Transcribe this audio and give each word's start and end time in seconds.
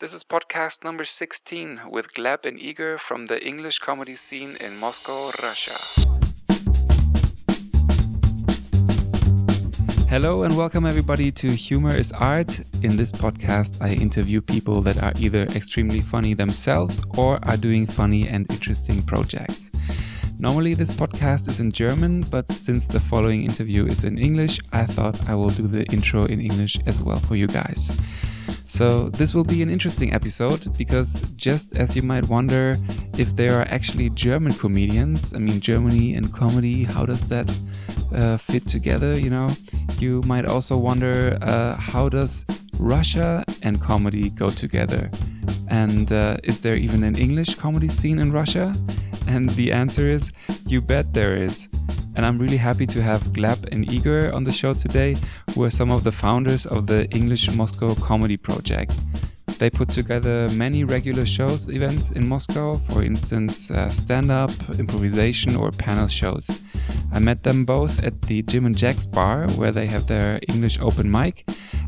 This 0.00 0.14
is 0.14 0.22
podcast 0.22 0.84
number 0.84 1.04
16 1.04 1.80
with 1.90 2.14
Gleb 2.14 2.46
and 2.46 2.56
Igor 2.56 2.98
from 2.98 3.26
the 3.26 3.44
English 3.44 3.80
comedy 3.80 4.14
scene 4.14 4.56
in 4.60 4.78
Moscow, 4.78 5.32
Russia. 5.42 5.74
Hello 10.08 10.44
and 10.44 10.56
welcome 10.56 10.86
everybody 10.86 11.32
to 11.32 11.50
Humor 11.50 11.96
is 11.96 12.12
Art. 12.12 12.60
In 12.82 12.96
this 12.96 13.10
podcast, 13.10 13.82
I 13.82 13.94
interview 13.94 14.40
people 14.40 14.82
that 14.82 15.02
are 15.02 15.12
either 15.18 15.42
extremely 15.56 16.00
funny 16.00 16.32
themselves 16.32 17.04
or 17.16 17.40
are 17.42 17.56
doing 17.56 17.84
funny 17.84 18.28
and 18.28 18.48
interesting 18.52 19.02
projects. 19.02 19.72
Normally, 20.38 20.74
this 20.74 20.92
podcast 20.92 21.48
is 21.48 21.58
in 21.58 21.72
German, 21.72 22.22
but 22.22 22.52
since 22.52 22.86
the 22.86 23.00
following 23.00 23.42
interview 23.42 23.86
is 23.86 24.04
in 24.04 24.16
English, 24.16 24.60
I 24.72 24.84
thought 24.84 25.28
I 25.28 25.34
will 25.34 25.50
do 25.50 25.66
the 25.66 25.84
intro 25.86 26.26
in 26.26 26.40
English 26.40 26.78
as 26.86 27.02
well 27.02 27.18
for 27.18 27.34
you 27.34 27.48
guys. 27.48 27.90
So, 28.70 29.08
this 29.08 29.34
will 29.34 29.44
be 29.44 29.62
an 29.62 29.70
interesting 29.70 30.12
episode 30.12 30.68
because 30.76 31.22
just 31.36 31.74
as 31.78 31.96
you 31.96 32.02
might 32.02 32.28
wonder 32.28 32.76
if 33.16 33.34
there 33.34 33.58
are 33.58 33.66
actually 33.70 34.10
German 34.10 34.52
comedians, 34.52 35.32
I 35.32 35.38
mean, 35.38 35.58
Germany 35.58 36.16
and 36.16 36.30
comedy, 36.30 36.84
how 36.84 37.06
does 37.06 37.26
that 37.28 37.50
uh, 38.14 38.36
fit 38.36 38.68
together? 38.68 39.18
You 39.18 39.30
know, 39.30 39.50
you 39.98 40.20
might 40.26 40.44
also 40.44 40.76
wonder 40.76 41.38
uh, 41.40 41.76
how 41.76 42.10
does 42.10 42.44
Russia 42.78 43.42
and 43.62 43.80
comedy 43.80 44.28
go 44.28 44.50
together? 44.50 45.10
And 45.68 46.12
uh, 46.12 46.36
is 46.44 46.60
there 46.60 46.76
even 46.76 47.04
an 47.04 47.16
English 47.16 47.54
comedy 47.54 47.88
scene 47.88 48.18
in 48.18 48.32
Russia? 48.32 48.74
And 49.26 49.48
the 49.50 49.72
answer 49.72 50.08
is, 50.08 50.30
you 50.66 50.82
bet 50.82 51.14
there 51.14 51.36
is. 51.36 51.70
And 52.18 52.26
I'm 52.26 52.36
really 52.36 52.56
happy 52.56 52.84
to 52.84 53.00
have 53.00 53.22
Gleb 53.32 53.70
and 53.70 53.88
Igor 53.92 54.32
on 54.32 54.42
the 54.42 54.50
show 54.50 54.74
today, 54.74 55.16
who 55.54 55.62
are 55.62 55.70
some 55.70 55.92
of 55.92 56.02
the 56.02 56.10
founders 56.10 56.66
of 56.66 56.88
the 56.88 57.08
English 57.10 57.48
Moscow 57.54 57.94
Comedy 57.94 58.36
Project. 58.36 58.90
They 59.60 59.70
put 59.70 59.88
together 59.88 60.48
many 60.50 60.82
regular 60.82 61.24
shows 61.24 61.68
events 61.68 62.10
in 62.10 62.28
Moscow, 62.28 62.74
for 62.74 63.04
instance, 63.04 63.70
uh, 63.70 63.90
stand 63.90 64.32
up, 64.32 64.50
improvisation, 64.80 65.54
or 65.54 65.70
panel 65.70 66.08
shows. 66.08 66.60
I 67.12 67.20
met 67.20 67.44
them 67.44 67.64
both 67.64 68.02
at 68.02 68.20
the 68.22 68.42
Jim 68.42 68.66
and 68.66 68.76
Jack's 68.76 69.06
bar, 69.06 69.48
where 69.50 69.70
they 69.70 69.86
have 69.86 70.08
their 70.08 70.40
English 70.48 70.80
open 70.80 71.08
mic. 71.08 71.44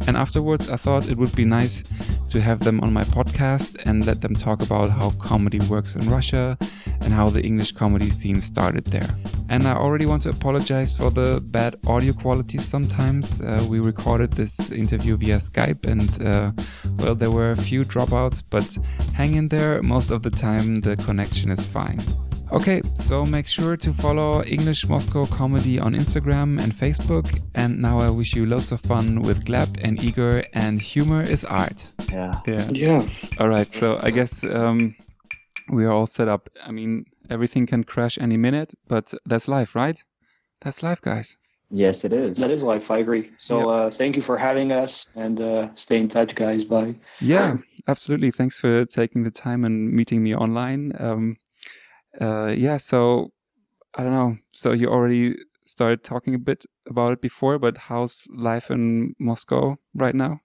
And 0.07 0.17
afterwards, 0.17 0.69
I 0.69 0.77
thought 0.77 1.09
it 1.09 1.17
would 1.17 1.35
be 1.35 1.45
nice 1.45 1.83
to 2.29 2.41
have 2.41 2.61
them 2.61 2.81
on 2.81 2.93
my 2.93 3.03
podcast 3.03 3.83
and 3.85 4.07
let 4.07 4.21
them 4.21 4.35
talk 4.35 4.63
about 4.63 4.91
how 4.91 5.11
comedy 5.11 5.59
works 5.69 5.97
in 5.97 6.09
Russia 6.09 6.57
and 7.03 7.13
how 7.13 7.31
the 7.31 7.43
English 7.43 7.73
comedy 7.73 8.11
scene 8.11 8.41
started 8.41 8.85
there. 8.87 9.09
And 9.49 9.67
I 9.67 9.75
already 9.75 10.07
want 10.07 10.20
to 10.21 10.31
apologize 10.31 10.97
for 10.97 11.11
the 11.11 11.41
bad 11.47 11.77
audio 11.87 12.13
quality 12.13 12.59
sometimes. 12.59 13.41
Uh, 13.41 13.67
we 13.69 13.81
recorded 13.81 14.33
this 14.33 14.71
interview 14.71 15.17
via 15.17 15.37
Skype, 15.37 15.87
and 15.87 16.11
uh, 16.27 16.53
well, 16.99 17.15
there 17.15 17.31
were 17.31 17.53
a 17.53 17.57
few 17.57 17.85
dropouts, 17.85 18.43
but 18.49 18.79
hang 19.15 19.35
in 19.35 19.49
there, 19.49 19.83
most 19.83 20.11
of 20.11 20.23
the 20.23 20.31
time 20.31 20.81
the 20.81 20.97
connection 20.97 21.51
is 21.51 21.65
fine. 21.65 22.01
Okay, 22.53 22.83
so 22.95 23.25
make 23.25 23.47
sure 23.47 23.77
to 23.77 23.93
follow 23.93 24.43
English 24.43 24.89
Moscow 24.89 25.25
Comedy 25.27 25.79
on 25.79 25.95
Instagram 25.95 26.61
and 26.61 26.73
Facebook. 26.73 27.41
And 27.55 27.81
now 27.81 28.01
I 28.01 28.11
wish 28.11 28.35
you 28.35 28.45
lots 28.45 28.73
of 28.73 28.81
fun 28.81 29.23
with 29.23 29.45
Gleb 29.45 29.79
and 29.83 30.03
Igor, 30.03 30.45
and 30.53 30.83
humor 30.83 31.23
is 31.23 31.45
art. 31.45 31.93
Yeah. 32.11 32.41
Yeah. 32.47 32.69
Yeah. 32.73 33.07
All 33.39 33.49
right, 33.49 33.71
so 33.71 34.01
I 34.03 34.11
guess 34.11 34.43
um, 34.45 34.97
we 35.71 35.85
are 35.85 35.93
all 35.93 36.07
set 36.07 36.27
up. 36.27 36.51
I 36.67 36.73
mean, 36.73 37.05
everything 37.31 37.67
can 37.67 37.85
crash 37.85 38.19
any 38.19 38.37
minute, 38.37 38.75
but 38.89 39.15
that's 39.25 39.47
life, 39.47 39.77
right? 39.77 40.03
That's 40.61 40.83
life, 40.83 41.01
guys. 41.01 41.37
Yes, 41.71 42.05
it 42.05 42.13
is. 42.13 42.39
That 42.39 42.51
is 42.51 42.63
life. 42.63 42.91
I 42.91 42.99
agree. 42.99 43.31
So 43.39 43.59
Yep. 43.59 43.69
uh, 43.69 43.91
thank 43.91 44.17
you 44.17 44.23
for 44.23 44.37
having 44.37 44.73
us 44.73 45.07
and 45.15 45.41
uh, 45.41 45.69
stay 45.77 45.99
in 45.99 46.09
touch, 46.09 46.35
guys. 46.35 46.65
Bye. 46.65 46.97
Yeah, 47.21 47.59
absolutely. 47.87 48.33
Thanks 48.33 48.59
for 48.59 48.85
taking 48.85 49.23
the 49.23 49.31
time 49.31 49.65
and 49.65 49.93
meeting 49.93 50.23
me 50.23 50.35
online. 50.35 50.93
Um, 50.99 51.37
uh, 52.21 52.53
yeah, 52.57 52.77
so 52.77 53.31
I 53.95 54.03
don't 54.03 54.13
know. 54.13 54.37
So 54.51 54.73
you 54.73 54.89
already 54.89 55.37
started 55.65 56.03
talking 56.03 56.35
a 56.35 56.39
bit 56.39 56.67
about 56.89 57.13
it 57.13 57.21
before, 57.21 57.59
but 57.61 57.77
how's 57.77 58.27
life 58.35 58.71
in 58.71 59.15
Moscow 59.21 59.77
right 59.95 60.15
now? 60.15 60.41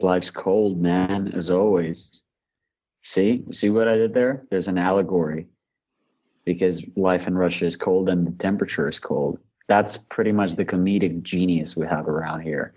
Life's 0.00 0.30
cold, 0.30 0.80
man, 0.80 1.30
as 1.34 1.50
always. 1.50 2.22
See? 3.02 3.44
See 3.52 3.68
what 3.68 3.88
I 3.88 3.96
did 3.96 4.14
there? 4.14 4.46
There's 4.50 4.68
an 4.68 4.78
allegory. 4.78 5.48
Because 6.46 6.82
life 6.96 7.26
in 7.26 7.36
Russia 7.36 7.66
is 7.66 7.76
cold 7.76 8.08
and 8.08 8.26
the 8.26 8.32
temperature 8.32 8.88
is 8.88 8.98
cold. 8.98 9.38
That's 9.72 9.96
pretty 9.96 10.32
much 10.32 10.56
the 10.56 10.66
comedic 10.66 11.22
genius 11.22 11.74
we 11.74 11.86
have 11.86 12.06
around 12.06 12.42
here. 12.42 12.74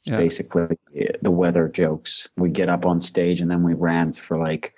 It's 0.00 0.10
Yeah. 0.10 0.18
basically 0.18 0.78
the 1.22 1.30
weather 1.30 1.66
jokes. 1.66 2.28
We 2.36 2.50
get 2.50 2.68
up 2.68 2.84
on 2.84 3.00
stage 3.00 3.40
and 3.40 3.50
then 3.50 3.62
we 3.62 3.72
rant 3.72 4.18
for 4.18 4.36
like, 4.36 4.74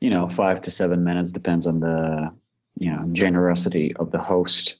you 0.00 0.08
know, 0.08 0.26
five 0.30 0.62
to 0.62 0.70
seven 0.70 1.04
minutes, 1.04 1.32
depends 1.32 1.66
on 1.66 1.80
the, 1.80 2.32
you 2.78 2.90
know, 2.90 3.02
generosity 3.12 3.94
of 3.96 4.10
the 4.10 4.18
host 4.18 4.76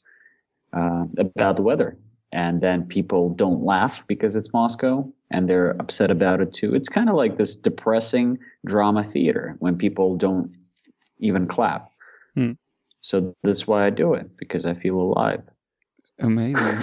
uh, 0.73 1.05
about 1.19 1.57
the 1.57 1.63
weather. 1.63 1.99
And 2.33 2.63
then 2.63 2.87
people 2.87 3.35
don't 3.35 3.63
laugh 3.63 4.03
because 4.07 4.37
it's 4.37 4.55
Moscow 4.55 5.07
and 5.31 5.51
they're 5.51 5.77
upset 5.83 6.11
about 6.11 6.41
it 6.41 6.55
too. 6.55 6.75
It's 6.75 6.89
kind 6.89 7.11
of 7.11 7.15
like 7.15 7.37
this 7.37 7.55
depressing 7.55 8.39
drama 8.65 9.05
theater 9.05 9.57
when 9.59 9.77
people 9.77 10.17
don't 10.17 10.51
even 11.19 11.47
clap. 11.47 11.91
Hmm. 12.35 12.53
So 13.01 13.37
that's 13.43 13.67
why 13.67 13.85
I 13.85 13.91
do 13.91 14.15
it 14.15 14.35
because 14.39 14.65
I 14.65 14.73
feel 14.73 14.99
alive. 14.99 15.43
Amazing. 16.19 16.79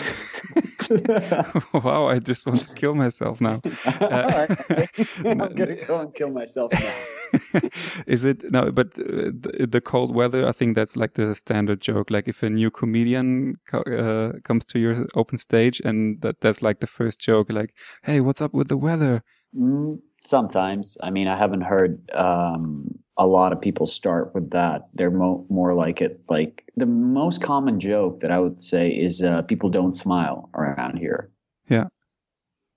wow, 1.73 2.07
I 2.07 2.19
just 2.19 2.45
want 2.45 2.61
to 2.61 2.73
kill 2.75 2.93
myself 2.93 3.41
now. 3.41 3.61
All 4.01 4.09
right. 4.09 4.49
I'm 5.25 5.37
gonna 5.37 5.75
go 5.87 5.99
and 5.99 6.13
kill 6.13 6.29
myself 6.29 6.71
now. 6.73 7.59
is 8.05 8.23
it 8.23 8.43
no 8.51 8.71
but 8.71 8.87
uh, 8.99 9.31
the, 9.41 9.65
the 9.67 9.81
cold 9.81 10.13
weather 10.13 10.47
i 10.47 10.51
think 10.51 10.75
that's 10.75 10.95
like 10.95 11.15
the 11.15 11.33
standard 11.33 11.81
joke 11.81 12.11
like 12.11 12.27
if 12.27 12.43
a 12.43 12.49
new 12.49 12.69
comedian 12.69 13.55
co- 13.67 13.81
uh, 13.81 14.33
comes 14.43 14.63
to 14.63 14.77
your 14.77 15.07
open 15.15 15.39
stage 15.39 15.81
and 15.83 16.21
that 16.21 16.39
that's 16.41 16.61
like 16.61 16.79
the 16.79 16.85
first 16.85 17.19
joke 17.19 17.51
like 17.51 17.73
hey 18.03 18.19
what's 18.19 18.39
up 18.39 18.53
with 18.53 18.67
the 18.67 18.77
weather 18.77 19.23
Mm, 19.55 19.99
sometimes. 20.23 20.97
I 21.03 21.11
mean, 21.11 21.27
I 21.27 21.37
haven't 21.37 21.61
heard 21.61 22.09
um, 22.13 22.87
a 23.17 23.27
lot 23.27 23.53
of 23.53 23.61
people 23.61 23.85
start 23.85 24.33
with 24.33 24.51
that. 24.51 24.87
They're 24.93 25.11
mo- 25.11 25.45
more 25.49 25.73
like 25.73 26.01
it. 26.01 26.21
Like 26.29 26.63
the 26.75 26.85
most 26.85 27.41
common 27.41 27.79
joke 27.79 28.21
that 28.21 28.31
I 28.31 28.39
would 28.39 28.61
say 28.61 28.89
is 28.89 29.21
uh, 29.21 29.43
people 29.43 29.69
don't 29.69 29.93
smile 29.93 30.49
around 30.53 30.97
here. 30.97 31.29
Yeah. 31.67 31.87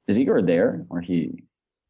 Is 0.07 0.19
Igor 0.19 0.43
there 0.43 0.85
or 0.91 1.01
he? 1.01 1.43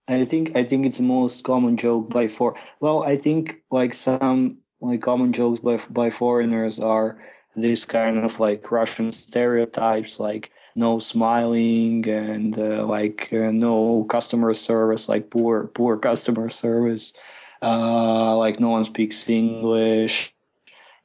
I 0.08 0.24
think 0.24 0.56
I 0.56 0.64
think 0.64 0.86
it's 0.86 0.98
the 0.98 1.02
most 1.02 1.42
common 1.42 1.76
joke 1.76 2.10
by 2.10 2.28
for. 2.28 2.54
Well, 2.80 3.02
I 3.02 3.16
think 3.16 3.56
like 3.70 3.92
some 3.92 4.58
like 4.80 5.02
common 5.02 5.32
jokes 5.32 5.60
by 5.60 5.80
by 5.90 6.10
foreigners 6.10 6.78
are 6.78 7.18
this 7.56 7.84
kind 7.84 8.24
of 8.24 8.38
like 8.38 8.70
Russian 8.70 9.10
stereotypes, 9.10 10.20
like 10.20 10.52
no 10.76 11.00
smiling 11.00 12.06
and 12.08 12.56
uh, 12.56 12.86
like 12.86 13.30
uh, 13.32 13.50
no 13.50 14.04
customer 14.04 14.54
service, 14.54 15.08
like 15.08 15.30
poor 15.30 15.66
poor 15.74 15.96
customer 15.96 16.48
service, 16.50 17.12
uh, 17.62 18.36
like 18.36 18.60
no 18.60 18.70
one 18.70 18.84
speaks 18.84 19.28
English, 19.28 20.34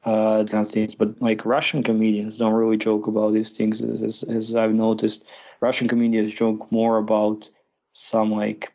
uh, 0.03 0.44
kind 0.45 0.66
of 0.66 0.72
things. 0.72 0.95
But 0.95 1.22
like 1.22 1.45
Russian 1.45 1.84
comedians 1.84 2.38
don't 2.38 2.53
really 2.53 2.78
joke 2.78 3.07
about 3.07 3.34
these 3.34 3.56
things, 3.56 3.81
as 3.81 4.01
as, 4.01 4.23
as 4.23 4.56
I've 4.56 4.73
noticed. 4.73 5.25
Russian 5.62 5.88
comedians 5.88 6.34
joke 6.34 6.72
more 6.72 6.97
about 6.97 7.50
some 7.94 8.31
like 8.31 8.73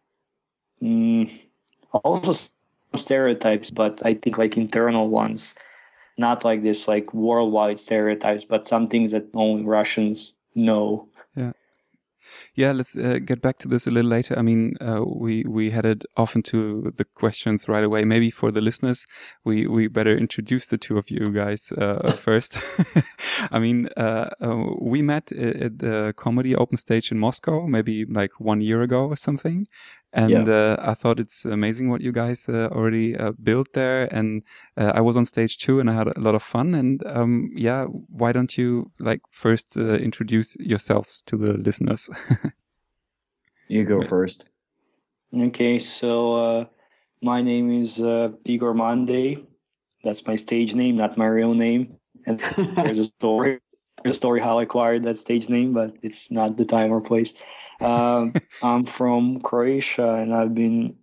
mm, 0.82 1.30
also 2.04 2.32
some 2.32 2.50
stereotypes, 2.94 3.70
but 3.70 4.04
I 4.04 4.14
think 4.14 4.38
like 4.38 4.56
internal 4.56 5.08
ones, 5.08 5.54
not 6.18 6.44
like 6.44 6.62
this 6.62 6.88
like 6.88 7.12
worldwide 7.12 7.78
stereotypes, 7.78 8.44
but 8.44 8.66
some 8.66 8.88
things 8.88 9.12
that 9.12 9.26
only 9.34 9.64
Russians 9.64 10.36
know. 10.54 11.08
Yeah 12.54 12.72
let's 12.72 12.96
uh, 12.96 13.18
get 13.24 13.40
back 13.40 13.58
to 13.58 13.68
this 13.68 13.86
a 13.86 13.90
little 13.90 14.10
later. 14.10 14.38
I 14.38 14.42
mean 14.42 14.76
uh, 14.80 15.02
we 15.04 15.44
we 15.44 15.70
headed 15.70 16.04
off 16.16 16.34
into 16.34 16.92
the 16.96 17.04
questions 17.04 17.68
right 17.68 17.84
away. 17.84 18.04
Maybe 18.04 18.30
for 18.30 18.50
the 18.50 18.60
listeners 18.60 19.06
we 19.44 19.66
we 19.66 19.88
better 19.88 20.16
introduce 20.16 20.66
the 20.66 20.78
two 20.78 20.98
of 20.98 21.10
you 21.10 21.30
guys 21.32 21.72
uh, 21.72 22.10
first. 22.26 22.58
I 23.52 23.58
mean 23.58 23.88
uh, 23.96 24.30
uh, 24.40 24.64
we 24.80 25.02
met 25.02 25.32
at 25.32 25.78
the 25.78 26.14
comedy 26.16 26.54
open 26.54 26.76
stage 26.76 27.10
in 27.10 27.18
moscow 27.18 27.66
maybe 27.66 28.04
like 28.04 28.32
one 28.38 28.60
year 28.60 28.82
ago 28.82 29.06
or 29.06 29.16
something 29.16 29.66
and 30.16 30.48
uh, 30.48 30.76
I 30.80 30.94
thought 30.94 31.20
it's 31.20 31.44
amazing 31.44 31.90
what 31.90 32.00
you 32.00 32.10
guys 32.10 32.48
uh, 32.48 32.68
already 32.72 33.16
uh, 33.16 33.32
built 33.42 33.74
there. 33.74 34.12
And 34.14 34.42
uh, 34.76 34.92
I 34.94 35.02
was 35.02 35.16
on 35.16 35.26
stage 35.26 35.58
too, 35.58 35.78
and 35.78 35.90
I 35.90 35.94
had 35.94 36.08
a 36.08 36.20
lot 36.20 36.34
of 36.34 36.42
fun. 36.42 36.74
And 36.74 37.06
um, 37.06 37.50
yeah, 37.54 37.84
why 37.84 38.32
don't 38.32 38.56
you 38.56 38.90
like 38.98 39.20
first 39.30 39.76
uh, 39.76 39.96
introduce 39.96 40.56
yourselves 40.58 41.22
to 41.26 41.36
the 41.36 41.52
listeners? 41.54 42.08
You 43.68 43.84
go 43.84 43.98
Right. 43.98 44.08
first. 44.08 44.48
Okay, 45.36 45.78
so 45.78 46.34
uh, 46.34 46.64
my 47.20 47.42
name 47.42 47.70
is 47.80 48.00
uh, 48.00 48.30
Igor 48.44 48.74
Monday. 48.74 49.44
That's 50.04 50.24
my 50.26 50.36
stage 50.36 50.74
name, 50.74 50.96
not 50.96 51.16
my 51.16 51.26
real 51.26 51.54
name. 51.54 51.96
And 52.26 52.38
there's 52.84 52.98
a 52.98 53.04
story, 53.18 53.58
there's 54.02 54.14
a 54.14 54.18
story 54.18 54.40
how 54.40 54.58
I 54.58 54.62
acquired 54.62 55.02
that 55.02 55.18
stage 55.18 55.48
name, 55.48 55.72
but 55.72 55.98
it's 56.02 56.30
not 56.30 56.56
the 56.56 56.64
time 56.64 56.92
or 56.92 57.00
place. 57.00 57.34
Um, 57.80 58.32
I'm 58.62 58.84
from 58.84 59.40
Croatia, 59.40 60.14
and 60.14 60.34
I've 60.34 60.54
been 60.54 60.96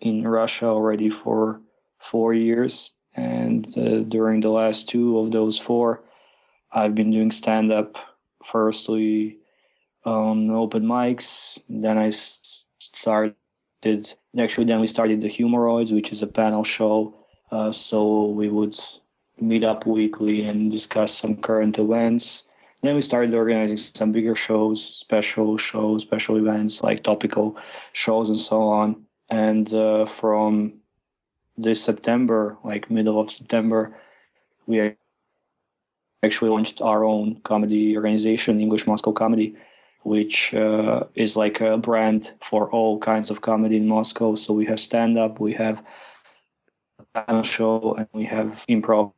in 0.00 0.26
Russia 0.26 0.66
already 0.66 1.10
for 1.10 1.60
four 1.98 2.34
years, 2.34 2.92
and 3.14 3.66
uh, 3.76 4.00
during 4.00 4.40
the 4.40 4.50
last 4.50 4.88
two 4.88 5.18
of 5.18 5.30
those 5.30 5.58
four, 5.58 6.04
I've 6.72 6.94
been 6.94 7.10
doing 7.10 7.30
stand 7.30 7.72
up. 7.72 7.96
Firstly, 8.44 9.38
on 10.08 10.50
open 10.50 10.84
mics. 10.84 11.58
Then 11.68 11.98
I 11.98 12.10
started. 12.10 13.34
Actually, 14.38 14.64
then 14.64 14.80
we 14.80 14.86
started 14.86 15.20
the 15.20 15.28
Humoroids, 15.28 15.92
which 15.92 16.12
is 16.12 16.22
a 16.22 16.26
panel 16.26 16.64
show. 16.64 17.14
Uh, 17.50 17.72
so 17.72 18.26
we 18.26 18.48
would 18.48 18.78
meet 19.40 19.64
up 19.64 19.86
weekly 19.86 20.44
and 20.44 20.70
discuss 20.70 21.14
some 21.14 21.36
current 21.36 21.78
events. 21.78 22.44
Then 22.82 22.94
we 22.94 23.02
started 23.02 23.34
organizing 23.34 23.76
some 23.76 24.12
bigger 24.12 24.36
shows, 24.36 24.84
special 24.84 25.58
shows, 25.58 26.02
special 26.02 26.36
events 26.36 26.82
like 26.82 27.02
topical 27.02 27.56
shows 27.92 28.28
and 28.28 28.38
so 28.38 28.62
on. 28.62 29.04
And 29.30 29.72
uh, 29.74 30.06
from 30.06 30.74
this 31.56 31.82
September, 31.82 32.56
like 32.62 32.90
middle 32.90 33.18
of 33.18 33.30
September, 33.30 33.96
we 34.66 34.94
actually 36.22 36.50
launched 36.50 36.80
our 36.80 37.04
own 37.04 37.40
comedy 37.42 37.96
organization, 37.96 38.60
English 38.60 38.86
Moscow 38.86 39.12
Comedy, 39.12 39.56
which 40.04 40.54
uh, 40.54 41.02
is 41.14 41.36
like 41.36 41.60
a 41.60 41.76
brand 41.76 42.32
for 42.42 42.70
all 42.70 42.98
kinds 42.98 43.30
of 43.30 43.40
comedy 43.40 43.76
in 43.76 43.88
Moscow. 43.88 44.36
So 44.36 44.54
we 44.54 44.66
have 44.66 44.78
stand 44.78 45.18
up, 45.18 45.40
we 45.40 45.52
have 45.54 45.82
panel 47.14 47.42
show, 47.42 47.94
and 47.94 48.06
we 48.12 48.24
have 48.24 48.64
improv 48.68 49.12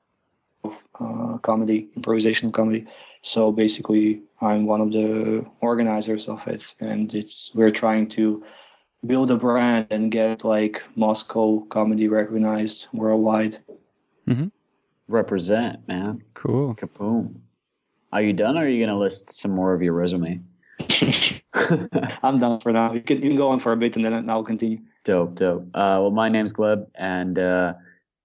uh, 0.64 1.38
comedy, 1.38 1.88
improvisational 1.96 2.52
comedy. 2.52 2.86
So 3.22 3.52
basically, 3.52 4.22
I'm 4.40 4.66
one 4.66 4.80
of 4.80 4.92
the 4.92 5.44
organizers 5.60 6.28
of 6.28 6.46
it, 6.46 6.74
and 6.80 7.12
it's 7.14 7.50
we're 7.54 7.70
trying 7.70 8.08
to 8.10 8.42
build 9.06 9.30
a 9.30 9.36
brand 9.36 9.86
and 9.90 10.10
get 10.10 10.44
like 10.44 10.82
Moscow 10.96 11.60
comedy 11.70 12.08
recognized 12.08 12.86
worldwide. 12.92 13.58
Mm-hmm. 14.28 14.48
Represent, 15.08 15.86
man. 15.88 16.22
Cool. 16.34 16.74
Kaboom. 16.74 17.36
Are 18.12 18.22
you 18.22 18.32
done, 18.32 18.56
or 18.56 18.62
are 18.62 18.68
you 18.68 18.84
gonna 18.84 18.98
list 18.98 19.30
some 19.30 19.52
more 19.52 19.72
of 19.72 19.82
your 19.82 19.92
resume? 19.92 20.40
I'm 22.22 22.38
done 22.38 22.60
for 22.60 22.72
now. 22.72 22.92
You 22.92 23.00
can, 23.00 23.22
you 23.22 23.30
can 23.30 23.36
go 23.36 23.48
on 23.48 23.60
for 23.60 23.72
a 23.72 23.76
bit, 23.76 23.96
and 23.96 24.04
then 24.04 24.30
I'll 24.30 24.44
continue. 24.44 24.78
Dope, 25.04 25.34
dope. 25.34 25.62
Uh, 25.74 25.98
well, 26.00 26.10
my 26.10 26.28
name's 26.28 26.52
Gleb, 26.52 26.86
and 26.94 27.38
uh, 27.38 27.74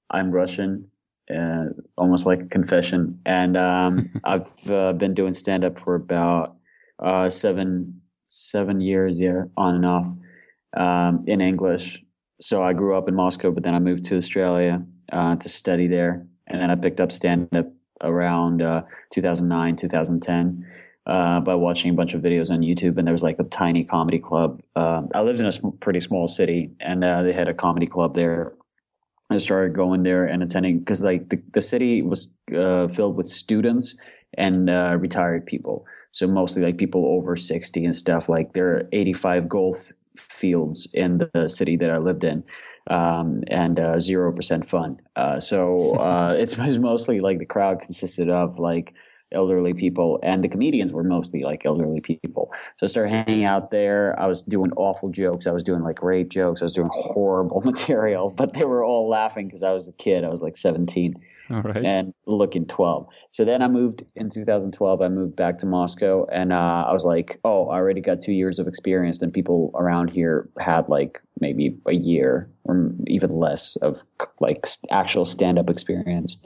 I'm 0.09 0.31
Russian. 0.31 0.89
Uh, 1.33 1.65
almost 1.97 2.27
like 2.27 2.39
a 2.39 2.45
confession. 2.45 3.19
And 3.25 3.57
um, 3.57 4.11
I've 4.23 4.69
uh, 4.69 4.93
been 4.93 5.15
doing 5.15 5.33
stand 5.33 5.65
up 5.65 5.79
for 5.79 5.95
about 5.95 6.55
uh, 6.99 7.29
seven 7.29 8.01
seven 8.27 8.81
years, 8.81 9.19
yeah, 9.19 9.43
on 9.57 9.75
and 9.75 9.85
off 9.85 10.07
um, 10.77 11.23
in 11.25 11.41
English. 11.41 12.03
So 12.39 12.61
I 12.61 12.73
grew 12.73 12.95
up 12.95 13.07
in 13.07 13.15
Moscow, 13.15 13.51
but 13.51 13.63
then 13.63 13.73
I 13.73 13.79
moved 13.79 14.05
to 14.05 14.17
Australia 14.17 14.85
uh, 15.11 15.35
to 15.37 15.49
study 15.49 15.87
there, 15.87 16.27
and 16.47 16.61
then 16.61 16.69
I 16.69 16.75
picked 16.75 16.99
up 16.99 17.11
stand 17.11 17.55
up 17.55 17.71
around 18.01 18.61
uh, 18.61 18.83
2009, 19.11 19.75
2010. 19.77 20.65
Uh, 21.07 21.39
by 21.39 21.53
watching 21.53 21.91
a 21.91 21.93
bunch 21.93 22.15
of 22.15 22.21
videos 22.23 22.49
on 22.49 22.61
YouTube, 22.61 22.97
and 22.97 23.07
there 23.07 23.13
was 23.13 23.21
like 23.21 23.37
a 23.37 23.43
tiny 23.43 23.83
comedy 23.83 24.17
club. 24.17 24.59
I 24.75 25.21
lived 25.21 25.39
in 25.39 25.45
a 25.45 25.51
sm- 25.51 25.77
pretty 25.79 25.99
small 25.99 26.27
city, 26.27 26.71
and 26.79 27.03
they 27.03 27.31
had 27.31 27.47
a 27.47 27.53
comedy 27.53 27.85
club 27.85 28.15
there 28.15 28.53
I 29.29 29.37
started 29.37 29.73
going 29.73 30.03
there 30.03 30.25
and 30.25 30.43
attending 30.43 30.79
because 30.79 31.01
like 31.01 31.29
the, 31.29 31.41
the 31.53 31.61
city 31.61 32.01
was 32.01 32.33
uh, 32.55 32.87
filled 32.87 33.15
with 33.15 33.25
students 33.25 33.99
and 34.37 34.69
uh, 34.69 34.97
retired 34.99 35.45
people. 35.45 35.85
So 36.11 36.27
mostly 36.27 36.61
like 36.61 36.77
people 36.77 37.05
over 37.05 37.35
60 37.35 37.83
and 37.83 37.95
stuff. 37.95 38.29
Like 38.29 38.53
there 38.53 38.67
are 38.67 38.89
85 38.91 39.49
golf 39.49 39.91
fields 40.15 40.87
in 40.93 41.17
the 41.17 41.47
city 41.47 41.75
that 41.77 41.89
I 41.89 41.97
lived 41.97 42.23
in. 42.23 42.43
Um, 42.87 43.43
and 43.47 43.79
uh, 43.79 43.99
zero 43.99 44.31
percent 44.31 44.63
fun. 44.67 45.01
Uh, 45.15 45.39
so 45.39 45.95
uh, 45.99 46.33
it's 46.37 46.57
mostly 46.57 47.19
like 47.19 47.39
the 47.39 47.45
crowd 47.45 47.81
consisted 47.81 48.29
of 48.29 48.59
like 48.59 48.93
elderly 49.31 49.73
people, 49.73 50.19
and 50.23 50.43
the 50.43 50.47
comedians 50.47 50.93
were 50.93 51.03
mostly 51.03 51.43
like 51.43 51.65
elderly 51.65 52.01
people. 52.01 52.53
So 52.77 52.85
I 52.85 52.87
started 52.87 53.11
hanging 53.11 53.45
out 53.45 53.71
there. 53.71 54.19
I 54.19 54.27
was 54.27 54.41
doing 54.41 54.71
awful 54.75 55.09
jokes. 55.09 55.47
I 55.47 55.51
was 55.51 55.63
doing 55.63 55.83
like 55.83 56.01
rape 56.01 56.29
jokes. 56.29 56.61
I 56.61 56.65
was 56.65 56.73
doing 56.73 56.89
horrible 56.91 57.61
material, 57.65 58.29
but 58.29 58.53
they 58.53 58.65
were 58.65 58.83
all 58.83 59.09
laughing 59.09 59.47
because 59.47 59.63
I 59.63 59.71
was 59.71 59.87
a 59.87 59.93
kid. 59.93 60.23
I 60.23 60.29
was 60.29 60.41
like 60.41 60.57
17 60.57 61.13
all 61.49 61.61
right. 61.61 61.83
and 61.83 62.13
looking 62.25 62.65
12. 62.65 63.07
So 63.31 63.45
then 63.45 63.61
I 63.61 63.67
moved 63.67 64.03
in 64.15 64.29
2012. 64.29 65.01
I 65.01 65.07
moved 65.09 65.35
back 65.35 65.59
to 65.59 65.65
Moscow, 65.65 66.25
and 66.31 66.51
uh, 66.51 66.85
I 66.87 66.93
was 66.93 67.05
like, 67.05 67.39
oh, 67.43 67.67
I 67.69 67.75
already 67.75 68.01
got 68.01 68.21
two 68.21 68.33
years 68.33 68.59
of 68.59 68.67
experience. 68.67 69.21
And 69.21 69.33
people 69.33 69.71
around 69.75 70.09
here 70.09 70.49
had 70.59 70.89
like 70.89 71.21
maybe 71.39 71.77
a 71.85 71.93
year 71.93 72.49
or 72.63 72.91
even 73.07 73.29
less 73.31 73.75
of 73.77 74.03
like 74.39 74.65
actual 74.89 75.25
stand 75.25 75.59
up 75.59 75.69
experience. 75.69 76.37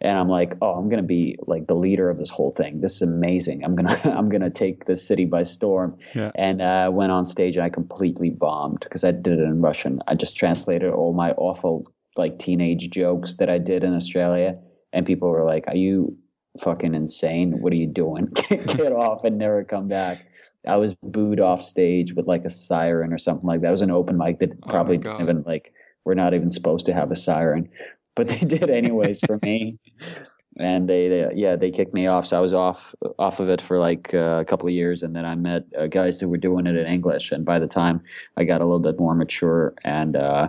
And 0.00 0.18
I'm 0.18 0.28
like, 0.28 0.56
oh, 0.60 0.72
I'm 0.72 0.88
gonna 0.88 1.02
be 1.02 1.36
like 1.46 1.66
the 1.66 1.74
leader 1.74 2.10
of 2.10 2.18
this 2.18 2.30
whole 2.30 2.50
thing. 2.50 2.80
This 2.80 2.96
is 2.96 3.02
amazing. 3.02 3.64
I'm 3.64 3.76
gonna 3.76 4.00
I'm 4.04 4.28
gonna 4.28 4.50
take 4.50 4.86
this 4.86 5.06
city 5.06 5.24
by 5.24 5.42
storm. 5.42 5.96
Yeah. 6.14 6.32
And 6.34 6.60
uh, 6.60 6.90
went 6.92 7.12
on 7.12 7.24
stage 7.24 7.56
and 7.56 7.64
I 7.64 7.68
completely 7.68 8.30
bombed 8.30 8.80
because 8.80 9.04
I 9.04 9.12
did 9.12 9.38
it 9.38 9.42
in 9.42 9.60
Russian. 9.60 10.02
I 10.06 10.14
just 10.14 10.36
translated 10.36 10.92
all 10.92 11.12
my 11.12 11.32
awful 11.32 11.86
like 12.20 12.38
teenage 12.38 12.90
jokes 12.90 13.36
that 13.36 13.50
I 13.50 13.58
did 13.58 13.82
in 13.84 13.94
Australia, 13.94 14.58
and 14.92 15.04
people 15.04 15.28
were 15.28 15.44
like, 15.44 15.66
"Are 15.68 15.76
you 15.76 16.16
fucking 16.60 16.94
insane? 16.94 17.60
What 17.60 17.72
are 17.72 17.76
you 17.76 17.86
doing? 17.86 18.26
Get 18.48 18.92
off 18.92 19.24
and 19.24 19.36
never 19.38 19.64
come 19.64 19.88
back." 19.88 20.26
I 20.66 20.76
was 20.76 20.94
booed 21.02 21.40
off 21.40 21.62
stage 21.62 22.12
with 22.14 22.26
like 22.26 22.44
a 22.44 22.50
siren 22.50 23.12
or 23.12 23.18
something 23.18 23.46
like 23.46 23.62
that. 23.62 23.68
It 23.68 23.70
was 23.70 23.82
an 23.82 23.90
open 23.90 24.18
mic 24.18 24.38
that 24.40 24.52
Oh 24.62 24.68
probably 24.68 24.98
didn't 24.98 25.22
even 25.22 25.42
like 25.42 25.72
we're 26.04 26.14
not 26.14 26.34
even 26.34 26.50
supposed 26.50 26.86
to 26.86 26.92
have 26.92 27.10
a 27.10 27.16
siren, 27.16 27.68
but 28.14 28.28
they 28.28 28.38
did 28.38 28.70
anyways 28.70 29.20
for 29.20 29.38
me. 29.42 29.78
And 30.58 30.90
they, 30.90 31.08
they, 31.08 31.30
yeah, 31.36 31.56
they 31.56 31.70
kicked 31.70 31.94
me 31.94 32.06
off. 32.06 32.26
So 32.26 32.36
I 32.36 32.40
was 32.40 32.52
off 32.52 32.94
off 33.18 33.40
of 33.40 33.48
it 33.48 33.62
for 33.62 33.78
like 33.78 34.12
uh, 34.12 34.40
a 34.40 34.44
couple 34.44 34.66
of 34.66 34.74
years, 34.74 35.02
and 35.02 35.16
then 35.16 35.24
I 35.24 35.34
met 35.34 35.62
uh, 35.78 35.86
guys 35.86 36.20
who 36.20 36.28
were 36.28 36.36
doing 36.36 36.66
it 36.66 36.76
in 36.76 36.86
English. 36.86 37.32
And 37.32 37.46
by 37.46 37.58
the 37.58 37.68
time 37.68 38.02
I 38.36 38.44
got 38.44 38.60
a 38.60 38.64
little 38.64 38.80
bit 38.80 38.98
more 38.98 39.14
mature 39.14 39.72
and 39.84 40.16
uh, 40.16 40.48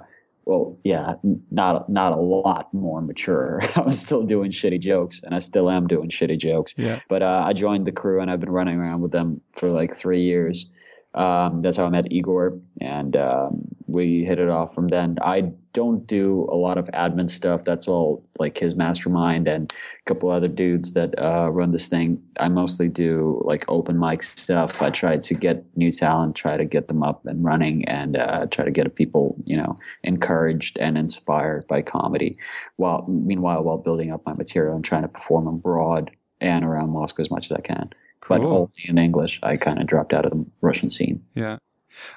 well, 0.51 0.77
yeah, 0.83 1.13
not 1.49 1.87
not 1.87 2.13
a 2.13 2.19
lot 2.19 2.73
more 2.73 3.01
mature. 3.01 3.61
I 3.77 3.81
was 3.81 4.01
still 4.01 4.23
doing 4.23 4.51
shitty 4.51 4.81
jokes, 4.81 5.21
and 5.23 5.33
I 5.33 5.39
still 5.39 5.69
am 5.69 5.87
doing 5.87 6.09
shitty 6.09 6.37
jokes. 6.37 6.73
Yeah. 6.77 6.99
But 7.07 7.23
uh, 7.23 7.45
I 7.47 7.53
joined 7.53 7.87
the 7.87 7.93
crew, 7.93 8.19
and 8.19 8.29
I've 8.29 8.41
been 8.41 8.49
running 8.49 8.77
around 8.77 8.99
with 8.99 9.11
them 9.11 9.39
for 9.53 9.71
like 9.71 9.95
three 9.95 10.23
years. 10.23 10.69
Um, 11.13 11.61
that's 11.61 11.75
how 11.75 11.85
I 11.85 11.89
met 11.89 12.11
Igor, 12.11 12.57
and 12.79 13.17
um, 13.17 13.67
we 13.85 14.23
hit 14.23 14.39
it 14.39 14.47
off 14.47 14.73
from 14.73 14.87
then. 14.87 15.17
I 15.21 15.51
don't 15.73 16.07
do 16.07 16.47
a 16.49 16.55
lot 16.55 16.77
of 16.77 16.87
admin 16.87 17.29
stuff. 17.29 17.65
That's 17.65 17.87
all 17.87 18.25
like 18.39 18.57
his 18.57 18.75
mastermind 18.75 19.47
and 19.47 19.71
a 19.71 20.03
couple 20.05 20.29
other 20.29 20.47
dudes 20.47 20.93
that 20.93 21.17
uh, 21.19 21.49
run 21.51 21.71
this 21.71 21.87
thing. 21.87 22.21
I 22.39 22.47
mostly 22.47 22.87
do 22.87 23.41
like 23.43 23.65
open 23.67 23.99
mic 23.99 24.23
stuff. 24.23 24.81
I 24.81 24.89
try 24.89 25.17
to 25.17 25.33
get 25.33 25.65
new 25.75 25.91
talent, 25.91 26.35
try 26.35 26.55
to 26.55 26.65
get 26.65 26.87
them 26.87 27.03
up 27.03 27.25
and 27.25 27.43
running, 27.43 27.83
and 27.85 28.15
uh, 28.15 28.47
try 28.47 28.63
to 28.63 28.71
get 28.71 28.95
people, 28.95 29.35
you 29.45 29.57
know, 29.57 29.77
encouraged 30.03 30.77
and 30.79 30.97
inspired 30.97 31.67
by 31.67 31.81
comedy. 31.81 32.37
While 32.77 33.05
meanwhile, 33.07 33.63
while 33.63 33.77
building 33.77 34.11
up 34.11 34.25
my 34.25 34.33
material 34.33 34.75
and 34.75 34.85
trying 34.85 35.03
to 35.03 35.09
perform 35.09 35.47
abroad 35.47 36.11
and 36.39 36.63
around 36.63 36.89
Moscow 36.89 37.21
as 37.21 37.29
much 37.29 37.45
as 37.45 37.51
I 37.51 37.61
can 37.61 37.91
but 38.27 38.39
Cool. 38.39 38.53
only 38.53 38.71
in 38.89 38.97
English. 38.97 39.39
I 39.43 39.55
kind 39.57 39.79
of 39.79 39.87
dropped 39.87 40.13
out 40.13 40.25
of 40.25 40.31
the 40.31 40.45
Russian 40.61 40.89
scene. 40.89 41.23
Yeah. 41.35 41.57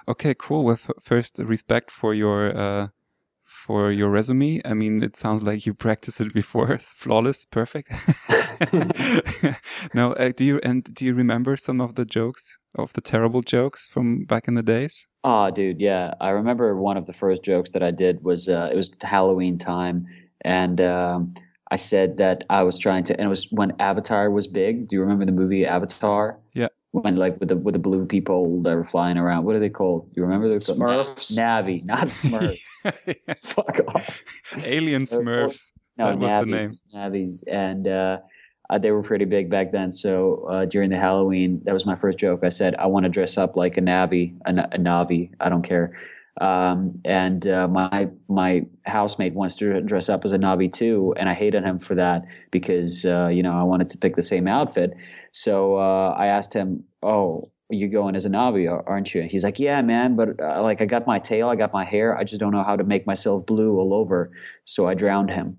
Okay, 0.08 0.34
cool. 0.38 0.64
With 0.64 0.90
first 1.00 1.38
respect 1.38 1.90
for 1.90 2.14
your 2.14 2.56
uh 2.56 2.88
for 3.44 3.92
your 3.92 4.10
resume. 4.10 4.60
I 4.64 4.74
mean, 4.74 5.02
it 5.02 5.16
sounds 5.16 5.42
like 5.42 5.66
you 5.66 5.74
practiced 5.74 6.20
it 6.20 6.32
before. 6.34 6.78
Flawless, 6.96 7.44
perfect. 7.46 7.92
no, 9.94 10.12
uh, 10.14 10.32
do 10.36 10.44
you 10.44 10.60
and 10.62 10.82
do 10.94 11.04
you 11.04 11.14
remember 11.14 11.56
some 11.56 11.80
of 11.80 11.94
the 11.94 12.04
jokes 12.04 12.58
of 12.74 12.92
the 12.92 13.00
terrible 13.00 13.42
jokes 13.42 13.88
from 13.88 14.24
back 14.24 14.48
in 14.48 14.54
the 14.54 14.62
days? 14.62 15.06
Oh, 15.22 15.50
dude, 15.50 15.80
yeah. 15.80 16.14
I 16.20 16.30
remember 16.30 16.76
one 16.76 16.96
of 16.96 17.06
the 17.06 17.12
first 17.12 17.42
jokes 17.42 17.70
that 17.72 17.82
I 17.82 17.90
did 17.90 18.22
was 18.24 18.48
uh, 18.48 18.68
it 18.72 18.76
was 18.76 18.90
Halloween 19.00 19.58
time, 19.58 20.06
and 20.42 20.80
um, 20.80 21.34
I 21.70 21.76
said 21.76 22.18
that 22.18 22.44
I 22.50 22.62
was 22.62 22.78
trying 22.78 23.04
to, 23.04 23.14
and 23.14 23.26
it 23.26 23.28
was 23.28 23.50
when 23.50 23.72
Avatar 23.80 24.30
was 24.30 24.46
big. 24.46 24.88
Do 24.88 24.96
you 24.96 25.00
remember 25.02 25.24
the 25.24 25.32
movie 25.32 25.64
Avatar? 25.66 26.38
Yeah. 26.52 26.68
When 26.92 27.16
like 27.16 27.40
with 27.40 27.48
the 27.48 27.56
with 27.56 27.72
the 27.72 27.78
blue 27.80 28.06
people 28.06 28.62
that 28.62 28.74
were 28.76 28.84
flying 28.84 29.18
around. 29.18 29.44
What 29.44 29.56
are 29.56 29.58
they 29.58 29.70
called? 29.70 30.12
Do 30.14 30.20
you 30.20 30.22
remember? 30.22 30.48
They're 30.48 30.60
called 30.60 30.78
Smurfs. 30.78 31.36
Navi, 31.36 31.84
not 31.84 31.98
Smurfs. 32.06 33.38
Fuck 33.38 33.80
off. 33.88 34.22
Alien 34.62 35.02
Smurfs. 35.02 35.72
No, 35.96 36.08
That 36.10 36.18
was 36.18 36.32
the 36.40 36.46
name. 36.46 36.70
Navies, 36.94 37.44
and 37.48 37.88
uh, 37.88 38.18
uh, 38.70 38.78
they 38.78 38.90
were 38.92 39.02
pretty 39.02 39.24
big 39.24 39.50
back 39.50 39.72
then. 39.72 39.90
So 39.92 40.46
uh, 40.48 40.64
during 40.66 40.90
the 40.90 40.96
Halloween, 40.98 41.60
that 41.64 41.72
was 41.72 41.84
my 41.86 41.94
first 41.96 42.18
joke. 42.18 42.40
I 42.44 42.48
said 42.48 42.74
I 42.76 42.86
want 42.86 43.04
to 43.04 43.10
dress 43.10 43.36
up 43.38 43.56
like 43.56 43.76
a 43.76 43.80
Navi, 43.80 44.36
a, 44.46 44.52
Na- 44.52 44.68
a 44.70 44.78
Navi. 44.78 45.30
I 45.40 45.48
don't 45.48 45.62
care. 45.62 45.96
Um, 46.40 47.00
and 47.04 47.46
uh, 47.46 47.68
my 47.68 48.08
my 48.28 48.66
housemate 48.86 49.34
wants 49.34 49.54
to 49.56 49.80
dress 49.80 50.08
up 50.08 50.24
as 50.24 50.32
a 50.32 50.38
Navi 50.38 50.72
too, 50.72 51.14
and 51.16 51.28
I 51.28 51.34
hated 51.34 51.62
him 51.62 51.78
for 51.78 51.94
that 51.94 52.24
because 52.50 53.04
uh, 53.04 53.28
you 53.28 53.42
know 53.42 53.52
I 53.52 53.62
wanted 53.62 53.88
to 53.88 53.98
pick 53.98 54.16
the 54.16 54.22
same 54.22 54.48
outfit. 54.48 54.94
So 55.30 55.76
uh, 55.76 56.14
I 56.18 56.26
asked 56.26 56.52
him, 56.52 56.84
"Oh, 57.02 57.52
you're 57.70 57.88
going 57.88 58.14
as 58.16 58.26
a 58.26 58.30
Navi, 58.30 58.70
aren't 58.86 59.14
you? 59.14 59.22
And 59.22 59.30
he's 59.30 59.44
like, 59.44 59.58
yeah, 59.58 59.80
man, 59.82 60.16
but 60.16 60.40
uh, 60.40 60.62
like 60.62 60.80
I 60.80 60.84
got 60.84 61.06
my 61.06 61.18
tail, 61.18 61.48
I 61.48 61.56
got 61.56 61.72
my 61.72 61.84
hair, 61.84 62.16
I 62.16 62.24
just 62.24 62.40
don't 62.40 62.52
know 62.52 62.62
how 62.62 62.76
to 62.76 62.84
make 62.84 63.06
myself 63.06 63.46
blue 63.46 63.78
all 63.78 63.94
over, 63.94 64.32
so 64.64 64.86
I 64.88 64.94
drowned 64.94 65.30
him. 65.30 65.58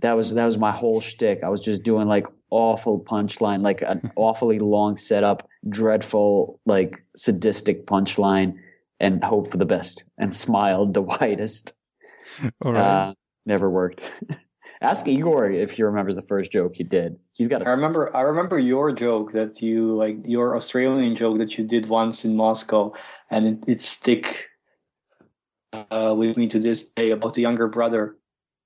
That 0.00 0.16
was 0.16 0.34
that 0.34 0.44
was 0.44 0.58
my 0.58 0.72
whole 0.72 1.00
shtick. 1.00 1.42
I 1.44 1.48
was 1.48 1.60
just 1.60 1.82
doing 1.82 2.08
like 2.08 2.26
awful 2.50 3.00
punchline, 3.00 3.62
like 3.62 3.82
an 3.82 4.10
awfully 4.16 4.58
long 4.58 4.96
setup, 4.96 5.48
dreadful, 5.68 6.60
like 6.66 7.02
sadistic 7.16 7.86
punchline, 7.86 8.58
and 9.04 9.22
hope 9.22 9.50
for 9.50 9.58
the 9.58 9.66
best 9.66 10.04
and 10.18 10.34
smiled 10.34 10.94
the 10.94 11.02
widest. 11.14 11.74
All 12.62 12.72
right. 12.72 12.80
Uh, 12.80 13.14
never 13.46 13.70
worked. 13.70 14.10
Ask 14.80 15.06
Igor 15.06 15.50
if 15.50 15.72
he 15.72 15.82
remembers 15.82 16.16
the 16.16 16.22
first 16.22 16.50
joke 16.50 16.74
he 16.76 16.84
did. 16.84 17.16
He's 17.32 17.48
got. 17.48 17.66
I 17.66 17.70
remember. 17.70 18.14
I 18.14 18.22
remember 18.22 18.58
your 18.58 18.92
joke 18.92 19.32
that 19.32 19.62
you 19.62 19.94
like 19.96 20.16
your 20.24 20.56
Australian 20.56 21.16
joke 21.16 21.38
that 21.38 21.56
you 21.56 21.64
did 21.64 21.88
once 21.88 22.24
in 22.24 22.36
Moscow, 22.36 22.92
and 23.30 23.46
it, 23.46 23.64
it 23.66 23.80
stick 23.80 24.46
uh, 25.72 26.14
with 26.16 26.36
me 26.36 26.48
to 26.48 26.58
this 26.58 26.82
day 26.82 27.12
about 27.12 27.34
the 27.34 27.42
younger 27.42 27.68
brother. 27.68 28.16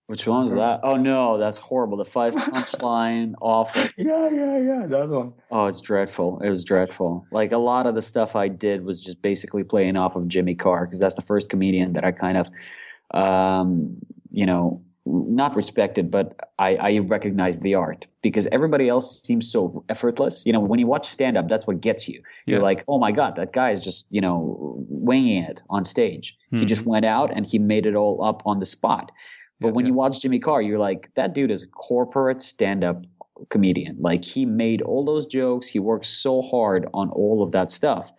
Which 0.09 0.27
one 0.27 0.43
was 0.43 0.55
that? 0.55 0.81
Oh 0.83 0.97
no, 0.97 1.37
that's 1.37 1.59
horrible. 1.59 1.99
The 1.99 2.05
five 2.07 2.35
punchline, 2.35 3.35
awful. 3.43 3.83
Yeah, 3.99 4.31
yeah, 4.31 4.57
yeah, 4.59 4.87
that 4.87 5.07
one. 5.11 5.35
Oh, 5.51 5.67
it's 5.67 5.83
dreadful. 5.83 6.41
It 6.43 6.49
was 6.49 6.65
dreadful. 6.65 7.27
Like 7.31 7.53
a 7.53 7.59
lot 7.59 7.87
of 7.87 7.95
the 7.95 8.01
stuff 8.01 8.35
I 8.35 8.49
did 8.49 8.87
was 8.87 9.05
just 9.05 9.21
basically 9.21 9.65
playing 9.65 9.97
off 9.99 10.17
of 10.17 10.27
Jimmy 10.27 10.55
Carr 10.55 10.87
because 10.87 10.99
that's 10.99 11.15
the 11.15 11.21
first 11.21 11.51
comedian 11.51 11.93
that 11.93 12.05
I 12.07 12.13
kind 12.13 12.39
of, 12.39 12.49
um, 13.13 13.99
you 14.31 14.47
know, 14.47 14.83
not 15.05 15.55
respected, 15.57 16.11
but 16.11 16.39
I, 16.59 16.77
I 16.77 16.99
recognized 17.01 17.61
the 17.63 17.75
art 17.75 18.07
because 18.23 18.47
everybody 18.47 18.89
else 18.89 19.23
seems 19.23 19.51
so 19.53 19.85
effortless. 19.91 20.43
You 20.47 20.55
know, 20.55 20.61
when 20.61 20.79
you 20.79 20.87
watch 20.87 21.07
stand 21.07 21.37
up, 21.37 21.49
that's 21.49 21.67
what 21.67 21.83
gets 21.83 22.09
you. 22.09 22.23
You're 22.47 22.61
like, 22.63 22.83
oh 22.89 22.99
my 22.99 23.13
God, 23.13 23.37
that 23.37 23.53
guy 23.53 23.73
is 23.73 23.85
just, 23.85 24.07
you 24.11 24.23
know, 24.23 24.75
winging 24.89 25.45
it 25.45 25.61
on 25.69 25.85
stage. 25.85 26.35
He 26.51 26.61
Hmm. 26.61 26.67
just 26.67 26.87
went 26.87 27.05
out 27.05 27.31
and 27.31 27.45
he 27.47 27.59
made 27.59 27.85
it 27.85 27.95
all 27.95 28.25
up 28.25 28.43
on 28.47 28.59
the 28.59 28.67
spot. 28.67 29.13
But 29.61 29.69
Yeah, 29.69 29.73
when 29.73 29.85
yeah. 29.85 29.91
you 29.91 29.95
watch 29.95 30.21
Jimmy 30.21 30.39
Carr, 30.39 30.63
you're 30.63 30.79
like, 30.79 31.11
that 31.15 31.35
dude 31.35 31.51
is 31.51 31.63
a 31.63 31.69
corporate 31.69 32.43
stand 32.43 32.85
up 32.85 33.05
comedian. 33.51 33.97
Like 34.01 34.25
he 34.25 34.45
made 34.45 34.83
all 34.83 35.05
those 35.05 35.27
jokes, 35.27 35.69
he 35.69 35.79
worked 35.79 36.07
so 36.07 36.43
hard 36.43 36.89
on 36.93 37.11
all 37.11 37.43
of 37.43 37.53
that 37.53 37.71
stuff 37.71 38.13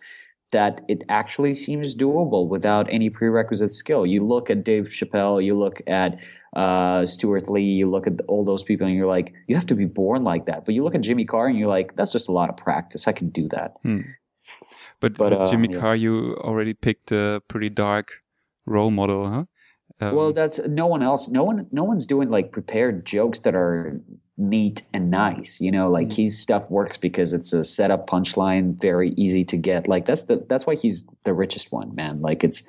that 0.52 0.80
it 0.88 1.02
actually 1.08 1.54
seems 1.54 1.94
doable 1.94 2.48
without 2.48 2.86
any 2.90 3.08
prerequisite 3.08 3.72
skill. 3.72 4.04
You 4.04 4.26
look 4.26 4.50
at 4.50 4.64
Dave 4.64 4.88
Chappelle, 4.88 5.44
you 5.44 5.56
look 5.56 5.80
at 5.86 6.18
uh, 6.56 7.06
Stewart 7.06 7.48
Lee, 7.48 7.62
you 7.62 7.88
look 7.88 8.06
at 8.06 8.20
all 8.26 8.44
those 8.44 8.64
people, 8.64 8.86
and 8.86 8.96
you're 8.96 9.06
like, 9.06 9.32
you 9.46 9.54
have 9.54 9.66
to 9.66 9.74
be 9.74 9.84
born 9.84 10.24
like 10.24 10.46
that. 10.46 10.64
But 10.64 10.74
you 10.74 10.82
look 10.82 10.94
at 10.94 11.02
Jimmy 11.02 11.24
Carr, 11.24 11.46
and 11.46 11.56
you're 11.56 11.68
like, 11.68 11.94
that's 11.94 12.12
just 12.12 12.28
a 12.28 12.32
lot 12.32 12.48
of 12.48 12.56
practice. 12.56 13.06
I 13.06 13.12
can 13.12 13.28
do 13.30 13.48
that. 13.50 13.74
Hmm. 13.82 14.00
But, 14.98 15.16
But, 15.16 15.32
with 15.32 15.42
uh, 15.42 15.46
Jimmy 15.46 15.68
yeah. 15.70 15.78
Carr, 15.78 15.96
you 15.96 16.36
already 16.38 16.74
picked 16.74 17.12
a 17.12 17.42
pretty 17.46 17.70
dark 17.70 18.22
role 18.66 18.90
model, 18.90 19.30
huh? 19.30 19.44
Um, 20.00 20.14
well, 20.14 20.32
that's 20.32 20.58
no 20.66 20.86
one 20.86 21.02
else. 21.02 21.28
No 21.28 21.44
one, 21.44 21.66
no 21.72 21.84
one's 21.84 22.06
doing 22.06 22.30
like 22.30 22.52
prepared 22.52 23.04
jokes 23.04 23.40
that 23.40 23.54
are 23.54 24.00
neat 24.38 24.82
and 24.94 25.10
nice. 25.10 25.60
You 25.60 25.70
know, 25.70 25.90
like 25.90 26.08
Mm. 26.08 26.16
his 26.16 26.38
stuff 26.38 26.68
works 26.70 26.96
because 26.96 27.32
it's 27.32 27.52
a 27.52 27.62
setup 27.64 28.08
punchline, 28.08 28.80
very 28.80 29.10
easy 29.16 29.44
to 29.44 29.56
get. 29.56 29.86
Like 29.88 30.06
that's 30.06 30.22
the 30.24 30.44
that's 30.48 30.66
why 30.66 30.74
he's 30.76 31.06
the 31.24 31.34
richest 31.34 31.70
one, 31.72 31.94
man. 31.94 32.20
Like 32.22 32.42
it's 32.44 32.62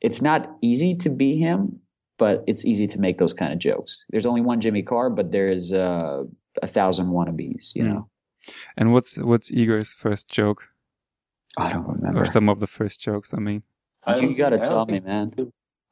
it's 0.00 0.20
not 0.20 0.56
easy 0.62 0.94
to 0.96 1.08
be 1.08 1.38
him, 1.38 1.80
but 2.18 2.44
it's 2.46 2.64
easy 2.64 2.86
to 2.88 2.98
make 3.00 3.18
those 3.18 3.32
kind 3.32 3.52
of 3.52 3.58
jokes. 3.58 4.04
There's 4.10 4.26
only 4.26 4.40
one 4.40 4.60
Jimmy 4.60 4.82
Carr, 4.82 5.10
but 5.10 5.32
there's 5.32 5.72
uh, 5.72 6.24
a 6.62 6.66
thousand 6.66 7.06
wannabes. 7.08 7.74
You 7.74 7.84
Mm. 7.84 7.88
know, 7.88 8.08
and 8.76 8.92
what's 8.92 9.16
what's 9.18 9.50
Igor's 9.52 9.94
first 9.94 10.28
joke, 10.30 10.68
I 11.58 11.70
don't 11.70 11.86
remember. 11.86 12.22
or 12.22 12.26
some 12.26 12.48
of 12.48 12.58
the 12.60 12.66
first 12.66 13.00
jokes? 13.00 13.32
I 13.32 13.38
mean, 13.38 13.62
I 14.04 14.16
you 14.16 14.22
don't 14.22 14.36
got 14.38 14.50
to 14.50 14.58
tell 14.58 14.86
me, 14.86 14.94
think- 14.94 15.04
man. 15.06 15.32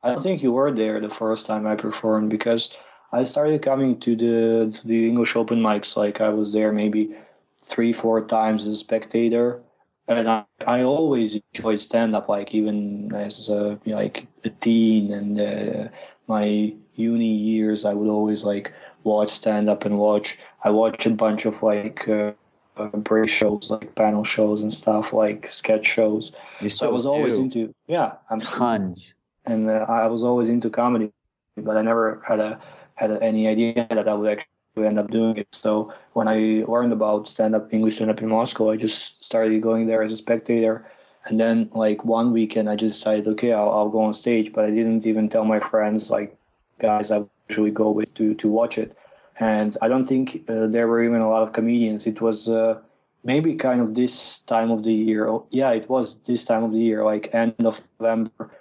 I 0.04 0.10
don't 0.10 0.22
think 0.22 0.42
you 0.42 0.52
were 0.52 0.70
there 0.70 1.00
the 1.00 1.08
first 1.08 1.46
time 1.46 1.66
I 1.66 1.76
performed 1.76 2.28
because 2.28 2.76
I 3.10 3.24
started 3.24 3.62
coming 3.62 3.98
to 4.00 4.14
the 4.14 4.70
to 4.78 4.86
the 4.86 5.08
English 5.08 5.34
open 5.34 5.60
mics 5.60 5.96
like 5.96 6.20
I 6.20 6.28
was 6.28 6.52
there 6.52 6.72
maybe 6.72 7.16
three 7.62 7.94
four 7.94 8.20
times 8.20 8.62
as 8.64 8.68
a 8.68 8.76
spectator, 8.76 9.62
and 10.06 10.28
I, 10.28 10.44
I 10.66 10.82
always 10.82 11.36
enjoyed 11.36 11.80
stand 11.80 12.14
up 12.14 12.28
like 12.28 12.54
even 12.54 13.14
as 13.14 13.48
a, 13.48 13.80
like 13.86 14.26
a 14.44 14.50
teen 14.50 15.10
and 15.10 15.40
uh, 15.40 15.88
my 16.26 16.74
uni 16.96 17.32
years 17.32 17.86
I 17.86 17.94
would 17.94 18.10
always 18.10 18.44
like 18.44 18.74
watch 19.04 19.30
stand 19.30 19.70
up 19.70 19.86
and 19.86 19.96
watch 19.98 20.36
I 20.64 20.70
watched 20.70 21.06
a 21.06 21.10
bunch 21.10 21.46
of 21.46 21.62
like. 21.62 22.06
Uh, 22.06 22.32
uh, 22.76 22.88
break 22.88 23.28
shows 23.28 23.70
like 23.70 23.94
panel 23.94 24.24
shows 24.24 24.60
and 24.62 24.74
stuff 24.74 25.12
like 25.12 25.46
sketch 25.52 25.86
shows 25.86 26.32
You 26.60 26.68
so 26.68 26.88
I 26.88 26.90
was 26.90 27.06
always 27.06 27.36
into 27.36 27.72
yeah 27.86 28.14
I'm 28.28 28.40
tons. 28.40 29.14
And 29.46 29.68
uh, 29.68 29.86
I 29.88 30.06
was 30.06 30.24
always 30.24 30.48
into 30.48 30.70
comedy, 30.70 31.12
but 31.56 31.76
I 31.76 31.82
never 31.82 32.22
had 32.26 32.40
a 32.40 32.60
had 32.94 33.10
any 33.22 33.48
idea 33.48 33.86
that 33.90 34.08
I 34.08 34.14
would 34.14 34.30
actually 34.30 34.86
end 34.86 34.98
up 34.98 35.10
doing 35.10 35.36
it. 35.36 35.48
So 35.52 35.92
when 36.12 36.28
I 36.28 36.64
learned 36.68 36.92
about 36.92 37.28
stand 37.28 37.54
up 37.54 37.72
English 37.72 37.96
stand 37.96 38.10
up 38.10 38.22
in 38.22 38.28
Moscow, 38.28 38.70
I 38.70 38.76
just 38.76 39.22
started 39.24 39.60
going 39.62 39.86
there 39.86 40.02
as 40.02 40.12
a 40.12 40.16
spectator. 40.16 40.86
And 41.26 41.40
then 41.40 41.70
like 41.74 42.04
one 42.04 42.32
weekend, 42.32 42.68
I 42.68 42.76
just 42.76 42.96
decided, 42.96 43.26
okay, 43.28 43.52
I'll, 43.52 43.70
I'll 43.70 43.88
go 43.88 44.02
on 44.02 44.12
stage, 44.12 44.52
but 44.52 44.64
I 44.64 44.70
didn't 44.70 45.06
even 45.06 45.28
tell 45.28 45.44
my 45.44 45.58
friends, 45.58 46.10
like 46.10 46.36
guys 46.78 47.10
I 47.10 47.24
usually 47.48 47.70
go 47.70 47.90
with 47.90 48.14
to 48.14 48.34
to 48.34 48.48
watch 48.48 48.78
it. 48.78 48.96
And 49.40 49.76
I 49.82 49.88
don't 49.88 50.06
think 50.06 50.44
uh, 50.48 50.68
there 50.68 50.86
were 50.86 51.02
even 51.02 51.20
a 51.20 51.28
lot 51.28 51.42
of 51.42 51.52
comedians. 51.52 52.06
It 52.06 52.20
was 52.20 52.48
uh, 52.48 52.78
maybe 53.24 53.56
kind 53.56 53.80
of 53.80 53.94
this 53.94 54.38
time 54.38 54.70
of 54.70 54.84
the 54.84 54.92
year. 54.92 55.28
Oh, 55.28 55.46
Yeah, 55.50 55.70
it 55.72 55.88
was 55.88 56.18
this 56.26 56.44
time 56.44 56.62
of 56.62 56.72
the 56.72 56.78
year, 56.78 57.04
like 57.04 57.34
end 57.34 57.54
of 57.64 57.80
November 57.98 58.52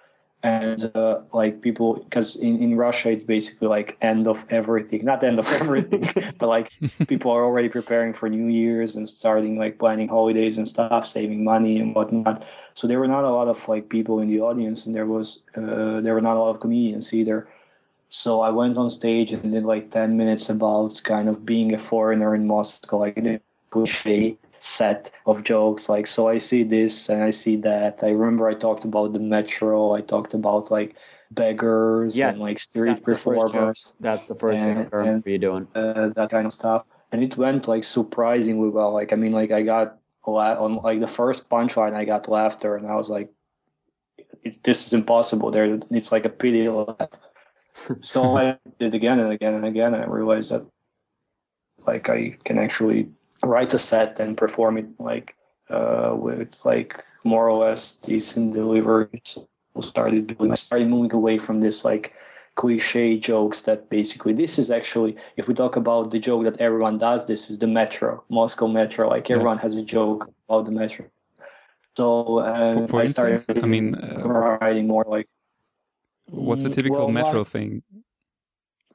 and 0.44 0.92
uh, 0.94 1.22
like 1.32 1.62
people 1.62 1.96
because 1.96 2.36
in, 2.36 2.62
in 2.62 2.76
russia 2.76 3.10
it's 3.12 3.24
basically 3.24 3.68
like 3.68 3.98
end 4.02 4.28
of 4.28 4.44
everything. 4.50 5.06
Not 5.06 5.24
end 5.24 5.40
of 5.40 5.50
everything 5.62 6.04
but 6.38 6.48
like 6.48 6.72
people 7.08 7.32
are 7.32 7.44
already 7.44 7.70
preparing 7.70 8.14
for 8.14 8.30
new 8.30 8.48
year's 8.48 8.96
and 8.96 9.08
starting 9.08 9.58
like 9.58 9.80
planning 9.80 10.10
holidays 10.10 10.58
and 10.58 10.68
stuff 10.68 11.08
saving 11.08 11.44
money 11.44 11.80
and 11.80 11.96
whatnot. 11.96 12.44
So 12.76 12.88
there 12.88 13.00
were 13.00 13.08
not 13.08 13.24
a 13.24 13.30
lot 13.30 13.48
of 13.48 13.66
like 13.68 13.88
people 13.88 14.20
in 14.20 14.28
the 14.28 14.42
audience 14.42 14.86
and 14.86 14.94
there 14.94 15.06
was 15.06 15.44
uh, 15.56 16.02
there 16.02 16.14
were 16.14 16.22
not 16.22 16.36
a 16.36 16.40
lot 16.40 16.52
of 16.52 16.60
comedians 16.60 17.14
either. 17.14 17.48
So 18.10 18.42
i 18.42 18.50
went 18.50 18.78
on 18.78 18.90
stage 18.90 19.32
and 19.32 19.52
did 19.52 19.64
like 19.64 19.92
10 19.92 20.18
minutes 20.18 20.50
about 20.50 21.02
kind 21.04 21.30
of 21.30 21.46
being 21.46 21.74
a 21.74 21.80
foreigner 21.80 22.36
in 22.36 22.46
moscow 22.46 23.00
like 23.00 23.16
the 23.16 23.42
cliche 23.72 24.38
set 24.64 25.12
of 25.26 25.44
jokes 25.44 25.90
like 25.90 26.08
so 26.08 26.30
i 26.30 26.38
see 26.38 26.64
this 26.64 27.10
and 27.10 27.22
i 27.22 27.32
see 27.32 27.58
that. 27.58 28.00
I 28.02 28.12
remember 28.12 28.48
i 28.48 28.54
talked 28.54 28.86
about 28.86 29.12
the 29.12 29.20
metro 29.20 29.92
i 29.92 30.00
talked 30.00 30.34
about 30.34 30.72
like 30.72 30.96
beggars 31.32 32.16
Yes, 32.16 32.36
and 32.36 32.44
like 32.44 32.60
street 32.60 32.92
that's 32.94 33.06
the 33.06 33.16
performers 33.16 33.96
That's 34.00 34.24
the 34.24 34.36
first 34.36 34.62
thing 34.64 34.90
I 34.94 35.22
you 35.30 35.38
doing. 35.38 35.68
uh, 35.76 36.10
that 36.16 36.30
kind 36.30 36.46
of 36.46 36.54
stuff. 36.54 36.86
And 37.12 37.22
it 37.22 37.36
went 37.36 37.68
like 37.68 37.84
surprisingly 37.84 38.70
well. 38.70 38.94
Like 38.94 39.12
i 39.12 39.18
mean 39.18 39.34
like 39.34 39.52
i 39.52 39.64
got 39.64 39.98
a 40.26 40.32
la- 40.32 40.64
on 40.64 40.78
like 40.78 41.02
the 41.02 41.08
first 41.10 41.50
punchline 41.50 41.94
i 41.94 42.06
got 42.06 42.30
laughter 42.30 42.78
and 42.78 42.88
i 42.88 42.96
was 42.96 43.10
like 43.10 43.30
it's, 44.44 44.60
this 44.60 44.88
is 44.88 44.94
impossible. 44.94 45.52
There 45.52 45.78
it's 45.92 46.12
like 46.12 46.24
a 46.24 46.30
pity 46.30 46.70
laugh. 46.70 47.10
so 48.02 48.38
i 48.38 48.58
did 48.80 48.94
again 48.94 49.20
and 49.20 49.34
again 49.34 49.56
and 49.56 49.66
again 49.66 49.94
and 49.94 50.04
i 50.04 50.08
realized 50.08 50.52
that 50.52 50.66
it's 51.78 51.88
like 51.88 52.08
i 52.08 52.38
can 52.46 52.58
actually 52.58 53.10
write 53.44 53.74
a 53.74 53.80
set 53.80 54.20
and 54.20 54.38
perform 54.38 54.78
it 54.78 54.86
like 55.00 55.36
uh 55.70 56.14
with 56.18 56.54
like 56.66 57.04
more 57.24 57.50
or 57.50 57.66
less 57.66 57.94
decent 57.94 58.54
delivery 58.54 59.22
so 59.24 59.48
started 59.82 60.28
doing 60.38 60.52
i 60.52 60.56
started 60.56 60.88
moving 60.90 61.14
away 61.14 61.38
from 61.38 61.60
this 61.60 61.84
like 61.86 62.14
cliche 62.56 63.18
jokes 63.18 63.62
that 63.62 63.90
basically 63.90 64.34
this 64.34 64.60
is 64.60 64.70
actually 64.70 65.16
if 65.38 65.48
we 65.48 65.54
talk 65.54 65.76
about 65.76 66.12
the 66.12 66.20
joke 66.20 66.44
that 66.44 66.60
everyone 66.62 66.98
does 66.98 67.26
this 67.26 67.50
is 67.50 67.58
the 67.58 67.68
metro 67.68 68.24
moscow 68.30 68.68
metro 68.68 69.10
like 69.10 69.30
Yeah. 69.30 69.36
everyone 69.38 69.58
has 69.58 69.76
a 69.76 69.82
joke 69.82 70.30
about 70.48 70.66
the 70.66 70.72
metro 70.72 71.06
so 71.98 72.38
uh, 72.40 72.74
For- 72.74 72.88
for 72.88 73.02
I 73.02 73.06
started 73.08 73.34
instance, 73.34 73.60
I 73.64 73.68
mean, 73.68 73.96
uh, 73.96 74.28
writing 74.62 74.88
more 74.88 75.06
like 75.08 75.28
what's 76.30 76.66
a 76.66 76.70
Mm, 76.70 76.74
typical 76.78 76.98
well, 77.06 77.12
metro 77.12 77.40
like- 77.40 77.48
thing? 77.48 77.84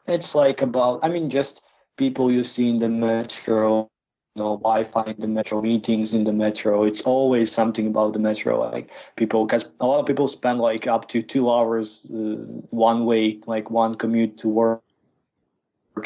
it's 0.07 0.35
like 0.35 0.63
about 0.63 1.01
i 1.03 1.09
mean 1.09 1.29
just 1.29 1.61
people 1.97 2.31
you 2.33 2.43
see 2.45 2.69
in 2.71 2.79
the 2.79 2.89
metro 2.89 3.91
know 4.39 4.57
wi-fi 4.57 5.05
in 5.11 5.21
the 5.21 5.27
metro 5.27 5.61
meetings 5.61 6.15
in 6.15 6.25
the 6.25 6.33
metro. 6.33 6.85
It's 6.85 7.03
always 7.03 7.53
something 7.53 7.87
about 7.87 8.13
the 8.13 8.19
metro 8.19 8.61
like 8.71 8.91
people 9.17 9.47
because 9.47 9.67
a 9.81 9.87
lot 9.87 10.01
of 10.01 10.07
people 10.07 10.29
spend 10.29 10.59
like 10.61 10.87
up 10.87 11.09
to 11.09 11.23
two 11.23 11.51
hours 11.51 12.11
uh, 12.15 12.45
one 12.71 13.05
way 13.07 13.39
like 13.47 13.71
one 13.71 13.95
commute 13.95 14.39
to 14.39 14.49
work 14.49 14.83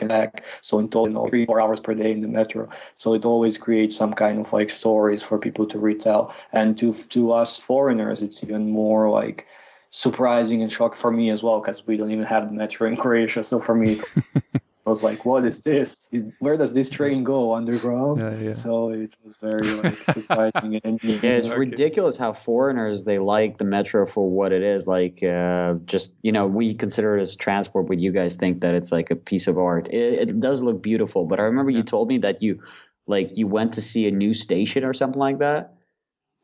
and 0.00 0.08
back. 0.08 0.44
So 0.62 0.78
in 0.78 0.88
total 0.88 1.08
you 1.08 1.14
know, 1.14 1.28
three 1.28 1.46
four 1.46 1.60
hours 1.60 1.80
per 1.80 1.94
day 1.94 2.12
in 2.12 2.20
the 2.20 2.28
metro. 2.28 2.68
So 2.94 3.14
it 3.14 3.24
always 3.24 3.58
creates 3.58 3.96
some 3.96 4.14
kind 4.14 4.40
of 4.40 4.52
like 4.52 4.70
stories 4.70 5.22
for 5.22 5.38
people 5.38 5.66
to 5.66 5.78
retell 5.78 6.34
and 6.52 6.78
to 6.78 6.92
to 6.92 7.32
us 7.32 7.58
foreigners 7.58 8.22
it's 8.22 8.42
even 8.42 8.70
more 8.70 9.10
like 9.10 9.46
surprising 9.90 10.62
and 10.62 10.72
shock 10.72 10.96
for 10.96 11.10
me 11.10 11.30
as 11.30 11.42
well 11.42 11.60
because 11.60 11.86
we 11.86 11.98
don't 11.98 12.10
even 12.10 12.24
have 12.24 12.46
the 12.46 12.54
metro 12.54 12.88
in 12.88 12.96
croatia. 12.96 13.44
So 13.44 13.60
for 13.60 13.74
me 13.74 14.00
it 14.84 14.88
was 14.90 15.02
like, 15.02 15.24
"What 15.24 15.44
is 15.44 15.60
this? 15.60 16.00
Where 16.40 16.56
does 16.56 16.72
this 16.74 16.90
train 16.90 17.22
go 17.22 17.54
underground?" 17.54 18.20
Yeah, 18.20 18.34
yeah. 18.48 18.52
So 18.54 18.90
it 18.90 19.14
was 19.24 19.36
very 19.40 19.62
like 19.62 19.96
surprising. 20.12 20.80
and 20.82 20.98
Yeah, 21.04 21.36
it's 21.38 21.46
Okay. 21.46 21.56
ridiculous 21.56 22.16
how 22.16 22.32
foreigners 22.32 23.04
they 23.04 23.18
like 23.20 23.58
the 23.58 23.64
metro 23.64 24.06
for 24.06 24.28
what 24.28 24.52
it 24.52 24.62
is. 24.62 24.86
Like, 24.88 25.22
uh, 25.22 25.74
just 25.84 26.14
you 26.22 26.32
know, 26.32 26.46
we 26.48 26.74
consider 26.74 27.16
it 27.16 27.20
as 27.22 27.36
transport, 27.36 27.86
but 27.86 28.00
you 28.00 28.10
guys 28.10 28.34
think 28.34 28.60
that 28.62 28.74
it's 28.74 28.90
like 28.90 29.10
a 29.10 29.16
piece 29.16 29.46
of 29.46 29.56
art. 29.56 29.86
It, 29.92 30.28
it 30.30 30.40
does 30.40 30.62
look 30.62 30.82
beautiful, 30.82 31.26
but 31.26 31.38
I 31.38 31.44
remember 31.44 31.70
you 31.70 31.84
told 31.84 32.08
me 32.08 32.18
that 32.18 32.42
you, 32.42 32.60
like, 33.06 33.30
you 33.34 33.46
went 33.46 33.72
to 33.74 33.80
see 33.82 34.08
a 34.08 34.10
new 34.10 34.34
station 34.34 34.82
or 34.84 34.92
something 34.92 35.20
like 35.20 35.38
that. 35.38 35.74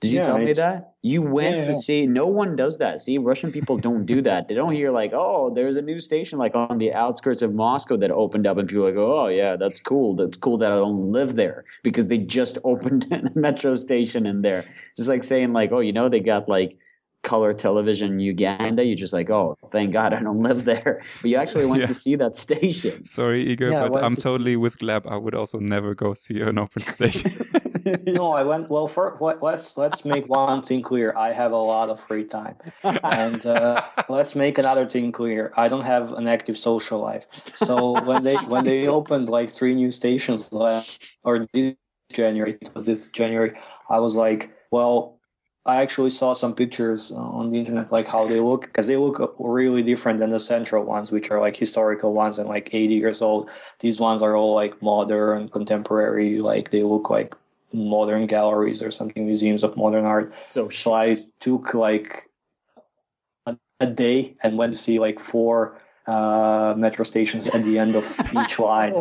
Did 0.00 0.12
you 0.12 0.18
Yeah, 0.18 0.26
tell 0.26 0.38
me 0.38 0.52
that 0.52 0.94
you 1.02 1.22
went 1.22 1.56
Yeah, 1.56 1.60
to 1.62 1.66
yeah. 1.68 1.72
see? 1.72 2.06
No 2.06 2.26
one 2.26 2.54
does 2.54 2.78
that. 2.78 3.00
See, 3.00 3.18
Russian 3.18 3.50
people 3.50 3.76
don't 3.78 4.06
do 4.06 4.22
that. 4.22 4.46
They 4.46 4.54
don't 4.54 4.72
hear 4.72 4.92
like, 4.92 5.12
"Oh, 5.12 5.50
there's 5.52 5.76
a 5.76 5.82
new 5.82 5.98
station 5.98 6.38
like 6.38 6.54
on 6.54 6.78
the 6.78 6.92
outskirts 6.94 7.42
of 7.42 7.52
Moscow 7.52 7.96
that 7.96 8.10
opened 8.12 8.46
up," 8.46 8.58
and 8.58 8.68
people 8.68 8.84
are 8.86 8.90
like, 8.90 8.96
"Oh, 8.96 9.26
yeah, 9.26 9.56
that's 9.56 9.80
cool. 9.80 10.14
That's 10.14 10.36
cool 10.38 10.56
that 10.58 10.70
I 10.70 10.76
don't 10.76 11.10
live 11.10 11.34
there 11.34 11.64
because 11.82 12.06
they 12.06 12.18
just 12.18 12.58
opened 12.64 13.06
a 13.12 13.36
metro 13.38 13.74
station 13.74 14.24
in 14.26 14.42
there." 14.42 14.64
Just 14.96 15.08
like 15.08 15.24
saying 15.24 15.52
like, 15.52 15.72
"Oh, 15.72 15.80
you 15.80 15.92
know, 15.92 16.08
they 16.08 16.20
got 16.20 16.48
like." 16.48 16.78
Color 17.22 17.52
television 17.52 18.20
Uganda, 18.20 18.84
you're 18.84 18.96
just 18.96 19.12
like, 19.12 19.28
oh, 19.30 19.56
thank 19.70 19.92
God 19.92 20.12
I 20.14 20.20
don't 20.20 20.42
live 20.42 20.64
there. 20.64 21.02
But 21.20 21.30
you 21.30 21.36
actually 21.36 21.66
went 21.66 21.80
Yeah. 21.80 21.86
to 21.86 21.94
see 21.94 22.14
that 22.16 22.36
station. 22.36 23.04
Sorry, 23.18 23.42
Igor, 23.42 23.70
Yeah, 23.70 23.88
but 23.88 24.04
I'm 24.04 24.14
to 24.14 24.20
see- 24.20 24.28
totally 24.28 24.56
with 24.56 24.78
Gleb. 24.78 25.06
I 25.10 25.16
would 25.16 25.34
also 25.34 25.58
never 25.58 25.94
go 25.94 26.14
see 26.14 26.40
an 26.40 26.58
open 26.58 26.82
station. 26.96 27.30
no, 28.06 28.32
I 28.32 28.42
went. 28.44 28.70
Well, 28.70 28.88
first, 28.88 29.20
let, 29.20 29.42
let's 29.42 29.76
let's 29.76 30.04
make 30.04 30.28
one 30.28 30.62
thing 30.62 30.82
clear. 30.82 31.14
I 31.16 31.32
have 31.32 31.52
a 31.52 31.56
lot 31.56 31.88
of 31.90 32.00
free 32.00 32.24
time, 32.24 32.54
and 33.02 33.44
uh, 33.46 33.82
let's 34.08 34.34
make 34.34 34.58
another 34.58 34.86
thing 34.86 35.10
clear. 35.12 35.52
I 35.56 35.68
don't 35.68 35.84
have 35.84 36.12
an 36.12 36.28
active 36.28 36.56
social 36.58 37.00
life. 37.00 37.24
So 37.54 38.00
when 38.04 38.24
they 38.24 38.36
when 38.36 38.64
they 38.64 38.86
opened 38.86 39.28
like 39.28 39.50
three 39.50 39.74
new 39.74 39.90
stations 39.90 40.52
last 40.52 41.16
or 41.24 41.46
this 41.54 41.74
January, 42.12 42.58
it 42.60 42.84
this 42.84 43.08
January, 43.08 43.52
I 43.90 43.98
was 44.00 44.14
like, 44.14 44.50
well. 44.70 45.17
I 45.68 45.82
actually 45.82 46.08
saw 46.08 46.32
some 46.32 46.54
pictures 46.54 47.12
uh, 47.12 47.16
on 47.16 47.50
the 47.50 47.58
internet, 47.58 47.92
like 47.92 48.06
how 48.06 48.26
they 48.26 48.40
look, 48.40 48.62
because 48.62 48.86
they 48.86 48.96
look 48.96 49.36
really 49.38 49.82
different 49.82 50.18
than 50.18 50.30
the 50.30 50.38
central 50.38 50.82
ones, 50.82 51.10
which 51.10 51.30
are 51.30 51.40
like 51.40 51.58
historical 51.58 52.14
ones 52.14 52.38
and 52.38 52.48
like 52.48 52.70
80 52.72 52.94
years 52.94 53.20
old. 53.20 53.50
These 53.80 54.00
ones 54.00 54.22
are 54.22 54.34
all 54.34 54.54
like 54.54 54.80
modern, 54.80 55.50
contemporary, 55.50 56.38
like 56.38 56.70
they 56.70 56.82
look 56.82 57.10
like 57.10 57.34
modern 57.74 58.26
galleries 58.26 58.82
or 58.82 58.90
something, 58.90 59.26
museums 59.26 59.62
of 59.62 59.76
modern 59.76 60.06
art. 60.06 60.32
So 60.42 60.70
So 60.70 60.94
I 60.94 61.14
took 61.38 61.74
like 61.74 62.30
a, 63.44 63.54
a 63.80 63.86
day 63.86 64.36
and 64.42 64.56
went 64.56 64.72
to 64.72 64.78
see 64.80 64.98
like 64.98 65.20
four 65.20 65.78
uh, 66.08 66.74
metro 66.76 67.04
stations 67.04 67.46
at 67.46 67.62
the 67.64 67.78
end 67.78 67.94
of 67.94 68.04
each 68.42 68.58
line. 68.58 68.92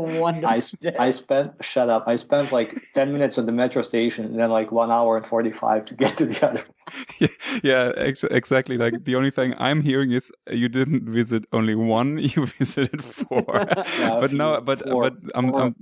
I, 0.43 0.61
I 0.99 1.09
spent 1.11 1.53
shut 1.61 1.89
up. 1.89 2.03
I 2.05 2.17
spent 2.17 2.51
like 2.51 2.69
ten 2.93 3.13
minutes 3.13 3.37
at 3.37 3.45
the 3.45 3.51
metro 3.53 3.81
station 3.81 4.25
and 4.25 4.37
then 4.37 4.49
like 4.49 4.71
one 4.71 4.91
hour 4.91 5.15
and 5.15 5.25
forty 5.25 5.51
five 5.51 5.85
to 5.85 5.95
get 5.95 6.17
to 6.17 6.25
the 6.25 6.45
other. 6.45 6.65
yeah, 7.19 7.27
yeah 7.63 7.91
ex- 7.97 8.23
exactly. 8.23 8.77
Like 8.77 9.05
the 9.05 9.15
only 9.15 9.31
thing 9.31 9.53
I'm 9.57 9.81
hearing 9.81 10.11
is 10.11 10.31
you 10.49 10.69
didn't 10.69 11.09
visit 11.09 11.45
only 11.51 11.75
one, 11.75 12.17
you 12.21 12.45
visited 12.45 13.03
four. 13.03 13.43
but 13.99 14.31
no, 14.31 14.61
but 14.61 14.87
four- 14.87 15.01
but 15.01 15.13
I'm. 15.35 15.53
I'm 15.55 15.75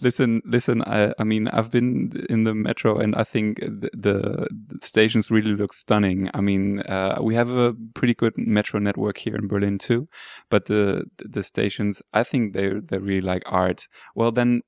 listen, 0.00 0.42
listen. 0.44 0.82
I, 0.82 1.14
I 1.18 1.24
mean, 1.24 1.48
I've 1.48 1.70
been 1.70 2.12
in 2.28 2.44
the 2.44 2.54
metro, 2.54 2.98
and 2.98 3.14
I 3.14 3.24
think 3.24 3.60
the, 3.60 3.90
the, 3.92 4.46
the 4.68 4.78
stations 4.82 5.30
really 5.30 5.54
look 5.54 5.72
stunning. 5.72 6.30
I 6.34 6.40
mean, 6.40 6.80
uh, 6.80 7.18
we 7.22 7.34
have 7.34 7.50
a 7.50 7.74
pretty 7.94 8.14
good 8.14 8.34
metro 8.36 8.80
network 8.80 9.18
here 9.18 9.36
in 9.36 9.48
Berlin 9.48 9.78
too, 9.78 10.08
but 10.50 10.66
the 10.66 11.04
the 11.18 11.42
stations, 11.42 12.02
I 12.12 12.22
think 12.22 12.52
they 12.54 12.68
they 12.68 12.98
really 12.98 13.20
like 13.20 13.42
art. 13.46 13.86
Well, 14.14 14.32
then 14.32 14.62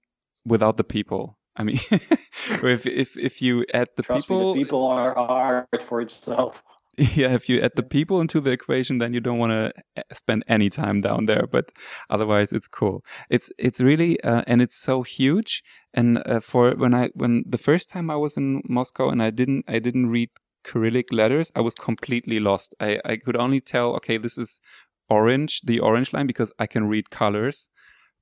without 0.45 0.77
the 0.77 0.85
people. 0.85 1.39
I 1.57 1.63
mean, 1.65 1.79
if 1.91 2.87
if 2.87 3.17
if 3.17 3.43
you 3.43 3.65
add 3.73 3.89
the 3.97 4.03
Trust 4.03 4.29
people, 4.29 4.55
me, 4.55 4.61
the 4.61 4.65
people 4.65 4.87
are 4.87 5.17
art 5.17 5.83
for 5.83 6.01
itself. 6.01 6.63
yeah, 6.97 7.35
if 7.35 7.49
you 7.49 7.61
add 7.61 7.73
the 7.77 7.83
people 7.83 8.21
into 8.21 8.41
the 8.41 8.53
equation, 8.53 8.99
then 8.99 9.13
you 9.13 9.21
don't 9.21 9.39
want 9.39 9.53
to 9.53 10.05
spend 10.13 10.45
any 10.49 10.71
time 10.71 11.03
down 11.03 11.27
there. 11.27 11.47
But 11.47 11.73
otherwise, 12.09 12.53
it's 12.53 12.69
cool. 12.69 13.05
It's 13.29 13.53
it's 13.59 13.81
really 13.81 14.21
uh, 14.23 14.43
and 14.47 14.63
it's 14.63 14.77
so 14.77 15.03
huge. 15.03 15.63
And 15.93 16.23
uh, 16.27 16.41
for 16.41 16.75
when 16.75 16.95
I 16.95 17.11
when 17.15 17.45
the 17.47 17.59
first 17.59 17.91
time 17.91 18.11
I 18.11 18.17
was 18.17 18.37
in 18.37 18.63
Moscow 18.69 19.11
and 19.11 19.23
I 19.23 19.31
didn't 19.31 19.65
I 19.69 19.79
didn't 19.79 20.09
read 20.11 20.31
Cyrillic 20.67 21.13
letters, 21.13 21.53
I 21.55 21.61
was 21.61 21.75
completely 21.75 22.41
lost. 22.41 22.75
I 22.81 23.01
I 23.05 23.17
could 23.17 23.37
only 23.37 23.61
tell 23.61 23.95
okay, 23.97 24.17
this 24.17 24.39
is 24.39 24.61
orange, 25.11 25.61
the 25.63 25.81
orange 25.81 26.13
line 26.15 26.27
because 26.27 26.53
I 26.59 26.67
can 26.67 26.89
read 26.89 27.11
colors. 27.11 27.69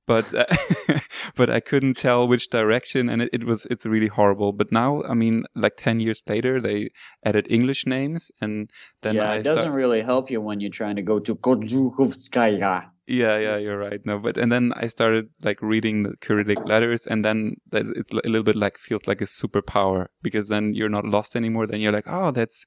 But 0.07 0.33
uh, 0.33 0.45
but 1.35 1.49
I 1.49 1.59
couldn't 1.59 1.97
tell 1.97 2.27
which 2.27 2.49
direction, 2.49 3.09
and 3.09 3.21
it, 3.23 3.29
it 3.33 3.43
was 3.43 3.65
it's 3.71 3.85
really 3.85 4.07
horrible. 4.07 4.53
But 4.53 4.71
now, 4.71 5.03
I 5.03 5.13
mean, 5.13 5.45
like 5.55 5.77
ten 5.77 5.99
years 5.99 6.23
later, 6.27 6.61
they 6.61 6.89
added 7.23 7.47
English 7.49 7.85
names, 7.85 8.31
and 8.39 8.69
then 9.01 9.15
yeah, 9.15 9.31
I 9.31 9.35
it 9.37 9.43
doesn't 9.43 9.63
start, 9.63 9.75
really 9.75 10.01
help 10.01 10.29
you 10.29 10.41
when 10.41 10.59
you're 10.59 10.69
trying 10.69 10.95
to 10.97 11.01
go 11.01 11.19
to 11.19 11.35
Kozhukhovskaya. 11.35 12.85
yeah, 13.07 13.37
yeah, 13.37 13.57
you're 13.57 13.77
right. 13.77 13.99
No, 14.05 14.19
but 14.19 14.37
and 14.37 14.51
then 14.51 14.73
I 14.75 14.87
started 14.87 15.29
like 15.43 15.61
reading 15.61 16.03
the 16.03 16.13
Cyrillic 16.21 16.63
letters, 16.65 17.07
and 17.07 17.25
then 17.25 17.55
it's 17.71 18.11
a 18.11 18.15
little 18.15 18.43
bit 18.43 18.55
like 18.55 18.77
feels 18.77 19.07
like 19.07 19.21
a 19.21 19.25
superpower 19.25 20.07
because 20.21 20.49
then 20.49 20.73
you're 20.73 20.89
not 20.89 21.05
lost 21.05 21.35
anymore. 21.35 21.65
Then 21.65 21.81
you're 21.81 21.91
like, 21.91 22.07
oh, 22.07 22.29
that's 22.31 22.65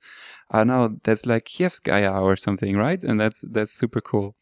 I 0.51 0.65
know, 0.65 0.97
that's 1.05 1.27
like 1.27 1.45
Kievskaya 1.45 2.21
or 2.21 2.37
something, 2.37 2.77
right? 2.77 3.03
And 3.03 3.21
that's 3.21 3.45
that's 3.49 3.73
super 3.73 4.01
cool. 4.01 4.35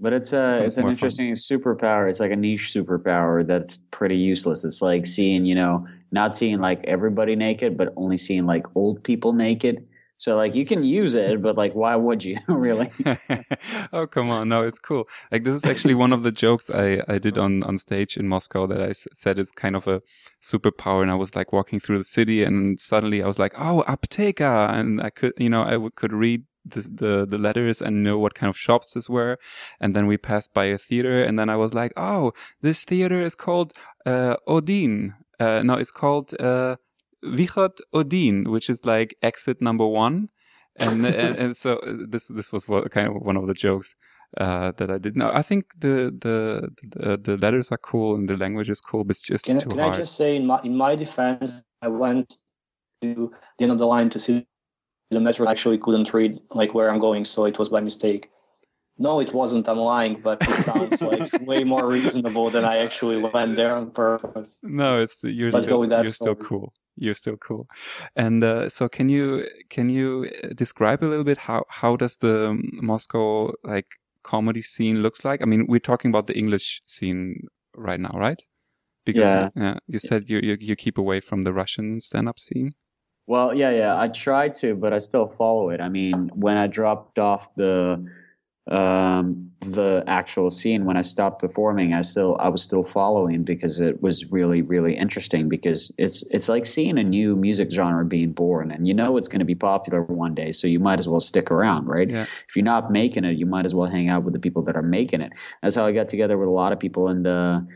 But 0.00 0.12
it's 0.14 0.32
uh, 0.32 0.60
a 0.62 0.64
It's 0.64 0.76
an 0.78 0.82
more 0.82 0.90
fun. 0.90 0.94
interesting 0.96 1.34
superpower. 1.34 2.08
It's 2.08 2.20
like 2.20 2.32
a 2.32 2.36
niche 2.36 2.72
superpower 2.74 3.46
that's 3.46 3.78
pretty 3.90 4.16
useless. 4.16 4.64
It's 4.64 4.80
like 4.80 5.04
seeing, 5.06 5.44
you 5.44 5.54
know, 5.54 5.86
not 6.10 6.34
seeing 6.34 6.58
like 6.58 6.82
everybody 6.84 7.36
naked, 7.36 7.76
but 7.76 7.92
only 7.96 8.16
seeing 8.16 8.46
like 8.46 8.64
old 8.74 9.04
people 9.04 9.32
naked. 9.34 9.86
So 10.16 10.36
like 10.36 10.54
you 10.54 10.66
can 10.66 10.84
use 10.84 11.14
it, 11.14 11.40
but 11.40 11.56
like 11.56 11.72
why 11.74 11.96
would 11.96 12.22
you 12.24 12.38
really? 12.48 12.90
oh 13.92 14.06
come 14.06 14.28
on 14.30 14.48
no 14.48 14.62
it's 14.62 14.78
cool 14.78 15.08
like 15.32 15.44
this 15.44 15.54
is 15.54 15.64
actually 15.64 15.94
one 15.94 16.12
of 16.12 16.22
the 16.22 16.30
jokes 16.32 16.70
i 16.70 17.02
i 17.08 17.16
did 17.18 17.38
on 17.38 17.62
on 17.64 17.78
stage 17.78 18.16
in 18.18 18.28
moscow 18.28 18.66
that 18.66 18.82
i 18.82 18.88
s- 18.90 19.08
said 19.14 19.38
it's 19.38 19.50
kind 19.52 19.74
of 19.76 19.86
a 19.88 20.00
superpower 20.42 21.02
and 21.02 21.10
i 21.10 21.14
was 21.14 21.34
like 21.34 21.52
walking 21.52 21.78
through 21.80 21.98
the 21.98 22.04
city 22.04 22.44
and 22.44 22.80
suddenly 22.80 23.22
i 23.22 23.26
was 23.26 23.38
like 23.38 23.54
oh 23.58 23.82
apteka 23.88 24.70
and 24.78 25.00
i 25.02 25.10
could 25.10 25.32
you 25.38 25.48
know 25.48 25.62
i 25.62 25.72
w- 25.72 25.90
could 25.94 26.12
read 26.12 26.44
the, 26.64 26.80
the 26.80 27.26
the 27.26 27.38
letters 27.38 27.80
and 27.80 28.02
know 28.02 28.18
what 28.18 28.34
kind 28.34 28.50
of 28.50 28.56
shops 28.56 28.94
this 28.94 29.08
were 29.08 29.38
and 29.80 29.94
then 29.94 30.06
we 30.06 30.16
passed 30.16 30.52
by 30.52 30.66
a 30.66 30.78
theater 30.78 31.24
and 31.24 31.38
then 31.38 31.48
i 31.48 31.56
was 31.56 31.72
like 31.72 31.92
oh 31.96 32.32
this 32.60 32.84
theater 32.84 33.20
is 33.20 33.34
called 33.34 33.72
uh 34.06 34.36
odin 34.46 35.14
uh 35.38 35.62
no 35.62 35.74
it's 35.74 35.90
called 35.90 36.34
uh 36.38 36.76
Vichot 37.24 37.80
Odin, 37.92 38.44
which 38.50 38.70
is 38.70 38.84
like 38.84 39.16
exit 39.22 39.60
number 39.60 39.86
one, 39.86 40.28
and 40.78 41.04
and, 41.24 41.36
and 41.36 41.56
so 41.56 41.76
uh, 41.78 41.94
this 42.08 42.28
this 42.28 42.52
was 42.52 42.68
what, 42.68 42.90
kind 42.90 43.08
of 43.08 43.14
one 43.14 43.36
of 43.36 43.46
the 43.46 43.54
jokes 43.54 43.94
uh, 44.38 44.72
that 44.76 44.90
I 44.90 44.98
did. 44.98 45.16
No, 45.16 45.30
I 45.32 45.42
think 45.42 45.66
the, 45.78 46.14
the 46.18 46.70
the 46.82 47.16
the 47.16 47.36
letters 47.36 47.70
are 47.70 47.78
cool 47.78 48.14
and 48.14 48.28
the 48.28 48.36
language 48.36 48.70
is 48.70 48.80
cool, 48.80 49.04
but 49.04 49.16
it's 49.16 49.26
just 49.26 49.44
Can, 49.46 49.58
too 49.58 49.70
can 49.70 49.78
hard. 49.78 49.94
I 49.94 49.98
just 49.98 50.16
say, 50.16 50.36
in 50.36 50.46
my 50.46 50.60
in 50.62 50.76
my 50.76 50.94
defense, 50.94 51.62
I 51.82 51.88
went 51.88 52.36
to 53.02 53.32
the 53.58 53.62
end 53.62 53.72
of 53.72 53.78
the 53.78 53.86
line 53.86 54.10
to 54.10 54.18
see 54.18 54.46
the 55.10 55.20
metro. 55.20 55.48
Actually 55.48 55.78
couldn't 55.78 56.12
read 56.12 56.40
like 56.50 56.74
where 56.74 56.90
I'm 56.90 57.00
going, 57.00 57.24
so 57.24 57.44
it 57.44 57.58
was 57.58 57.68
by 57.68 57.80
mistake. 57.80 58.30
No, 58.98 59.18
it 59.18 59.32
wasn't. 59.32 59.66
I'm 59.68 59.78
lying, 59.78 60.20
but 60.20 60.42
it 60.42 60.50
sounds 60.50 61.00
like 61.12 61.32
way 61.46 61.64
more 61.64 61.88
reasonable 61.88 62.50
than 62.50 62.64
I 62.66 62.78
actually 62.78 63.16
went 63.16 63.56
there 63.56 63.74
on 63.74 63.90
purpose. 63.92 64.60
No, 64.62 65.00
it's 65.00 65.22
you're 65.24 65.50
Let's 65.50 65.64
go 65.66 65.70
still 65.70 65.80
with 65.80 65.90
that 65.90 66.04
you're 66.04 66.12
still 66.12 66.34
cool. 66.34 66.74
You're 66.96 67.14
still 67.14 67.38
cool. 67.38 67.66
And 68.14 68.44
uh, 68.44 68.68
so, 68.68 68.88
can 68.88 69.08
you 69.08 69.46
can 69.70 69.88
you 69.88 70.30
uh, 70.44 70.48
describe 70.54 71.02
a 71.02 71.06
little 71.06 71.24
bit 71.24 71.38
how 71.38 71.64
how 71.68 71.96
does 71.96 72.18
the 72.18 72.48
um, 72.48 72.70
Moscow 72.74 73.52
like 73.64 73.86
comedy 74.22 74.60
scene 74.60 75.02
looks 75.02 75.24
like? 75.24 75.40
I 75.40 75.46
mean, 75.46 75.66
we're 75.66 75.80
talking 75.80 76.10
about 76.10 76.26
the 76.26 76.36
English 76.36 76.82
scene 76.84 77.48
right 77.74 78.00
now, 78.00 78.12
right? 78.14 78.42
Because 79.06 79.34
Yeah. 79.34 79.48
yeah, 79.56 79.78
you 79.86 79.98
said 79.98 80.28
you, 80.28 80.40
you 80.42 80.58
you 80.60 80.76
keep 80.76 80.98
away 80.98 81.20
from 81.20 81.44
the 81.44 81.54
Russian 81.54 82.00
stand 82.02 82.28
up 82.28 82.38
scene. 82.38 82.74
Well, 83.30 83.54
yeah, 83.54 83.70
yeah, 83.70 83.96
I 83.96 84.08
try 84.08 84.48
to, 84.48 84.74
but 84.74 84.92
I 84.92 84.98
still 84.98 85.28
follow 85.28 85.70
it. 85.70 85.80
I 85.80 85.88
mean, 85.88 86.32
when 86.34 86.56
I 86.56 86.66
dropped 86.66 87.20
off 87.20 87.54
the 87.54 88.04
um 88.68 89.50
the 89.62 90.04
actual 90.06 90.48
scene 90.50 90.84
when 90.84 90.96
i 90.96 91.00
stopped 91.00 91.40
performing 91.40 91.92
i 91.94 92.02
still 92.02 92.36
i 92.38 92.46
was 92.46 92.62
still 92.62 92.84
following 92.84 93.42
because 93.42 93.80
it 93.80 94.00
was 94.00 94.30
really 94.30 94.60
really 94.62 94.94
interesting 94.96 95.48
because 95.48 95.90
it's 95.96 96.22
it's 96.30 96.48
like 96.48 96.66
seeing 96.66 96.98
a 96.98 97.02
new 97.02 97.34
music 97.34 97.72
genre 97.72 98.04
being 98.04 98.32
born 98.32 98.70
and 98.70 98.86
you 98.86 98.92
know 98.94 99.16
it's 99.16 99.28
going 99.28 99.40
to 99.40 99.46
be 99.46 99.54
popular 99.56 100.02
one 100.02 100.34
day 100.34 100.52
so 100.52 100.66
you 100.68 100.78
might 100.78 100.98
as 101.00 101.08
well 101.08 101.20
stick 101.20 101.50
around 101.50 101.86
right 101.86 102.10
Yeah. 102.10 102.26
if 102.48 102.54
you're 102.54 102.62
not 102.62 102.92
making 102.92 103.24
it 103.24 103.38
you 103.38 103.46
might 103.46 103.64
as 103.64 103.74
well 103.74 103.88
hang 103.88 104.08
out 104.08 104.24
with 104.24 104.34
the 104.34 104.40
people 104.40 104.62
that 104.64 104.76
are 104.76 104.82
making 104.82 105.20
it 105.22 105.32
that's 105.62 105.74
how 105.74 105.86
i 105.86 105.90
got 105.90 106.08
together 106.08 106.36
with 106.38 106.46
a 106.46 106.52
lot 106.52 106.70
of 106.72 106.78
people 106.78 107.08
in 107.08 107.22
the 107.24 107.66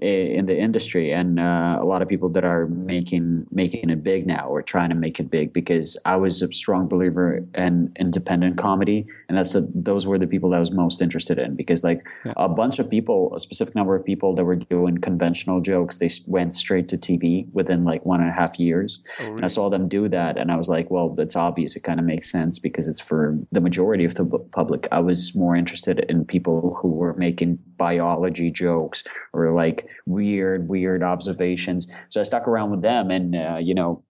in 0.00 0.46
the 0.46 0.58
industry 0.58 1.12
and 1.12 1.38
uh, 1.38 1.78
a 1.78 1.84
lot 1.84 2.00
of 2.00 2.08
people 2.08 2.30
that 2.30 2.44
are 2.44 2.66
making 2.68 3.46
making 3.50 3.90
it 3.90 4.02
big 4.02 4.26
now 4.26 4.48
or 4.48 4.62
trying 4.62 4.88
to 4.88 4.94
make 4.94 5.20
it 5.20 5.30
big 5.30 5.52
because 5.52 5.98
I 6.06 6.16
was 6.16 6.40
a 6.40 6.50
strong 6.52 6.86
believer 6.86 7.44
in 7.54 7.92
independent 7.98 8.56
comedy 8.56 9.06
and 9.28 9.36
that's 9.36 9.54
a, 9.54 9.66
those 9.74 10.06
were 10.06 10.18
the 10.18 10.26
people 10.26 10.50
that 10.50 10.56
I 10.56 10.60
was 10.60 10.72
most 10.72 11.02
interested 11.02 11.38
in 11.38 11.54
because 11.54 11.84
like 11.84 12.02
yeah. 12.24 12.32
a 12.36 12.48
bunch 12.48 12.78
of 12.78 12.88
people 12.88 13.30
a 13.34 13.40
specific 13.40 13.74
number 13.74 13.94
of 13.94 14.02
people 14.02 14.34
that 14.36 14.44
were 14.44 14.56
doing 14.56 14.96
conventional 14.96 15.60
jokes 15.60 15.98
they 15.98 16.08
went 16.26 16.54
straight 16.54 16.88
to 16.88 16.96
TV 16.96 17.52
within 17.52 17.84
like 17.84 18.06
one 18.06 18.22
and 18.22 18.30
a 18.30 18.32
half 18.32 18.58
years 18.58 19.00
oh, 19.18 19.24
really? 19.24 19.34
and 19.34 19.44
I 19.44 19.48
saw 19.48 19.68
them 19.68 19.86
do 19.86 20.08
that 20.08 20.38
and 20.38 20.50
I 20.50 20.56
was 20.56 20.70
like 20.70 20.90
well 20.90 21.10
that's 21.10 21.36
obvious 21.36 21.76
it 21.76 21.82
kind 21.82 22.00
of 22.00 22.06
makes 22.06 22.30
sense 22.30 22.58
because 22.58 22.88
it's 22.88 23.00
for 23.00 23.38
the 23.52 23.60
majority 23.60 24.06
of 24.06 24.14
the 24.14 24.24
public 24.24 24.88
I 24.90 25.00
was 25.00 25.34
more 25.34 25.56
interested 25.56 26.06
in 26.08 26.24
people 26.24 26.78
who 26.80 26.88
were 26.88 27.12
making 27.14 27.58
biology 27.76 28.50
jokes 28.50 29.04
or 29.34 29.52
like 29.52 29.89
weird, 30.06 30.68
weird 30.68 31.02
observations. 31.02 31.92
So 32.08 32.20
I 32.20 32.24
stuck 32.24 32.46
around 32.48 32.70
with 32.70 32.82
them, 32.82 33.10
and 33.10 33.36
uh, 33.36 33.58
you 33.60 33.74
know, 33.74 34.04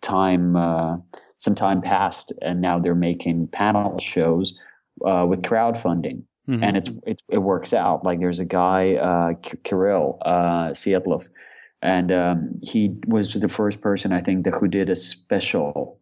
time 0.00 0.56
uh, 0.56 0.96
some 1.38 1.54
time 1.54 1.82
passed, 1.82 2.32
and 2.40 2.60
now 2.60 2.78
they're 2.78 2.94
making 2.94 3.48
panel 3.48 3.98
shows 3.98 4.54
uh, 5.06 5.26
with 5.28 5.42
crowdfunding. 5.42 6.22
Mm-hmm. 6.48 6.64
And 6.64 6.76
it's, 6.76 6.90
it, 7.06 7.22
it 7.28 7.38
works 7.38 7.72
out. 7.72 8.04
Like 8.04 8.18
there's 8.18 8.40
a 8.40 8.44
guy, 8.44 8.94
uh, 8.96 9.34
Kirill 9.62 10.18
uh, 10.22 10.70
Sietlov, 10.70 11.28
and 11.80 12.10
um, 12.12 12.60
he 12.62 12.96
was 13.06 13.34
the 13.34 13.48
first 13.48 13.80
person 13.80 14.12
I 14.12 14.20
think 14.20 14.44
that 14.44 14.56
who 14.56 14.68
did 14.68 14.90
a 14.90 14.96
special 14.96 16.00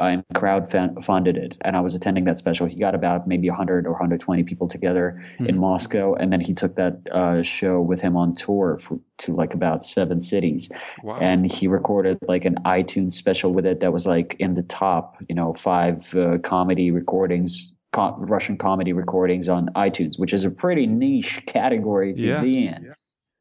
uh, 0.00 0.04
and 0.04 0.24
crowd 0.34 0.70
funded 1.02 1.36
it. 1.36 1.56
And 1.60 1.76
I 1.76 1.80
was 1.80 1.94
attending 1.94 2.24
that 2.24 2.38
special. 2.38 2.66
He 2.66 2.76
got 2.76 2.94
about 2.94 3.28
maybe 3.28 3.48
100 3.48 3.86
or 3.86 3.90
120 3.90 4.42
people 4.44 4.66
together 4.66 5.22
mm-hmm. 5.34 5.46
in 5.46 5.58
Moscow, 5.58 6.14
and 6.14 6.32
then 6.32 6.40
he 6.40 6.54
took 6.54 6.76
that 6.76 6.98
uh, 7.12 7.42
show 7.42 7.80
with 7.80 8.00
him 8.00 8.16
on 8.16 8.34
tour 8.34 8.78
for, 8.80 8.98
to 9.18 9.34
like 9.34 9.52
about 9.52 9.84
seven 9.84 10.20
cities. 10.20 10.70
Wow. 11.02 11.18
And 11.20 11.50
he 11.50 11.68
recorded 11.68 12.18
like 12.26 12.44
an 12.44 12.56
iTunes 12.64 13.12
special 13.12 13.52
with 13.52 13.66
it 13.66 13.80
that 13.80 13.92
was 13.92 14.06
like 14.06 14.34
in 14.38 14.54
the 14.54 14.62
top, 14.62 15.16
you 15.28 15.34
know, 15.34 15.52
five 15.54 16.14
uh, 16.14 16.38
comedy 16.38 16.90
recordings. 16.90 17.74
Russian 17.94 18.56
comedy 18.56 18.94
recordings 18.94 19.50
on 19.50 19.68
iTunes, 19.76 20.18
which 20.18 20.32
is 20.32 20.46
a 20.46 20.50
pretty 20.50 20.86
niche 20.86 21.42
category 21.44 22.14
to 22.14 22.26
yeah. 22.26 22.40
be 22.40 22.66
in. 22.66 22.86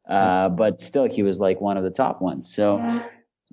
Yeah. 0.10 0.14
Uh, 0.14 0.50
but 0.50 0.82
still, 0.82 1.08
he 1.08 1.24
was 1.24 1.40
like 1.40 1.62
one 1.62 1.78
of 1.78 1.86
the 1.86 1.90
top 1.90 2.22
ones. 2.22 2.54
So 2.54 3.02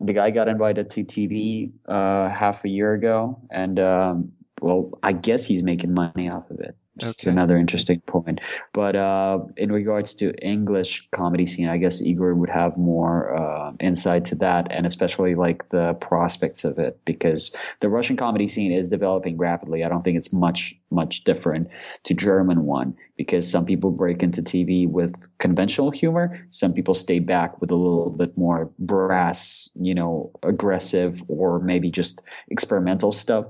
the 0.00 0.12
guy 0.12 0.30
got 0.30 0.48
invited 0.48 0.90
to 0.90 1.04
TV 1.04 1.72
uh, 1.86 2.28
half 2.28 2.64
a 2.64 2.68
year 2.68 2.94
ago, 2.94 3.40
and 3.50 3.78
um, 3.78 4.32
well, 4.60 4.90
I 5.02 5.12
guess 5.12 5.44
he's 5.44 5.62
making 5.62 5.94
money 5.94 6.28
off 6.28 6.50
of 6.50 6.60
it. 6.60 6.76
Okay. 7.02 7.30
another 7.30 7.56
interesting 7.56 8.00
point. 8.00 8.40
But 8.72 8.96
uh, 8.96 9.40
in 9.56 9.72
regards 9.72 10.14
to 10.14 10.34
English 10.44 11.06
comedy 11.12 11.46
scene, 11.46 11.68
I 11.68 11.76
guess 11.76 12.00
Igor 12.02 12.34
would 12.34 12.50
have 12.50 12.76
more 12.76 13.36
uh, 13.36 13.72
insight 13.80 14.24
to 14.26 14.34
that, 14.36 14.66
and 14.70 14.86
especially 14.86 15.34
like 15.34 15.68
the 15.68 15.94
prospects 15.94 16.64
of 16.64 16.78
it, 16.78 16.98
because 17.04 17.54
the 17.80 17.88
Russian 17.88 18.16
comedy 18.16 18.48
scene 18.48 18.72
is 18.72 18.88
developing 18.88 19.36
rapidly. 19.36 19.84
I 19.84 19.88
don't 19.88 20.02
think 20.02 20.16
it's 20.16 20.32
much 20.32 20.74
much 20.90 21.24
different 21.24 21.68
to 22.04 22.14
German 22.14 22.64
one, 22.64 22.96
because 23.18 23.50
some 23.50 23.66
people 23.66 23.90
break 23.90 24.22
into 24.22 24.40
TV 24.40 24.88
with 24.88 25.28
conventional 25.38 25.90
humor, 25.90 26.46
some 26.50 26.72
people 26.72 26.94
stay 26.94 27.18
back 27.18 27.60
with 27.60 27.70
a 27.70 27.74
little 27.74 28.10
bit 28.10 28.36
more 28.38 28.70
brass, 28.78 29.68
you 29.74 29.94
know, 29.94 30.30
aggressive 30.42 31.22
or 31.28 31.58
maybe 31.60 31.90
just 31.90 32.22
experimental 32.48 33.12
stuff 33.12 33.46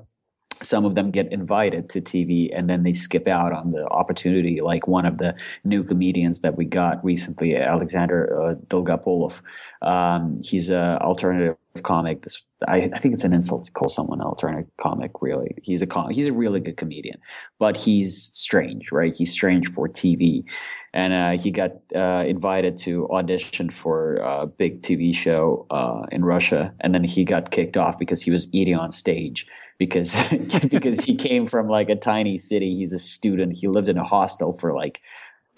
some 0.62 0.85
of 0.85 0.94
them 0.94 1.11
get 1.11 1.31
invited 1.33 1.88
to 1.90 2.01
TV 2.01 2.51
and 2.53 2.68
then 2.68 2.83
they 2.83 2.92
skip 2.92 3.29
out 3.29 3.53
on 3.53 3.73
the 3.73 3.87
opportunity. 3.88 4.61
Like 4.61 4.88
one 4.88 5.07
of 5.07 5.18
the 5.18 5.37
new 5.64 5.85
comedians 5.85 6.40
that 6.40 6.57
we 6.57 6.64
got 6.64 7.05
recently, 7.05 7.57
Alexander 7.57 8.40
uh, 8.40 8.55
Dolgopolov. 8.66 9.40
Um, 9.83 10.40
he's 10.42 10.68
an 10.68 10.99
alternative 10.99 11.57
comic. 11.83 12.23
This 12.23 12.44
I, 12.66 12.90
I, 12.92 12.99
think 12.99 13.14
it's 13.14 13.23
an 13.23 13.33
insult 13.33 13.64
to 13.66 13.73
call 13.73 13.88
someone 13.88 14.21
an 14.21 14.27
alternative 14.27 14.73
comic. 14.79 15.12
Really, 15.21 15.55
he's 15.62 15.81
a 15.81 15.87
com- 15.87 16.11
he's 16.11 16.27
a 16.27 16.33
really 16.33 16.59
good 16.59 16.77
comedian, 16.77 17.18
but 17.59 17.77
he's 17.77 18.31
strange, 18.33 18.90
right? 18.90 19.14
He's 19.14 19.31
strange 19.31 19.68
for 19.68 19.88
TV, 19.88 20.44
and 20.92 21.12
uh, 21.12 21.40
he 21.40 21.53
got 21.53 21.73
uh, 21.94 22.25
invited 22.27 22.77
to 22.79 23.09
audition 23.11 23.71
for 23.71 24.16
a 24.16 24.47
big 24.47 24.83
TV 24.83 25.14
show 25.14 25.66
uh, 25.71 26.07
in 26.11 26.25
Russia, 26.25 26.75
and 26.81 26.94
then 26.94 27.05
he 27.05 27.25
got 27.25 27.53
kicked 27.53 27.77
off 27.77 27.99
because 27.99 28.23
he 28.23 28.33
was 28.33 28.53
eating 28.53 28.75
on 28.75 28.90
stage 28.90 29.47
because 29.79 30.14
because 30.71 31.05
he 31.05 31.14
came 31.14 31.47
from 31.47 31.69
like 31.69 31.88
a 31.88 31.97
tiny 31.97 32.37
city. 32.37 32.75
He's 32.77 32.93
a 32.93 32.99
student. 32.99 33.57
He 33.57 33.69
lived 33.69 33.88
in 33.88 33.99
a 33.99 34.05
hostel 34.05 34.53
for 34.53 34.75
like 34.75 35.01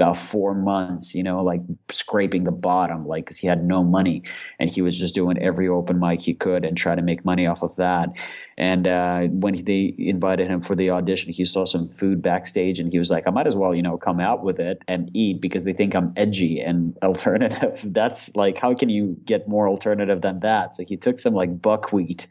about 0.01 0.17
four 0.17 0.55
months, 0.55 1.15
you 1.15 1.23
know, 1.23 1.43
like 1.43 1.61
scraping 1.91 2.45
the 2.45 2.53
bottom, 2.53 3.07
like 3.07 3.25
because 3.25 3.37
he 3.37 3.47
had 3.47 3.63
no 3.63 3.85
money 3.85 4.23
and 4.59 4.71
he 4.71 4.81
was 4.81 4.99
just 4.99 5.15
doing 5.15 5.37
every 5.39 5.69
open 5.69 5.99
mic 5.99 6.23
he 6.23 6.33
could 6.33 6.65
and 6.65 6.75
try 6.75 6.95
to 6.95 7.03
make 7.03 7.23
money 7.23 7.47
off 7.47 7.63
of 7.63 7.77
that. 7.77 8.09
And 8.57 8.89
uh, 8.89 9.25
when 9.25 9.53
he, 9.53 9.63
they 9.63 9.95
invited 9.99 10.49
him 10.49 10.63
for 10.63 10.75
the 10.75 10.89
audition, 10.91 11.33
he 11.33 11.45
saw 11.45 11.67
some 11.67 11.91
food 11.91 12.23
backstage 12.23 12.81
and 12.81 12.91
he 12.91 12.99
was 12.99 13.11
like, 13.11 13.25
I 13.27 13.31
might 13.31 13.47
as 13.47 13.57
well, 13.57 13.75
you 13.75 13.83
know, 13.83 13.99
come 13.99 14.21
out 14.21 14.43
with 14.43 14.59
it 14.59 14.83
and 14.89 15.11
eat 15.13 15.43
because 15.43 15.65
they 15.65 15.75
think 15.75 15.95
I'm 15.95 16.15
edgy 16.17 16.61
and 16.61 16.97
alternative. 17.03 17.81
That's 17.85 18.35
like, 18.35 18.57
how 18.57 18.75
can 18.75 18.89
you 18.89 19.19
get 19.27 19.49
more 19.49 19.69
alternative 19.69 20.23
than 20.23 20.41
that? 20.41 20.75
So 20.75 20.83
he 20.83 20.97
took 20.97 21.19
some 21.19 21.35
like 21.35 21.61
buckwheat 21.61 22.27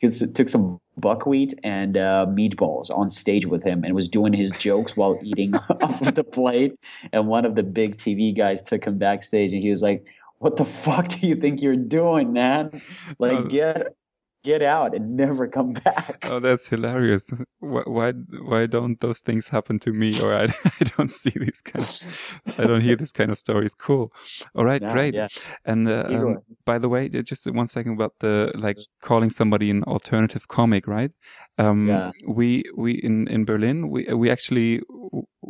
he 0.00 0.08
took 0.08 0.48
some 0.48 0.80
buckwheat 1.00 1.54
and 1.64 1.96
uh, 1.96 2.26
meatballs 2.28 2.90
on 2.90 3.08
stage 3.08 3.46
with 3.46 3.64
him 3.64 3.84
and 3.84 3.94
was 3.94 4.08
doing 4.08 4.32
his 4.32 4.50
jokes 4.52 4.96
while 4.96 5.18
eating 5.22 5.54
off 5.82 6.06
of 6.06 6.14
the 6.14 6.24
plate. 6.24 6.78
And 7.12 7.26
one 7.26 7.44
of 7.44 7.54
the 7.54 7.62
big 7.62 7.96
TV 7.96 8.36
guys 8.36 8.62
took 8.62 8.84
him 8.84 8.98
backstage 8.98 9.52
and 9.52 9.62
he 9.62 9.70
was 9.70 9.82
like, 9.82 10.06
"What 10.38 10.56
the 10.56 10.64
fuck 10.64 11.08
do 11.08 11.26
you 11.26 11.36
think 11.36 11.62
you're 11.62 11.76
doing, 11.76 12.32
man? 12.32 12.80
Like, 13.18 13.38
uh, 13.38 13.42
get 13.42 13.96
get 14.42 14.62
out 14.62 14.94
and 14.94 15.16
never 15.16 15.46
come 15.46 15.72
back. 15.72 16.26
Oh, 16.30 16.40
that's 16.40 16.68
hilarious. 16.68 17.30
Why, 17.58 17.82
why, 17.84 18.12
why 18.12 18.66
don't 18.66 19.00
those 19.00 19.20
things 19.20 19.48
happen 19.48 19.78
to 19.80 19.92
me? 19.92 20.20
Or 20.20 20.32
I, 20.32 20.44
I 20.80 20.84
don't 20.96 21.10
see 21.10 21.30
these 21.30 21.60
kind 21.60 21.84
of, 21.84 22.58
I 22.58 22.66
don't 22.66 22.80
hear 22.80 22.96
this 22.96 23.12
kind 23.12 23.30
of 23.30 23.38
stories. 23.38 23.74
Cool. 23.74 24.12
All 24.54 24.64
right, 24.64 24.80
great. 24.80 25.14
Yeah. 25.14 25.28
And 25.64 25.88
uh, 25.88 26.04
um, 26.08 26.38
by 26.64 26.78
the 26.78 26.88
way, 26.88 27.08
just 27.08 27.50
one 27.50 27.68
second 27.68 27.92
about 27.94 28.14
the 28.20 28.52
like 28.54 28.78
calling 29.00 29.30
somebody 29.30 29.70
an 29.70 29.84
alternative 29.84 30.48
comic, 30.48 30.86
right? 30.86 31.10
Um, 31.58 31.88
yeah. 31.88 32.10
We 32.26 32.64
we 32.76 32.92
in 32.92 33.28
in 33.28 33.44
Berlin 33.44 33.90
we 33.90 34.04
we 34.14 34.30
actually 34.30 34.80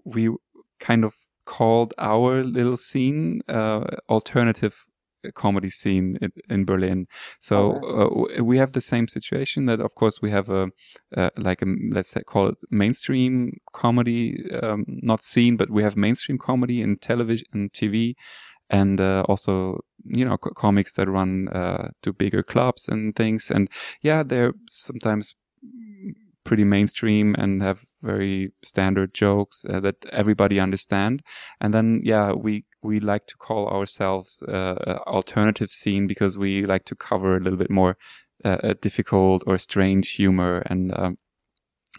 we 0.04 0.30
kind 0.78 1.04
of 1.04 1.14
called 1.44 1.92
our 1.98 2.44
little 2.44 2.76
scene 2.76 3.40
uh, 3.48 3.84
alternative 4.08 4.86
comedy 5.34 5.70
scene 5.70 6.18
in, 6.20 6.32
in 6.48 6.64
Berlin. 6.64 7.06
So 7.38 7.72
uh, 8.38 8.42
we 8.42 8.58
have 8.58 8.72
the 8.72 8.80
same 8.80 9.08
situation 9.08 9.66
that, 9.66 9.80
of 9.80 9.94
course, 9.94 10.20
we 10.22 10.30
have 10.30 10.48
a 10.48 10.70
uh, 11.16 11.30
like 11.36 11.62
a 11.62 11.66
let's 11.90 12.10
say 12.10 12.22
call 12.22 12.48
it 12.48 12.58
mainstream 12.70 13.58
comedy, 13.72 14.50
um, 14.62 14.84
not 14.86 15.22
scene, 15.22 15.56
but 15.56 15.70
we 15.70 15.82
have 15.82 15.96
mainstream 15.96 16.38
comedy 16.38 16.82
in 16.82 16.96
television 16.96 17.46
and 17.52 17.72
TV, 17.72 18.14
and 18.68 19.00
uh, 19.00 19.24
also 19.28 19.80
you 20.04 20.24
know 20.24 20.36
co- 20.36 20.50
comics 20.50 20.94
that 20.94 21.08
run 21.08 21.48
uh, 21.48 21.90
to 22.02 22.12
bigger 22.12 22.42
clubs 22.42 22.88
and 22.88 23.14
things. 23.16 23.50
And 23.50 23.68
yeah, 24.02 24.22
they're 24.22 24.54
sometimes 24.68 25.34
pretty 26.44 26.64
mainstream 26.64 27.34
and 27.38 27.62
have 27.62 27.84
very 28.02 28.52
standard 28.62 29.14
jokes 29.14 29.64
uh, 29.68 29.80
that 29.80 30.04
everybody 30.12 30.58
understand. 30.58 31.22
And 31.60 31.74
then, 31.74 32.00
yeah, 32.04 32.32
we, 32.32 32.64
we 32.82 33.00
like 33.00 33.26
to 33.26 33.36
call 33.36 33.68
ourselves, 33.68 34.42
uh, 34.42 34.98
alternative 35.06 35.70
scene 35.70 36.06
because 36.06 36.38
we 36.38 36.64
like 36.64 36.84
to 36.86 36.94
cover 36.94 37.36
a 37.36 37.40
little 37.40 37.58
bit 37.58 37.70
more, 37.70 37.96
uh, 38.44 38.74
difficult 38.80 39.42
or 39.46 39.58
strange 39.58 40.12
humor. 40.12 40.62
And, 40.66 40.96
um, 40.96 41.18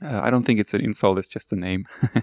uh, 0.04 0.22
I 0.22 0.30
don't 0.30 0.44
think 0.44 0.60
it's 0.60 0.74
an 0.74 0.82
insult. 0.82 1.18
It's 1.18 1.30
just 1.30 1.54
a 1.54 1.56
name. 1.56 1.86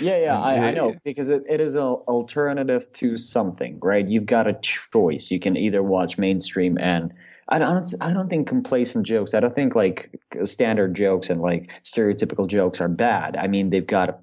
yeah, 0.00 0.18
yeah, 0.18 0.40
I, 0.40 0.68
I, 0.68 0.70
know 0.72 0.94
because 1.04 1.28
it, 1.28 1.44
it 1.48 1.60
is 1.60 1.74
an 1.74 1.82
alternative 1.82 2.90
to 2.94 3.16
something, 3.16 3.78
right? 3.82 4.06
You've 4.06 4.26
got 4.26 4.46
a 4.46 4.54
choice. 4.60 5.30
You 5.30 5.40
can 5.40 5.56
either 5.56 5.82
watch 5.82 6.18
mainstream 6.18 6.78
and 6.78 7.12
I 7.48 7.58
don't 7.58 7.94
I 8.00 8.12
don't 8.12 8.28
think 8.28 8.48
complacent 8.48 9.06
jokes. 9.06 9.32
I 9.32 9.40
don't 9.40 9.54
think 9.54 9.74
like 9.74 10.10
standard 10.42 10.94
jokes 10.94 11.30
and 11.30 11.40
like 11.40 11.70
stereotypical 11.84 12.48
jokes 12.48 12.80
are 12.80 12.88
bad. 12.88 13.36
I 13.36 13.46
mean, 13.46 13.70
they've 13.70 13.86
got 13.86 14.20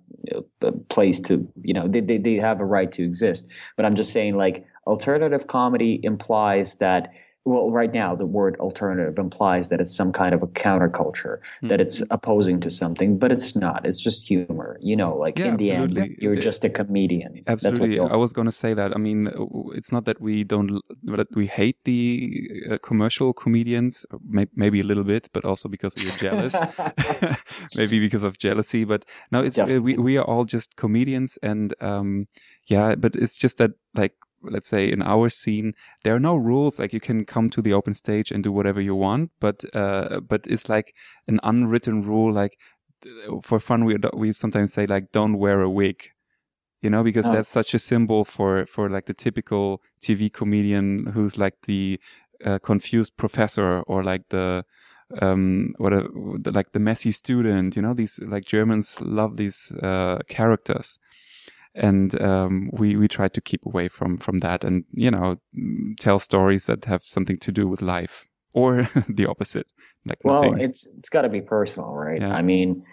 place 0.89 1.19
to 1.19 1.47
you 1.61 1.73
know 1.73 1.87
they, 1.87 1.99
they 1.99 2.17
they 2.17 2.35
have 2.35 2.59
a 2.59 2.65
right 2.65 2.91
to 2.93 3.03
exist. 3.03 3.47
But 3.75 3.85
I'm 3.85 3.95
just 3.95 4.11
saying 4.11 4.37
like 4.37 4.65
alternative 4.87 5.47
comedy 5.47 5.99
implies 6.03 6.75
that 6.75 7.11
well, 7.45 7.71
right 7.71 7.91
now 7.91 8.15
the 8.15 8.25
word 8.25 8.55
alternative 8.59 9.19
implies 9.19 9.67
that 9.69 9.81
it's 9.81 9.93
some 9.93 10.13
kind 10.13 10.33
of 10.33 10.41
a 10.43 10.47
counterculture, 10.47 11.39
mm-hmm. 11.39 11.67
that 11.67 11.81
it's 11.81 12.01
opposing 12.09 12.61
to 12.61 12.69
something, 12.71 13.17
but 13.17 13.31
it's 13.33 13.53
not. 13.53 13.85
It's 13.85 13.99
just 13.99 14.27
humor. 14.27 14.77
You 14.81 14.95
know, 14.95 15.15
like 15.17 15.37
yeah, 15.37 15.47
in 15.47 15.57
the 15.57 15.71
absolutely. 15.71 16.01
end, 16.01 16.15
you're 16.19 16.35
just 16.37 16.63
a 16.63 16.69
comedian. 16.69 17.43
Absolutely. 17.45 17.99
I 17.99 18.15
was 18.15 18.31
going 18.31 18.45
to 18.45 18.51
say 18.51 18.73
that. 18.73 18.95
I 18.95 18.97
mean, 18.97 19.29
it's 19.75 19.91
not 19.91 20.05
that 20.05 20.21
we 20.21 20.45
don't, 20.45 20.81
that 21.03 21.35
we 21.35 21.47
hate 21.47 21.83
the 21.83 22.49
uh, 22.71 22.77
commercial 22.77 23.33
comedians, 23.33 24.05
may, 24.25 24.47
maybe 24.55 24.79
a 24.79 24.85
little 24.85 25.03
bit, 25.03 25.29
but 25.33 25.43
also 25.43 25.67
because 25.67 25.95
we're 25.97 26.15
jealous, 26.17 26.55
maybe 27.75 27.99
because 27.99 28.23
of 28.23 28.37
jealousy. 28.37 28.85
But 28.85 29.03
no, 29.31 29.43
it's, 29.43 29.59
uh, 29.59 29.79
we, 29.81 29.97
we 29.97 30.17
are 30.17 30.25
all 30.25 30.45
just 30.45 30.77
comedians 30.77 31.37
and, 31.43 31.73
um, 31.81 32.27
yeah, 32.67 32.95
but 32.95 33.15
it's 33.15 33.35
just 33.35 33.57
that 33.57 33.71
like 33.93 34.15
let's 34.43 34.67
say 34.67 34.91
in 34.91 35.01
our 35.01 35.29
scene, 35.29 35.73
there 36.03 36.15
are 36.15 36.19
no 36.19 36.35
rules. 36.35 36.79
Like 36.79 36.93
you 36.93 36.99
can 36.99 37.25
come 37.25 37.49
to 37.51 37.61
the 37.61 37.73
open 37.73 37.93
stage 37.93 38.31
and 38.31 38.43
do 38.43 38.51
whatever 38.51 38.81
you 38.81 38.95
want, 38.95 39.31
but 39.39 39.63
uh, 39.73 40.19
but 40.19 40.45
it's 40.47 40.69
like 40.69 40.93
an 41.27 41.39
unwritten 41.43 42.03
rule. 42.03 42.31
Like 42.31 42.57
for 43.41 43.59
fun, 43.59 43.85
we 43.85 43.97
we 44.13 44.31
sometimes 44.31 44.73
say 44.73 44.85
like 44.85 45.11
don't 45.11 45.37
wear 45.37 45.61
a 45.61 45.69
wig, 45.69 46.09
you 46.81 46.89
know, 46.89 47.03
because 47.03 47.27
oh. 47.27 47.31
that's 47.31 47.49
such 47.49 47.73
a 47.73 47.79
symbol 47.79 48.23
for 48.23 48.65
for 48.65 48.89
like 48.89 49.05
the 49.05 49.13
typical 49.13 49.81
TV 50.01 50.31
comedian 50.31 51.07
who's 51.07 51.37
like 51.37 51.55
the 51.65 51.99
uh, 52.45 52.59
confused 52.59 53.15
professor 53.17 53.81
or 53.81 54.03
like 54.03 54.29
the 54.29 54.63
um 55.21 55.73
what 55.77 55.93
a 55.93 56.07
like 56.51 56.71
the 56.71 56.79
messy 56.79 57.11
student 57.11 57.75
you 57.75 57.81
know 57.81 57.93
these 57.93 58.19
like 58.23 58.45
germans 58.45 58.99
love 59.01 59.37
these 59.37 59.71
uh 59.83 60.17
characters 60.27 60.97
and 61.75 62.19
um, 62.21 62.69
we 62.73 62.95
we 62.95 63.07
try 63.07 63.27
to 63.27 63.41
keep 63.41 63.65
away 63.65 63.87
from 63.87 64.17
from 64.17 64.39
that 64.39 64.63
and 64.63 64.85
you 64.91 65.09
know 65.09 65.37
tell 65.99 66.19
stories 66.19 66.65
that 66.67 66.85
have 66.85 67.03
something 67.03 67.37
to 67.39 67.51
do 67.51 67.67
with 67.67 67.81
life 67.81 68.27
or 68.53 68.83
the 69.09 69.25
opposite 69.25 69.67
like 70.05 70.19
well 70.23 70.43
nothing. 70.43 70.61
it's 70.61 70.87
it's 70.97 71.09
got 71.09 71.23
to 71.23 71.29
be 71.29 71.41
personal 71.41 71.89
right 71.93 72.21
yeah. 72.21 72.33
i 72.33 72.41
mean 72.41 72.83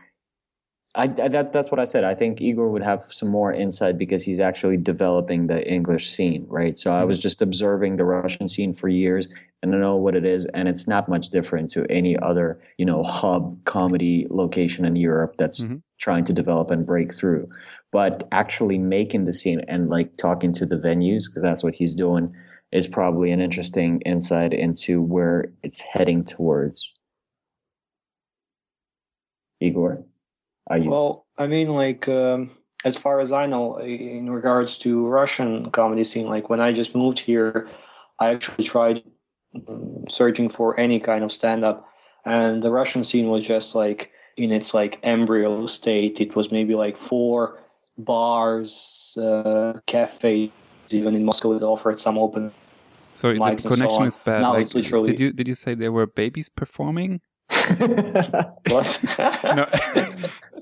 I, 0.96 1.06
that 1.06 1.52
that's 1.52 1.70
what 1.70 1.78
I 1.78 1.84
said. 1.84 2.02
I 2.02 2.16
think 2.16 2.40
Igor 2.40 2.68
would 2.68 2.82
have 2.82 3.06
some 3.10 3.28
more 3.28 3.52
insight 3.52 3.96
because 3.96 4.24
he's 4.24 4.40
actually 4.40 4.76
developing 4.76 5.46
the 5.46 5.64
English 5.70 6.10
scene, 6.10 6.46
right? 6.48 6.76
So 6.76 6.92
I 6.92 7.04
was 7.04 7.18
mm-hmm. 7.18 7.22
just 7.22 7.42
observing 7.42 7.96
the 7.96 8.04
Russian 8.04 8.48
scene 8.48 8.74
for 8.74 8.88
years 8.88 9.28
and 9.62 9.74
I 9.74 9.78
know 9.78 9.96
what 9.96 10.16
it 10.16 10.24
is, 10.24 10.46
and 10.46 10.68
it's 10.68 10.88
not 10.88 11.08
much 11.08 11.28
different 11.28 11.70
to 11.70 11.84
any 11.90 12.16
other, 12.18 12.58
you 12.78 12.86
know, 12.86 13.02
hub 13.02 13.62
comedy 13.64 14.26
location 14.30 14.86
in 14.86 14.96
Europe 14.96 15.34
that's 15.36 15.60
mm-hmm. 15.60 15.76
trying 15.98 16.24
to 16.24 16.32
develop 16.32 16.70
and 16.70 16.86
break 16.86 17.12
through. 17.12 17.48
But 17.92 18.26
actually 18.32 18.78
making 18.78 19.26
the 19.26 19.32
scene 19.32 19.60
and 19.68 19.90
like 19.90 20.16
talking 20.16 20.54
to 20.54 20.66
the 20.66 20.76
venues, 20.76 21.24
because 21.26 21.42
that's 21.42 21.62
what 21.62 21.74
he's 21.74 21.94
doing, 21.94 22.34
is 22.72 22.86
probably 22.86 23.32
an 23.32 23.40
interesting 23.40 24.00
insight 24.06 24.54
into 24.54 25.02
where 25.02 25.52
it's 25.62 25.80
heading 25.80 26.24
towards. 26.24 26.90
Igor? 29.60 30.04
Well, 30.68 31.26
I 31.38 31.46
mean, 31.46 31.68
like. 31.68 32.08
Um 32.08 32.50
as 32.82 32.96
far 32.96 33.20
as 33.20 33.30
I 33.30 33.44
know, 33.44 33.78
in 33.78 34.30
regards 34.30 34.78
to 34.78 35.06
Russian 35.06 35.70
comedy 35.70 36.02
scene, 36.02 36.28
like 36.28 36.48
when 36.48 36.62
I 36.62 36.72
just 36.72 36.94
moved 36.94 37.18
here, 37.18 37.68
I 38.20 38.32
actually 38.32 38.64
tried 38.64 39.02
searching 40.08 40.48
for 40.48 40.80
any 40.80 40.98
kind 40.98 41.22
of 41.22 41.30
stand 41.30 41.62
up 41.62 41.86
and 42.24 42.62
the 42.62 42.70
russian 42.70 43.02
scene 43.04 43.28
was 43.28 43.46
just 43.46 43.74
like 43.74 44.10
in 44.36 44.52
its 44.52 44.72
like 44.72 44.98
embryo 45.02 45.66
state. 45.66 46.20
It 46.20 46.36
was 46.36 46.50
maybe 46.50 46.74
like 46.74 46.96
four 46.96 47.62
bars 47.98 49.18
uh, 49.20 49.74
cafes 49.86 50.50
even 50.90 51.14
in 51.14 51.24
moscow 51.24 51.52
that 51.52 51.64
offered 51.64 52.00
some 52.00 52.16
open 52.16 52.50
sorry 53.12 53.38
the 53.38 53.68
connection 53.68 53.90
so 53.90 54.04
is 54.04 54.16
bad. 54.16 54.40
Now 54.40 54.54
like, 54.54 54.66
it's 54.66 54.74
literally... 54.74 55.10
did 55.10 55.20
you 55.20 55.32
did 55.32 55.48
you 55.48 55.54
say 55.54 55.74
there 55.74 55.92
were 55.92 56.06
babies 56.06 56.48
performing 56.48 57.20
what? 58.68 59.00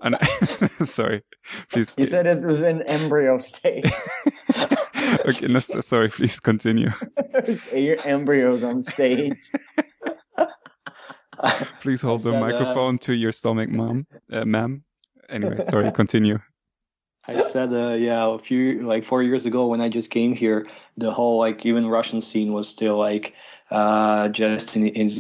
no, 0.05 0.19
sorry. 0.85 1.23
Please. 1.71 1.93
You 1.97 2.07
said 2.07 2.27
it 2.27 2.45
was 2.45 2.63
in 2.63 2.83
embryo 2.83 3.39
state. 3.39 3.91
okay, 5.27 5.47
no, 5.47 5.61
sorry. 5.61 6.09
Please 6.09 6.41
continue. 6.41 6.91
Your 7.73 8.01
embryos 8.07 8.63
on 8.65 8.81
stage. 8.83 9.37
Please 11.81 12.03
hold 12.03 12.23
the 12.23 12.33
microphone 12.33 12.97
uh, 12.97 12.99
to 12.99 13.15
your 13.15 13.33
stomach, 13.33 13.69
mom, 13.69 14.07
uh, 14.33 14.45
ma'am. 14.45 14.85
Anyway, 15.29 15.63
sorry. 15.63 15.91
Continue. 15.93 16.39
I 17.29 17.47
said, 17.51 17.75
uh, 17.75 17.95
yeah, 17.99 18.35
a 18.35 18.39
few 18.39 18.81
like 18.83 19.05
four 19.05 19.23
years 19.23 19.45
ago 19.45 19.67
when 19.67 19.83
I 19.83 19.91
just 19.91 20.11
came 20.11 20.35
here, 20.35 20.67
the 20.97 21.13
whole 21.13 21.39
like 21.39 21.67
even 21.67 21.87
Russian 21.87 22.23
scene 22.23 22.55
was 22.55 22.67
still 22.67 22.97
like 22.97 23.35
uh, 23.71 24.31
just 24.31 24.77
in, 24.77 24.89
in 24.89 25.11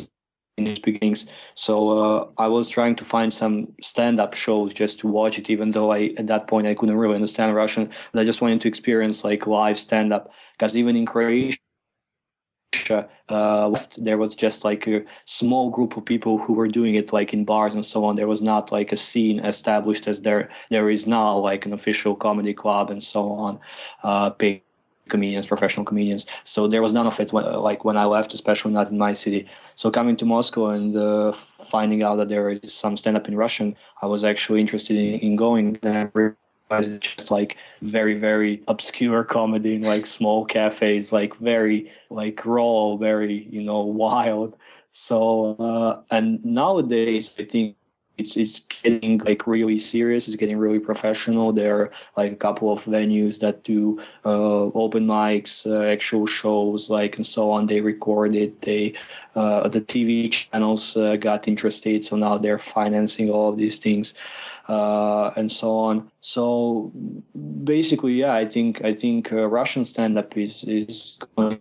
in 0.58 0.66
its 0.66 0.80
beginnings. 0.80 1.26
So 1.54 1.74
uh, 1.90 2.28
I 2.36 2.48
was 2.48 2.68
trying 2.68 2.96
to 2.96 3.04
find 3.04 3.32
some 3.32 3.68
stand-up 3.80 4.34
shows 4.34 4.74
just 4.74 4.98
to 5.00 5.08
watch 5.08 5.38
it, 5.38 5.48
even 5.48 5.70
though 5.70 5.92
I 5.92 6.12
at 6.18 6.26
that 6.26 6.48
point 6.48 6.66
I 6.66 6.74
couldn't 6.74 6.96
really 6.96 7.14
understand 7.14 7.54
Russian. 7.54 7.90
But 8.12 8.20
I 8.20 8.24
just 8.24 8.40
wanted 8.42 8.60
to 8.62 8.68
experience 8.68 9.24
like 9.24 9.46
live 9.46 9.78
stand-up 9.78 10.30
because 10.52 10.76
even 10.76 10.96
in 10.96 11.06
Croatia. 11.06 11.56
Uh, 13.28 13.74
there 13.96 14.18
was 14.18 14.34
just 14.34 14.64
like 14.64 14.86
a 14.86 15.02
small 15.24 15.70
group 15.70 15.96
of 15.96 16.04
people 16.04 16.38
who 16.38 16.52
were 16.52 16.68
doing 16.68 16.94
it 16.94 17.12
like 17.12 17.32
in 17.32 17.44
bars 17.44 17.74
and 17.74 17.84
so 17.84 18.04
on. 18.04 18.16
There 18.16 18.28
was 18.28 18.42
not 18.42 18.72
like 18.72 18.92
a 18.92 18.96
scene 18.96 19.40
established 19.40 20.06
as 20.06 20.20
there 20.20 20.48
there 20.70 20.88
is 20.88 21.06
now, 21.06 21.36
like 21.36 21.66
an 21.66 21.72
official 21.72 22.14
comedy 22.14 22.54
club 22.54 22.90
and 22.90 23.02
so 23.02 23.30
on. 23.30 23.58
Uh, 24.02 24.30
comedians, 25.08 25.46
professional 25.46 25.84
comedians. 25.84 26.26
So 26.44 26.68
there 26.68 26.82
was 26.82 26.92
none 26.92 27.06
of 27.06 27.18
it 27.20 27.32
when, 27.32 27.44
like 27.44 27.84
when 27.84 27.96
I 27.96 28.04
left, 28.04 28.34
especially 28.34 28.72
not 28.72 28.90
in 28.90 28.98
my 28.98 29.12
city. 29.12 29.46
So 29.74 29.90
coming 29.90 30.16
to 30.16 30.26
Moscow 30.26 30.68
and 30.68 30.96
uh, 30.96 31.32
finding 31.70 32.02
out 32.02 32.16
that 32.16 32.28
there 32.28 32.48
is 32.48 32.72
some 32.72 32.96
stand 32.96 33.16
up 33.16 33.28
in 33.28 33.36
Russian, 33.36 33.76
I 34.02 34.06
was 34.06 34.24
actually 34.24 34.60
interested 34.60 34.96
in, 34.96 35.20
in 35.20 35.36
going. 35.36 35.78
And 35.82 35.98
I 35.98 36.10
realized 36.14 36.96
it's 36.96 37.14
just 37.14 37.30
like 37.30 37.56
very, 37.82 38.14
very 38.14 38.62
obscure 38.68 39.24
comedy 39.24 39.74
in 39.76 39.82
like 39.92 40.06
small 40.06 40.44
cafes, 40.44 41.12
like 41.12 41.36
very 41.36 41.90
like 42.10 42.44
raw, 42.44 42.96
very 42.96 43.46
you 43.50 43.62
know 43.62 43.80
wild. 44.04 44.56
So 44.92 45.56
uh, 45.58 46.02
and 46.10 46.44
nowadays 46.44 47.34
I 47.38 47.44
think 47.44 47.76
it's 48.18 48.36
it's 48.36 48.60
getting 48.60 49.18
like 49.18 49.46
really 49.46 49.78
serious. 49.78 50.26
It's 50.26 50.36
getting 50.36 50.58
really 50.58 50.80
professional. 50.80 51.52
There 51.52 51.76
are 51.80 51.90
like 52.16 52.32
a 52.32 52.36
couple 52.36 52.72
of 52.72 52.82
venues 52.84 53.38
that 53.38 53.62
do 53.62 54.00
uh, 54.24 54.64
open 54.74 55.06
mics, 55.06 55.64
uh, 55.64 55.86
actual 55.86 56.26
shows, 56.26 56.90
like 56.90 57.16
and 57.16 57.26
so 57.26 57.50
on. 57.50 57.66
They 57.66 57.80
record 57.80 58.34
it. 58.34 58.60
They 58.62 58.94
uh, 59.36 59.68
the 59.68 59.80
TV 59.80 60.30
channels 60.30 60.96
uh, 60.96 61.16
got 61.16 61.46
interested, 61.46 62.04
so 62.04 62.16
now 62.16 62.36
they're 62.38 62.58
financing 62.58 63.30
all 63.30 63.50
of 63.50 63.56
these 63.56 63.78
things, 63.78 64.14
uh, 64.66 65.30
and 65.36 65.50
so 65.50 65.76
on. 65.76 66.10
So 66.20 66.92
basically, 67.64 68.14
yeah, 68.14 68.34
I 68.34 68.44
think 68.46 68.84
I 68.84 68.94
think 68.94 69.32
uh, 69.32 69.46
Russian 69.46 69.84
stand 69.84 70.18
up 70.18 70.36
is 70.36 70.64
is 70.64 71.20
going 71.36 71.60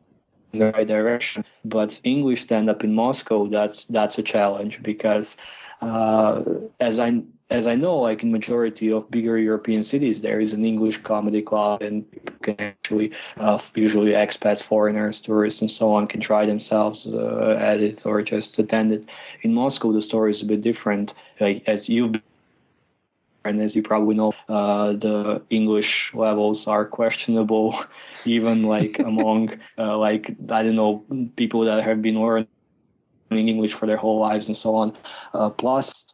in 0.54 0.60
the 0.60 0.72
right 0.72 0.88
direction, 0.88 1.46
but 1.66 2.02
English 2.04 2.42
stand 2.42 2.68
up 2.68 2.84
in 2.84 2.96
Moscow 2.96 3.46
that's 3.46 3.86
that's 3.86 4.18
a 4.18 4.24
challenge 4.24 4.82
because 4.82 5.36
uh, 5.82 6.44
as 6.80 7.00
I 7.00 7.22
as 7.50 7.66
I 7.66 7.76
know, 7.76 7.98
like 7.98 8.24
in 8.24 8.32
majority 8.32 8.92
of 8.92 9.10
bigger 9.10 9.38
European 9.38 9.82
cities, 9.82 10.20
there 10.20 10.42
is 10.42 10.52
an 10.52 10.66
English 10.66 10.98
comedy 11.04 11.42
club, 11.42 11.82
and 11.82 12.06
can 12.42 12.56
actually, 12.60 13.12
uh, 13.38 13.58
usually 13.74 14.12
expats, 14.12 14.62
foreigners, 14.62 15.22
tourists, 15.22 15.62
and 15.62 15.72
so 15.72 15.94
on, 15.94 16.08
can 16.08 16.20
try 16.20 16.46
themselves 16.46 17.08
uh, 17.08 17.58
at 17.60 17.80
it 17.80 18.06
or 18.06 18.22
just 18.22 18.60
attend 18.60 18.92
it. 18.92 19.10
In 19.44 19.54
Moscow, 19.54 19.94
the 19.94 20.02
story 20.02 20.32
is 20.32 20.42
a 20.42 20.46
bit 20.46 20.62
different. 20.62 21.14
Like 21.40 21.64
as 21.68 21.88
you've 21.88 22.22
and 23.46 23.62
as 23.62 23.78
you 23.78 23.82
probably 23.82 24.16
know, 24.16 24.34
uh, 24.50 24.92
the 24.92 25.42
English 25.50 26.12
levels 26.14 26.68
are 26.68 26.86
questionable, 26.86 27.82
even 28.26 28.64
like 28.64 29.00
among 29.00 29.58
uh, 29.78 29.98
like 29.98 30.32
I 30.52 30.64
don't 30.64 30.76
know 30.76 31.06
people 31.38 31.62
that 31.62 31.82
have 31.84 32.02
been 32.02 32.20
learning 32.20 32.48
English 33.32 33.74
for 33.74 33.86
their 33.86 33.98
whole 33.98 34.20
lives 34.20 34.48
and 34.48 34.58
so 34.58 34.76
on. 34.76 34.96
Uh, 35.34 35.50
plus, 35.50 36.06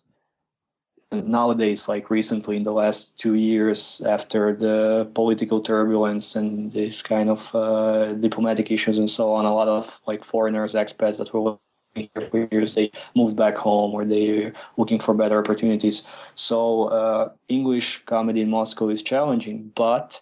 nowadays, 1.12 1.88
like 1.88 2.10
recently 2.10 2.58
in 2.58 2.64
the 2.64 2.72
last 2.72 3.18
two 3.18 3.36
years, 3.36 4.02
after 4.06 4.56
the 4.56 5.10
political 5.14 5.62
turbulence 5.62 6.36
and 6.36 6.72
this 6.72 7.02
kind 7.02 7.30
of 7.30 7.54
uh, 7.56 8.14
diplomatic 8.14 8.72
issues 8.72 8.98
and 8.98 9.10
so 9.10 9.34
on, 9.34 9.46
a 9.46 9.54
lot 9.54 9.68
of 9.68 10.02
like 10.08 10.24
foreigners, 10.24 10.74
expats 10.74 11.18
that 11.18 11.34
were 11.34 11.58
here 11.94 12.30
for 12.32 12.48
years, 12.52 12.74
they 12.74 12.92
moved 13.16 13.36
back 13.36 13.56
home 13.56 13.94
or 13.94 14.06
they're 14.06 14.54
looking 14.78 15.00
for 15.00 15.14
better 15.14 15.40
opportunities. 15.40 16.04
So 16.36 16.86
uh, 16.86 17.30
English 17.50 18.02
comedy 18.06 18.42
in 18.42 18.50
Moscow 18.50 18.90
is 18.90 19.04
challenging, 19.04 19.72
but 19.76 20.20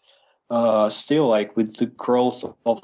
uh, 0.50 0.90
still, 0.90 1.28
like 1.28 1.56
with 1.56 1.78
the 1.78 1.86
growth 1.86 2.44
of 2.66 2.82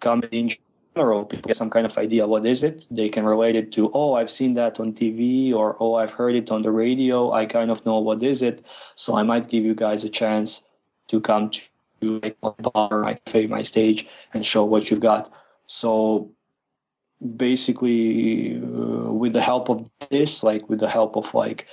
comedy 0.00 0.40
in 0.40 0.50
general 0.94 1.24
people 1.24 1.48
get 1.48 1.56
some 1.56 1.70
kind 1.70 1.86
of 1.86 1.96
idea 1.98 2.26
what 2.26 2.46
is 2.46 2.62
it. 2.62 2.86
They 2.90 3.08
can 3.08 3.24
relate 3.24 3.56
it 3.56 3.72
to 3.72 3.90
oh 3.94 4.14
i've 4.14 4.30
seen 4.30 4.54
that 4.54 4.80
on 4.80 4.92
tv 4.92 5.52
or 5.54 5.76
oh 5.80 5.94
i've 5.94 6.12
heard 6.12 6.34
it 6.34 6.50
on 6.50 6.62
the 6.62 6.70
radio. 6.70 7.32
I 7.32 7.46
kind 7.46 7.70
of 7.70 7.84
know 7.86 7.98
what 7.98 8.22
is 8.22 8.42
it. 8.42 8.64
So 8.96 9.16
i 9.16 9.22
might 9.22 9.48
give 9.48 9.64
you 9.64 9.74
guys 9.74 10.04
a 10.04 10.08
chance 10.08 10.62
to 11.08 11.20
come 11.20 11.50
to 11.50 12.20
like 12.22 12.36
my 12.42 12.54
bar 12.72 13.02
my 13.02 13.14
cafe 13.14 13.46
my 13.46 13.62
stage 13.62 14.06
and 14.34 14.44
show 14.44 14.64
what 14.64 14.90
you've 14.90 15.00
got. 15.00 15.30
So 15.66 16.30
basically 17.36 18.56
uh, 18.56 19.12
with 19.12 19.32
the 19.34 19.42
help 19.42 19.68
of 19.68 19.90
this 20.10 20.42
like 20.42 20.68
with 20.68 20.80
the 20.80 20.88
help 20.88 21.16
of 21.16 21.32
like 21.34 21.66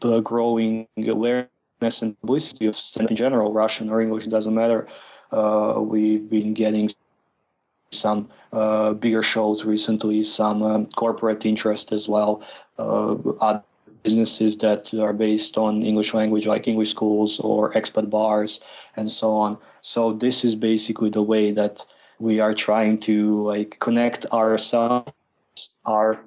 the 0.00 0.20
growing 0.20 0.86
awareness 0.98 2.02
and 2.02 2.20
publicity 2.20 2.66
of 2.66 2.78
in 2.96 3.16
general 3.16 3.50
russian 3.50 3.88
or 3.88 4.02
english 4.02 4.26
doesn't 4.26 4.54
matter 4.54 4.86
uh, 5.32 5.80
we've 5.80 6.28
been 6.28 6.52
getting 6.52 6.90
some 7.92 8.28
uh, 8.52 8.92
bigger 8.94 9.22
shows 9.22 9.64
recently, 9.64 10.22
some 10.22 10.62
um, 10.62 10.86
corporate 10.96 11.44
interest 11.44 11.92
as 11.92 12.08
well, 12.08 12.42
uh, 12.78 13.60
businesses 14.02 14.56
that 14.58 14.94
are 14.94 15.12
based 15.12 15.58
on 15.58 15.82
English 15.82 16.14
language, 16.14 16.46
like 16.46 16.68
English 16.68 16.90
schools 16.90 17.40
or 17.40 17.72
expat 17.72 18.08
bars, 18.08 18.60
and 18.96 19.10
so 19.10 19.32
on. 19.32 19.58
So 19.82 20.12
this 20.12 20.44
is 20.44 20.54
basically 20.54 21.10
the 21.10 21.22
way 21.22 21.50
that 21.50 21.84
we 22.18 22.40
are 22.40 22.54
trying 22.54 22.98
to 23.00 23.42
like 23.42 23.76
connect 23.80 24.24
ourselves, 24.26 25.12
our 25.84 26.20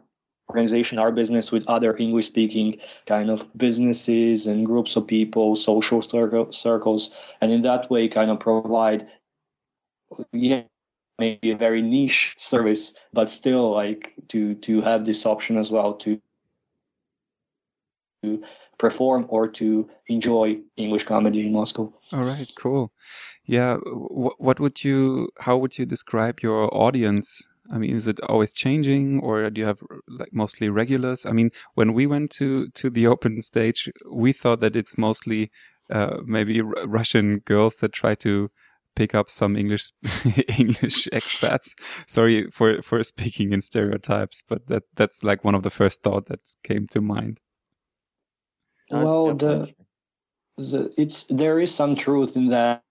organization, 0.49 0.99
our 0.99 1.11
business 1.11 1.51
with 1.51 1.63
other 1.67 1.95
English 1.97 2.27
speaking 2.27 2.77
kind 3.07 3.29
of 3.29 3.45
businesses 3.57 4.45
and 4.47 4.65
groups 4.65 4.95
of 4.95 5.07
people, 5.07 5.55
social 5.55 6.01
circle, 6.01 6.51
circles, 6.51 7.09
and 7.41 7.51
in 7.51 7.61
that 7.61 7.89
way 7.89 8.07
kind 8.07 8.29
of 8.29 8.39
provide 8.39 9.07
yeah 10.31 10.61
maybe 11.19 11.51
a 11.51 11.57
very 11.57 11.81
niche 11.81 12.33
service, 12.37 12.93
but 13.13 13.29
still 13.29 13.71
like 13.71 14.13
to 14.29 14.55
to 14.55 14.81
have 14.81 15.05
this 15.05 15.25
option 15.25 15.57
as 15.57 15.71
well 15.71 15.93
to 15.95 16.19
to 18.23 18.41
perform 18.77 19.25
or 19.29 19.47
to 19.47 19.89
enjoy 20.07 20.57
English 20.77 21.03
comedy 21.03 21.45
in 21.45 21.53
Moscow. 21.53 21.93
All 22.11 22.23
right, 22.23 22.49
cool. 22.55 22.91
Yeah, 23.45 23.77
what 23.77 24.39
what 24.39 24.59
would 24.59 24.83
you? 24.83 25.29
How 25.39 25.57
would 25.57 25.77
you 25.77 25.85
describe 25.85 26.39
your 26.41 26.73
audience? 26.73 27.47
I 27.71 27.77
mean, 27.77 27.95
is 27.95 28.07
it 28.07 28.19
always 28.27 28.53
changing, 28.53 29.19
or 29.21 29.49
do 29.49 29.61
you 29.61 29.67
have 29.67 29.81
like 30.07 30.33
mostly 30.33 30.69
regulars? 30.69 31.25
I 31.25 31.31
mean, 31.31 31.51
when 31.75 31.93
we 31.93 32.07
went 32.07 32.31
to 32.31 32.69
to 32.69 32.89
the 32.89 33.07
open 33.07 33.41
stage, 33.41 33.89
we 34.11 34.33
thought 34.33 34.59
that 34.61 34.75
it's 34.75 34.97
mostly 34.97 35.51
uh, 35.89 36.17
maybe 36.25 36.61
Russian 36.61 37.39
girls 37.39 37.75
that 37.77 37.93
try 37.93 38.15
to 38.15 38.49
pick 38.95 39.15
up 39.15 39.29
some 39.29 39.55
English 39.55 39.91
English 40.57 41.07
expats. 41.13 41.73
Sorry 42.07 42.49
for 42.51 42.81
for 42.81 43.03
speaking 43.03 43.53
in 43.53 43.61
stereotypes, 43.61 44.43
but 44.47 44.67
that 44.67 44.83
that's 44.95 45.23
like 45.23 45.43
one 45.43 45.55
of 45.55 45.63
the 45.63 45.69
first 45.69 46.03
thought 46.03 46.27
that 46.27 46.39
came 46.63 46.87
to 46.87 47.01
mind. 47.01 47.39
well, 48.91 49.35
the, 49.35 49.73
the 50.57 50.93
it's 50.97 51.25
there 51.25 51.59
is 51.59 51.73
some 51.73 51.95
truth 51.95 52.35
in 52.35 52.49
that. 52.49 52.83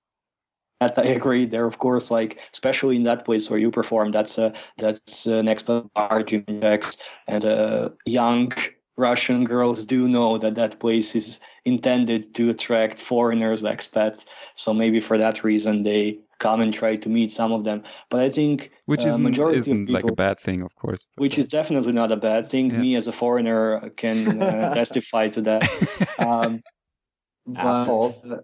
That 0.81 0.99
I 0.99 1.11
agree. 1.11 1.47
There, 1.47 1.67
of 1.67 1.79
course, 1.79 2.11
like 2.11 2.41
especially 2.53 2.97
in 2.97 3.05
that 3.05 3.25
place 3.25 3.49
where 3.49 3.61
you 3.61 3.71
perform, 3.71 4.11
that's 4.11 4.37
a 4.37 4.53
that's 4.79 5.27
an 5.27 5.47
expert 5.47 5.85
bar, 5.95 6.25
Jim 6.25 6.45
and 6.49 7.45
uh, 7.45 7.91
young 8.05 8.53
Russian 8.97 9.45
girls 9.45 9.87
do 9.87 10.07
know 10.09 10.39
that 10.39 10.55
that 10.55 10.79
place 10.79 11.15
is 11.15 11.41
intended 11.65 12.35
to 12.35 12.51
attract 12.51 12.99
foreigners, 13.01 13.63
expats. 13.63 14.25
So 14.55 14.75
maybe 14.75 15.01
for 15.01 15.17
that 15.19 15.45
reason 15.45 15.83
they 15.83 16.19
come 16.41 16.61
and 16.61 16.75
try 16.75 16.97
to 16.97 17.09
meet 17.09 17.33
some 17.33 17.53
of 17.53 17.65
them. 17.65 17.83
But 18.11 18.21
I 18.23 18.31
think 18.31 18.71
which 18.87 19.05
is 19.05 19.15
uh, 19.15 19.19
majority 19.19 19.61
isn't 19.61 19.87
people, 19.87 19.95
like 19.95 20.05
a 20.05 20.15
bad 20.15 20.39
thing, 20.39 20.61
of 20.63 20.75
course. 20.75 21.07
Which 21.17 21.39
is 21.39 21.47
definitely 21.47 21.93
not 21.93 22.13
a 22.13 22.17
bad 22.17 22.47
thing. 22.47 22.71
Yeah. 22.71 22.79
Me 22.79 22.97
as 22.97 23.07
a 23.07 23.13
foreigner 23.13 23.91
can 23.97 24.43
uh, 24.43 24.75
testify 24.81 25.29
to 25.29 25.41
that. 25.43 25.63
Um, 26.19 26.61
Assholes. 27.57 28.21
But, 28.23 28.39
uh, 28.39 28.43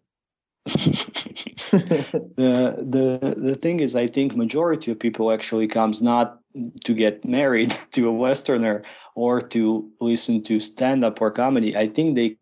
the 1.71 2.77
the 2.79 3.35
the 3.37 3.57
thing 3.57 3.81
is, 3.81 3.95
I 3.95 4.07
think 4.07 4.37
majority 4.37 4.91
of 4.91 4.99
people 4.99 5.33
actually 5.33 5.69
comes 5.69 6.03
not 6.03 6.41
to 6.85 6.95
get 6.95 7.25
married 7.25 7.75
to 7.93 8.09
a 8.09 8.13
Westerner 8.13 8.83
or 9.15 9.41
to 9.41 9.89
listen 10.01 10.43
to 10.45 10.61
stand 10.61 11.05
up 11.05 11.21
or 11.21 11.31
comedy. 11.31 11.77
I 11.77 11.89
think 11.89 12.15
they 12.15 12.37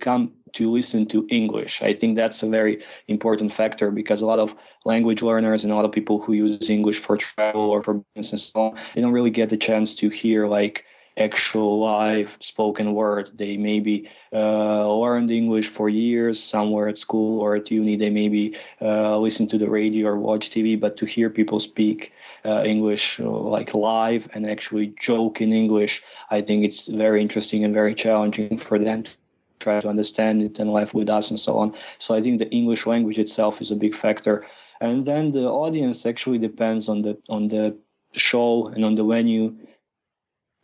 come 0.00 0.32
to 0.52 0.70
listen 0.70 1.06
to 1.06 1.26
English. 1.30 1.82
I 1.82 1.94
think 1.94 2.16
that's 2.16 2.42
a 2.42 2.48
very 2.48 2.82
important 3.08 3.52
factor 3.52 3.90
because 3.90 4.22
a 4.22 4.26
lot 4.26 4.38
of 4.38 4.54
language 4.84 5.22
learners 5.22 5.64
and 5.64 5.72
a 5.72 5.76
lot 5.76 5.84
of 5.84 5.92
people 5.92 6.20
who 6.20 6.32
use 6.32 6.70
English 6.70 6.98
for 6.98 7.16
travel 7.16 7.62
or 7.70 7.82
for 7.82 7.94
business 8.14 8.32
and 8.32 8.40
so 8.40 8.60
on, 8.60 8.78
they 8.94 9.00
don't 9.00 9.12
really 9.12 9.30
get 9.30 9.48
the 9.48 9.56
chance 9.56 9.94
to 9.96 10.08
hear 10.08 10.46
like 10.46 10.84
actual 11.16 11.78
live 11.78 12.36
spoken 12.40 12.94
word. 12.94 13.30
They 13.34 13.56
maybe 13.56 14.08
uh, 14.32 14.92
learned 14.92 15.30
English 15.30 15.68
for 15.68 15.88
years 15.88 16.42
somewhere 16.42 16.88
at 16.88 16.98
school 16.98 17.40
or 17.40 17.56
at 17.56 17.70
uni. 17.70 17.96
They 17.96 18.10
maybe 18.10 18.56
uh, 18.82 19.18
listen 19.18 19.46
to 19.48 19.58
the 19.58 19.70
radio 19.70 20.08
or 20.08 20.18
watch 20.18 20.50
TV, 20.50 20.78
but 20.78 20.96
to 20.98 21.06
hear 21.06 21.30
people 21.30 21.60
speak 21.60 22.12
uh, 22.44 22.62
English 22.64 23.20
uh, 23.20 23.28
like 23.28 23.74
live 23.74 24.28
and 24.34 24.48
actually 24.48 24.94
joke 25.00 25.40
in 25.40 25.52
English, 25.52 26.02
I 26.30 26.40
think 26.40 26.64
it's 26.64 26.88
very 26.88 27.22
interesting 27.22 27.64
and 27.64 27.72
very 27.72 27.94
challenging 27.94 28.58
for 28.58 28.78
them 28.78 29.04
to 29.04 29.10
try 29.60 29.80
to 29.80 29.88
understand 29.88 30.42
it 30.42 30.58
and 30.58 30.72
live 30.72 30.92
with 30.94 31.08
us 31.08 31.30
and 31.30 31.38
so 31.38 31.56
on. 31.58 31.74
So 31.98 32.14
I 32.14 32.22
think 32.22 32.38
the 32.38 32.50
English 32.50 32.86
language 32.86 33.18
itself 33.18 33.60
is 33.60 33.70
a 33.70 33.76
big 33.76 33.94
factor. 33.94 34.44
And 34.80 35.04
then 35.06 35.32
the 35.32 35.46
audience 35.46 36.04
actually 36.04 36.38
depends 36.38 36.88
on 36.88 37.02
the 37.02 37.16
on 37.28 37.48
the 37.48 37.76
show 38.12 38.66
and 38.66 38.84
on 38.84 38.94
the 38.96 39.04
venue 39.04 39.54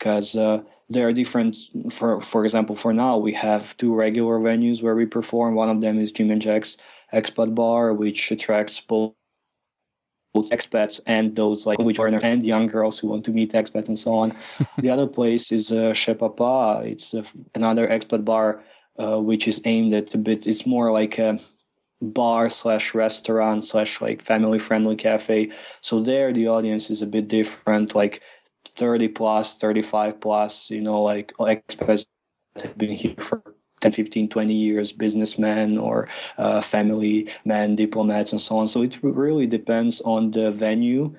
because 0.00 0.34
uh, 0.34 0.60
there 0.88 1.06
are 1.06 1.12
different 1.12 1.56
for 1.90 2.20
for 2.20 2.44
example 2.44 2.74
for 2.74 2.92
now 2.92 3.16
we 3.16 3.32
have 3.32 3.76
two 3.76 3.94
regular 3.94 4.40
venues 4.40 4.82
where 4.82 4.96
we 4.96 5.06
perform 5.06 5.54
one 5.54 5.70
of 5.70 5.80
them 5.80 6.00
is 6.00 6.10
jim 6.10 6.30
and 6.30 6.42
jack's 6.42 6.76
expat 7.12 7.54
bar 7.54 7.94
which 7.94 8.32
attracts 8.32 8.80
both 8.80 9.14
expats 10.36 11.00
and 11.06 11.36
those 11.36 11.66
like 11.66 11.78
which 11.78 11.96
foreigners 11.96 12.22
and 12.22 12.44
young 12.44 12.66
girls 12.66 12.98
who 12.98 13.08
want 13.08 13.24
to 13.24 13.30
meet 13.30 13.52
expats 13.52 13.88
and 13.88 13.98
so 13.98 14.12
on. 14.12 14.34
the 14.78 14.90
other 14.90 15.06
place 15.06 15.50
is 15.50 15.72
uh, 15.72 15.92
Chez 15.92 16.14
Papa. 16.14 16.82
It's 16.84 17.14
uh, 17.14 17.24
another 17.54 17.88
expat 17.88 18.24
bar 18.24 18.62
uh, 18.98 19.18
which 19.18 19.48
is 19.48 19.60
aimed 19.64 19.94
at 19.94 20.14
a 20.14 20.18
bit. 20.18 20.46
It's 20.46 20.66
more 20.66 20.92
like 20.92 21.18
a 21.18 21.40
bar 22.02 22.48
slash 22.48 22.94
restaurant 22.94 23.64
slash 23.64 24.00
like 24.00 24.22
family 24.22 24.58
friendly 24.58 24.96
cafe. 24.96 25.50
So 25.80 26.00
there 26.00 26.32
the 26.32 26.48
audience 26.48 26.90
is 26.90 27.02
a 27.02 27.06
bit 27.06 27.28
different. 27.28 27.94
Like 27.94 28.22
30 28.66 29.08
plus 29.08 29.56
35 29.56 30.20
plus 30.20 30.70
you 30.70 30.80
know 30.80 31.02
like 31.02 31.32
expats 31.38 32.06
have 32.56 32.76
been 32.76 32.90
here 32.90 33.14
for 33.18 33.42
10 33.80 33.92
15 33.92 34.28
20 34.28 34.54
years 34.54 34.92
businessmen 34.92 35.78
or 35.78 36.08
uh, 36.38 36.60
family 36.60 37.28
men 37.44 37.76
diplomats 37.76 38.32
and 38.32 38.40
so 38.40 38.58
on. 38.58 38.68
So 38.68 38.82
it 38.82 38.98
really 39.02 39.46
depends 39.46 40.00
on 40.02 40.30
the 40.30 40.50
venue 40.50 41.16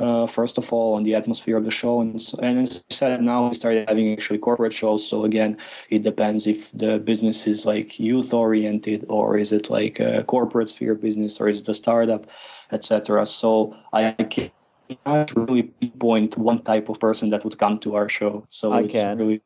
uh, 0.00 0.26
first 0.26 0.58
of 0.58 0.72
all 0.72 0.94
on 0.94 1.02
the 1.02 1.14
atmosphere 1.14 1.56
of 1.56 1.64
the 1.64 1.70
show. 1.70 2.00
And, 2.00 2.22
and 2.40 2.60
as 2.60 2.84
I 2.90 2.94
said 2.94 3.22
now 3.22 3.48
we 3.48 3.54
started 3.54 3.88
having 3.88 4.12
actually 4.12 4.38
corporate 4.38 4.72
shows. 4.72 5.06
So 5.06 5.24
again 5.24 5.58
it 5.90 6.02
depends 6.02 6.46
if 6.46 6.70
the 6.72 6.98
business 6.98 7.46
is 7.46 7.66
like 7.66 7.98
youth 7.98 8.32
oriented 8.32 9.04
or 9.08 9.36
is 9.36 9.52
it 9.52 9.68
like 9.68 10.00
a 10.00 10.24
corporate 10.24 10.70
sphere 10.70 10.94
business 10.94 11.40
or 11.40 11.48
is 11.48 11.60
it 11.60 11.68
a 11.68 11.74
startup 11.74 12.26
etc 12.70 13.24
so 13.24 13.74
I 13.92 14.14
can 14.88 14.98
not 15.04 15.36
really 15.36 15.62
pinpoint 15.64 16.36
one 16.38 16.62
type 16.62 16.88
of 16.88 16.98
person 17.00 17.30
that 17.30 17.44
would 17.44 17.58
come 17.58 17.78
to 17.80 17.94
our 17.96 18.08
show. 18.08 18.46
So 18.48 18.72
I 18.72 18.86
can. 18.86 19.18
Really, 19.18 19.42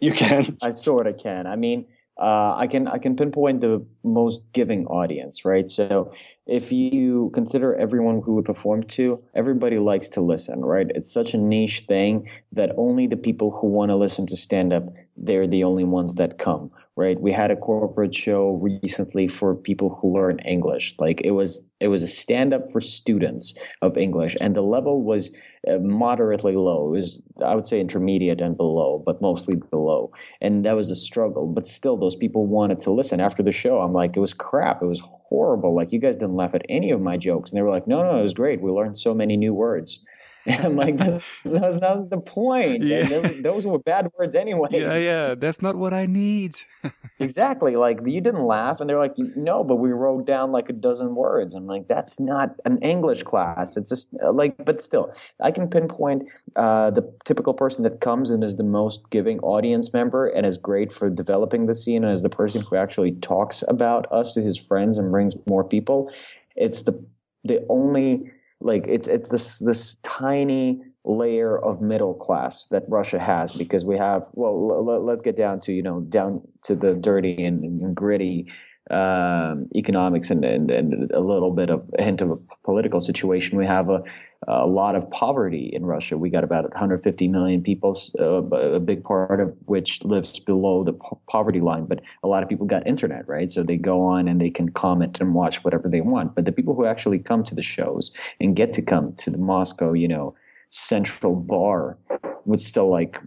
you 0.00 0.12
can. 0.12 0.56
I 0.62 0.70
sort 0.70 1.06
of 1.06 1.18
can. 1.18 1.46
I 1.46 1.56
mean, 1.56 1.86
uh, 2.20 2.54
I 2.54 2.66
can 2.66 2.86
I 2.86 2.98
can 2.98 3.16
pinpoint 3.16 3.62
the 3.62 3.84
most 4.04 4.42
giving 4.52 4.86
audience, 4.86 5.44
right? 5.44 5.70
So 5.70 6.12
if 6.46 6.70
you 6.70 7.30
consider 7.32 7.74
everyone 7.76 8.20
who 8.20 8.34
would 8.34 8.44
perform 8.44 8.82
to, 8.98 9.22
everybody 9.34 9.78
likes 9.78 10.08
to 10.08 10.20
listen, 10.20 10.62
right? 10.62 10.90
It's 10.94 11.10
such 11.10 11.32
a 11.32 11.38
niche 11.38 11.84
thing 11.88 12.28
that 12.52 12.72
only 12.76 13.06
the 13.06 13.16
people 13.16 13.50
who 13.50 13.68
want 13.68 13.90
to 13.90 13.96
listen 13.96 14.26
to 14.26 14.36
stand 14.36 14.72
up, 14.72 14.84
they're 15.16 15.46
the 15.46 15.64
only 15.64 15.84
ones 15.84 16.16
that 16.16 16.38
come, 16.38 16.70
right? 16.96 17.20
We 17.20 17.32
had 17.32 17.50
a 17.50 17.56
corporate 17.56 18.14
show 18.14 18.60
recently 18.82 19.28
for 19.28 19.54
people 19.54 19.98
who 20.00 20.14
learn 20.14 20.38
English. 20.40 20.94
Like 20.98 21.20
it 21.22 21.30
was 21.32 21.66
it 21.80 21.88
was 21.88 22.02
a 22.02 22.08
stand 22.08 22.52
up 22.52 22.70
for 22.70 22.80
students 22.80 23.54
of 23.80 23.96
English, 23.96 24.36
and 24.40 24.54
the 24.54 24.62
level 24.62 25.02
was 25.02 25.34
uh, 25.68 25.78
moderately 25.78 26.56
low. 26.56 26.88
It 26.88 26.96
was 26.96 27.22
I 27.44 27.54
would 27.54 27.66
say 27.66 27.80
intermediate 27.80 28.40
and 28.40 28.56
below, 28.56 29.02
but 29.04 29.22
mostly 29.22 29.56
below. 29.70 30.12
And 30.40 30.64
that 30.64 30.76
was 30.76 30.90
a 30.90 30.96
struggle. 30.96 31.46
But 31.46 31.66
still, 31.66 31.96
those 31.96 32.16
people 32.16 32.46
wanted 32.46 32.80
to 32.80 32.90
listen. 32.90 33.20
After 33.20 33.42
the 33.42 33.52
show, 33.52 33.80
I'm 33.80 33.92
like, 33.92 34.16
it 34.16 34.20
was 34.20 34.34
crap. 34.34 34.82
It 34.82 34.86
was 34.86 35.00
horrible. 35.00 35.74
Like 35.74 35.92
you 35.92 36.00
guys 36.00 36.16
didn't 36.16 36.36
laugh 36.36 36.54
at 36.54 36.66
any 36.68 36.90
of 36.90 37.00
my 37.00 37.16
jokes, 37.16 37.50
and 37.50 37.58
they 37.58 37.62
were 37.62 37.70
like, 37.70 37.86
no, 37.86 38.02
no, 38.02 38.18
it 38.18 38.22
was 38.22 38.34
great. 38.34 38.60
We 38.60 38.70
learned 38.70 38.98
so 38.98 39.14
many 39.14 39.36
new 39.36 39.54
words. 39.54 40.04
And 40.46 40.60
I'm 40.64 40.76
like, 40.76 40.96
that's, 40.96 41.42
that's 41.42 41.80
not 41.80 42.10
the 42.10 42.18
point. 42.18 42.82
Yeah. 42.82 43.04
Those, 43.08 43.42
those 43.42 43.66
were 43.66 43.78
bad 43.78 44.10
words 44.18 44.34
anyway. 44.34 44.68
Yeah, 44.80 44.96
yeah. 44.96 45.34
That's 45.34 45.60
not 45.60 45.76
what 45.76 45.92
I 45.92 46.06
need. 46.06 46.54
exactly. 47.18 47.76
Like 47.76 47.98
you 48.06 48.20
didn't 48.20 48.44
laugh, 48.44 48.80
and 48.80 48.88
they're 48.88 48.98
like, 48.98 49.14
no, 49.18 49.62
but 49.62 49.76
we 49.76 49.90
wrote 49.90 50.26
down 50.26 50.52
like 50.52 50.70
a 50.70 50.72
dozen 50.72 51.14
words. 51.14 51.54
I'm 51.54 51.66
like, 51.66 51.86
that's 51.86 52.18
not 52.18 52.54
an 52.64 52.78
English 52.78 53.24
class. 53.24 53.76
It's 53.76 53.90
just 53.90 54.08
uh, 54.22 54.32
like, 54.32 54.64
but 54.64 54.80
still, 54.80 55.12
I 55.42 55.50
can 55.50 55.68
pinpoint 55.68 56.28
uh, 56.56 56.90
the 56.90 57.12
typical 57.24 57.52
person 57.52 57.82
that 57.82 58.00
comes 58.00 58.30
and 58.30 58.42
is 58.42 58.56
the 58.56 58.62
most 58.62 59.10
giving 59.10 59.38
audience 59.40 59.92
member 59.92 60.26
and 60.28 60.46
is 60.46 60.56
great 60.56 60.92
for 60.92 61.10
developing 61.10 61.66
the 61.66 61.74
scene 61.74 62.04
and 62.04 62.12
is 62.12 62.22
the 62.22 62.30
person 62.30 62.62
who 62.62 62.76
actually 62.76 63.12
talks 63.12 63.62
about 63.68 64.10
us 64.10 64.32
to 64.34 64.40
his 64.40 64.56
friends 64.56 64.96
and 64.96 65.10
brings 65.10 65.34
more 65.46 65.64
people. 65.64 66.10
It's 66.56 66.82
the 66.82 67.04
the 67.44 67.64
only 67.68 68.30
like 68.60 68.86
it's 68.86 69.08
it's 69.08 69.28
this 69.28 69.58
this 69.58 69.96
tiny 69.96 70.82
layer 71.04 71.58
of 71.58 71.80
middle 71.80 72.14
class 72.14 72.66
that 72.66 72.84
Russia 72.88 73.18
has 73.18 73.52
because 73.52 73.84
we 73.84 73.96
have 73.96 74.28
well 74.32 74.52
l- 74.52 74.90
l- 74.90 75.04
let's 75.04 75.22
get 75.22 75.34
down 75.36 75.60
to 75.60 75.72
you 75.72 75.82
know 75.82 76.00
down 76.00 76.42
to 76.62 76.74
the 76.74 76.92
dirty 76.94 77.44
and, 77.44 77.64
and 77.64 77.94
gritty 77.94 78.46
um, 78.90 79.66
economics 79.74 80.30
and, 80.30 80.44
and, 80.44 80.70
and 80.70 81.10
a 81.12 81.20
little 81.20 81.52
bit 81.52 81.70
of 81.70 81.88
a 81.98 82.02
hint 82.02 82.20
of 82.20 82.30
a 82.30 82.36
political 82.64 83.00
situation. 83.00 83.56
We 83.56 83.66
have 83.66 83.88
a, 83.88 84.02
a 84.48 84.66
lot 84.66 84.96
of 84.96 85.10
poverty 85.10 85.70
in 85.72 85.86
Russia. 85.86 86.18
We 86.18 86.30
got 86.30 86.44
about 86.44 86.64
150 86.70 87.28
million 87.28 87.62
people, 87.62 87.96
uh, 88.18 88.42
a 88.42 88.80
big 88.80 89.04
part 89.04 89.40
of 89.40 89.54
which 89.66 90.04
lives 90.04 90.40
below 90.40 90.82
the 90.82 90.94
po- 90.94 91.20
poverty 91.28 91.60
line. 91.60 91.86
But 91.86 92.00
a 92.22 92.28
lot 92.28 92.42
of 92.42 92.48
people 92.48 92.66
got 92.66 92.86
internet, 92.86 93.28
right? 93.28 93.50
So 93.50 93.62
they 93.62 93.76
go 93.76 94.02
on 94.02 94.26
and 94.28 94.40
they 94.40 94.50
can 94.50 94.70
comment 94.70 95.20
and 95.20 95.34
watch 95.34 95.62
whatever 95.62 95.88
they 95.88 96.00
want. 96.00 96.34
But 96.34 96.44
the 96.44 96.52
people 96.52 96.74
who 96.74 96.84
actually 96.84 97.18
come 97.18 97.44
to 97.44 97.54
the 97.54 97.62
shows 97.62 98.10
and 98.40 98.56
get 98.56 98.72
to 98.74 98.82
come 98.82 99.14
to 99.18 99.30
the 99.30 99.38
Moscow, 99.38 99.92
you 99.92 100.08
know, 100.08 100.34
central 100.68 101.34
bar 101.36 101.98
with 102.44 102.60
still 102.60 102.88
like 102.88 103.20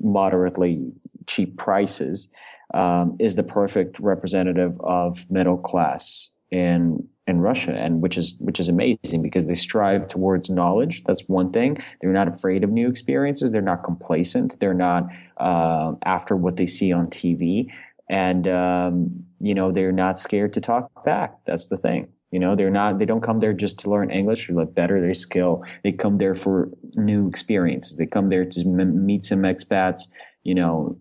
moderately 0.00 0.92
cheap 1.26 1.56
prices 1.58 2.28
um, 2.74 3.16
is 3.18 3.34
the 3.34 3.42
perfect 3.42 3.98
representative 3.98 4.80
of 4.80 5.30
middle 5.30 5.58
class 5.58 6.32
in 6.50 7.06
in 7.26 7.40
Russia, 7.40 7.72
and 7.72 8.02
which 8.02 8.18
is 8.18 8.34
which 8.38 8.58
is 8.58 8.68
amazing 8.68 9.22
because 9.22 9.46
they 9.46 9.54
strive 9.54 10.08
towards 10.08 10.50
knowledge. 10.50 11.04
That's 11.04 11.28
one 11.28 11.52
thing. 11.52 11.78
They're 12.00 12.12
not 12.12 12.28
afraid 12.28 12.64
of 12.64 12.70
new 12.70 12.88
experiences. 12.88 13.52
They're 13.52 13.62
not 13.62 13.84
complacent. 13.84 14.58
They're 14.58 14.74
not 14.74 15.04
uh, 15.36 15.92
after 16.04 16.36
what 16.36 16.56
they 16.56 16.66
see 16.66 16.92
on 16.92 17.06
TV, 17.08 17.70
and 18.08 18.48
um, 18.48 19.24
you 19.40 19.54
know 19.54 19.70
they're 19.70 19.92
not 19.92 20.18
scared 20.18 20.52
to 20.54 20.60
talk 20.60 21.04
back. 21.04 21.44
That's 21.44 21.68
the 21.68 21.76
thing. 21.76 22.08
You 22.32 22.38
know, 22.38 22.56
they're 22.56 22.70
not. 22.70 22.98
They 22.98 23.04
don't 23.04 23.20
come 23.20 23.40
there 23.40 23.52
just 23.52 23.78
to 23.80 23.90
learn 23.90 24.10
English 24.10 24.48
or 24.48 24.54
like 24.54 24.74
better 24.74 25.00
their 25.00 25.14
skill. 25.14 25.64
They 25.84 25.92
come 25.92 26.18
there 26.18 26.34
for 26.34 26.70
new 26.96 27.28
experiences. 27.28 27.96
They 27.96 28.06
come 28.06 28.30
there 28.30 28.46
to 28.46 28.60
m- 28.60 29.06
meet 29.06 29.22
some 29.22 29.42
expats. 29.42 30.08
You 30.42 30.54
know, 30.54 30.98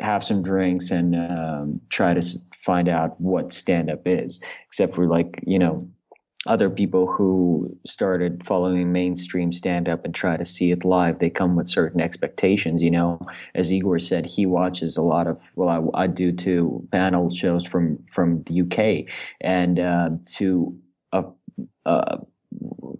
have 0.00 0.24
some 0.24 0.42
drinks 0.42 0.90
and 0.90 1.14
um, 1.14 1.80
try 1.88 2.14
to 2.14 2.22
find 2.58 2.88
out 2.88 3.20
what 3.20 3.52
stand 3.52 3.90
up 3.90 4.02
is, 4.06 4.40
except 4.66 4.94
for 4.94 5.06
like, 5.06 5.42
you 5.46 5.58
know, 5.58 5.88
other 6.46 6.68
people 6.68 7.10
who 7.10 7.74
started 7.86 8.44
following 8.44 8.92
mainstream 8.92 9.50
stand 9.50 9.88
up 9.88 10.04
and 10.04 10.14
try 10.14 10.36
to 10.36 10.44
see 10.44 10.70
it 10.70 10.84
live, 10.84 11.18
they 11.18 11.30
come 11.30 11.56
with 11.56 11.68
certain 11.68 12.00
expectations. 12.00 12.82
You 12.82 12.90
know, 12.90 13.20
as 13.54 13.72
Igor 13.72 13.98
said, 13.98 14.26
he 14.26 14.44
watches 14.44 14.96
a 14.96 15.02
lot 15.02 15.26
of, 15.26 15.50
well, 15.56 15.90
I, 15.96 16.02
I 16.02 16.06
do 16.06 16.32
too, 16.32 16.86
panel 16.92 17.30
shows 17.30 17.64
from, 17.64 17.98
from 18.12 18.42
the 18.42 18.60
UK. 18.60 19.10
And 19.40 19.78
uh, 19.78 20.10
to 20.36 20.76
a, 21.12 21.24
a, 21.86 22.18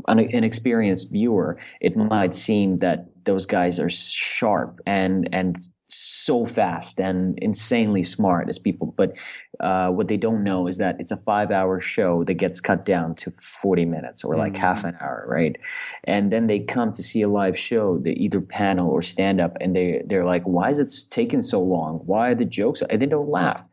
an 0.08 0.18
inexperienced 0.20 1.12
viewer, 1.12 1.58
it 1.80 1.96
might 1.96 2.34
seem 2.34 2.78
that 2.78 3.08
those 3.24 3.44
guys 3.44 3.78
are 3.78 3.90
sharp 3.90 4.80
and, 4.86 5.28
and 5.32 5.56
so 5.94 6.46
fast 6.46 7.00
and 7.00 7.38
insanely 7.38 8.02
smart 8.02 8.48
as 8.48 8.58
people. 8.58 8.94
But 8.96 9.16
uh, 9.60 9.90
what 9.90 10.08
they 10.08 10.16
don't 10.16 10.42
know 10.42 10.66
is 10.66 10.78
that 10.78 10.96
it's 10.98 11.10
a 11.10 11.16
five 11.16 11.50
hour 11.50 11.80
show 11.80 12.24
that 12.24 12.34
gets 12.34 12.60
cut 12.60 12.84
down 12.84 13.14
to 13.16 13.30
40 13.30 13.84
minutes 13.84 14.24
or 14.24 14.36
like 14.36 14.54
mm-hmm. 14.54 14.62
half 14.62 14.84
an 14.84 14.96
hour, 15.00 15.24
right? 15.28 15.56
And 16.04 16.30
then 16.30 16.46
they 16.46 16.60
come 16.60 16.92
to 16.92 17.02
see 17.02 17.22
a 17.22 17.28
live 17.28 17.58
show, 17.58 17.98
they 17.98 18.12
either 18.12 18.40
panel 18.40 18.90
or 18.90 19.02
stand 19.02 19.40
up, 19.40 19.56
and 19.60 19.76
they, 19.76 20.02
they're 20.06 20.24
like, 20.24 20.42
why 20.44 20.70
is 20.70 20.78
it 20.78 20.92
taking 21.10 21.42
so 21.42 21.60
long? 21.60 22.00
Why 22.06 22.30
are 22.30 22.34
the 22.34 22.44
jokes? 22.44 22.82
And 22.88 23.00
they 23.00 23.06
don't 23.06 23.28
laugh. 23.28 23.64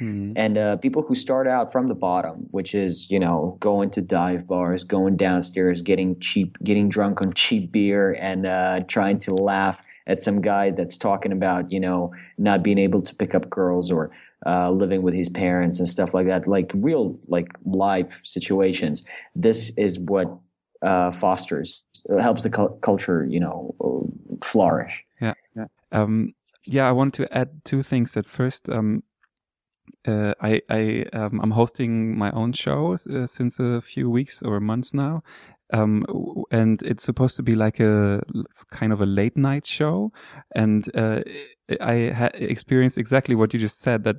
Mm-hmm. 0.00 0.32
And 0.36 0.58
uh, 0.58 0.76
people 0.78 1.02
who 1.02 1.14
start 1.14 1.46
out 1.46 1.70
from 1.70 1.88
the 1.88 1.94
bottom, 1.94 2.46
which 2.50 2.74
is 2.74 3.10
you 3.10 3.18
know 3.18 3.58
going 3.60 3.90
to 3.90 4.00
dive 4.00 4.46
bars, 4.46 4.82
going 4.82 5.16
downstairs, 5.16 5.82
getting 5.82 6.18
cheap, 6.20 6.56
getting 6.64 6.88
drunk 6.88 7.20
on 7.20 7.34
cheap 7.34 7.70
beer, 7.70 8.12
and 8.14 8.46
uh, 8.46 8.80
trying 8.88 9.18
to 9.20 9.34
laugh 9.34 9.82
at 10.06 10.22
some 10.22 10.40
guy 10.40 10.70
that's 10.70 10.98
talking 10.98 11.32
about 11.32 11.70
you 11.70 11.80
know 11.80 12.12
not 12.38 12.62
being 12.62 12.78
able 12.78 13.02
to 13.02 13.14
pick 13.14 13.34
up 13.34 13.48
girls 13.50 13.90
or 13.90 14.10
uh, 14.46 14.70
living 14.70 15.02
with 15.02 15.14
his 15.14 15.28
parents 15.28 15.78
and 15.78 15.88
stuff 15.88 16.14
like 16.14 16.26
that, 16.26 16.46
like 16.46 16.72
real 16.74 17.18
like 17.28 17.48
live 17.64 18.20
situations. 18.24 19.04
This 19.34 19.72
is 19.76 19.98
what 19.98 20.28
uh, 20.82 21.10
fosters 21.10 21.84
helps 22.20 22.42
the 22.42 22.50
cu- 22.50 22.76
culture 22.80 23.26
you 23.28 23.40
know 23.40 23.74
flourish. 24.42 25.04
Yeah, 25.20 25.34
yeah. 25.54 25.66
Um, 25.92 26.32
yeah, 26.66 26.88
I 26.88 26.92
want 26.92 27.14
to 27.14 27.36
add 27.36 27.64
two 27.64 27.82
things. 27.82 28.16
At 28.16 28.26
first, 28.26 28.68
um, 28.68 29.02
uh, 30.06 30.34
I 30.40 30.62
I 30.68 31.04
um, 31.12 31.40
I'm 31.42 31.52
hosting 31.52 32.16
my 32.16 32.30
own 32.30 32.52
show 32.52 32.94
uh, 32.94 33.26
since 33.26 33.58
a 33.58 33.80
few 33.80 34.08
weeks 34.08 34.42
or 34.42 34.60
months 34.60 34.94
now, 34.94 35.22
um, 35.72 36.04
and 36.50 36.82
it's 36.82 37.04
supposed 37.04 37.36
to 37.36 37.42
be 37.42 37.54
like 37.54 37.80
a 37.80 38.22
it's 38.50 38.64
kind 38.64 38.92
of 38.92 39.00
a 39.00 39.06
late 39.06 39.36
night 39.36 39.66
show, 39.66 40.12
and 40.54 40.84
uh, 40.96 41.20
I 41.80 42.10
ha- 42.10 42.30
experienced 42.34 42.98
exactly 42.98 43.34
what 43.34 43.54
you 43.54 43.60
just 43.60 43.80
said 43.80 44.04
that 44.04 44.16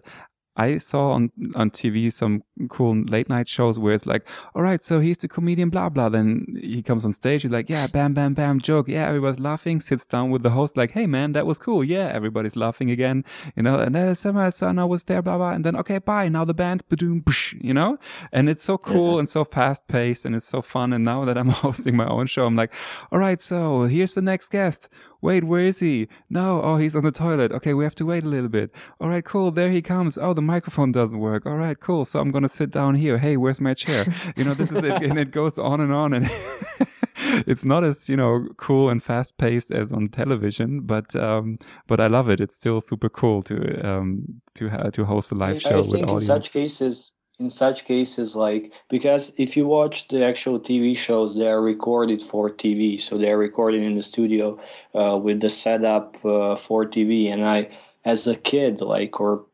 I 0.55 0.77
saw 0.77 1.11
on 1.11 1.31
on 1.55 1.71
TV 1.71 2.11
some 2.11 2.43
cool 2.69 2.95
late 3.03 3.29
night 3.29 3.47
shows 3.47 3.79
where 3.79 3.93
it's 3.93 4.05
like, 4.05 4.27
all 4.53 4.61
right, 4.61 4.83
so 4.83 4.99
he's 4.99 5.17
the 5.17 5.27
comedian, 5.27 5.69
blah 5.69 5.89
blah. 5.89 6.09
Then 6.09 6.45
he 6.61 6.83
comes 6.83 7.05
on 7.05 7.13
stage, 7.13 7.43
he's 7.43 7.51
like, 7.51 7.69
yeah, 7.69 7.87
bam, 7.87 8.13
bam, 8.13 8.33
bam, 8.33 8.59
joke, 8.59 8.87
yeah, 8.89 9.07
everybody's 9.07 9.39
laughing. 9.39 9.79
Sits 9.79 10.05
down 10.05 10.29
with 10.29 10.43
the 10.43 10.49
host, 10.49 10.75
like, 10.75 10.91
hey 10.91 11.07
man, 11.07 11.31
that 11.31 11.45
was 11.45 11.57
cool, 11.57 11.83
yeah, 11.83 12.11
everybody's 12.13 12.55
laughing 12.55 12.91
again, 12.91 13.23
you 13.55 13.63
know. 13.63 13.79
And 13.79 13.95
then 13.95 14.13
somehow 14.15 14.49
son 14.49 14.77
I 14.77 14.85
was 14.85 15.05
there, 15.05 15.21
blah 15.21 15.37
blah. 15.37 15.51
And 15.51 15.63
then 15.63 15.75
okay, 15.77 15.99
bye. 15.99 16.27
Now 16.27 16.43
the 16.43 16.53
band, 16.53 16.83
boom, 16.89 17.23
you 17.59 17.73
know. 17.73 17.97
And 18.31 18.49
it's 18.49 18.63
so 18.63 18.77
cool 18.77 19.13
yeah. 19.13 19.19
and 19.19 19.29
so 19.29 19.45
fast 19.45 19.87
paced 19.87 20.25
and 20.25 20.35
it's 20.35 20.47
so 20.47 20.61
fun. 20.61 20.91
And 20.91 21.05
now 21.05 21.23
that 21.25 21.37
I'm 21.37 21.49
hosting 21.65 21.95
my 21.95 22.07
own 22.07 22.27
show, 22.27 22.45
I'm 22.45 22.55
like, 22.55 22.73
all 23.11 23.19
right, 23.19 23.39
so 23.39 23.83
here's 23.83 24.15
the 24.15 24.21
next 24.21 24.49
guest 24.49 24.89
wait, 25.21 25.43
where 25.43 25.63
is 25.63 25.79
he? 25.79 26.07
No, 26.29 26.61
oh, 26.61 26.77
he's 26.77 26.95
on 26.95 27.03
the 27.03 27.11
toilet. 27.11 27.51
Okay, 27.51 27.73
we 27.73 27.83
have 27.83 27.95
to 27.95 28.05
wait 28.05 28.23
a 28.23 28.27
little 28.27 28.49
bit. 28.49 28.71
All 28.99 29.09
right, 29.09 29.23
cool. 29.23 29.51
There 29.51 29.69
he 29.69 29.81
comes. 29.81 30.17
Oh, 30.17 30.33
the 30.33 30.41
microphone 30.41 30.91
doesn't 30.91 31.19
work. 31.19 31.45
All 31.45 31.57
right, 31.57 31.79
cool. 31.79 32.05
So 32.05 32.19
I'm 32.19 32.31
going 32.31 32.43
to 32.43 32.49
sit 32.49 32.71
down 32.71 32.95
here. 32.95 33.19
Hey, 33.19 33.37
where's 33.37 33.61
my 33.61 33.73
chair? 33.73 34.05
You 34.35 34.45
know, 34.45 34.53
this 34.53 34.71
is 34.71 34.83
it. 34.83 35.03
And 35.03 35.19
it 35.19 35.31
goes 35.31 35.59
on 35.59 35.81
and 35.81 35.91
on. 35.91 36.13
And 36.13 36.25
it's 37.47 37.65
not 37.65 37.83
as, 37.83 38.09
you 38.09 38.15
know, 38.15 38.47
cool 38.57 38.89
and 38.89 39.03
fast 39.03 39.37
paced 39.37 39.71
as 39.71 39.91
on 39.91 40.09
television, 40.09 40.81
but, 40.81 41.15
um, 41.15 41.55
but 41.87 41.99
I 41.99 42.07
love 42.07 42.29
it. 42.29 42.39
It's 42.39 42.55
still 42.55 42.81
super 42.81 43.09
cool 43.09 43.41
to, 43.43 43.87
um, 43.87 44.41
to, 44.55 44.69
to 44.91 45.05
host 45.05 45.31
a 45.31 45.35
live 45.35 45.61
show 45.61 45.77
I 45.77 45.81
with 45.81 45.95
audience. 45.95 46.23
In 46.23 46.27
such 46.27 46.53
cases, 46.53 47.11
in 47.41 47.49
such 47.49 47.85
cases 47.85 48.35
like 48.35 48.71
because 48.89 49.31
if 49.37 49.57
you 49.57 49.65
watch 49.65 50.07
the 50.09 50.23
actual 50.23 50.59
tv 50.59 50.95
shows 50.95 51.35
they 51.35 51.47
are 51.47 51.61
recorded 51.61 52.21
for 52.21 52.49
tv 52.49 53.01
so 53.01 53.17
they're 53.17 53.37
recorded 53.37 53.81
in 53.81 53.95
the 53.95 54.03
studio 54.03 54.57
uh, 54.93 55.17
with 55.21 55.41
the 55.41 55.49
setup 55.49 56.23
uh, 56.23 56.55
for 56.55 56.85
tv 56.85 57.31
and 57.33 57.43
i 57.45 57.67
as 58.05 58.27
a 58.27 58.35
kid 58.35 58.79
like 58.79 59.19
or 59.19 59.45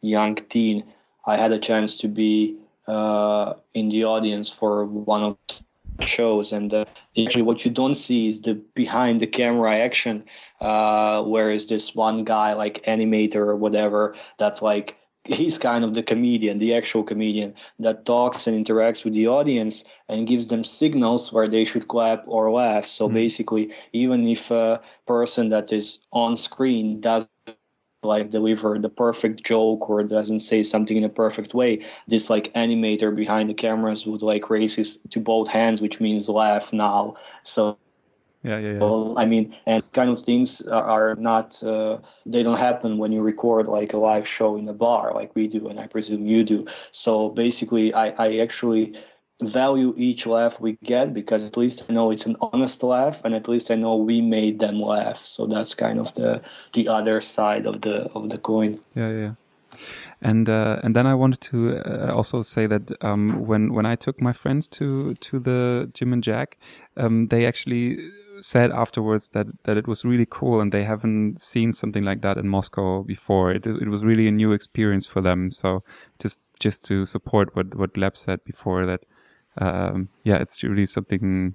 young 0.00 0.36
teen 0.48 0.84
i 1.26 1.36
had 1.36 1.52
a 1.52 1.58
chance 1.58 1.98
to 1.98 2.08
be 2.08 2.56
uh, 2.86 3.54
in 3.72 3.88
the 3.88 4.04
audience 4.04 4.48
for 4.50 4.84
one 4.84 5.22
of 5.22 5.36
shows. 6.00 6.52
And 6.52 6.72
uh, 6.72 6.84
actually 7.18 7.42
what 7.42 7.64
you 7.64 7.70
don't 7.70 7.94
see 7.94 8.28
is 8.28 8.42
the 8.42 8.54
behind 8.74 9.20
the 9.20 9.26
camera 9.26 9.76
action 9.76 10.24
uh, 10.60 11.22
where 11.22 11.50
is 11.50 11.66
this 11.66 11.94
one 11.94 12.24
guy 12.24 12.52
like 12.52 12.84
animator 12.84 13.36
or 13.36 13.56
whatever 13.56 14.14
that 14.38 14.62
like 14.62 14.96
he's 15.24 15.58
kind 15.58 15.84
of 15.84 15.94
the 15.94 16.02
comedian, 16.02 16.58
the 16.58 16.74
actual 16.74 17.02
comedian 17.02 17.54
that 17.78 18.04
talks 18.04 18.46
and 18.46 18.66
interacts 18.66 19.04
with 19.04 19.14
the 19.14 19.26
audience 19.26 19.84
and 20.08 20.26
gives 20.26 20.48
them 20.48 20.64
signals 20.64 21.32
where 21.32 21.48
they 21.48 21.64
should 21.64 21.88
clap 21.88 22.22
or 22.26 22.50
laugh. 22.50 22.86
So 22.86 23.06
mm-hmm. 23.06 23.14
basically, 23.14 23.72
even 23.92 24.26
if 24.28 24.50
a 24.50 24.80
person 25.06 25.48
that 25.50 25.72
is 25.72 26.06
on 26.12 26.36
screen 26.36 27.00
does 27.00 27.28
like 28.02 28.30
deliver 28.30 28.78
the 28.78 28.88
perfect 28.88 29.44
joke 29.44 29.88
or 29.88 30.02
doesn't 30.04 30.40
say 30.40 30.62
something 30.62 30.98
in 30.98 31.04
a 31.04 31.08
perfect 31.08 31.54
way 31.54 31.80
this 32.06 32.28
like 32.28 32.52
animator 32.52 33.16
behind 33.16 33.48
the 33.48 33.54
cameras 33.54 34.04
would 34.04 34.20
like 34.20 34.50
raise 34.50 34.74
his 34.74 34.98
to 35.08 35.18
both 35.18 35.48
hands 35.48 35.80
which 35.80 36.00
means 36.00 36.28
laugh 36.28 36.70
now 36.70 37.14
so 37.44 37.78
yeah, 38.44 38.58
yeah, 38.58 38.72
yeah. 38.72 38.78
Well, 38.78 39.14
I 39.18 39.24
mean, 39.24 39.56
and 39.66 39.82
kind 39.92 40.10
of 40.10 40.22
things 40.22 40.60
are 40.60 41.14
not, 41.16 41.62
uh, 41.62 41.98
they 42.26 42.42
don't 42.42 42.58
happen 42.58 42.98
when 42.98 43.10
you 43.10 43.22
record 43.22 43.66
like 43.66 43.94
a 43.94 43.96
live 43.96 44.28
show 44.28 44.56
in 44.56 44.68
a 44.68 44.74
bar 44.74 45.14
like 45.14 45.34
we 45.34 45.48
do, 45.48 45.68
and 45.68 45.80
I 45.80 45.86
presume 45.86 46.26
you 46.26 46.44
do. 46.44 46.66
So 46.90 47.30
basically, 47.30 47.94
I, 47.94 48.08
I 48.18 48.36
actually 48.38 48.94
value 49.42 49.94
each 49.96 50.26
laugh 50.26 50.60
we 50.60 50.78
get 50.84 51.12
because 51.12 51.46
at 51.46 51.56
least 51.56 51.84
I 51.88 51.92
know 51.92 52.10
it's 52.10 52.26
an 52.26 52.36
honest 52.40 52.82
laugh, 52.82 53.22
and 53.24 53.34
at 53.34 53.48
least 53.48 53.70
I 53.70 53.76
know 53.76 53.96
we 53.96 54.20
made 54.20 54.60
them 54.60 54.78
laugh. 54.80 55.24
So 55.24 55.46
that's 55.46 55.74
kind 55.74 55.98
of 55.98 56.14
the 56.14 56.42
the 56.74 56.86
other 56.88 57.22
side 57.22 57.64
of 57.64 57.80
the 57.80 58.10
of 58.12 58.28
the 58.28 58.38
coin. 58.38 58.78
Yeah, 58.94 59.08
yeah. 59.08 59.32
And 60.20 60.48
uh, 60.48 60.80
and 60.82 60.94
then 60.94 61.06
I 61.06 61.14
wanted 61.14 61.40
to 61.40 61.78
uh, 61.78 62.12
also 62.14 62.42
say 62.42 62.66
that 62.66 62.92
um, 63.02 63.46
when 63.46 63.72
when 63.72 63.86
I 63.86 63.96
took 63.96 64.20
my 64.20 64.34
friends 64.34 64.68
to 64.68 65.14
to 65.14 65.40
the 65.40 65.90
Jim 65.94 66.12
and 66.12 66.22
Jack, 66.22 66.58
um, 66.96 67.28
they 67.28 67.46
actually 67.46 67.98
said 68.40 68.70
afterwards 68.70 69.30
that 69.30 69.46
that 69.64 69.76
it 69.76 69.86
was 69.86 70.04
really 70.04 70.26
cool 70.28 70.60
and 70.60 70.72
they 70.72 70.84
haven't 70.84 71.40
seen 71.40 71.72
something 71.72 72.04
like 72.04 72.22
that 72.22 72.36
in 72.36 72.48
Moscow 72.48 73.02
before. 73.02 73.52
It 73.52 73.66
it 73.66 73.88
was 73.88 74.04
really 74.04 74.28
a 74.28 74.32
new 74.32 74.52
experience 74.52 75.06
for 75.06 75.20
them. 75.20 75.50
So 75.50 75.82
just 76.18 76.40
just 76.60 76.84
to 76.86 77.06
support 77.06 77.54
what 77.56 77.74
what 77.74 77.94
Gleb 77.94 78.16
said 78.16 78.44
before 78.44 78.86
that, 78.86 79.04
um, 79.58 80.08
yeah, 80.24 80.36
it's 80.36 80.62
really 80.62 80.86
something. 80.86 81.54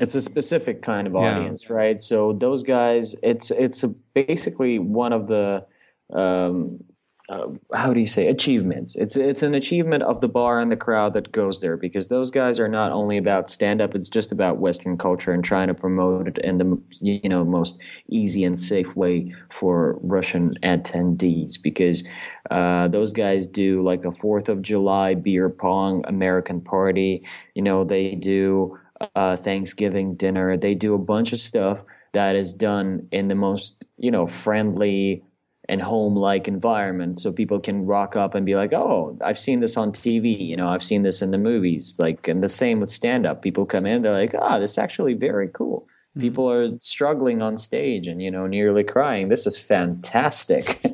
It's 0.00 0.14
a 0.14 0.20
specific 0.20 0.82
kind 0.82 1.06
of 1.06 1.16
audience, 1.16 1.64
yeah. 1.64 1.76
right? 1.76 2.00
So 2.00 2.34
those 2.34 2.62
guys, 2.62 3.14
it's 3.22 3.50
it's 3.50 3.82
a, 3.82 3.88
basically 4.14 4.78
one 4.78 5.12
of 5.12 5.28
the 5.28 5.64
um, 6.12 6.84
uh, 7.28 7.46
how 7.74 7.92
do 7.92 8.00
you 8.00 8.06
say 8.06 8.28
achievements. 8.28 8.96
It's 8.96 9.14
it's 9.16 9.42
an 9.42 9.54
achievement 9.54 10.02
of 10.02 10.22
the 10.22 10.28
bar 10.28 10.60
and 10.60 10.72
the 10.72 10.76
crowd 10.76 11.12
that 11.12 11.30
goes 11.30 11.60
there 11.60 11.76
because 11.76 12.08
those 12.08 12.30
guys 12.30 12.58
are 12.58 12.68
not 12.68 12.90
only 12.90 13.18
about 13.18 13.50
stand 13.50 13.82
up 13.82 13.94
it's 13.94 14.08
just 14.08 14.32
about 14.32 14.58
western 14.58 14.96
culture 14.96 15.32
and 15.32 15.44
trying 15.44 15.68
to 15.68 15.74
promote 15.74 16.28
it 16.28 16.38
in 16.38 16.56
the 16.56 16.80
you 17.02 17.28
know 17.28 17.44
most 17.44 17.78
easy 18.08 18.44
and 18.44 18.58
safe 18.58 18.96
way 18.96 19.34
for 19.50 19.98
russian 20.00 20.54
attendees 20.62 21.60
because 21.62 22.02
uh, 22.50 22.88
those 22.88 23.12
guys 23.12 23.46
do 23.46 23.82
like 23.82 24.06
a 24.06 24.12
fourth 24.12 24.48
of 24.48 24.62
july 24.62 25.14
beer 25.14 25.50
pong 25.50 26.02
american 26.06 26.60
party. 26.62 27.22
You 27.54 27.62
know 27.62 27.84
they 27.84 28.14
do 28.14 28.78
uh, 29.14 29.36
thanksgiving 29.36 30.14
dinner. 30.14 30.56
They 30.56 30.74
do 30.74 30.94
a 30.94 30.98
bunch 30.98 31.32
of 31.32 31.38
stuff 31.38 31.84
that 32.12 32.36
is 32.36 32.54
done 32.54 33.06
in 33.12 33.28
the 33.28 33.34
most 33.34 33.84
you 33.98 34.10
know 34.10 34.26
friendly 34.26 35.22
and 35.68 35.82
home 35.82 36.14
like 36.14 36.48
environment 36.48 37.20
so 37.20 37.32
people 37.32 37.60
can 37.60 37.84
rock 37.84 38.16
up 38.16 38.34
and 38.34 38.46
be 38.46 38.56
like 38.56 38.72
oh 38.72 39.16
i've 39.22 39.38
seen 39.38 39.60
this 39.60 39.76
on 39.76 39.92
tv 39.92 40.38
you 40.38 40.56
know 40.56 40.68
i've 40.68 40.82
seen 40.82 41.02
this 41.02 41.20
in 41.20 41.30
the 41.30 41.38
movies 41.38 41.94
like 41.98 42.26
and 42.26 42.42
the 42.42 42.48
same 42.48 42.80
with 42.80 42.90
stand 42.90 43.26
up 43.26 43.42
people 43.42 43.66
come 43.66 43.84
in 43.84 44.02
they're 44.02 44.12
like 44.12 44.34
ah 44.34 44.56
oh, 44.56 44.60
this 44.60 44.72
is 44.72 44.78
actually 44.78 45.14
very 45.14 45.48
cool. 45.48 45.80
Mm-hmm. 45.82 46.20
people 46.20 46.50
are 46.50 46.70
struggling 46.80 47.42
on 47.42 47.56
stage 47.56 48.06
and 48.06 48.22
you 48.22 48.30
know 48.30 48.46
nearly 48.46 48.82
crying. 48.82 49.28
This 49.28 49.46
is 49.46 49.58
fantastic. 49.58 50.80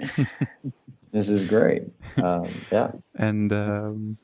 This 1.14 1.28
is 1.28 1.48
great. 1.48 1.84
Um, 2.16 2.48
yeah. 2.72 2.90
And 3.14 3.52
um, 3.52 4.18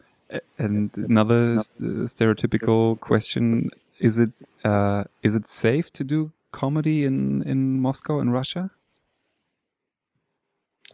and 0.59 0.90
another 0.96 1.61
st 1.61 2.11
stereotypical 2.14 2.98
question 2.98 3.70
is 4.01 4.18
it 4.18 4.32
uh, 4.64 5.05
is 5.22 5.36
it 5.36 5.46
safe 5.46 5.92
to 5.92 6.03
do 6.03 6.32
comedy 6.51 7.05
in 7.05 7.42
in 7.53 7.80
moscow 7.80 8.18
in 8.18 8.28
russia 8.30 8.70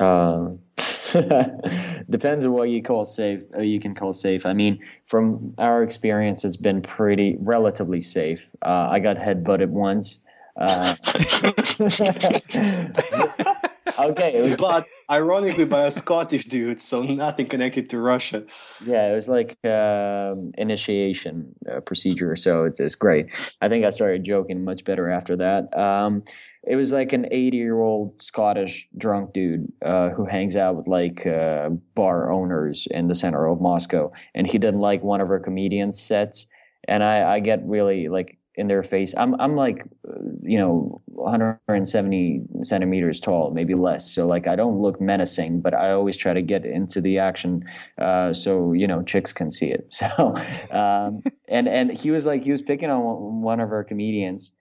uh, 0.00 0.48
depends 2.10 2.44
on 2.44 2.52
what 2.52 2.68
you 2.68 2.82
call 2.82 3.04
safe. 3.04 3.42
Uh, 3.56 3.62
you 3.62 3.80
can 3.80 3.94
call 3.94 4.12
safe. 4.12 4.44
I 4.44 4.52
mean, 4.52 4.80
from 5.06 5.54
our 5.58 5.82
experience, 5.82 6.44
it's 6.44 6.56
been 6.56 6.82
pretty 6.82 7.36
relatively 7.38 8.00
safe. 8.00 8.50
Uh, 8.64 8.88
I 8.90 8.98
got 8.98 9.16
head 9.16 9.44
butted 9.44 9.70
once. 9.70 10.20
Uh, 10.58 10.96
okay, 13.98 14.42
was, 14.42 14.56
but 14.56 14.86
ironically 15.10 15.66
by 15.66 15.82
a 15.82 15.92
Scottish 15.92 16.46
dude, 16.46 16.80
so 16.80 17.02
nothing 17.02 17.46
connected 17.46 17.90
to 17.90 17.98
Russia. 17.98 18.42
Yeah, 18.84 19.10
it 19.10 19.14
was 19.14 19.28
like 19.28 19.58
um, 19.66 20.52
initiation 20.56 21.54
uh, 21.70 21.80
procedure, 21.80 22.36
so 22.36 22.64
it's, 22.64 22.80
it's 22.80 22.94
great. 22.94 23.26
I 23.60 23.68
think 23.68 23.84
I 23.84 23.90
started 23.90 24.24
joking 24.24 24.64
much 24.64 24.84
better 24.84 25.10
after 25.10 25.36
that. 25.36 25.78
Um, 25.78 26.22
it 26.66 26.74
was 26.74 26.92
like 26.92 27.12
an 27.12 27.26
80 27.30 27.56
year 27.56 27.80
old 27.80 28.20
Scottish 28.20 28.88
drunk 28.98 29.32
dude 29.32 29.72
uh, 29.84 30.10
who 30.10 30.26
hangs 30.26 30.56
out 30.56 30.76
with 30.76 30.88
like 30.88 31.24
uh, 31.26 31.70
bar 31.94 32.32
owners 32.32 32.88
in 32.90 33.06
the 33.06 33.14
center 33.14 33.46
of 33.46 33.60
Moscow, 33.60 34.12
and 34.34 34.46
he 34.46 34.58
didn't 34.58 34.80
like 34.80 35.02
one 35.02 35.20
of 35.20 35.30
our 35.30 35.38
comedians' 35.38 36.00
sets. 36.00 36.46
And 36.88 37.02
I, 37.02 37.34
I 37.34 37.40
get 37.40 37.64
really 37.64 38.08
like 38.08 38.38
in 38.56 38.66
their 38.66 38.82
face. 38.82 39.14
I'm 39.16 39.40
I'm 39.40 39.54
like 39.54 39.84
uh, 40.08 40.14
you 40.42 40.58
know 40.58 41.00
170 41.06 42.42
centimeters 42.62 43.20
tall, 43.20 43.52
maybe 43.52 43.74
less. 43.74 44.12
So 44.12 44.26
like 44.26 44.48
I 44.48 44.56
don't 44.56 44.80
look 44.80 45.00
menacing, 45.00 45.60
but 45.60 45.72
I 45.72 45.92
always 45.92 46.16
try 46.16 46.32
to 46.32 46.42
get 46.42 46.64
into 46.64 47.00
the 47.00 47.18
action, 47.18 47.64
uh, 47.98 48.32
so 48.32 48.72
you 48.72 48.88
know 48.88 49.02
chicks 49.02 49.32
can 49.32 49.50
see 49.50 49.70
it. 49.70 49.86
So 49.96 50.36
um, 50.72 51.22
and 51.48 51.68
and 51.68 51.92
he 51.92 52.10
was 52.10 52.26
like 52.26 52.42
he 52.42 52.50
was 52.50 52.62
picking 52.62 52.90
on 52.90 53.40
one 53.42 53.60
of 53.60 53.70
our 53.70 53.84
comedians 53.84 54.52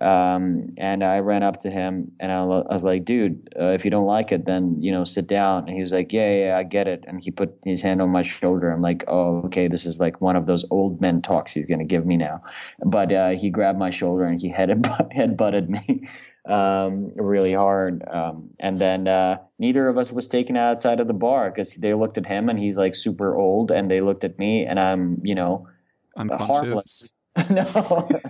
um, 0.00 0.68
and 0.78 1.04
I 1.04 1.18
ran 1.18 1.42
up 1.42 1.58
to 1.60 1.70
him 1.70 2.12
and 2.18 2.32
I, 2.32 2.38
I 2.38 2.72
was 2.72 2.82
like, 2.82 3.04
dude, 3.04 3.48
uh, 3.60 3.72
if 3.72 3.84
you 3.84 3.90
don't 3.90 4.06
like 4.06 4.32
it, 4.32 4.46
then, 4.46 4.80
you 4.80 4.90
know, 4.90 5.04
sit 5.04 5.26
down. 5.26 5.64
And 5.66 5.74
he 5.74 5.80
was 5.80 5.92
like, 5.92 6.12
yeah, 6.12 6.46
yeah, 6.46 6.56
I 6.56 6.62
get 6.62 6.88
it. 6.88 7.04
And 7.06 7.22
he 7.22 7.30
put 7.30 7.54
his 7.64 7.82
hand 7.82 8.00
on 8.00 8.08
my 8.08 8.22
shoulder. 8.22 8.70
I'm 8.70 8.80
like, 8.80 9.04
oh, 9.06 9.42
okay, 9.44 9.68
this 9.68 9.84
is 9.84 10.00
like 10.00 10.20
one 10.20 10.34
of 10.34 10.46
those 10.46 10.64
old 10.70 11.00
men 11.00 11.20
talks 11.20 11.52
he's 11.52 11.66
going 11.66 11.78
to 11.78 11.84
give 11.84 12.06
me 12.06 12.16
now. 12.16 12.42
But 12.84 13.12
uh, 13.12 13.30
he 13.30 13.50
grabbed 13.50 13.78
my 13.78 13.90
shoulder 13.90 14.24
and 14.24 14.40
he 14.40 14.48
head, 14.50 14.70
head 15.12 15.36
butted 15.36 15.68
me 15.68 16.08
um, 16.48 17.12
really 17.14 17.52
hard. 17.52 18.02
Um, 18.10 18.48
and 18.58 18.80
then 18.80 19.06
uh, 19.06 19.38
neither 19.58 19.88
of 19.88 19.98
us 19.98 20.10
was 20.10 20.26
taken 20.26 20.56
outside 20.56 21.00
of 21.00 21.06
the 21.06 21.14
bar 21.14 21.50
because 21.50 21.74
they 21.74 21.92
looked 21.92 22.16
at 22.16 22.26
him 22.26 22.48
and 22.48 22.58
he's 22.58 22.78
like 22.78 22.94
super 22.94 23.36
old. 23.36 23.70
And 23.70 23.90
they 23.90 24.00
looked 24.00 24.24
at 24.24 24.38
me 24.38 24.64
and 24.64 24.80
I'm, 24.80 25.20
you 25.22 25.34
know, 25.34 25.68
I'm 26.16 26.30
harmless 26.30 27.18
no, 27.50 27.64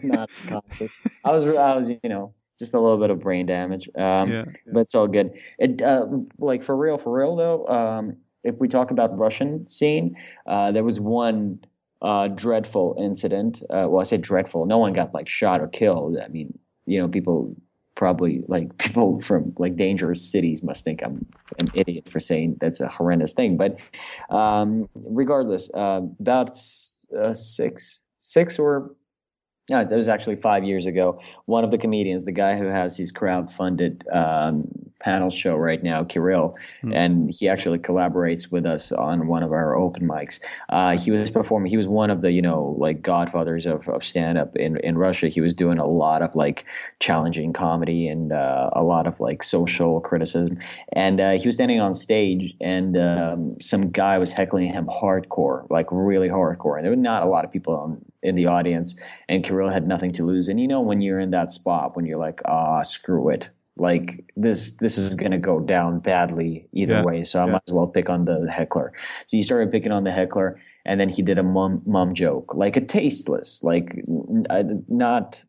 not 0.02 0.30
conscious. 0.48 1.06
I 1.24 1.32
was, 1.32 1.46
I 1.46 1.76
was, 1.76 1.88
you 1.88 1.98
know, 2.04 2.34
just 2.58 2.74
a 2.74 2.80
little 2.80 2.98
bit 2.98 3.10
of 3.10 3.20
brain 3.20 3.46
damage. 3.46 3.88
Um, 3.96 4.30
yeah, 4.30 4.44
but 4.72 4.80
it's 4.80 4.94
all 4.94 5.08
good. 5.08 5.32
It, 5.58 5.82
uh, 5.82 6.06
like 6.38 6.62
for 6.62 6.76
real, 6.76 6.98
for 6.98 7.12
real 7.12 7.34
though. 7.36 7.66
Um, 7.66 8.16
if 8.44 8.56
we 8.58 8.68
talk 8.68 8.90
about 8.90 9.16
Russian 9.18 9.66
scene, 9.66 10.16
uh, 10.46 10.72
there 10.72 10.84
was 10.84 11.00
one 11.00 11.60
uh, 12.00 12.28
dreadful 12.28 12.96
incident. 12.98 13.62
Uh, 13.64 13.86
well, 13.88 14.00
I 14.00 14.04
say 14.04 14.16
dreadful. 14.16 14.66
No 14.66 14.78
one 14.78 14.92
got 14.92 15.14
like 15.14 15.28
shot 15.28 15.60
or 15.60 15.68
killed. 15.68 16.18
I 16.18 16.28
mean, 16.28 16.58
you 16.86 17.00
know, 17.00 17.08
people 17.08 17.56
probably 17.94 18.42
like 18.48 18.76
people 18.84 19.20
from 19.20 19.54
like 19.58 19.76
dangerous 19.76 20.22
cities 20.22 20.62
must 20.62 20.84
think 20.84 21.02
I'm 21.02 21.26
an 21.58 21.68
idiot 21.74 22.08
for 22.08 22.20
saying 22.20 22.58
that's 22.60 22.80
a 22.80 22.88
horrendous 22.88 23.32
thing. 23.32 23.56
But 23.56 23.78
um, 24.30 24.88
regardless, 24.94 25.70
uh, 25.74 26.02
about 26.20 26.56
uh, 27.16 27.34
six 27.34 28.02
six 28.22 28.58
or 28.58 28.92
no, 29.70 29.80
it 29.80 29.92
was 29.92 30.08
actually 30.08 30.36
five 30.36 30.64
years 30.64 30.86
ago. 30.86 31.20
One 31.46 31.62
of 31.62 31.70
the 31.70 31.78
comedians, 31.78 32.24
the 32.24 32.32
guy 32.32 32.58
who 32.58 32.66
has 32.66 32.96
his 32.96 33.12
crowd-funded 33.12 34.04
um, 34.12 34.68
panel 34.98 35.30
show 35.30 35.54
right 35.54 35.80
now, 35.82 36.02
Kirill, 36.02 36.56
mm. 36.82 36.92
and 36.92 37.32
he 37.32 37.48
actually 37.48 37.78
collaborates 37.78 38.50
with 38.50 38.66
us 38.66 38.90
on 38.90 39.28
one 39.28 39.44
of 39.44 39.52
our 39.52 39.76
open 39.76 40.06
mics. 40.06 40.40
Uh, 40.68 40.98
he 40.98 41.12
was 41.12 41.30
performing. 41.30 41.70
He 41.70 41.76
was 41.76 41.86
one 41.86 42.10
of 42.10 42.22
the 42.22 42.32
you 42.32 42.42
know 42.42 42.74
like 42.76 43.02
godfathers 43.02 43.64
of, 43.64 43.88
of 43.88 44.04
stand-up 44.04 44.56
in 44.56 44.78
in 44.78 44.98
Russia. 44.98 45.28
He 45.28 45.40
was 45.40 45.54
doing 45.54 45.78
a 45.78 45.86
lot 45.86 46.22
of 46.22 46.34
like 46.34 46.64
challenging 46.98 47.52
comedy 47.52 48.08
and 48.08 48.32
uh, 48.32 48.70
a 48.72 48.82
lot 48.82 49.06
of 49.06 49.20
like 49.20 49.44
social 49.44 50.00
criticism. 50.00 50.58
And 50.92 51.20
uh, 51.20 51.32
he 51.38 51.46
was 51.46 51.54
standing 51.54 51.80
on 51.80 51.94
stage, 51.94 52.54
and 52.60 52.96
um, 52.96 53.60
some 53.60 53.90
guy 53.90 54.18
was 54.18 54.32
heckling 54.32 54.72
him 54.72 54.86
hardcore, 54.86 55.70
like 55.70 55.86
really 55.92 56.28
hardcore. 56.28 56.76
And 56.76 56.84
there 56.84 56.90
were 56.90 56.96
not 56.96 57.22
a 57.22 57.26
lot 57.26 57.44
of 57.44 57.52
people 57.52 57.76
on 57.76 58.04
in 58.22 58.34
the 58.34 58.46
audience, 58.46 58.94
and 59.28 59.44
Kirill 59.44 59.70
had 59.70 59.86
nothing 59.86 60.12
to 60.12 60.24
lose. 60.24 60.48
And 60.48 60.60
you 60.60 60.68
know, 60.68 60.80
when 60.80 61.00
you're 61.00 61.20
in 61.20 61.30
that 61.30 61.52
spot, 61.52 61.96
when 61.96 62.06
you're 62.06 62.18
like, 62.18 62.40
ah, 62.46 62.78
oh, 62.78 62.82
screw 62.82 63.28
it, 63.30 63.50
like 63.76 64.24
this, 64.36 64.76
this 64.76 64.98
is 64.98 65.14
gonna 65.14 65.38
go 65.38 65.60
down 65.60 66.00
badly 66.00 66.68
either 66.72 66.94
yeah. 66.94 67.04
way. 67.04 67.24
So 67.24 67.40
I 67.40 67.46
yeah. 67.46 67.52
might 67.52 67.62
as 67.66 67.72
well 67.72 67.86
pick 67.86 68.10
on 68.10 68.24
the 68.24 68.50
heckler. 68.50 68.92
So 69.26 69.36
he 69.36 69.42
started 69.42 69.72
picking 69.72 69.92
on 69.92 70.04
the 70.04 70.12
heckler, 70.12 70.60
and 70.84 71.00
then 71.00 71.08
he 71.08 71.22
did 71.22 71.38
a 71.38 71.42
mom, 71.42 71.82
mom 71.86 72.14
joke, 72.14 72.54
like 72.54 72.76
a 72.76 72.80
tasteless, 72.80 73.62
like 73.62 74.02
not 74.08 75.44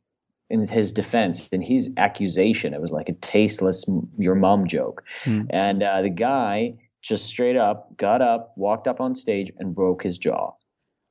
in 0.49 0.67
his 0.67 0.93
defense, 0.93 1.47
in 1.49 1.61
his 1.61 1.91
accusation, 1.97 2.75
it 2.75 2.81
was 2.81 2.91
like 2.91 3.09
a 3.09 3.13
tasteless 3.13 3.85
your 4.19 4.35
mom 4.35 4.67
joke. 4.67 5.03
Hmm. 5.23 5.43
And 5.49 5.81
uh, 5.81 6.03
the 6.03 6.11
guy 6.11 6.75
just 7.01 7.25
straight 7.25 7.57
up 7.57 7.97
got 7.97 8.21
up, 8.21 8.53
walked 8.55 8.87
up 8.87 9.01
on 9.01 9.15
stage, 9.15 9.51
and 9.57 9.73
broke 9.73 10.03
his 10.03 10.17
jaw. 10.19 10.51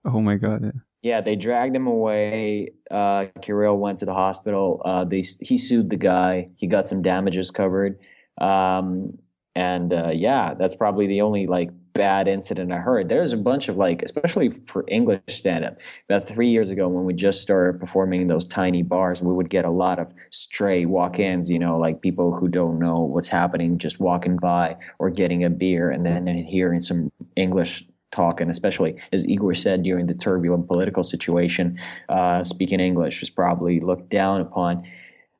Oh 0.04 0.20
my 0.20 0.36
god! 0.36 0.62
Yeah. 0.62 0.70
Yeah, 1.02 1.20
they 1.20 1.34
dragged 1.34 1.74
him 1.74 1.88
away. 1.88 2.74
Uh, 2.90 3.26
Kirill 3.40 3.76
went 3.76 3.98
to 3.98 4.04
the 4.04 4.14
hospital. 4.14 4.80
Uh, 4.84 5.04
they 5.04 5.22
he 5.40 5.58
sued 5.58 5.90
the 5.90 5.96
guy. 5.96 6.48
He 6.56 6.68
got 6.68 6.86
some 6.86 7.02
damages 7.02 7.50
covered. 7.50 7.98
Um, 8.40 9.18
and 9.54 9.92
uh, 9.92 10.10
yeah, 10.14 10.54
that's 10.54 10.74
probably 10.74 11.06
the 11.06 11.20
only 11.20 11.46
like 11.46 11.70
bad 11.92 12.26
incident 12.28 12.72
I 12.72 12.78
heard. 12.78 13.08
There's 13.08 13.32
a 13.32 13.36
bunch 13.36 13.68
of 13.68 13.76
like, 13.76 14.02
especially 14.02 14.50
for 14.66 14.84
English 14.88 15.20
stand 15.28 15.64
up. 15.64 15.80
About 16.08 16.26
three 16.26 16.50
years 16.50 16.70
ago, 16.70 16.88
when 16.88 17.04
we 17.04 17.12
just 17.12 17.42
started 17.42 17.78
performing 17.78 18.22
in 18.22 18.26
those 18.28 18.46
tiny 18.46 18.82
bars, 18.82 19.22
we 19.22 19.32
would 19.32 19.50
get 19.50 19.64
a 19.64 19.70
lot 19.70 19.98
of 19.98 20.12
stray 20.30 20.86
walk 20.86 21.18
ins, 21.18 21.50
you 21.50 21.58
know, 21.58 21.76
like 21.76 22.00
people 22.00 22.34
who 22.34 22.48
don't 22.48 22.78
know 22.78 23.00
what's 23.00 23.28
happening 23.28 23.76
just 23.76 24.00
walking 24.00 24.36
by 24.36 24.76
or 24.98 25.10
getting 25.10 25.44
a 25.44 25.50
beer 25.50 25.90
and 25.90 26.06
then 26.06 26.26
hearing 26.26 26.80
some 26.80 27.12
English 27.36 27.84
talk, 28.12 28.40
and 28.40 28.50
especially 28.50 28.96
as 29.12 29.26
Igor 29.26 29.54
said 29.54 29.82
during 29.82 30.06
the 30.06 30.14
turbulent 30.14 30.68
political 30.68 31.02
situation, 31.02 31.78
uh, 32.08 32.44
speaking 32.44 32.80
English 32.80 33.20
was 33.20 33.30
probably 33.30 33.80
looked 33.80 34.10
down 34.10 34.40
upon. 34.40 34.84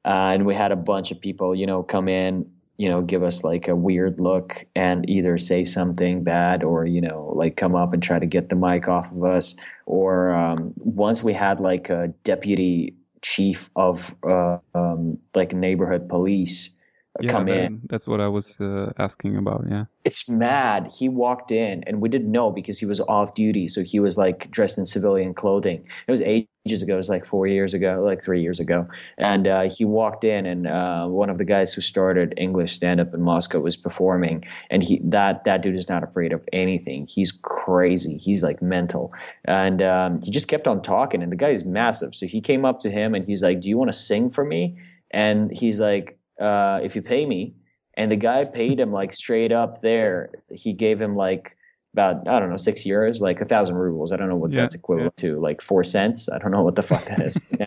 Uh, 0.04 0.32
and 0.34 0.46
we 0.46 0.54
had 0.54 0.72
a 0.72 0.76
bunch 0.76 1.12
of 1.12 1.20
people, 1.20 1.54
you 1.54 1.66
know, 1.66 1.82
come 1.82 2.08
in, 2.08 2.50
you 2.76 2.88
know, 2.88 3.02
give 3.02 3.22
us 3.22 3.44
like 3.44 3.68
a 3.68 3.76
weird 3.76 4.18
look 4.18 4.66
and 4.74 5.08
either 5.08 5.38
say 5.38 5.64
something 5.64 6.24
bad 6.24 6.64
or, 6.64 6.84
you 6.84 7.00
know, 7.00 7.32
like 7.36 7.56
come 7.56 7.76
up 7.76 7.92
and 7.92 8.02
try 8.02 8.18
to 8.18 8.26
get 8.26 8.48
the 8.48 8.56
mic 8.56 8.88
off 8.88 9.12
of 9.12 9.22
us. 9.22 9.54
Or 9.86 10.32
um, 10.32 10.72
once 10.78 11.22
we 11.22 11.32
had 11.32 11.60
like 11.60 11.90
a 11.90 12.08
deputy 12.24 12.96
chief 13.20 13.70
of 13.76 14.16
uh, 14.28 14.58
um, 14.74 15.18
like 15.34 15.52
neighborhood 15.54 16.08
police 16.08 16.76
yeah, 17.20 17.30
come 17.30 17.46
that- 17.46 17.64
in. 17.64 17.80
That's 17.88 18.08
what 18.08 18.20
I 18.20 18.28
was 18.28 18.60
uh, 18.60 18.92
asking 18.98 19.36
about. 19.36 19.66
Yeah. 19.68 19.84
It's 20.04 20.28
mad. 20.28 20.90
He 20.98 21.08
walked 21.08 21.52
in 21.52 21.84
and 21.86 22.00
we 22.00 22.08
didn't 22.08 22.32
know 22.32 22.50
because 22.50 22.78
he 22.78 22.86
was 22.86 23.00
off 23.00 23.34
duty. 23.34 23.68
So 23.68 23.82
he 23.82 24.00
was 24.00 24.16
like 24.16 24.50
dressed 24.50 24.78
in 24.78 24.84
civilian 24.84 25.34
clothing. 25.34 25.86
It 26.06 26.10
was 26.10 26.22
ages 26.22 26.82
ago. 26.82 26.94
It 26.94 26.96
was 26.96 27.08
like 27.08 27.24
four 27.24 27.46
years 27.46 27.74
ago, 27.74 28.02
like 28.04 28.22
three 28.22 28.40
years 28.40 28.58
ago. 28.58 28.88
And 29.18 29.46
uh, 29.46 29.68
he 29.70 29.84
walked 29.84 30.24
in 30.24 30.46
and 30.46 30.66
uh, 30.66 31.06
one 31.06 31.30
of 31.30 31.38
the 31.38 31.44
guys 31.44 31.72
who 31.74 31.82
started 31.82 32.34
English 32.36 32.74
stand 32.74 33.00
up 33.00 33.12
in 33.14 33.22
Moscow 33.22 33.60
was 33.60 33.76
performing. 33.76 34.44
And 34.70 34.82
he 34.82 35.00
that 35.04 35.44
that 35.44 35.62
dude 35.62 35.76
is 35.76 35.88
not 35.88 36.02
afraid 36.02 36.32
of 36.32 36.44
anything. 36.52 37.06
He's 37.06 37.30
crazy. 37.30 38.16
He's 38.16 38.42
like 38.42 38.62
mental. 38.62 39.12
And 39.44 39.82
um, 39.82 40.20
he 40.22 40.30
just 40.30 40.48
kept 40.48 40.66
on 40.66 40.82
talking. 40.82 41.22
And 41.22 41.30
the 41.30 41.36
guy 41.36 41.50
is 41.50 41.64
massive. 41.64 42.14
So 42.14 42.26
he 42.26 42.40
came 42.40 42.64
up 42.64 42.80
to 42.80 42.90
him 42.90 43.14
and 43.14 43.24
he's 43.26 43.42
like, 43.42 43.60
Do 43.60 43.68
you 43.68 43.76
want 43.76 43.92
to 43.92 43.98
sing 43.98 44.30
for 44.30 44.44
me? 44.44 44.78
And 45.12 45.54
he's 45.54 45.78
like, 45.80 46.18
uh, 46.40 46.80
If 46.82 46.96
you 46.96 47.02
pay 47.02 47.26
me. 47.26 47.54
And 47.94 48.10
the 48.10 48.16
guy 48.16 48.46
paid 48.46 48.80
him 48.80 48.90
like 48.90 49.12
straight 49.12 49.52
up 49.52 49.82
there. 49.82 50.30
He 50.50 50.72
gave 50.72 51.00
him 51.00 51.14
like 51.14 51.58
about 51.92 52.26
I 52.26 52.40
don't 52.40 52.50
know 52.50 52.56
six 52.56 52.84
euros, 52.84 53.20
like 53.20 53.40
a 53.40 53.44
thousand 53.44 53.74
rubles. 53.74 54.12
I 54.12 54.16
don't 54.16 54.28
know 54.28 54.36
what 54.36 54.50
Yeah, 54.50 54.62
that's 54.62 54.74
equivalent 54.74 55.16
to, 55.18 55.38
like 55.40 55.60
four 55.60 55.84
cents. 55.84 56.28
I 56.28 56.38
don't 56.38 56.50
know 56.50 56.62
what 56.62 56.74
the 56.74 56.82
fuck 56.82 57.04
that 57.04 57.20
is. 57.20 57.36
yeah. 57.60 57.66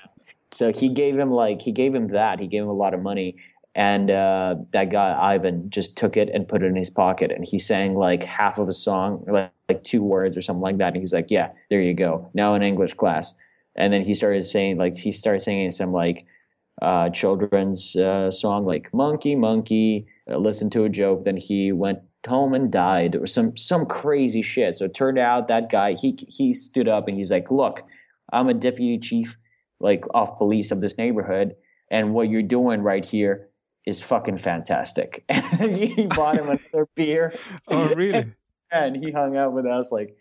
So 0.51 0.71
he 0.71 0.89
gave 0.89 1.17
him 1.17 1.31
like 1.31 1.61
he 1.61 1.71
gave 1.71 1.93
him 1.93 2.07
that. 2.09 2.39
He 2.39 2.47
gave 2.47 2.63
him 2.63 2.69
a 2.69 2.73
lot 2.73 2.93
of 2.93 3.01
money, 3.01 3.35
and 3.75 4.09
uh, 4.09 4.55
that 4.71 4.89
guy 4.89 5.15
Ivan 5.33 5.69
just 5.69 5.97
took 5.97 6.17
it 6.17 6.29
and 6.33 6.47
put 6.47 6.63
it 6.63 6.67
in 6.67 6.75
his 6.75 6.89
pocket, 6.89 7.31
and 7.31 7.45
he 7.45 7.59
sang 7.59 7.95
like 7.95 8.23
half 8.23 8.57
of 8.57 8.67
a 8.67 8.73
song, 8.73 9.23
like, 9.27 9.51
like 9.69 9.83
two 9.83 10.01
words 10.01 10.37
or 10.37 10.41
something 10.41 10.61
like 10.61 10.77
that. 10.77 10.93
And 10.93 10.97
he's 10.97 11.13
like, 11.13 11.29
"Yeah, 11.29 11.51
there 11.69 11.81
you 11.81 11.93
go. 11.93 12.29
Now 12.33 12.55
in 12.55 12.63
English 12.63 12.93
class." 12.95 13.35
And 13.75 13.91
then 13.91 14.03
he 14.03 14.13
started 14.13 14.43
saying 14.43 14.77
like 14.77 14.95
he 14.95 15.11
started 15.11 15.41
singing 15.41 15.71
some 15.71 15.91
like 15.91 16.25
uh, 16.81 17.09
children's 17.09 17.95
uh, 17.95 18.29
song 18.31 18.65
like 18.65 18.93
"Monkey, 18.93 19.35
Monkey." 19.35 20.07
Uh, 20.29 20.37
listened 20.37 20.71
to 20.73 20.83
a 20.83 20.89
joke. 20.89 21.25
Then 21.25 21.37
he 21.37 21.71
went 21.71 21.99
home 22.27 22.53
and 22.53 22.71
died 22.71 23.15
or 23.15 23.25
some 23.25 23.55
some 23.55 23.85
crazy 23.85 24.41
shit. 24.41 24.75
So 24.75 24.85
it 24.85 24.93
turned 24.93 25.19
out 25.19 25.47
that 25.47 25.69
guy 25.69 25.93
he 25.93 26.17
he 26.27 26.53
stood 26.53 26.87
up 26.87 27.07
and 27.07 27.17
he's 27.17 27.31
like, 27.31 27.51
"Look, 27.51 27.83
I'm 28.33 28.49
a 28.49 28.53
deputy 28.53 28.99
chief 28.99 29.37
like 29.79 30.03
of 30.13 30.37
police 30.37 30.71
of 30.71 30.81
this 30.81 30.97
neighborhood, 30.97 31.55
and 31.89 32.13
what 32.13 32.29
you're 32.29 32.41
doing 32.41 32.81
right 32.81 33.05
here 33.05 33.49
is 33.85 34.01
fucking 34.01 34.37
fantastic." 34.37 35.23
And 35.59 35.75
he 35.75 36.07
bought 36.07 36.37
him 36.37 36.49
another 36.49 36.87
beer. 36.95 37.33
Oh, 37.67 37.93
really? 37.95 38.25
and 38.71 39.03
he 39.03 39.11
hung 39.11 39.37
out 39.37 39.53
with 39.53 39.65
us 39.65 39.91
like 39.91 40.17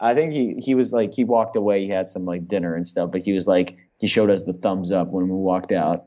I 0.00 0.14
think 0.14 0.32
he 0.32 0.54
he 0.64 0.74
was 0.74 0.92
like 0.92 1.12
he 1.12 1.24
walked 1.24 1.56
away. 1.56 1.84
He 1.84 1.90
had 1.90 2.08
some 2.08 2.24
like 2.24 2.48
dinner 2.48 2.74
and 2.74 2.86
stuff, 2.86 3.10
but 3.12 3.20
he 3.22 3.32
was 3.32 3.46
like 3.46 3.76
he 4.00 4.06
showed 4.06 4.30
us 4.30 4.42
the 4.44 4.52
thumbs 4.54 4.90
up 4.92 5.08
when 5.08 5.26
we 5.28 5.36
walked 5.36 5.72
out. 5.72 6.06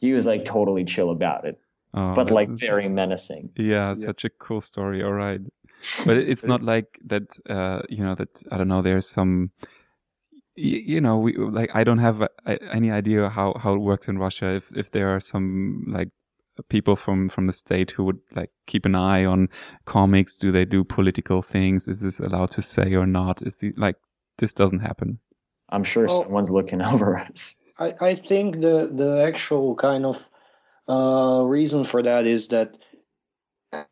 He 0.00 0.12
was 0.12 0.26
like 0.26 0.44
totally 0.44 0.84
chill 0.84 1.10
about 1.10 1.44
it, 1.46 1.56
Oh, 1.94 2.14
but 2.14 2.30
like 2.30 2.48
that's- 2.48 2.60
very 2.60 2.88
menacing. 2.88 3.50
Yeah, 3.56 3.94
such 3.94 4.24
a 4.24 4.30
cool 4.30 4.60
story. 4.60 5.02
All 5.02 5.12
right, 5.12 5.40
but 6.06 6.16
it's 6.16 6.44
not 6.46 6.62
like 6.62 6.98
that. 7.06 7.38
Uh, 7.48 7.82
you 7.88 8.02
know 8.04 8.14
that 8.14 8.42
I 8.50 8.56
don't 8.58 8.68
know. 8.68 8.82
There's 8.82 9.08
some. 9.08 9.50
You 10.58 11.02
know, 11.02 11.18
we 11.18 11.36
like 11.36 11.70
I 11.74 11.84
don't 11.84 11.98
have 11.98 12.22
uh, 12.22 12.28
any 12.72 12.90
idea 12.90 13.28
how 13.28 13.54
how 13.62 13.74
it 13.74 13.80
works 13.80 14.08
in 14.08 14.16
Russia. 14.18 14.48
If 14.54 14.72
if 14.74 14.90
there 14.90 15.14
are 15.14 15.20
some 15.20 15.84
like 15.88 16.08
people 16.70 16.96
from 16.96 17.28
from 17.28 17.46
the 17.46 17.52
state 17.52 17.90
who 17.90 18.04
would 18.04 18.20
like 18.34 18.50
keep 18.66 18.86
an 18.86 18.94
eye 18.94 19.26
on 19.26 19.48
comics, 19.84 20.38
do 20.38 20.50
they 20.50 20.64
do 20.64 20.82
political 20.82 21.42
things? 21.42 21.86
Is 21.88 22.00
this 22.00 22.20
allowed 22.20 22.50
to 22.52 22.62
say 22.62 22.94
or 22.94 23.06
not? 23.06 23.42
Is 23.42 23.58
the 23.58 23.74
like 23.76 23.96
this 24.38 24.54
doesn't 24.54 24.80
happen? 24.80 25.18
I'm 25.70 25.84
sure 25.84 26.06
Well- 26.06 26.22
someone's 26.22 26.50
looking 26.50 26.82
over 26.92 27.18
us. 27.18 27.62
I, 27.78 27.92
I 28.00 28.14
think 28.14 28.60
the 28.60 28.90
the 28.92 29.22
actual 29.26 29.74
kind 29.74 30.06
of 30.06 30.26
uh, 30.88 31.42
reason 31.44 31.84
for 31.84 32.02
that 32.02 32.26
is 32.26 32.48
that 32.48 32.78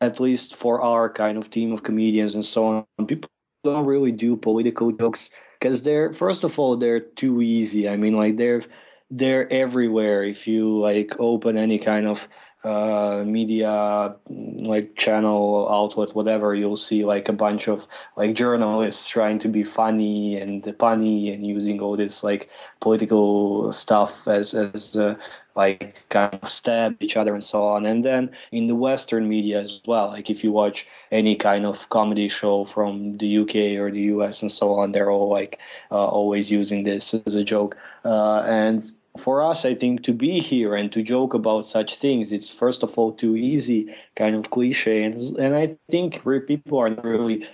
at 0.00 0.20
least 0.20 0.54
for 0.54 0.80
our 0.80 1.12
kind 1.12 1.36
of 1.36 1.50
team 1.50 1.72
of 1.72 1.82
comedians 1.82 2.34
and 2.34 2.44
so 2.44 2.64
on, 2.64 3.06
people 3.06 3.28
don't 3.62 3.84
really 3.84 4.12
do 4.12 4.36
political 4.36 4.92
jokes 4.92 5.30
because 5.60 5.82
they're 5.82 6.12
first 6.12 6.44
of 6.44 6.58
all 6.58 6.76
they're 6.76 7.00
too 7.00 7.42
easy. 7.42 7.88
I 7.88 7.96
mean, 7.96 8.16
like 8.16 8.36
they're 8.36 8.62
they're 9.10 9.52
everywhere. 9.52 10.24
If 10.24 10.46
you 10.46 10.78
like 10.80 11.14
open 11.18 11.58
any 11.58 11.78
kind 11.78 12.06
of 12.06 12.26
uh, 12.64 13.22
media 13.26 14.16
like 14.28 14.96
channel 14.96 15.68
outlet, 15.70 16.14
whatever, 16.14 16.54
you'll 16.54 16.76
see 16.76 17.04
like 17.04 17.28
a 17.28 17.32
bunch 17.32 17.68
of 17.68 17.86
like 18.16 18.34
journalists 18.34 19.08
trying 19.08 19.38
to 19.40 19.48
be 19.48 19.62
funny 19.62 20.40
and 20.40 20.62
punny 20.78 21.32
and 21.32 21.46
using 21.46 21.80
all 21.80 21.96
this 21.96 22.24
like 22.24 22.48
political 22.80 23.72
stuff 23.72 24.26
as 24.26 24.54
as 24.54 24.96
uh, 24.96 25.14
like 25.56 25.94
kind 26.08 26.38
of 26.42 26.48
stab 26.48 26.96
each 27.00 27.16
other 27.16 27.34
and 27.34 27.44
so 27.44 27.62
on. 27.62 27.86
And 27.86 28.04
then 28.04 28.30
in 28.50 28.66
the 28.66 28.74
Western 28.74 29.28
media 29.28 29.60
as 29.60 29.80
well, 29.86 30.08
like 30.08 30.30
if 30.30 30.42
you 30.42 30.50
watch 30.50 30.86
any 31.12 31.36
kind 31.36 31.66
of 31.66 31.88
comedy 31.90 32.28
show 32.28 32.64
from 32.64 33.18
the 33.18 33.38
UK 33.38 33.78
or 33.78 33.90
the 33.90 34.02
US 34.14 34.42
and 34.42 34.50
so 34.50 34.72
on, 34.72 34.92
they're 34.92 35.10
all 35.10 35.28
like 35.28 35.58
uh, 35.90 36.06
always 36.06 36.50
using 36.50 36.84
this 36.84 37.14
as 37.14 37.34
a 37.34 37.44
joke. 37.44 37.76
Uh, 38.04 38.42
and 38.46 38.92
for 39.16 39.42
us, 39.42 39.64
I 39.64 39.74
think 39.74 40.02
to 40.04 40.12
be 40.12 40.40
here 40.40 40.74
and 40.74 40.90
to 40.92 41.02
joke 41.02 41.34
about 41.34 41.68
such 41.68 41.96
things, 41.96 42.32
it's 42.32 42.50
first 42.50 42.82
of 42.82 42.98
all 42.98 43.12
too 43.12 43.36
easy, 43.36 43.94
kind 44.16 44.34
of 44.34 44.50
cliche, 44.50 45.04
and 45.04 45.14
and 45.38 45.54
I 45.54 45.76
think 45.90 46.22
people 46.46 46.78
are 46.78 46.90
really 47.02 47.46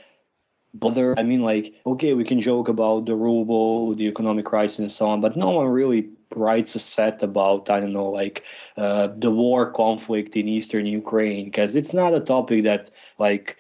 bothered. 0.75 1.19
I 1.19 1.23
mean, 1.23 1.43
like, 1.43 1.75
okay, 1.87 2.15
we 2.15 2.25
can 2.25 2.41
joke 2.41 2.69
about 2.69 3.07
the 3.07 3.17
ruble, 3.17 3.95
the 3.95 4.07
economic 4.07 4.47
crisis, 4.47 4.79
and 4.79 4.91
so 4.91 5.07
on, 5.07 5.21
but 5.21 5.37
no 5.37 5.51
one 5.51 5.67
really 5.69 6.09
writes 6.35 6.75
a 6.75 6.79
set 6.79 7.23
about 7.23 7.69
I 7.69 7.81
don't 7.81 7.93
know, 7.93 8.09
like 8.09 8.45
uh, 8.79 9.09
the 9.19 9.31
war 9.31 9.71
conflict 9.71 10.37
in 10.37 10.49
eastern 10.49 10.87
Ukraine, 10.87 11.47
because 11.47 11.77
it's 11.77 11.93
not 11.93 12.15
a 12.15 12.21
topic 12.21 12.65
that 12.65 12.91
like 13.19 13.59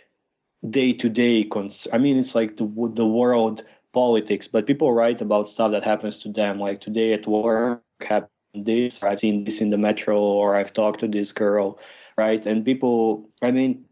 day 0.70 0.92
to 0.94 1.08
day. 1.10 1.48
I 1.92 1.98
mean, 1.98 2.18
it's 2.18 2.34
like 2.34 2.56
the 2.56 2.66
the 2.94 3.06
world 3.06 3.62
politics, 3.92 4.48
but 4.48 4.66
people 4.66 4.92
write 4.92 5.20
about 5.20 5.48
stuff 5.48 5.72
that 5.72 5.84
happens 5.84 6.16
to 6.18 6.32
them. 6.32 6.58
Like 6.60 6.80
today 6.80 7.12
at 7.12 7.26
work 7.26 7.82
happened 8.04 8.30
this, 8.54 9.02
or 9.02 9.08
I've 9.08 9.20
seen 9.20 9.44
this 9.44 9.60
in 9.60 9.70
the 9.70 9.78
metro, 9.78 10.18
or 10.18 10.56
I've 10.56 10.72
talked 10.72 11.00
to 11.00 11.08
this 11.08 11.32
girl, 11.32 11.78
right? 12.16 12.44
And 12.44 12.64
people, 12.64 13.28
I 13.42 13.50
mean, 13.50 13.84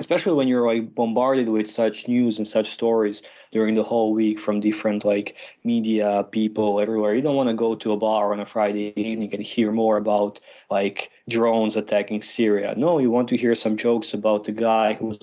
especially 0.00 0.32
when 0.32 0.48
you're 0.48 0.66
like 0.66 0.94
bombarded 0.94 1.48
with 1.48 1.70
such 1.70 2.08
news 2.08 2.38
and 2.38 2.48
such 2.48 2.70
stories 2.70 3.22
during 3.52 3.74
the 3.74 3.82
whole 3.82 4.12
week 4.12 4.40
from 4.40 4.60
different 4.60 5.04
like 5.04 5.36
media 5.62 6.26
people 6.32 6.80
everywhere 6.80 7.14
you 7.14 7.22
don't 7.22 7.36
want 7.36 7.48
to 7.48 7.54
go 7.54 7.74
to 7.74 7.92
a 7.92 7.96
bar 7.96 8.32
on 8.32 8.40
a 8.40 8.44
friday 8.44 8.92
evening 8.96 9.32
and 9.32 9.42
hear 9.42 9.70
more 9.70 9.96
about 9.96 10.40
like 10.70 11.10
drones 11.28 11.76
attacking 11.76 12.20
syria 12.20 12.74
no 12.76 12.98
you 12.98 13.10
want 13.10 13.28
to 13.28 13.36
hear 13.36 13.54
some 13.54 13.76
jokes 13.76 14.12
about 14.14 14.44
the 14.44 14.52
guy 14.52 14.94
who 14.94 15.06
was 15.06 15.18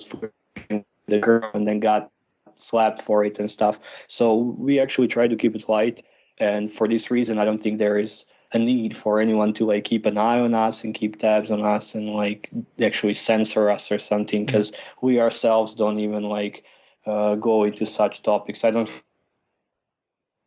the 1.06 1.18
girl 1.18 1.50
and 1.52 1.66
then 1.66 1.80
got 1.80 2.10
slapped 2.54 3.02
for 3.02 3.24
it 3.24 3.38
and 3.38 3.50
stuff 3.50 3.78
so 4.08 4.34
we 4.34 4.80
actually 4.80 5.08
try 5.08 5.28
to 5.28 5.36
keep 5.36 5.54
it 5.54 5.68
light 5.68 6.02
and 6.38 6.72
for 6.72 6.88
this 6.88 7.10
reason 7.10 7.38
i 7.38 7.44
don't 7.44 7.62
think 7.62 7.78
there 7.78 7.98
is 7.98 8.24
a 8.54 8.58
need 8.58 8.96
for 8.96 9.20
anyone 9.20 9.52
to 9.54 9.64
like 9.64 9.84
keep 9.84 10.04
an 10.06 10.18
eye 10.18 10.38
on 10.38 10.54
us 10.54 10.84
and 10.84 10.94
keep 10.94 11.18
tabs 11.18 11.50
on 11.50 11.64
us 11.64 11.94
and 11.94 12.14
like 12.14 12.50
actually 12.82 13.14
censor 13.14 13.70
us 13.70 13.90
or 13.90 13.98
something 13.98 14.44
because 14.44 14.72
we 15.00 15.20
ourselves 15.20 15.72
don't 15.74 15.98
even 15.98 16.24
like 16.24 16.64
uh, 17.06 17.34
go 17.36 17.64
into 17.64 17.86
such 17.86 18.22
topics. 18.22 18.64
I 18.64 18.70
don't 18.70 18.90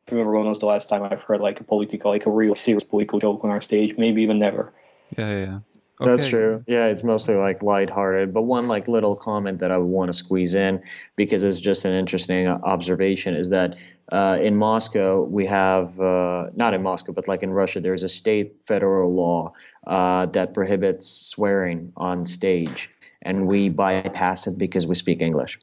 remember 0.09 0.33
when 0.33 0.47
was 0.47 0.59
the 0.59 0.65
last 0.65 0.87
time 0.89 1.03
I've 1.03 1.21
heard 1.21 1.41
like 1.41 1.59
a 1.59 1.63
political, 1.63 2.11
like 2.11 2.25
a 2.25 2.31
real 2.31 2.55
serious 2.55 2.83
political 2.83 3.19
joke 3.19 3.43
on 3.43 3.49
our 3.49 3.61
stage. 3.61 3.97
Maybe 3.97 4.21
even 4.21 4.39
never. 4.39 4.71
Yeah, 5.17 5.37
yeah. 5.37 5.59
Yeah. 6.01 6.07
That's 6.07 6.27
true. 6.27 6.63
Yeah, 6.67 6.87
it's 6.87 7.03
mostly 7.03 7.35
like 7.35 7.63
lighthearted. 7.63 8.33
But 8.33 8.43
one 8.43 8.67
like 8.67 8.87
little 8.87 9.15
comment 9.15 9.59
that 9.59 9.71
I 9.71 9.77
would 9.77 9.87
want 9.87 10.09
to 10.09 10.13
squeeze 10.13 10.53
in 10.53 10.83
because 11.15 11.43
it's 11.43 11.61
just 11.61 11.85
an 11.85 11.93
interesting 11.93 12.47
observation 12.47 13.35
is 13.35 13.49
that 13.49 13.77
uh, 14.11 14.37
in 14.41 14.55
Moscow 14.55 15.23
we 15.23 15.45
have 15.45 15.99
uh, 15.99 16.47
not 16.55 16.73
in 16.73 16.83
Moscow 16.83 17.11
but 17.11 17.27
like 17.27 17.43
in 17.43 17.51
Russia 17.51 17.79
there's 17.79 18.03
a 18.03 18.09
state 18.09 18.61
federal 18.65 19.13
law 19.13 19.53
uh, 19.87 20.25
that 20.27 20.53
prohibits 20.53 21.09
swearing 21.09 21.91
on 21.95 22.25
stage, 22.25 22.89
and 23.21 23.49
we 23.49 23.69
bypass 23.69 24.47
it 24.47 24.57
because 24.57 24.85
we 24.87 24.95
speak 24.95 25.21
English. 25.21 25.59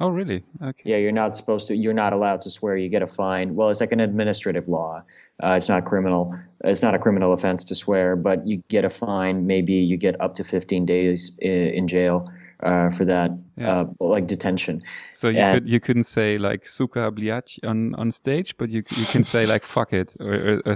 Oh, 0.00 0.08
really? 0.08 0.44
Okay. 0.62 0.82
Yeah, 0.90 0.96
you're 0.96 1.12
not 1.12 1.36
supposed 1.36 1.68
to. 1.68 1.76
You're 1.76 1.92
not 1.92 2.12
allowed 2.12 2.40
to 2.42 2.50
swear. 2.50 2.76
You 2.76 2.88
get 2.88 3.02
a 3.02 3.06
fine. 3.06 3.54
Well, 3.54 3.68
it's 3.68 3.80
like 3.80 3.92
an 3.92 4.00
administrative 4.00 4.68
law. 4.68 5.02
Uh, 5.42 5.50
it's 5.50 5.68
not 5.68 5.84
criminal. 5.84 6.34
It's 6.64 6.82
not 6.82 6.94
a 6.94 6.98
criminal 6.98 7.32
offense 7.32 7.64
to 7.64 7.74
swear, 7.74 8.16
but 8.16 8.46
you 8.46 8.62
get 8.68 8.84
a 8.84 8.90
fine. 8.90 9.46
Maybe 9.46 9.74
you 9.74 9.96
get 9.96 10.18
up 10.20 10.34
to 10.36 10.44
15 10.44 10.86
days 10.86 11.32
in, 11.40 11.50
in 11.50 11.88
jail 11.88 12.30
uh, 12.62 12.90
for 12.90 13.04
that, 13.04 13.30
Yeah. 13.56 13.80
uh, 13.80 13.84
like 14.00 14.26
detention. 14.26 14.82
So 15.10 15.28
you 15.28 15.36
Yeah. 15.38 15.54
could 15.54 15.68
you 15.68 15.80
couldn't 15.80 16.04
say 16.06 16.38
like 16.38 16.66
"suka 16.66 17.10
bliać" 17.12 17.58
on 17.64 17.94
on 17.94 18.10
stage, 18.12 18.56
but 18.58 18.70
you 18.70 18.82
you 18.96 19.06
can 19.06 19.24
say 19.24 19.46
like 19.46 19.64
"fuck 19.64 19.92
it" 19.92 20.14
or, 20.20 20.32
or, 20.34 20.62
or 20.66 20.74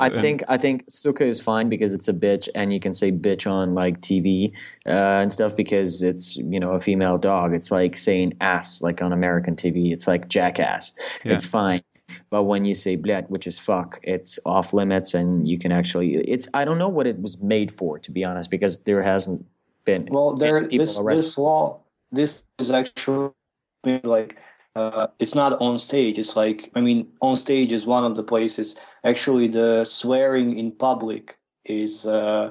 I 0.00 0.06
and- 0.08 0.20
think 0.20 0.42
I 0.48 0.58
think 0.58 0.84
suka 0.88 1.24
is 1.24 1.40
fine 1.40 1.68
because 1.68 1.94
it's 1.94 2.08
a 2.08 2.12
bitch, 2.12 2.48
and 2.54 2.72
you 2.72 2.80
can 2.80 2.94
say 2.94 3.12
bitch 3.12 3.46
on 3.50 3.74
like 3.74 4.00
TV 4.00 4.52
uh, 4.86 5.20
and 5.22 5.30
stuff 5.32 5.54
because 5.56 6.02
it's 6.02 6.36
you 6.36 6.60
know 6.60 6.72
a 6.72 6.80
female 6.80 7.18
dog. 7.18 7.54
It's 7.54 7.70
like 7.70 7.96
saying 7.96 8.34
ass 8.40 8.82
like 8.82 9.02
on 9.04 9.12
American 9.12 9.54
TV. 9.56 9.92
It's 9.92 10.06
like 10.06 10.28
jackass. 10.28 10.92
Yeah. 11.24 11.34
It's 11.34 11.46
fine. 11.46 11.80
But 12.30 12.44
when 12.44 12.64
you 12.64 12.74
say 12.74 12.96
"bled," 12.96 13.24
which 13.28 13.46
is 13.46 13.58
"fuck," 13.58 13.98
it's 14.02 14.38
off 14.44 14.72
limits, 14.74 15.14
and 15.14 15.48
you 15.48 15.58
can 15.58 15.72
actually. 15.72 16.16
It's 16.34 16.46
I 16.52 16.64
don't 16.64 16.78
know 16.78 16.88
what 16.88 17.06
it 17.06 17.18
was 17.20 17.38
made 17.40 17.70
for, 17.72 17.98
to 17.98 18.10
be 18.12 18.24
honest, 18.26 18.50
because 18.50 18.82
there 18.84 19.02
hasn't 19.02 19.44
been. 19.84 20.08
Well, 20.10 20.34
there 20.34 20.66
this 20.66 20.98
arrested 20.98 21.26
this 21.26 21.38
law 21.38 21.84
this 22.14 22.44
is 22.58 22.70
actually 22.70 23.32
like 24.04 24.38
uh, 24.76 25.08
it's 25.18 25.34
not 25.34 25.60
on 25.60 25.78
stage. 25.78 26.18
It's 26.18 26.36
like 26.36 26.70
I 26.74 26.80
mean, 26.80 27.08
on 27.20 27.36
stage 27.36 27.72
is 27.72 27.86
one 27.86 28.04
of 28.04 28.16
the 28.16 28.22
places. 28.22 28.76
Actually, 29.04 29.48
the 29.48 29.84
swearing 29.84 30.58
in 30.58 30.72
public 30.72 31.38
is 31.64 32.06
uh, 32.06 32.50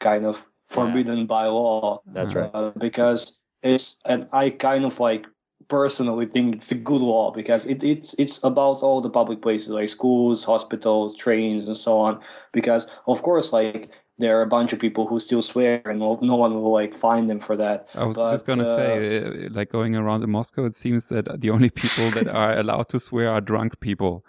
kind 0.00 0.26
of 0.26 0.44
forbidden 0.68 1.26
by 1.26 1.46
law. 1.46 2.02
That's 2.06 2.34
right. 2.34 2.50
Uh, 2.54 2.70
because 2.78 3.38
it's 3.62 3.96
and 4.04 4.28
I 4.32 4.50
kind 4.50 4.84
of 4.84 5.00
like 5.00 5.26
personally 5.68 6.24
think 6.24 6.56
it's 6.56 6.72
a 6.72 6.74
good 6.74 7.02
law 7.02 7.30
because 7.30 7.66
it, 7.66 7.82
it's 7.82 8.14
it's 8.14 8.40
about 8.44 8.80
all 8.82 9.00
the 9.00 9.10
public 9.10 9.42
places 9.42 9.68
like 9.68 9.88
schools, 9.88 10.44
hospitals, 10.44 11.16
trains, 11.16 11.66
and 11.66 11.76
so 11.76 11.98
on. 11.98 12.20
Because 12.52 12.86
of 13.06 13.22
course, 13.22 13.52
like 13.52 13.90
there 14.18 14.38
are 14.38 14.42
a 14.42 14.46
bunch 14.46 14.72
of 14.72 14.78
people 14.78 15.06
who 15.06 15.20
still 15.20 15.42
swear, 15.42 15.82
and 15.84 15.98
no, 16.00 16.14
one 16.14 16.54
will 16.54 16.72
like 16.72 16.94
find 16.98 17.28
them 17.30 17.40
for 17.40 17.56
that. 17.56 17.88
I 17.94 18.04
was 18.04 18.16
But, 18.16 18.30
just 18.30 18.46
gonna 18.46 18.64
uh, 18.64 18.76
say, 18.76 19.22
uh, 19.46 19.48
like 19.50 19.70
going 19.70 19.94
around 19.96 20.22
in 20.24 20.30
Moscow, 20.30 20.64
it 20.64 20.74
seems 20.74 21.08
that 21.08 21.40
the 21.40 21.50
only 21.50 21.70
people 21.70 22.10
that 22.10 22.28
are 22.28 22.58
allowed 22.62 22.88
to 22.90 23.00
swear 23.00 23.30
are 23.30 23.40
drunk 23.40 23.80
people. 23.80 24.24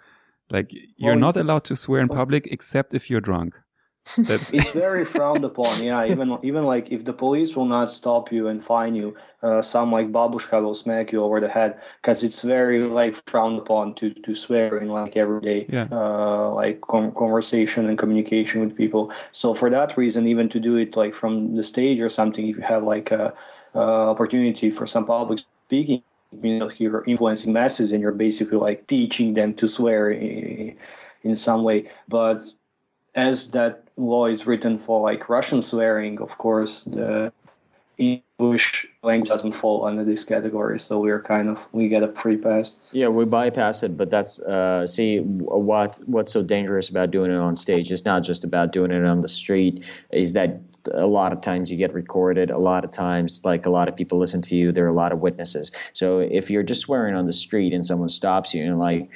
Like 0.50 0.72
you're 0.96 1.14
Well, 1.14 1.16
not 1.16 1.36
allowed 1.36 1.64
to 1.64 1.76
swear 1.76 2.00
in 2.00 2.08
public 2.08 2.46
except 2.50 2.94
if 2.94 3.10
you're 3.10 3.20
drunk. 3.20 3.54
It's 4.16 4.72
very 4.72 5.04
frowned 5.04 5.44
upon 5.44 5.82
yeah 5.82 6.04
even 6.12 6.38
even 6.42 6.64
like 6.64 6.90
if 6.90 7.04
the 7.04 7.12
police 7.12 7.54
will 7.54 7.66
not 7.66 7.92
stop 7.92 8.32
you 8.32 8.48
and 8.48 8.64
fine 8.64 8.94
you 8.94 9.14
uh, 9.42 9.62
some 9.62 9.92
like 9.92 10.10
babushka 10.10 10.60
will 10.62 10.74
smack 10.74 11.12
you 11.12 11.22
over 11.22 11.40
the 11.40 11.48
head 11.48 11.78
because 12.02 12.24
it's 12.24 12.42
very 12.42 12.80
like 12.80 13.14
frowned 13.26 13.58
upon 13.58 13.94
to 13.94 14.10
to 14.10 14.34
swear 14.34 14.78
in 14.78 14.88
like 14.88 15.16
everyday 15.16 15.66
Yeah. 15.68 15.86
uh, 15.92 16.50
like 16.54 16.80
com- 16.80 17.12
conversation 17.12 17.88
and 17.88 17.96
communication 17.98 18.60
with 18.62 18.76
people 18.76 19.12
so 19.32 19.54
for 19.54 19.70
that 19.70 19.96
reason 19.96 20.26
even 20.26 20.48
to 20.48 20.58
do 20.58 20.76
it 20.76 20.96
like 20.96 21.14
from 21.14 21.54
the 21.54 21.62
stage 21.62 22.00
or 22.00 22.08
something 22.08 22.48
if 22.48 22.56
you 22.56 22.62
have 22.62 22.82
like 22.82 23.10
a, 23.12 23.32
uh 23.76 24.10
opportunity 24.10 24.70
for 24.70 24.86
some 24.86 25.04
public 25.04 25.38
speaking 25.66 26.02
you 26.42 26.58
know 26.58 26.70
you're 26.78 27.04
influencing 27.06 27.52
masses 27.52 27.92
and 27.92 28.00
you're 28.02 28.20
basically 28.26 28.58
like 28.58 28.86
teaching 28.88 29.34
them 29.34 29.54
to 29.54 29.68
swear 29.68 30.10
in, 30.10 30.74
in 31.22 31.36
some 31.36 31.62
way 31.62 31.86
but 32.08 32.38
as 33.14 33.50
that 33.50 33.84
law 34.00 34.26
is 34.26 34.46
written 34.46 34.78
for 34.78 35.00
like 35.00 35.28
Russian 35.28 35.62
swearing, 35.62 36.20
of 36.20 36.36
course, 36.38 36.84
the 36.84 37.32
English 37.98 38.86
language 39.02 39.28
doesn't 39.28 39.52
fall 39.52 39.84
under 39.84 40.04
this 40.04 40.24
category. 40.24 40.80
So 40.80 41.00
we're 41.00 41.22
kind 41.22 41.50
of 41.50 41.58
we 41.72 41.88
get 41.88 42.02
a 42.02 42.08
free 42.08 42.38
pass. 42.38 42.76
Yeah, 42.92 43.08
we 43.08 43.26
bypass 43.26 43.82
it, 43.82 43.96
but 43.96 44.08
that's 44.08 44.38
uh, 44.40 44.86
see 44.86 45.18
what 45.18 46.00
what's 46.06 46.32
so 46.32 46.42
dangerous 46.42 46.88
about 46.88 47.10
doing 47.10 47.30
it 47.30 47.36
on 47.36 47.56
stage. 47.56 47.92
It's 47.92 48.06
not 48.06 48.22
just 48.22 48.42
about 48.42 48.72
doing 48.72 48.90
it 48.90 49.04
on 49.04 49.20
the 49.20 49.28
street. 49.28 49.84
Is 50.12 50.32
that 50.32 50.60
a 50.94 51.06
lot 51.06 51.32
of 51.32 51.42
times 51.42 51.70
you 51.70 51.76
get 51.76 51.92
recorded. 51.92 52.50
A 52.50 52.58
lot 52.58 52.84
of 52.84 52.90
times, 52.90 53.42
like 53.44 53.66
a 53.66 53.70
lot 53.70 53.88
of 53.88 53.94
people 53.94 54.18
listen 54.18 54.40
to 54.42 54.56
you. 54.56 54.72
There 54.72 54.86
are 54.86 54.88
a 54.88 54.94
lot 55.04 55.12
of 55.12 55.20
witnesses. 55.20 55.70
So 55.92 56.20
if 56.20 56.50
you're 56.50 56.62
just 56.62 56.80
swearing 56.80 57.14
on 57.14 57.26
the 57.26 57.32
street 57.32 57.74
and 57.74 57.84
someone 57.84 58.08
stops 58.08 58.54
you 58.54 58.64
and 58.64 58.78
like, 58.78 59.10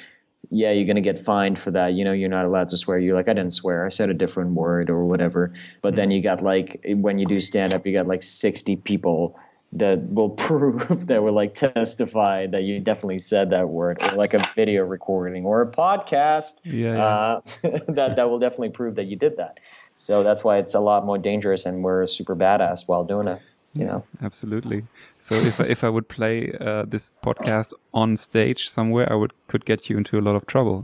yeah, 0.49 0.71
you're 0.71 0.85
gonna 0.85 1.01
get 1.01 1.17
fined 1.19 1.57
for 1.59 1.71
that. 1.71 1.93
You 1.93 2.03
know, 2.03 2.11
you're 2.13 2.29
not 2.29 2.45
allowed 2.45 2.69
to 2.69 2.77
swear. 2.77 2.99
You're 2.99 3.15
like, 3.15 3.27
I 3.29 3.33
didn't 3.33 3.53
swear. 3.53 3.85
I 3.85 3.89
said 3.89 4.09
a 4.09 4.13
different 4.13 4.51
word 4.51 4.89
or 4.89 5.05
whatever. 5.05 5.53
But 5.81 5.95
then 5.95 6.11
you 6.11 6.21
got 6.21 6.41
like 6.41 6.79
when 6.87 7.17
you 7.17 7.25
do 7.25 7.39
stand 7.41 7.73
up, 7.73 7.85
you 7.85 7.93
got 7.93 8.07
like 8.07 8.23
60 8.23 8.77
people 8.77 9.37
that 9.73 10.09
will 10.13 10.29
prove 10.47 11.07
that 11.07 11.21
will 11.23 11.33
like 11.33 11.53
testify 11.53 12.47
that 12.47 12.63
you 12.63 12.79
definitely 12.79 13.19
said 13.19 13.49
that 13.49 13.69
word 13.69 13.97
or 14.05 14.15
like 14.15 14.33
a 14.33 14.49
video 14.55 14.83
recording 14.83 15.45
or 15.45 15.61
a 15.61 15.69
podcast 15.69 16.61
Yeah, 16.63 16.93
yeah. 16.93 17.05
uh, 17.05 17.41
that 17.89 18.15
that 18.15 18.29
will 18.29 18.39
definitely 18.39 18.69
prove 18.69 18.95
that 18.95 19.05
you 19.05 19.15
did 19.17 19.37
that 19.37 19.59
so 19.97 20.23
that's 20.23 20.43
why 20.43 20.59
it's 20.59 20.75
a 20.75 20.79
lot 20.79 21.05
more 21.05 21.17
dangerous 21.17 21.65
and 21.65 21.83
we're 21.83 22.05
super 22.07 22.35
badass 22.35 22.87
while 22.87 23.03
doing 23.03 23.27
it 23.27 23.41
you 23.75 23.85
know 23.85 24.03
absolutely. 24.21 24.79
So 25.19 25.35
if 25.35 25.59
I, 25.59 25.65
if 25.75 25.83
I 25.83 25.89
would 25.89 26.07
play 26.07 26.35
uh, 26.59 26.83
this 26.93 27.11
podcast 27.23 27.73
on 27.93 28.17
stage 28.17 28.69
somewhere, 28.69 29.07
I 29.11 29.15
would 29.15 29.33
could 29.47 29.65
get 29.65 29.89
you 29.89 29.97
into 29.97 30.17
a 30.17 30.23
lot 30.27 30.35
of 30.35 30.45
trouble. 30.45 30.77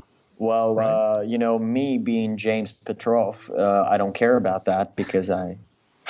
well 0.51 0.71
uh, 0.79 1.21
you 1.31 1.37
know 1.43 1.55
me 1.77 1.85
being 2.11 2.31
james 2.45 2.71
petrov 2.87 3.35
uh, 3.63 3.93
i 3.93 3.95
don't 4.01 4.15
care 4.21 4.35
about 4.43 4.61
that 4.71 4.85
because 5.01 5.27
i 5.43 5.45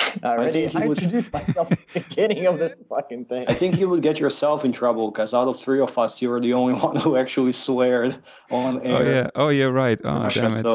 I 0.24 0.28
already 0.34 0.62
think 0.68 0.76
I 0.84 0.86
would- 0.88 0.98
introduced 0.98 1.30
myself 1.38 1.66
at 1.74 1.78
the 1.88 2.00
beginning 2.00 2.44
of 2.50 2.56
this 2.62 2.74
fucking 2.92 3.24
thing. 3.30 3.44
I 3.52 3.54
think 3.60 3.72
you 3.80 3.86
would 3.90 4.02
get 4.08 4.16
yourself 4.24 4.58
in 4.68 4.72
trouble 4.80 5.04
because 5.12 5.30
out 5.38 5.48
of 5.52 5.56
three 5.64 5.80
of 5.88 5.92
us, 6.04 6.12
you 6.22 6.28
were 6.32 6.40
the 6.48 6.54
only 6.60 6.74
one 6.88 6.96
who 7.04 7.10
actually 7.22 7.52
sweared 7.66 8.12
on 8.50 8.70
air. 8.82 8.96
Oh 8.96 9.02
yeah. 9.16 9.26
Oh 9.42 9.50
yeah. 9.60 9.70
Right. 9.82 9.98
Oh 10.02 10.22
Russia, 10.24 10.40
damn 10.48 10.52
it. 10.58 10.62
So 10.68 10.74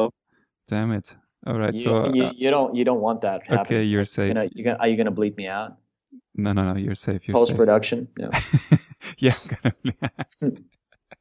Damn 0.72 0.90
it. 0.98 1.08
All 1.48 1.58
right. 1.62 1.74
You, 1.74 1.84
so 1.86 1.92
you, 2.14 2.24
uh, 2.26 2.32
you 2.42 2.48
don't 2.56 2.70
you 2.78 2.84
don't 2.88 3.02
want 3.06 3.18
that 3.26 3.38
happening. 3.42 3.60
okay, 3.66 3.82
you're 3.92 4.06
safe. 4.16 4.28
You 4.30 4.34
know, 4.38 4.46
you 4.54 4.62
gonna, 4.66 4.78
are 4.82 4.88
you 4.90 4.96
gonna 5.00 5.16
bleep 5.20 5.36
me 5.42 5.46
out? 5.58 5.70
No, 6.38 6.52
no, 6.52 6.72
no. 6.72 6.78
You're 6.78 6.94
safe. 6.94 7.26
You're 7.26 7.34
Post 7.34 7.48
safe. 7.48 7.56
production? 7.58 8.08
Yeah. 9.18 9.34
Gonna- 9.62 9.74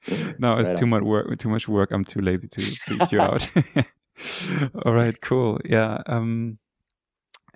no, 0.39 0.57
it's 0.59 0.69
Right 0.69 0.77
too 0.77 0.85
much 0.85 1.03
work. 1.03 1.37
Too 1.39 1.49
much 1.49 1.67
work. 1.67 1.91
I'm 1.91 2.03
too 2.05 2.21
lazy 2.21 2.47
to 2.47 2.61
bleep 2.61 3.11
you 3.11 3.19
out. 3.19 3.49
All 4.85 4.93
right. 4.93 5.19
Cool. 5.21 5.59
Yeah. 5.65 6.01
Um. 6.05 6.59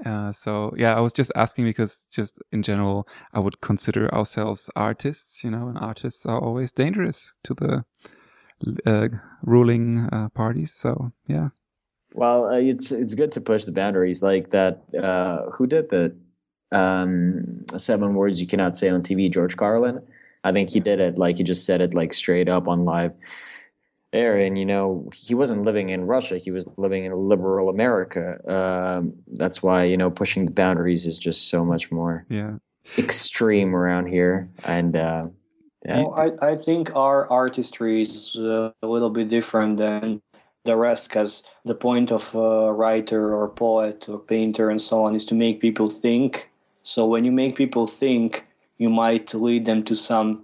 Uh, 0.03 0.32
so 0.32 0.74
yeah, 0.76 0.95
I 0.97 0.99
was 0.99 1.14
just 1.14 1.32
asking 1.36 1.66
because 1.66 2.07
just 2.07 2.41
in 2.51 2.64
general, 2.64 3.07
I 3.34 3.39
would 3.39 3.62
consider 3.62 4.12
ourselves 4.12 4.68
artists, 4.76 5.43
you 5.43 5.51
know, 5.51 5.68
and 5.68 5.78
artists 5.78 6.26
are 6.26 6.39
always 6.39 6.72
dangerous 6.72 7.36
to 7.43 7.53
the 7.53 7.86
uh, 8.88 9.09
ruling 9.43 10.09
uh, 10.12 10.30
parties. 10.30 10.74
So 10.74 11.12
yeah, 11.28 11.49
Well, 12.16 12.45
uh, 12.47 12.57
it's 12.57 12.91
it's 12.91 13.14
good 13.14 13.32
to 13.34 13.41
push 13.41 13.66
the 13.66 13.72
boundaries 13.72 14.24
like 14.24 14.49
that. 14.49 14.82
Uh, 14.99 15.51
who 15.51 15.68
did 15.68 15.89
the 15.89 16.16
um, 16.72 17.65
seven 17.76 18.15
words 18.15 18.39
you 18.39 18.47
cannot 18.47 18.78
say 18.78 18.89
on 18.89 19.01
TV? 19.01 19.32
George 19.32 19.57
Carlin. 19.57 20.01
I 20.43 20.51
think 20.51 20.69
he 20.69 20.80
did 20.80 20.99
it 20.99 21.17
like 21.17 21.38
he 21.38 21.43
just 21.43 21.65
said 21.65 21.82
it 21.82 21.93
like 21.93 22.13
straight 22.13 22.49
up 22.49 22.67
on 22.67 22.80
live 22.80 23.13
air. 24.13 24.38
And 24.38 24.57
you 24.57 24.65
know, 24.65 25.09
he 25.13 25.36
wasn't 25.36 25.63
living 25.63 25.89
in 25.89 26.05
Russia; 26.05 26.38
he 26.38 26.51
was 26.51 26.67
living 26.78 27.05
in 27.05 27.13
liberal 27.13 27.69
America. 27.69 28.39
Um, 28.51 29.13
that's 29.28 29.61
why 29.61 29.84
you 29.84 29.97
know 29.97 30.09
pushing 30.09 30.45
the 30.45 30.51
boundaries 30.51 31.05
is 31.05 31.17
just 31.17 31.49
so 31.49 31.63
much 31.63 31.91
more 31.91 32.26
yeah, 32.30 32.53
extreme 32.97 33.76
around 33.76 34.07
here. 34.07 34.49
And 34.65 34.95
uh, 34.95 35.28
yeah, 35.86 36.01
Well, 36.01 36.38
I, 36.41 36.51
I 36.51 36.57
think 36.57 36.95
our 36.95 37.30
artistry 37.30 38.03
is 38.03 38.36
uh, 38.36 38.72
a 38.82 38.88
little 38.88 39.09
bit 39.09 39.30
different 39.30 39.78
than 39.78 40.22
the 40.63 40.76
rest 40.76 41.09
because 41.09 41.43
the 41.65 41.76
point 41.76 42.11
of 42.11 42.34
a 42.36 42.72
writer 42.72 43.36
or 43.36 43.49
poet 43.49 44.07
or 44.07 44.19
painter 44.19 44.69
and 44.69 44.80
so 44.80 45.03
on 45.03 45.15
is 45.15 45.26
to 45.26 45.36
make 45.36 45.59
people 45.59 45.89
think. 45.89 46.50
So 46.84 47.05
when 47.05 47.23
you 47.23 47.32
make 47.32 47.55
people 47.55 47.88
think, 47.88 48.45
you 48.77 48.89
might 48.89 49.34
lead 49.34 49.65
them 49.65 49.84
to 49.84 49.95
some 49.95 50.43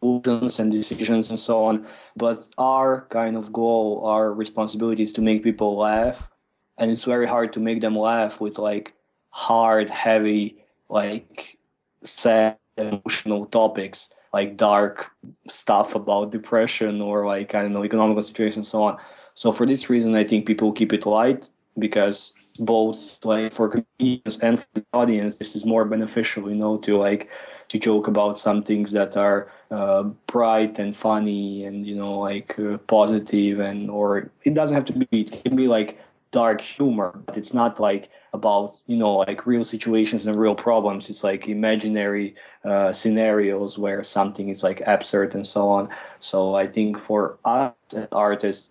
conclusions 0.00 0.60
and 0.60 0.70
decisions 0.70 1.30
and 1.30 1.38
so 1.38 1.64
on. 1.64 1.86
But 2.16 2.48
our 2.58 3.06
kind 3.10 3.36
of 3.36 3.52
goal, 3.52 4.02
our 4.04 4.32
responsibility 4.32 5.02
is 5.02 5.12
to 5.14 5.20
make 5.20 5.42
people 5.42 5.76
laugh. 5.76 6.28
And 6.78 6.90
it's 6.90 7.04
very 7.04 7.26
hard 7.26 7.52
to 7.54 7.60
make 7.60 7.80
them 7.80 7.98
laugh 7.98 8.40
with 8.40 8.58
like 8.58 8.94
hard, 9.30 9.90
heavy, 9.90 10.64
like 10.88 11.58
sad, 12.04 12.56
emotional 12.76 13.46
topics 13.46 14.10
like 14.32 14.56
dark 14.56 15.10
stuff 15.48 15.94
about 15.94 16.30
depression 16.30 17.00
or 17.00 17.26
like 17.26 17.54
I 17.54 17.62
don't 17.62 17.72
know 17.72 17.84
economical 17.84 18.22
situation 18.22 18.60
and 18.60 18.66
so 18.66 18.82
on. 18.82 18.98
So 19.34 19.52
for 19.52 19.66
this 19.66 19.88
reason, 19.88 20.14
I 20.14 20.24
think 20.24 20.46
people 20.46 20.72
keep 20.72 20.92
it 20.92 21.06
light 21.06 21.48
because 21.78 22.32
both 22.60 23.24
like 23.24 23.52
for 23.52 23.68
comedians 23.68 24.38
and 24.40 24.60
for 24.60 24.66
the 24.74 24.84
audience, 24.92 25.36
this 25.36 25.54
is 25.56 25.64
more 25.64 25.84
beneficial, 25.84 26.48
you 26.48 26.56
know, 26.56 26.78
to 26.78 26.96
like 26.96 27.28
to 27.68 27.78
joke 27.78 28.08
about 28.08 28.38
some 28.38 28.62
things 28.62 28.92
that 28.92 29.16
are 29.16 29.50
uh, 29.70 30.02
bright 30.26 30.78
and 30.78 30.96
funny 30.96 31.64
and 31.64 31.86
you 31.86 31.94
know 31.94 32.18
like 32.18 32.58
uh, 32.58 32.78
positive 32.86 33.60
and 33.60 33.90
or 33.90 34.30
it 34.44 34.54
doesn't 34.54 34.74
have 34.74 34.86
to 34.86 34.92
be 34.94 35.06
it 35.12 35.44
can 35.44 35.54
be 35.54 35.68
like 35.68 35.98
dark 36.30 36.60
humor 36.60 37.18
but 37.26 37.36
it's 37.36 37.54
not 37.54 37.78
like 37.80 38.10
about 38.34 38.78
you 38.86 38.96
know 38.96 39.14
like 39.16 39.46
real 39.46 39.64
situations 39.64 40.26
and 40.26 40.36
real 40.36 40.54
problems. 40.54 41.08
It's 41.08 41.24
like 41.24 41.48
imaginary 41.48 42.34
uh, 42.64 42.92
scenarios 42.92 43.78
where 43.78 44.04
something 44.04 44.48
is 44.48 44.62
like 44.62 44.82
absurd 44.86 45.34
and 45.34 45.46
so 45.46 45.68
on. 45.68 45.88
So 46.20 46.54
i 46.54 46.66
think 46.66 46.98
for 46.98 47.38
us 47.44 47.72
as 47.96 48.08
artists 48.12 48.70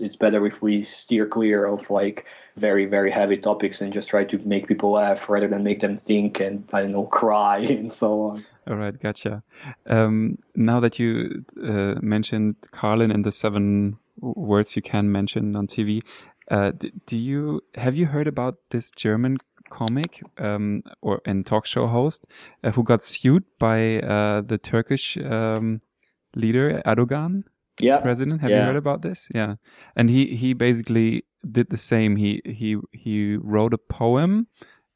it's 0.00 0.16
better 0.16 0.46
if 0.46 0.60
we 0.62 0.82
steer 0.82 1.26
clear 1.26 1.64
of 1.64 1.88
like 1.90 2.26
very 2.56 2.86
very 2.86 3.10
heavy 3.10 3.36
topics 3.36 3.80
and 3.80 3.92
just 3.92 4.08
try 4.08 4.24
to 4.24 4.38
make 4.46 4.66
people 4.66 4.92
laugh 4.92 5.28
rather 5.28 5.48
than 5.48 5.62
make 5.62 5.80
them 5.80 5.96
think 5.96 6.40
and 6.40 6.68
i 6.72 6.82
don't 6.82 6.92
know 6.92 7.06
cry 7.20 7.58
and 7.58 7.92
so 7.92 8.22
on 8.22 8.44
All 8.68 8.76
right, 8.76 9.00
gotcha. 9.00 9.42
Um, 9.86 10.34
now 10.54 10.78
that 10.80 10.98
you 10.98 11.44
uh, 11.56 11.94
mentioned 12.02 12.56
Carlin 12.70 13.10
and 13.10 13.24
the 13.24 13.32
seven 13.32 13.96
words 14.20 14.76
you 14.76 14.82
can 14.82 15.10
mention 15.10 15.56
on 15.56 15.66
TV, 15.66 16.02
uh, 16.50 16.72
do 17.06 17.16
you 17.16 17.62
have 17.76 17.96
you 17.96 18.06
heard 18.06 18.26
about 18.26 18.56
this 18.70 18.90
German 18.90 19.38
comic 19.70 20.22
um, 20.38 20.82
or 21.00 21.20
and 21.24 21.46
talk 21.46 21.64
show 21.66 21.86
host 21.86 22.26
uh, 22.62 22.70
who 22.72 22.82
got 22.82 23.02
sued 23.02 23.44
by 23.58 24.00
uh, 24.00 24.42
the 24.42 24.58
Turkish 24.58 25.16
um, 25.16 25.80
leader 26.34 26.82
Erdogan? 26.84 27.44
Yeah. 27.80 28.00
president. 28.00 28.40
Have 28.40 28.50
you 28.50 28.66
heard 28.66 28.76
about 28.76 29.02
this? 29.02 29.28
Yeah, 29.34 29.56
and 29.96 30.10
he 30.10 30.36
he 30.36 30.54
basically 30.54 31.22
did 31.50 31.70
the 31.70 31.76
same. 31.76 32.16
He 32.16 32.40
he 32.44 32.76
he 32.92 33.36
wrote 33.36 33.72
a 33.74 33.78
poem 33.78 34.46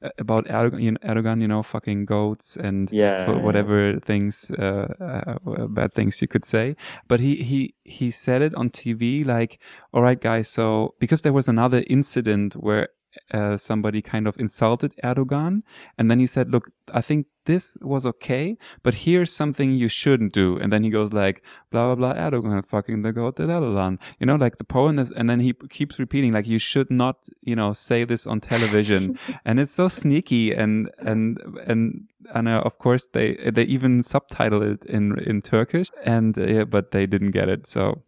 uh, 0.05 0.09
about 0.19 0.47
Erdogan, 0.47 0.81
you 0.83 0.91
know, 0.93 0.99
Erdogan, 1.05 1.41
you 1.41 1.49
know, 1.49 1.63
fucking 1.63 2.07
goats 2.07 2.57
and 2.57 2.91
Yeah. 2.93 3.27
wh- 3.27 3.43
whatever 3.45 4.01
things 4.01 4.51
uh, 4.59 4.89
uh, 5.01 5.67
bad 5.69 5.93
things 5.95 6.21
you 6.21 6.29
could 6.29 6.45
say 6.45 6.75
but 7.09 7.21
he 7.21 7.37
he 7.37 7.75
he 7.85 8.11
said 8.11 8.43
it 8.43 8.55
on 8.57 8.71
tv 8.71 9.25
like 9.25 9.61
all 9.93 10.03
right 10.03 10.21
guys 10.21 10.49
so 10.49 10.95
because 10.99 11.23
there 11.23 11.33
was 11.33 11.49
another 11.49 11.83
incident 11.87 12.55
where 12.55 12.89
uh, 13.33 13.57
somebody 13.57 14.03
kind 14.03 14.27
of 14.27 14.37
insulted 14.39 14.95
erdogan. 15.03 15.63
And 15.99 16.11
then 16.11 16.19
he 16.19 16.27
said 16.27 16.51
look 16.51 16.71
i 16.93 17.01
think 17.01 17.27
this 17.45 17.77
was 17.81 18.07
okay 18.07 18.57
but 18.83 18.95
here's 18.95 19.33
something 19.33 19.73
you 19.73 19.89
shouldn't 19.89 20.33
do. 20.33 20.59
And 20.59 20.73
then 20.73 20.83
he 20.85 20.91
goes 20.91 21.13
like 21.13 21.43
blah 21.71 21.95
blah 21.95 21.95
blah 21.95 22.15
erdogan 22.15 22.65
fucking 22.65 23.03
the 23.03 23.13
goat 23.13 23.37
Erdogan. 23.37 23.99
you 24.19 24.27
know 24.27 24.37
like 24.37 24.59
the 24.59 24.65
poem 24.65 24.99
is 24.99 25.11
and 25.11 25.29
then 25.29 25.41
he 25.41 25.53
keeps 25.71 25.99
repeating 25.99 26.33
like 26.33 26.47
you 26.47 26.59
should 26.59 26.91
not 26.91 27.29
you 27.43 27.57
know 27.57 27.73
say 27.73 28.05
this 28.05 28.27
on 28.27 28.41
television. 28.41 29.19
And 29.45 29.59
it's 29.59 29.73
so 29.73 29.89
sneaky 29.89 30.53
and 30.53 30.91
and 30.99 31.39
and 31.67 32.09
and 32.35 32.49
uh, 32.49 32.63
of 32.65 32.79
course 32.79 33.09
they 33.09 33.35
they 33.51 33.65
even 33.65 34.03
subtitle 34.03 34.63
it 34.63 34.85
in 34.85 35.19
in 35.19 35.43
Turkish. 35.43 35.91
And 36.05 36.39
uh, 36.39 36.47
yeah, 36.47 36.65
but 36.65 36.91
they 36.93 37.07
didn't 37.07 37.33
get 37.33 37.49
it 37.49 37.67
so 37.67 38.03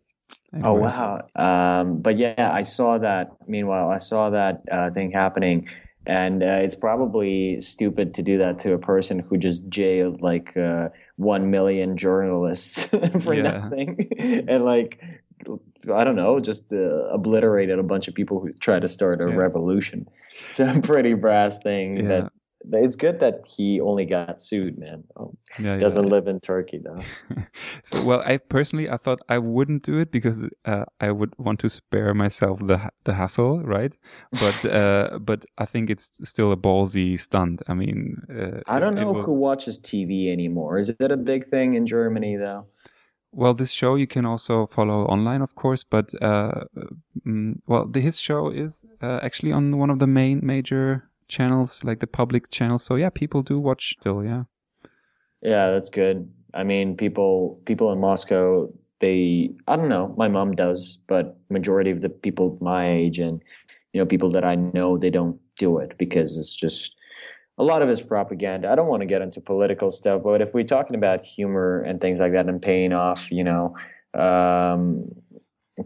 Oh 0.63 0.75
wow! 0.75 1.27
Um, 1.35 2.01
but 2.01 2.17
yeah, 2.17 2.51
I 2.53 2.63
saw 2.63 2.99
that. 2.99 3.33
Meanwhile, 3.47 3.91
I 3.91 3.99
saw 3.99 4.31
that 4.31 4.63
uh, 4.71 4.91
thing 4.91 5.11
happening, 5.11 5.69
and 6.07 6.43
uh, 6.43 6.61
it's 6.63 6.77
probably 6.77 7.61
stupid 7.61 8.15
to 8.15 8.23
do 8.23 8.39
that 8.39 8.61
to 8.61 8.73
a 8.73 8.79
person 8.79 9.19
who 9.19 9.37
just 9.37 9.69
jailed 9.69 10.23
like 10.23 10.57
uh, 10.57 10.91
one 11.17 11.51
million 11.51 11.97
journalists 11.97 12.85
for 13.21 13.35
Yeah. 13.35 13.43
nothing, 13.43 14.09
and 14.19 14.65
like 14.65 15.03
I 15.93 16.05
don't 16.05 16.17
know, 16.17 16.39
just 16.41 16.73
uh, 16.73 16.77
obliterated 17.13 17.79
a 17.79 17.83
bunch 17.83 18.07
of 18.09 18.15
people 18.15 18.41
who 18.41 18.51
tried 18.61 18.83
to 18.83 18.89
start 18.89 19.21
a 19.21 19.25
Yeah. 19.29 19.35
revolution. 19.35 20.07
It's 20.51 20.61
a 20.61 20.81
pretty 20.83 21.15
brass 21.15 21.63
thing. 21.63 21.97
Yeah. 21.97 22.09
That 22.09 22.33
it's 22.73 22.97
good 22.97 23.21
that 23.21 23.47
he 23.47 23.81
only 23.81 24.05
got 24.05 24.43
sued, 24.43 24.79
man. 24.79 25.05
Oh, 25.17 25.35
yeah, 25.59 25.77
doesn't 25.77 26.05
yeah. 26.05 26.11
live 26.11 26.29
in 26.29 26.41
Turkey 26.41 26.81
though. 26.83 26.99
so 27.83 28.03
well 28.05 28.23
I 28.25 28.39
personally 28.39 28.89
I 28.89 28.97
thought 28.97 29.21
I 29.29 29.39
wouldn't 29.39 29.83
do 29.83 29.99
it 29.99 30.11
because 30.11 30.47
uh, 30.65 30.85
I 31.01 31.11
would 31.13 31.35
want 31.39 31.61
to 31.61 31.69
spare 31.69 32.15
myself 32.15 32.61
the 32.67 32.91
the 33.05 33.15
hassle 33.15 33.61
right 33.61 33.97
but 34.33 34.65
uh, 34.81 35.19
but 35.21 35.45
I 35.59 35.65
think 35.65 35.91
it's 35.91 36.21
still 36.25 36.53
a 36.53 36.57
ballsy 36.57 37.19
stunt 37.19 37.63
I 37.69 37.75
mean 37.75 38.23
uh, 38.31 38.61
I 38.67 38.79
don't 38.81 38.95
know 38.95 39.13
will- 39.13 39.23
who 39.23 39.33
watches 39.33 39.79
TV 39.79 40.33
anymore. 40.33 40.79
Is 40.79 40.91
it 40.91 41.11
a 41.11 41.17
big 41.17 41.47
thing 41.47 41.75
in 41.75 41.87
Germany 41.87 42.37
though? 42.37 42.67
Well, 43.37 43.53
this 43.53 43.73
show 43.73 43.97
you 43.97 44.07
can 44.07 44.25
also 44.25 44.65
follow 44.65 45.07
online, 45.07 45.43
of 45.43 45.57
course, 45.57 45.83
but 45.83 46.15
uh, 46.23 46.67
mm, 47.27 47.55
well, 47.67 47.85
the, 47.85 48.01
his 48.01 48.21
show 48.21 48.49
is 48.49 48.85
uh, 49.03 49.19
actually 49.25 49.51
on 49.51 49.77
one 49.77 49.91
of 49.91 49.99
the 49.99 50.07
main 50.07 50.39
major 50.47 51.11
channels, 51.29 51.85
like 51.85 52.01
the 52.01 52.07
public 52.07 52.51
channels. 52.51 52.85
So 52.85 52.97
yeah, 52.97 53.11
people 53.11 53.43
do 53.43 53.59
watch 53.59 53.95
still. 53.99 54.25
Yeah, 54.25 54.45
Yeah, 55.43 55.71
that's 55.71 55.91
good. 55.91 56.31
I 56.55 56.65
mean, 56.65 56.97
people 56.97 57.61
people 57.65 57.93
in 57.93 58.01
Moscow, 58.01 58.69
they 59.01 59.51
I 59.67 59.77
don't 59.77 59.89
know, 59.89 60.15
my 60.17 60.29
mom 60.29 60.53
does, 60.53 60.99
but 61.09 61.39
majority 61.51 61.91
of 61.91 62.01
the 62.01 62.09
people 62.09 62.59
my 62.61 62.91
age 62.91 63.19
and 63.19 63.43
you 63.93 64.01
know, 64.01 64.07
people 64.07 64.31
that 64.31 64.45
I 64.45 64.57
know, 64.57 64.99
they 64.99 65.11
don't 65.11 65.39
do 65.57 65.79
it 65.79 65.97
because 65.99 66.37
it's 66.37 66.55
just 66.55 66.97
a 67.59 67.63
lot 67.63 67.83
of 67.83 67.89
it's 67.89 68.01
propaganda. 68.01 68.71
I 68.71 68.75
don't 68.75 68.89
want 68.89 69.03
to 69.03 69.07
get 69.07 69.23
into 69.23 69.41
political 69.41 69.91
stuff, 69.91 70.23
but 70.25 70.43
if 70.43 70.53
we're 70.53 70.65
talking 70.65 70.97
about 70.97 71.25
humor 71.25 71.81
and 71.83 72.01
things 72.01 72.19
like 72.21 72.33
that 72.33 72.49
and 72.49 72.61
paying 72.61 72.93
off, 72.93 73.31
you 73.31 73.45
know, 73.45 73.77
um, 74.15 75.07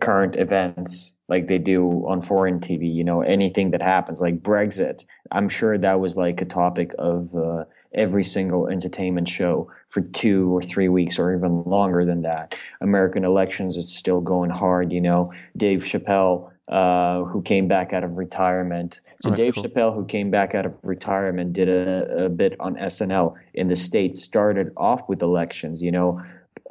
current 0.00 0.36
events 0.36 1.16
like 1.28 1.46
they 1.46 1.58
do 1.58 2.06
on 2.06 2.20
foreign 2.20 2.60
TV, 2.60 2.92
you 2.94 3.04
know, 3.04 3.22
anything 3.22 3.70
that 3.70 3.82
happens, 3.82 4.20
like 4.20 4.42
Brexit, 4.42 5.04
I'm 5.32 5.48
sure 5.48 5.78
that 5.78 6.00
was 6.00 6.16
like 6.16 6.40
a 6.40 6.44
topic 6.44 6.92
of 6.98 7.34
uh, 7.34 7.64
every 7.94 8.24
single 8.24 8.68
entertainment 8.68 9.28
show 9.28 9.70
for 9.88 10.00
two 10.00 10.54
or 10.54 10.62
three 10.62 10.88
weeks 10.88 11.18
or 11.18 11.34
even 11.34 11.62
longer 11.64 12.04
than 12.04 12.22
that. 12.22 12.54
American 12.80 13.24
elections 13.24 13.76
is 13.76 13.94
still 13.94 14.20
going 14.20 14.50
hard, 14.50 14.92
you 14.92 15.00
know. 15.00 15.32
Dave 15.56 15.84
Chappelle, 15.84 16.50
uh, 16.68 17.24
who 17.24 17.40
came 17.40 17.66
back 17.66 17.94
out 17.94 18.04
of 18.04 18.18
retirement. 18.18 19.00
So 19.22 19.32
Oh, 19.32 19.34
Dave 19.34 19.54
cool. 19.54 19.64
Chappelle, 19.64 19.94
who 19.94 20.04
came 20.04 20.30
back 20.30 20.54
out 20.54 20.66
of 20.66 20.76
retirement, 20.82 21.54
did 21.54 21.68
a, 21.68 22.26
a 22.26 22.28
bit 22.28 22.56
on 22.60 22.76
SNL 22.76 23.34
in 23.54 23.68
the 23.68 23.76
States, 23.76 24.22
started 24.22 24.70
off 24.76 25.08
with 25.08 25.22
elections, 25.22 25.82
you 25.82 25.90
know, 25.90 26.22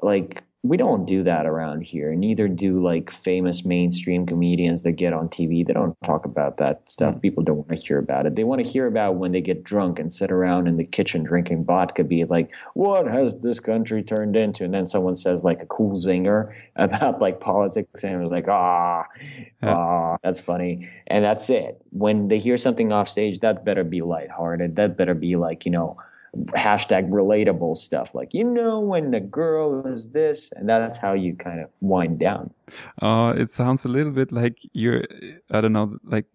like 0.04 0.44
we 0.68 0.78
don't 0.78 1.06
do 1.06 1.24
that 1.24 1.46
around 1.46 1.82
here. 1.82 2.14
Neither 2.16 2.48
do 2.48 2.84
like 2.84 3.10
famous 3.12 3.66
mainstream 3.66 4.26
comedians 4.26 4.84
that 4.84 4.94
get 4.94 5.14
on 5.14 5.30
TV. 5.30 5.66
They 5.66 5.74
don't 5.74 5.96
talk 6.04 6.26
about 6.26 6.58
that 6.58 6.90
stuff. 6.90 7.22
People 7.22 7.44
don't 7.44 7.58
want 7.58 7.70
to 7.70 7.88
hear 7.88 7.98
about 8.00 8.26
it. 8.26 8.36
They 8.36 8.44
want 8.44 8.64
to 8.64 8.70
hear 8.70 8.88
about 8.88 9.16
when 9.16 9.32
they 9.32 9.42
get 9.42 9.64
drunk 9.64 10.00
and 10.00 10.12
sit 10.12 10.32
around 10.32 10.68
in 10.68 10.78
the 10.78 10.86
kitchen 10.86 11.24
drinking 11.24 11.66
vodka, 11.66 12.04
be 12.04 12.26
like, 12.26 12.52
what 12.74 13.08
has 13.08 13.40
this 13.42 13.60
country 13.60 14.04
turned 14.04 14.36
into? 14.36 14.64
And 14.64 14.74
then 14.74 14.86
someone 14.86 15.16
says 15.16 15.44
like 15.44 15.62
a 15.62 15.66
cool 15.68 15.96
zinger 15.96 16.54
about 16.76 17.22
like 17.22 17.40
politics 17.40 18.04
and 18.04 18.20
we're 18.20 18.28
like, 18.28 18.48
ah, 18.48 19.06
Yeah. 19.62 19.74
ah, 19.74 20.18
that's 20.24 20.40
funny. 20.40 20.90
And 21.08 21.24
that's 21.24 21.50
it. 21.50 21.82
When 21.92 22.28
they 22.28 22.40
hear 22.40 22.58
something 22.58 22.92
off 22.92 23.10
stage, 23.10 23.40
that 23.40 23.64
better 23.66 23.84
be 23.84 24.02
lighthearted. 24.02 24.76
That 24.76 24.98
better 24.98 25.14
be 25.14 25.36
like, 25.36 25.66
you 25.66 25.72
know, 25.72 25.98
hashtag 26.56 27.10
relatable 27.10 27.76
stuff 27.76 28.14
like 28.14 28.34
you 28.34 28.44
know 28.44 28.80
when 28.80 29.12
the 29.12 29.20
girl 29.20 29.86
is 29.88 30.12
this 30.12 30.52
and 30.56 30.70
that's 30.70 30.98
how 30.98 31.14
you 31.14 31.36
kind 31.36 31.60
of 31.60 31.72
wind 31.82 32.20
down 32.20 32.54
uh, 33.02 33.34
it 33.38 33.50
sounds 33.50 33.86
a 33.86 33.88
little 33.88 34.14
bit 34.14 34.32
like 34.32 34.60
you're, 34.74 35.04
I 35.52 35.62
don't 35.62 35.74
know, 35.74 35.98
like 36.04 36.26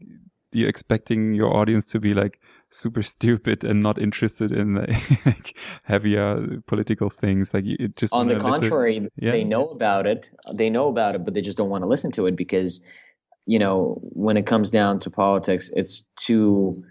you're 0.53 0.69
expecting 0.69 1.35
your 1.35 1.55
audience 1.55 1.87
to 1.93 2.01
be 2.01 2.15
like 2.15 2.41
super 2.71 3.03
stupid 3.03 3.65
and 3.65 3.83
not 3.83 3.99
interested 4.01 4.51
in 4.53 4.75
like 5.27 5.59
heavier 5.85 6.61
political 6.67 7.11
things. 7.11 7.53
Like 7.53 7.65
you 7.65 7.77
it 7.79 7.97
just 7.97 8.15
on 8.15 8.29
the 8.29 8.39
contrary 8.39 9.09
Yeah. 9.17 9.31
they 9.33 9.45
know 9.45 9.69
about 9.69 10.07
it 10.07 10.31
they 10.55 10.71
know 10.71 10.89
about 10.89 11.15
it 11.15 11.25
but 11.25 11.35
they 11.35 11.41
just 11.43 11.59
don't 11.59 11.69
want 11.71 11.83
to 11.85 11.89
listen 11.89 12.11
to 12.13 12.27
it 12.27 12.37
because 12.37 12.83
you 13.47 13.59
know 13.59 13.99
when 14.03 14.37
it 14.37 14.47
comes 14.47 14.71
down 14.71 14.99
to 15.01 15.11
politics 15.11 15.71
it's 15.75 16.09
too 16.17 16.83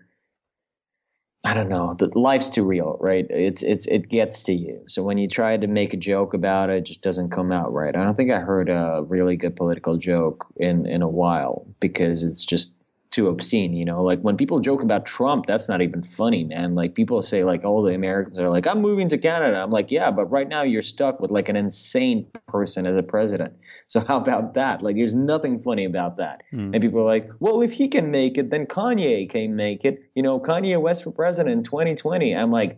I 1.43 1.55
don't 1.55 1.69
know. 1.69 1.95
The 1.97 2.07
life's 2.17 2.49
too 2.49 2.63
real, 2.63 2.97
right? 2.99 3.25
It's 3.29 3.63
it's 3.63 3.87
it 3.87 4.09
gets 4.09 4.43
to 4.43 4.53
you. 4.53 4.83
So 4.87 5.01
when 5.01 5.17
you 5.17 5.27
try 5.27 5.57
to 5.57 5.67
make 5.67 5.93
a 5.93 5.97
joke 5.97 6.35
about 6.35 6.69
it, 6.69 6.77
it 6.77 6.85
just 6.85 7.01
doesn't 7.01 7.31
come 7.31 7.51
out 7.51 7.73
right. 7.73 7.95
I 7.95 8.03
don't 8.03 8.15
think 8.15 8.31
I 8.31 8.39
heard 8.39 8.69
a 8.69 9.03
really 9.07 9.37
good 9.37 9.55
political 9.55 9.97
joke 9.97 10.45
in 10.57 10.85
in 10.85 11.01
a 11.01 11.09
while 11.09 11.65
because 11.79 12.21
it's 12.21 12.45
just 12.45 12.80
too 13.11 13.27
obscene, 13.27 13.73
you 13.73 13.85
know? 13.85 14.01
Like 14.01 14.21
when 14.21 14.37
people 14.37 14.59
joke 14.59 14.81
about 14.81 15.05
Trump, 15.05 15.45
that's 15.45 15.67
not 15.69 15.81
even 15.81 16.01
funny, 16.01 16.45
man. 16.45 16.75
Like 16.75 16.95
people 16.95 17.21
say 17.21 17.43
like 17.43 17.63
all 17.63 17.83
the 17.83 17.93
Americans 17.93 18.39
are 18.39 18.49
like 18.49 18.65
I'm 18.65 18.81
moving 18.81 19.09
to 19.09 19.17
Canada. 19.17 19.57
I'm 19.57 19.69
like, 19.69 19.91
"Yeah, 19.91 20.09
but 20.11 20.25
right 20.31 20.47
now 20.47 20.63
you're 20.63 20.81
stuck 20.81 21.19
with 21.19 21.29
like 21.29 21.49
an 21.49 21.55
insane 21.55 22.25
person 22.47 22.87
as 22.87 22.95
a 22.97 23.03
president." 23.03 23.53
So 23.91 23.99
how 23.99 24.15
about 24.15 24.53
that? 24.53 24.81
Like 24.81 24.95
there's 24.95 25.15
nothing 25.15 25.59
funny 25.59 25.83
about 25.83 26.15
that. 26.15 26.43
Hmm. 26.51 26.73
And 26.73 26.81
people 26.81 27.01
are 27.01 27.05
like, 27.05 27.29
well, 27.41 27.61
if 27.61 27.73
he 27.73 27.89
can 27.89 28.09
make 28.09 28.37
it, 28.37 28.49
then 28.49 28.65
Kanye 28.65 29.29
can 29.29 29.53
make 29.57 29.83
it. 29.83 30.09
You 30.15 30.23
know, 30.23 30.39
Kanye 30.39 30.79
West 30.79 31.03
for 31.03 31.11
president 31.11 31.51
in 31.51 31.63
2020. 31.63 32.33
I'm 32.33 32.51
like, 32.51 32.77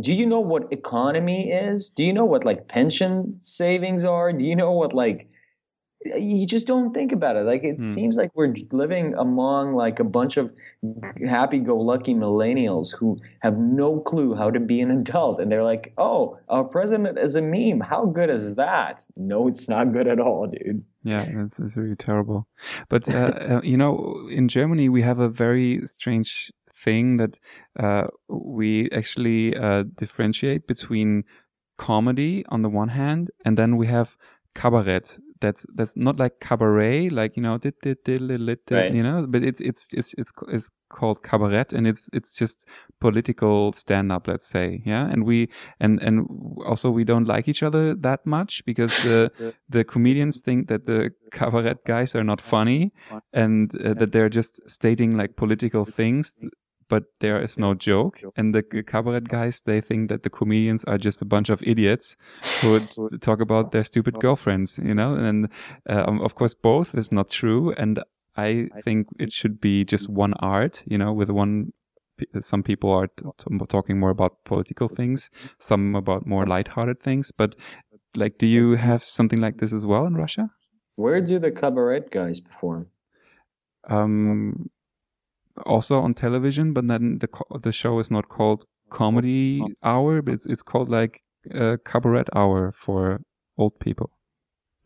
do 0.00 0.12
you 0.12 0.24
know 0.24 0.38
what 0.38 0.72
economy 0.72 1.50
is? 1.50 1.88
Do 1.88 2.04
you 2.04 2.12
know 2.12 2.24
what 2.24 2.44
like 2.44 2.68
pension 2.68 3.38
savings 3.40 4.04
are? 4.04 4.32
Do 4.32 4.46
you 4.46 4.54
know 4.54 4.70
what 4.70 4.92
like 4.92 5.31
you 6.04 6.46
just 6.46 6.66
don't 6.66 6.92
think 6.92 7.12
about 7.12 7.36
it. 7.36 7.44
Like 7.44 7.64
it 7.64 7.76
Hmm. 7.80 7.92
seems 7.94 8.16
like 8.16 8.30
we're 8.34 8.54
living 8.72 9.14
among 9.14 9.74
like 9.74 10.00
a 10.00 10.04
bunch 10.04 10.36
of 10.36 10.52
happy-go-lucky 11.28 12.14
millennials 12.14 12.88
who 12.98 13.18
have 13.40 13.58
no 13.58 14.00
clue 14.00 14.34
how 14.34 14.50
to 14.50 14.60
be 14.60 14.80
an 14.80 14.90
adult, 14.90 15.40
and 15.40 15.50
they're 15.50 15.62
like, 15.62 15.92
"Oh, 15.98 16.38
our 16.48 16.64
president 16.64 17.18
is 17.18 17.36
a 17.36 17.42
meme. 17.42 17.80
How 17.80 18.06
good 18.06 18.30
is 18.30 18.54
that?" 18.56 19.04
No, 19.16 19.48
it's 19.48 19.68
not 19.68 19.92
good 19.92 20.08
at 20.08 20.18
all, 20.20 20.46
dude. 20.46 20.84
Yeah, 21.04 21.24
that's, 21.34 21.56
that's 21.56 21.76
really 21.76 21.96
terrible. 21.96 22.46
But 22.88 23.08
uh, 23.08 23.12
uh, 23.52 23.60
you 23.62 23.76
know, 23.76 24.26
in 24.30 24.48
Germany, 24.48 24.88
we 24.88 25.02
have 25.02 25.18
a 25.18 25.28
very 25.28 25.86
strange 25.86 26.52
thing 26.84 27.16
that 27.18 27.38
uh, 27.78 28.04
we 28.28 28.90
actually 28.90 29.56
uh, 29.56 29.84
differentiate 29.94 30.66
between 30.66 31.24
comedy 31.78 32.44
on 32.48 32.62
the 32.62 32.68
one 32.68 32.88
hand, 32.88 33.30
and 33.44 33.56
then 33.56 33.76
we 33.76 33.86
have 33.86 34.16
cabaret. 34.54 35.02
That's 35.42 35.66
that's 35.74 35.96
not 35.96 36.18
like 36.18 36.34
cabaret, 36.40 37.10
like 37.10 37.36
you 37.36 37.42
know, 37.42 37.58
dit, 37.58 37.74
lit, 37.84 38.40
lit, 38.40 38.60
Right. 38.70 38.94
you 38.94 39.02
know, 39.02 39.26
but 39.28 39.42
it's 39.42 39.60
it's 39.60 39.88
it's 39.92 40.14
it's 40.16 40.32
it's 40.48 40.70
called 40.88 41.22
cabaret, 41.22 41.66
and 41.74 41.86
it's 41.86 42.08
it's 42.12 42.32
just 42.40 42.66
political 43.00 43.72
stand 43.72 44.12
up, 44.12 44.28
let's 44.28 44.46
say, 44.48 44.82
yeah. 44.86 45.04
And 45.12 45.24
we 45.24 45.48
and 45.80 46.00
and 46.02 46.26
also 46.64 46.90
we 46.90 47.04
don't 47.04 47.26
like 47.26 47.48
each 47.48 47.62
other 47.62 47.94
that 47.94 48.20
much 48.24 48.64
because 48.64 49.02
the 49.02 49.30
the 49.68 49.84
comedians 49.84 50.40
think 50.42 50.68
that 50.68 50.86
the 50.86 51.10
cabaret 51.32 51.76
guys 51.86 52.14
are 52.14 52.24
not 52.24 52.40
funny 52.40 52.92
and 53.32 53.70
uh, 53.84 53.94
that 53.94 54.12
they're 54.12 54.28
just 54.40 54.60
stating 54.70 55.16
like 55.16 55.34
political 55.36 55.84
things 55.84 56.40
but 56.92 57.04
there 57.20 57.40
is 57.40 57.58
no 57.58 57.72
joke. 57.72 58.20
And 58.36 58.54
the 58.54 58.62
cabaret 58.62 59.22
guys, 59.22 59.62
they 59.64 59.80
think 59.80 60.10
that 60.10 60.24
the 60.24 60.28
comedians 60.28 60.84
are 60.84 60.98
just 60.98 61.22
a 61.22 61.24
bunch 61.24 61.48
of 61.48 61.62
idiots 61.62 62.16
who 62.60 62.80
talk 63.28 63.40
about 63.40 63.72
their 63.72 63.82
stupid 63.82 64.20
girlfriends, 64.20 64.78
you 64.84 64.94
know? 64.94 65.14
And 65.14 65.48
um, 65.88 66.20
of 66.20 66.34
course, 66.34 66.54
both 66.54 66.94
is 66.94 67.10
not 67.10 67.30
true. 67.30 67.72
And 67.78 68.00
I 68.36 68.68
think 68.84 69.06
it 69.18 69.32
should 69.32 69.58
be 69.58 69.86
just 69.86 70.10
one 70.10 70.34
art, 70.40 70.84
you 70.86 70.98
know, 70.98 71.14
with 71.14 71.30
one. 71.30 71.72
Some 72.40 72.62
people 72.62 72.90
are 72.92 73.08
talking 73.68 73.98
more 73.98 74.10
about 74.10 74.44
political 74.44 74.86
things, 74.86 75.30
some 75.58 75.94
about 75.94 76.26
more 76.26 76.44
lighthearted 76.44 77.00
things. 77.00 77.32
But 77.32 77.56
like, 78.14 78.36
do 78.36 78.46
you 78.46 78.72
have 78.72 79.02
something 79.02 79.40
like 79.40 79.56
this 79.56 79.72
as 79.72 79.86
well 79.86 80.04
in 80.04 80.14
Russia? 80.14 80.50
Where 80.96 81.22
do 81.22 81.38
the 81.38 81.50
cabaret 81.50 82.04
guys 82.10 82.38
perform? 82.38 82.88
Um, 83.88 84.70
also 85.66 86.00
on 86.00 86.14
television, 86.14 86.72
but 86.72 86.86
then 86.88 87.18
the 87.18 87.28
the 87.60 87.72
show 87.72 87.98
is 87.98 88.10
not 88.10 88.28
called 88.28 88.64
Comedy 88.90 89.62
Hour, 89.82 90.22
but 90.22 90.34
it's 90.34 90.46
it's 90.46 90.62
called 90.62 90.88
like 90.88 91.22
a 91.50 91.78
Cabaret 91.78 92.24
Hour 92.34 92.72
for 92.72 93.22
old 93.58 93.78
people. 93.78 94.10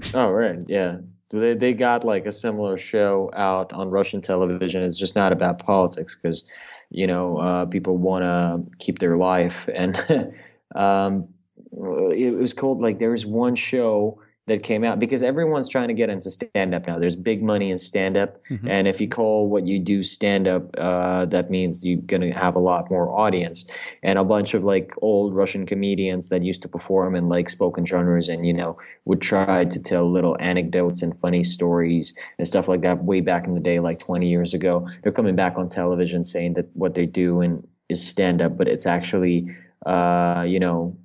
Oh 0.14 0.30
right, 0.30 0.58
yeah. 0.68 0.98
They 1.30 1.54
they 1.54 1.72
got 1.72 2.04
like 2.04 2.26
a 2.26 2.32
similar 2.32 2.76
show 2.76 3.30
out 3.34 3.72
on 3.72 3.90
Russian 3.90 4.20
television. 4.20 4.82
It's 4.82 4.98
just 4.98 5.16
not 5.16 5.32
about 5.32 5.58
politics 5.58 6.14
because 6.14 6.48
you 6.90 7.06
know 7.06 7.38
uh, 7.38 7.66
people 7.66 7.96
want 7.96 8.22
to 8.22 8.78
keep 8.78 8.98
their 8.98 9.16
life, 9.16 9.68
and 9.74 9.96
um, 10.74 11.28
it 11.72 12.36
was 12.36 12.52
called 12.52 12.80
like 12.80 12.98
there 12.98 13.10
was 13.10 13.26
one 13.26 13.54
show 13.54 14.20
that 14.46 14.62
came 14.62 14.84
out 14.84 15.00
because 15.00 15.24
everyone's 15.24 15.68
trying 15.68 15.88
to 15.88 15.94
get 15.94 16.08
into 16.08 16.30
stand 16.30 16.72
up 16.72 16.86
now. 16.86 17.00
There's 17.00 17.16
big 17.16 17.42
money 17.42 17.70
in 17.70 17.78
stand 17.78 18.16
up. 18.16 18.40
Mm-hmm. 18.48 18.68
And 18.68 18.86
if 18.86 19.00
you 19.00 19.08
call 19.08 19.48
what 19.48 19.66
you 19.66 19.80
do 19.80 20.04
stand 20.04 20.46
up, 20.46 20.70
uh, 20.78 21.24
that 21.26 21.50
means 21.50 21.84
you're 21.84 22.00
going 22.02 22.20
to 22.20 22.30
have 22.30 22.54
a 22.54 22.60
lot 22.60 22.88
more 22.88 23.12
audience. 23.12 23.64
And 24.04 24.20
a 24.20 24.24
bunch 24.24 24.54
of 24.54 24.62
like 24.62 24.92
old 25.02 25.34
Russian 25.34 25.66
comedians 25.66 26.28
that 26.28 26.44
used 26.44 26.62
to 26.62 26.68
perform 26.68 27.16
in 27.16 27.28
like 27.28 27.50
spoken 27.50 27.84
genres 27.84 28.28
and, 28.28 28.46
you 28.46 28.54
know, 28.54 28.78
would 29.04 29.20
try 29.20 29.64
to 29.64 29.80
tell 29.80 30.10
little 30.10 30.36
anecdotes 30.38 31.02
and 31.02 31.18
funny 31.18 31.42
stories 31.42 32.14
and 32.38 32.46
stuff 32.46 32.68
like 32.68 32.82
that 32.82 33.02
way 33.02 33.20
back 33.20 33.48
in 33.48 33.54
the 33.54 33.60
day, 33.60 33.80
like 33.80 33.98
20 33.98 34.28
years 34.28 34.54
ago. 34.54 34.88
They're 35.02 35.10
coming 35.10 35.34
back 35.34 35.58
on 35.58 35.68
television 35.68 36.22
saying 36.22 36.54
that 36.54 36.68
what 36.74 36.94
they 36.94 37.06
do 37.06 37.40
and 37.40 37.66
is 37.88 38.06
stand 38.06 38.40
up, 38.40 38.56
but 38.56 38.68
it's 38.68 38.86
actually, 38.86 39.48
uh, 39.86 40.44
you 40.46 40.60
know, 40.60 40.96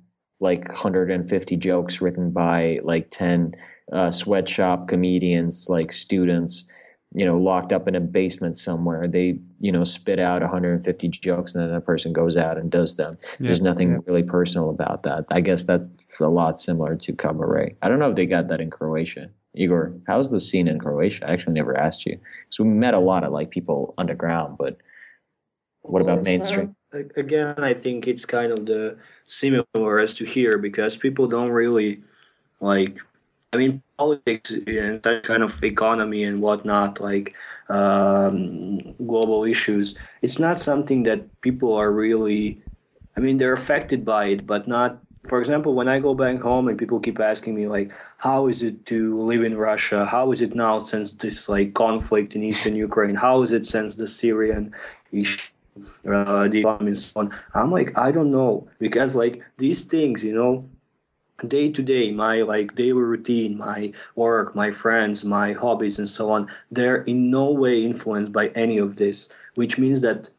like 0.42 0.68
150 0.68 1.56
jokes 1.56 2.00
written 2.00 2.32
by 2.32 2.80
like 2.82 3.10
10 3.10 3.54
uh, 3.92 4.10
sweatshop 4.10 4.88
comedians, 4.88 5.68
like 5.68 5.92
students, 5.92 6.68
you 7.14 7.24
know, 7.24 7.38
locked 7.38 7.72
up 7.72 7.86
in 7.86 7.94
a 7.94 8.00
basement 8.00 8.56
somewhere. 8.56 9.06
They, 9.06 9.38
you 9.60 9.70
know, 9.70 9.84
spit 9.84 10.18
out 10.18 10.42
150 10.42 11.08
jokes 11.08 11.54
and 11.54 11.62
then 11.62 11.72
a 11.72 11.80
person 11.80 12.12
goes 12.12 12.36
out 12.36 12.58
and 12.58 12.70
does 12.70 12.96
them. 12.96 13.18
Yeah. 13.22 13.46
There's 13.46 13.62
nothing 13.62 13.92
yeah. 13.92 13.98
really 14.06 14.24
personal 14.24 14.68
about 14.68 15.04
that. 15.04 15.26
I 15.30 15.40
guess 15.40 15.62
that's 15.62 16.20
a 16.20 16.26
lot 16.26 16.58
similar 16.58 16.96
to 16.96 17.12
cabaret. 17.12 17.76
I 17.80 17.88
don't 17.88 18.00
know 18.00 18.10
if 18.10 18.16
they 18.16 18.26
got 18.26 18.48
that 18.48 18.60
in 18.60 18.68
Croatia. 18.68 19.30
Igor, 19.54 19.94
how's 20.08 20.30
the 20.30 20.40
scene 20.40 20.66
in 20.66 20.80
Croatia? 20.80 21.28
I 21.28 21.32
actually 21.32 21.52
never 21.52 21.78
asked 21.78 22.04
you. 22.04 22.18
So 22.50 22.64
we 22.64 22.70
met 22.70 22.94
a 22.94 22.98
lot 22.98 23.22
of 23.22 23.32
like 23.32 23.50
people 23.50 23.94
underground, 23.96 24.56
but 24.58 24.78
what 25.82 26.02
about 26.02 26.22
mainstream? 26.22 26.74
Again, 27.16 27.54
I 27.58 27.74
think 27.74 28.06
it's 28.06 28.24
kind 28.24 28.52
of 28.52 28.66
the 28.66 28.96
similar 29.26 30.00
as 30.00 30.14
to 30.14 30.24
here 30.24 30.58
because 30.58 30.96
people 30.96 31.26
don't 31.26 31.50
really 31.50 32.02
like. 32.60 32.98
I 33.54 33.58
mean, 33.58 33.82
politics 33.98 34.50
and 34.50 35.02
that 35.02 35.24
kind 35.24 35.42
of 35.42 35.62
economy 35.62 36.24
and 36.24 36.40
whatnot, 36.40 37.00
like 37.00 37.34
um, 37.68 38.78
global 39.06 39.44
issues, 39.44 39.94
it's 40.22 40.38
not 40.38 40.58
something 40.58 41.02
that 41.02 41.40
people 41.42 41.74
are 41.74 41.92
really. 41.92 42.60
I 43.14 43.20
mean, 43.20 43.36
they're 43.36 43.52
affected 43.52 44.06
by 44.06 44.26
it, 44.26 44.46
but 44.46 44.66
not 44.66 44.98
for 45.28 45.38
example, 45.38 45.74
when 45.74 45.88
I 45.88 46.00
go 46.00 46.14
back 46.14 46.40
home 46.40 46.68
and 46.68 46.78
people 46.78 46.98
keep 46.98 47.20
asking 47.20 47.54
me 47.54 47.68
like, 47.68 47.92
how 48.18 48.48
is 48.48 48.62
it 48.62 48.84
to 48.86 49.16
live 49.22 49.44
in 49.44 49.56
Russia? 49.56 50.04
How 50.04 50.32
is 50.32 50.42
it 50.42 50.54
now 50.54 50.80
since 50.80 51.12
this 51.12 51.48
like 51.48 51.74
conflict 51.74 52.34
in 52.34 52.42
eastern 52.42 52.74
Ukraine? 52.74 53.14
How 53.14 53.42
is 53.42 53.52
it 53.52 53.66
since 53.66 53.94
the 53.94 54.08
Syrian 54.08 54.74
issue? 55.12 55.51
Uh, 56.06 56.48
the 56.48 56.64
and 56.80 56.98
so 56.98 57.20
on. 57.20 57.34
I'm 57.54 57.70
like, 57.70 57.96
I 57.98 58.10
don't 58.12 58.30
know 58.30 58.68
because 58.78 59.16
like 59.16 59.42
these 59.58 59.84
things, 59.84 60.22
you 60.22 60.34
know, 60.34 60.68
day 61.48 61.70
to 61.70 61.82
day, 61.82 62.10
my 62.10 62.42
like 62.42 62.74
daily 62.74 62.92
routine, 62.92 63.56
my 63.56 63.92
work, 64.16 64.54
my 64.54 64.70
friends, 64.70 65.24
my 65.24 65.52
hobbies, 65.52 65.98
and 65.98 66.08
so 66.08 66.30
on, 66.30 66.48
they're 66.70 67.02
in 67.02 67.30
no 67.30 67.50
way 67.50 67.84
influenced 67.84 68.32
by 68.32 68.48
any 68.48 68.78
of 68.78 68.96
this. 68.96 69.28
Which 69.54 69.78
means 69.78 70.00
that 70.02 70.30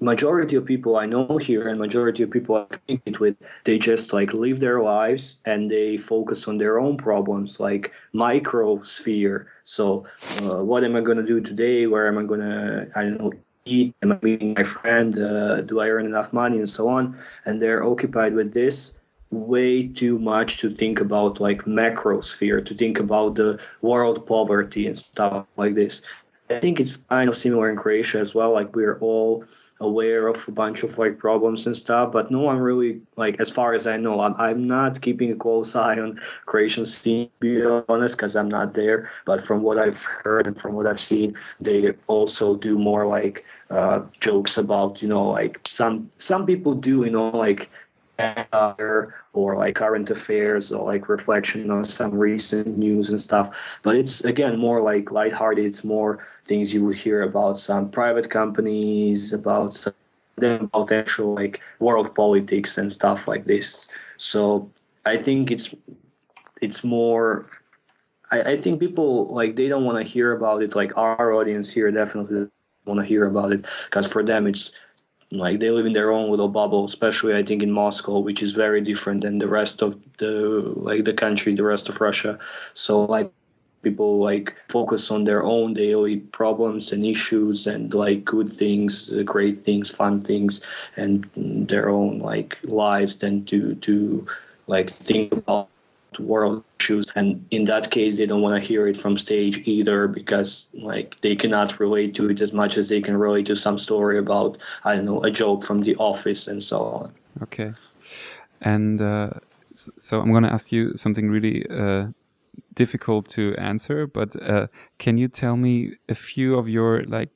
majority 0.00 0.56
of 0.56 0.64
people 0.64 0.96
I 0.96 1.06
know 1.06 1.38
here 1.38 1.68
and 1.68 1.78
majority 1.78 2.22
of 2.22 2.30
people 2.30 2.56
I 2.56 2.76
communicate 2.76 3.20
with, 3.20 3.36
they 3.64 3.78
just 3.78 4.12
like 4.12 4.32
live 4.32 4.60
their 4.60 4.82
lives 4.82 5.36
and 5.44 5.70
they 5.70 5.96
focus 5.96 6.48
on 6.48 6.58
their 6.58 6.80
own 6.80 6.96
problems, 6.96 7.60
like 7.60 7.92
microsphere. 8.14 9.46
So, 9.64 10.06
uh, 10.44 10.64
what 10.64 10.84
am 10.84 10.96
I 10.96 11.00
going 11.00 11.18
to 11.18 11.24
do 11.24 11.40
today? 11.40 11.86
Where 11.86 12.08
am 12.08 12.18
I 12.18 12.22
going 12.22 12.40
to, 12.40 12.90
I 12.96 13.02
don't 13.02 13.20
know, 13.20 13.32
eat? 13.64 13.94
Am 14.02 14.12
I 14.12 14.18
meeting 14.22 14.54
my 14.54 14.64
friend? 14.64 15.18
Uh, 15.18 15.60
do 15.62 15.80
I 15.80 15.88
earn 15.88 16.06
enough 16.06 16.32
money 16.32 16.58
and 16.58 16.68
so 16.68 16.88
on? 16.88 17.16
And 17.44 17.60
they're 17.60 17.84
occupied 17.84 18.34
with 18.34 18.52
this 18.52 18.94
way 19.30 19.86
too 19.86 20.18
much 20.18 20.58
to 20.58 20.70
think 20.70 21.00
about 21.00 21.40
like 21.40 21.66
macro 21.66 22.20
sphere, 22.20 22.60
to 22.60 22.74
think 22.74 22.98
about 22.98 23.36
the 23.36 23.58
world 23.80 24.26
poverty 24.26 24.86
and 24.86 24.98
stuff 24.98 25.46
like 25.56 25.74
this. 25.74 26.02
I 26.50 26.58
think 26.58 26.80
it's 26.80 26.96
kind 26.96 27.28
of 27.28 27.36
similar 27.36 27.70
in 27.70 27.76
Croatia 27.76 28.18
as 28.18 28.34
well. 28.34 28.52
Like 28.52 28.74
we're 28.74 28.98
all 28.98 29.44
aware 29.80 30.28
of 30.28 30.46
a 30.46 30.50
bunch 30.50 30.82
of 30.82 30.98
like 30.98 31.18
problems 31.18 31.66
and 31.66 31.76
stuff, 31.76 32.12
but 32.12 32.30
no 32.30 32.40
one 32.40 32.58
really 32.58 33.00
like 33.16 33.40
as 33.40 33.50
far 33.50 33.74
as 33.74 33.86
I 33.86 33.96
know, 33.96 34.20
I'm 34.20 34.34
I'm 34.36 34.66
not 34.66 35.00
keeping 35.00 35.32
a 35.32 35.36
close 35.36 35.74
eye 35.74 35.98
on 35.98 36.20
Croatian 36.46 36.84
scene, 36.84 37.30
be 37.40 37.64
honest, 37.88 38.16
because 38.16 38.36
I'm 38.36 38.48
not 38.48 38.74
there. 38.74 39.10
But 39.24 39.44
from 39.44 39.62
what 39.62 39.78
I've 39.78 40.02
heard 40.02 40.46
and 40.46 40.58
from 40.58 40.74
what 40.74 40.86
I've 40.86 41.00
seen, 41.00 41.34
they 41.60 41.92
also 42.06 42.56
do 42.56 42.78
more 42.78 43.06
like 43.06 43.44
uh, 43.70 44.00
jokes 44.20 44.58
about 44.58 45.00
you 45.00 45.08
know 45.08 45.28
like 45.28 45.60
some 45.66 46.10
some 46.18 46.44
people 46.44 46.74
do 46.74 47.04
you 47.04 47.10
know 47.10 47.28
like 47.28 47.70
or 49.32 49.56
like 49.56 49.74
current 49.76 50.10
affairs 50.10 50.72
or 50.72 50.84
like 50.84 51.08
reflection 51.08 51.70
on 51.70 51.84
some 51.84 52.12
recent 52.12 52.78
news 52.78 53.10
and 53.10 53.20
stuff. 53.20 53.54
But 53.82 53.96
it's 53.96 54.22
again 54.24 54.58
more 54.58 54.82
like 54.82 55.10
lighthearted. 55.10 55.64
It's 55.64 55.84
more 55.84 56.18
things 56.46 56.72
you 56.72 56.84
would 56.84 56.96
hear 56.96 57.22
about 57.22 57.58
some 57.58 57.90
private 57.90 58.30
companies, 58.30 59.32
about 59.32 59.74
some 59.74 59.94
about 60.42 60.90
actual 60.92 61.34
like 61.34 61.60
world 61.80 62.14
politics 62.14 62.78
and 62.78 62.90
stuff 62.90 63.28
like 63.28 63.44
this. 63.44 63.88
So 64.16 64.70
I 65.04 65.16
think 65.16 65.50
it's 65.50 65.74
it's 66.60 66.84
more 66.84 67.46
I, 68.30 68.52
I 68.52 68.56
think 68.56 68.80
people 68.80 69.26
like 69.34 69.56
they 69.56 69.68
don't 69.68 69.84
want 69.84 69.98
to 69.98 70.10
hear 70.10 70.32
about 70.32 70.62
it 70.62 70.74
like 70.74 70.96
our 70.96 71.32
audience 71.32 71.70
here 71.70 71.90
definitely 71.90 72.48
want 72.86 73.00
to 73.00 73.06
hear 73.06 73.26
about 73.26 73.52
it 73.52 73.66
because 73.86 74.06
for 74.06 74.22
them 74.22 74.46
it's 74.46 74.72
like 75.32 75.60
they 75.60 75.70
live 75.70 75.86
in 75.86 75.92
their 75.92 76.10
own 76.10 76.30
little 76.30 76.48
bubble 76.48 76.84
especially 76.84 77.34
i 77.34 77.42
think 77.42 77.62
in 77.62 77.70
moscow 77.70 78.18
which 78.18 78.42
is 78.42 78.52
very 78.52 78.80
different 78.80 79.22
than 79.22 79.38
the 79.38 79.48
rest 79.48 79.82
of 79.82 79.96
the 80.18 80.72
like 80.76 81.04
the 81.04 81.14
country 81.14 81.54
the 81.54 81.62
rest 81.62 81.88
of 81.88 82.00
russia. 82.00 82.38
So 82.74 83.04
like 83.04 83.30
people 83.82 84.18
like 84.18 84.54
focus 84.68 85.10
on 85.10 85.24
their 85.24 85.42
own 85.42 85.72
daily 85.72 86.18
problems 86.18 86.92
and 86.92 87.04
issues 87.04 87.66
and 87.66 87.94
like 87.94 88.24
good 88.24 88.52
things 88.52 89.10
great 89.24 89.64
things 89.64 89.90
fun 89.90 90.22
things 90.22 90.60
and 90.96 91.28
their 91.36 91.88
own 91.88 92.18
like 92.18 92.58
lives 92.64 93.16
than 93.16 93.44
to 93.46 93.74
to 93.76 94.26
like 94.66 94.90
think 94.90 95.32
about 95.32 95.68
world 96.18 96.64
issues 96.80 97.06
and 97.14 97.44
in 97.50 97.64
that 97.64 97.90
case 97.90 98.16
they 98.16 98.26
don't 98.26 98.42
want 98.42 98.60
to 98.60 98.66
hear 98.66 98.88
it 98.88 98.96
from 98.96 99.16
stage 99.16 99.58
either 99.64 100.08
because 100.08 100.66
like 100.74 101.14
they 101.20 101.36
cannot 101.36 101.78
relate 101.78 102.14
to 102.14 102.28
it 102.30 102.40
as 102.40 102.52
much 102.52 102.76
as 102.76 102.88
they 102.88 103.00
can 103.00 103.16
relate 103.16 103.46
to 103.46 103.54
some 103.54 103.78
story 103.78 104.18
about 104.18 104.58
i 104.84 104.94
don't 104.94 105.04
know 105.04 105.22
a 105.22 105.30
joke 105.30 105.64
from 105.64 105.82
the 105.82 105.94
office 105.96 106.48
and 106.48 106.62
so 106.62 106.80
on. 106.80 107.12
Okay. 107.42 107.72
And 108.62 109.00
uh, 109.00 109.30
so 109.72 110.20
i'm 110.20 110.30
going 110.30 110.42
to 110.42 110.52
ask 110.52 110.72
you 110.72 110.96
something 110.96 111.30
really 111.30 111.66
uh, 111.70 112.08
difficult 112.74 113.28
to 113.28 113.54
answer 113.56 114.06
but 114.06 114.30
uh, 114.42 114.66
can 114.98 115.16
you 115.16 115.28
tell 115.28 115.56
me 115.56 115.94
a 116.08 116.14
few 116.14 116.58
of 116.58 116.68
your 116.68 117.04
like 117.04 117.30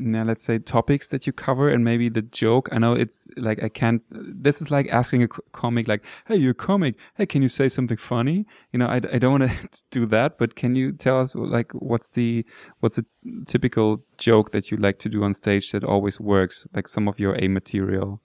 now 0.00 0.24
let's 0.24 0.44
say 0.44 0.58
topics 0.58 1.08
that 1.08 1.26
you 1.26 1.32
cover 1.32 1.68
and 1.68 1.84
maybe 1.84 2.08
the 2.08 2.22
joke. 2.22 2.68
I 2.72 2.78
know 2.78 2.94
it's 2.94 3.28
like 3.36 3.62
i 3.62 3.68
can't 3.68 4.02
this 4.10 4.60
is 4.60 4.70
like 4.70 4.88
asking 4.90 5.22
a 5.22 5.28
comic 5.28 5.86
like 5.86 6.04
hey 6.26 6.36
you're 6.36 6.52
a 6.52 6.54
comic. 6.54 6.96
Hey 7.14 7.26
can 7.26 7.42
you 7.42 7.48
say 7.48 7.68
something 7.68 7.96
funny? 7.96 8.46
You 8.72 8.78
know 8.78 8.86
i, 8.86 8.96
I 8.96 9.18
don't 9.18 9.40
want 9.40 9.50
to 9.72 9.82
do 9.90 10.06
that 10.06 10.38
but 10.38 10.54
can 10.54 10.74
you 10.74 10.92
tell 10.92 11.20
us 11.20 11.34
like 11.34 11.72
what's 11.72 12.10
the 12.10 12.44
what's 12.80 12.98
a 12.98 13.04
typical 13.46 14.02
joke 14.16 14.50
that 14.50 14.70
you 14.70 14.76
like 14.76 14.98
to 15.00 15.08
do 15.08 15.22
on 15.22 15.34
stage 15.34 15.70
that 15.72 15.84
always 15.84 16.18
works 16.18 16.66
like 16.74 16.88
some 16.88 17.06
of 17.06 17.20
your 17.20 17.36
a 17.36 17.48
material? 17.48 18.20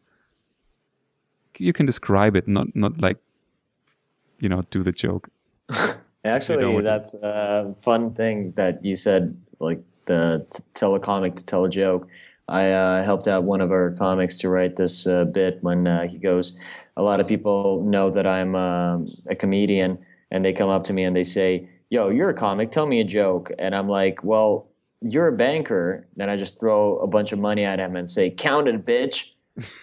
You 1.57 1.73
can 1.73 1.86
describe 1.86 2.36
it 2.36 2.47
not 2.47 2.76
not 2.76 2.99
like 2.99 3.17
you 4.39 4.49
know 4.49 4.61
do 4.69 4.84
the 4.84 4.91
joke. 4.91 5.30
Actually 6.26 6.82
that's 6.82 7.13
a 7.15 7.76
fun 7.82 8.13
thing 8.13 8.53
that 8.55 8.84
you 8.84 8.95
said 8.95 9.38
like 9.59 9.82
the 10.06 10.45
t- 10.53 10.64
tell 10.74 10.95
a 10.95 10.99
comic 10.99 11.36
to 11.36 11.45
tell 11.45 11.66
a 11.66 11.70
joke. 11.70 12.08
I 12.47 12.72
uh, 12.72 13.03
helped 13.03 13.28
out 13.28 13.43
one 13.43 13.62
of 13.62 13.72
our 13.72 13.91
comics 13.91 14.38
to 14.39 14.49
write 14.49 14.76
this 14.76 15.08
uh, 15.08 15.26
bit 15.26 15.60
when 15.62 15.88
uh, 15.88 16.08
he 16.08 16.18
goes, 16.18 16.56
a 16.95 17.01
lot 17.01 17.20
of 17.20 17.28
people 17.28 17.84
know 17.84 18.12
that 18.12 18.28
I'm 18.28 18.56
um, 18.56 19.08
a 19.28 19.36
comedian, 19.36 19.97
and 20.30 20.45
they 20.45 20.53
come 20.53 20.70
up 20.70 20.84
to 20.86 20.93
me 20.93 21.03
and 21.03 21.16
they 21.16 21.24
say, 21.24 21.68
"Yo, 21.89 22.10
you're 22.10 22.30
a 22.30 22.36
comic. 22.36 22.72
Tell 22.72 22.86
me 22.86 22.99
a 23.01 23.03
joke." 23.03 23.51
And 23.58 23.76
I'm 23.76 23.89
like, 23.89 24.24
"Well, 24.24 24.68
you're 25.01 25.28
a 25.28 25.36
banker." 25.36 26.08
Then 26.16 26.30
I 26.30 26.38
just 26.38 26.60
throw 26.60 26.99
a 26.99 27.08
bunch 27.08 27.32
of 27.32 27.39
money 27.39 27.64
at 27.64 27.80
him 27.80 27.95
and 27.95 28.10
say, 28.10 28.30
"Count 28.30 28.68
it, 28.68 28.86
bitch." 28.86 29.32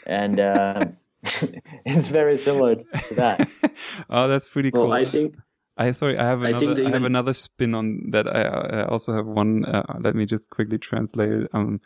And 0.06 0.38
uh, 0.38 0.86
it's 1.84 2.08
very 2.08 2.36
similar 2.36 2.74
to 2.76 3.14
that. 3.14 3.48
oh, 4.10 4.28
that's 4.28 4.48
pretty 4.48 4.70
cool. 4.70 4.88
Well, 4.88 4.92
I 4.92 5.04
think 5.04 5.36
I 5.76 5.90
sorry, 5.92 6.18
I 6.18 6.24
have 6.24 6.42
I 6.42 6.52
think 6.52 6.62
another. 6.62 6.86
I, 6.86 6.90
have 6.90 7.04
another 7.04 7.34
spin 7.34 7.74
on 7.74 8.10
that. 8.10 8.26
I, 8.28 8.42
I 8.42 8.84
also 8.86 9.14
have 9.14 9.26
one. 9.26 9.64
Uh, 9.64 9.98
let 10.00 10.14
me 10.14 10.26
just 10.26 10.50
quickly 10.50 10.78
translate 10.78 11.32
it. 11.32 11.50
Um, 11.54 11.80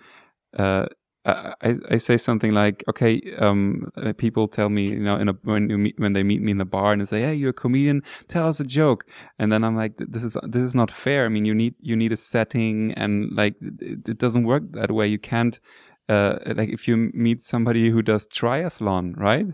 uh, 0.59 0.87
I, 1.25 1.55
I 1.63 1.75
I 1.91 1.97
say 1.97 2.17
something 2.17 2.53
like, 2.53 2.83
okay, 2.89 3.21
um, 3.39 3.91
uh, 3.97 4.13
people 4.13 4.49
tell 4.49 4.69
me, 4.69 4.91
you 4.91 4.99
know, 4.99 5.17
in 5.17 5.29
a, 5.29 5.35
when 5.43 5.71
you 5.71 5.79
meet, 5.79 5.95
when 5.99 6.15
they 6.15 6.25
meet 6.25 6.43
me 6.43 6.53
in 6.53 6.59
the 6.59 6.65
bar 6.65 6.93
and 6.93 7.01
they 7.01 7.07
say, 7.07 7.21
hey, 7.21 7.35
you're 7.35 7.51
a 7.51 7.53
comedian, 7.53 8.03
tell 8.29 8.49
us 8.49 8.59
a 8.59 8.65
joke, 8.65 9.07
and 9.39 9.53
then 9.53 9.63
I'm 9.63 9.77
like, 9.77 9.95
this 9.99 10.25
is 10.25 10.37
this 10.43 10.63
is 10.63 10.75
not 10.75 10.91
fair. 10.91 11.25
I 11.25 11.29
mean, 11.29 11.45
you 11.45 11.55
need 11.55 11.75
you 11.81 11.95
need 11.95 12.13
a 12.13 12.17
setting, 12.17 12.93
and 12.95 13.31
like 13.33 13.55
it, 13.61 14.09
it 14.09 14.19
doesn't 14.19 14.45
work 14.45 14.65
that 14.73 14.91
way. 14.91 15.07
You 15.07 15.19
can't, 15.19 15.61
uh, 16.09 16.39
like 16.45 16.71
if 16.71 16.89
you 16.89 17.11
meet 17.15 17.41
somebody 17.41 17.91
who 17.91 18.03
does 18.03 18.27
triathlon, 18.27 19.17
right? 19.17 19.47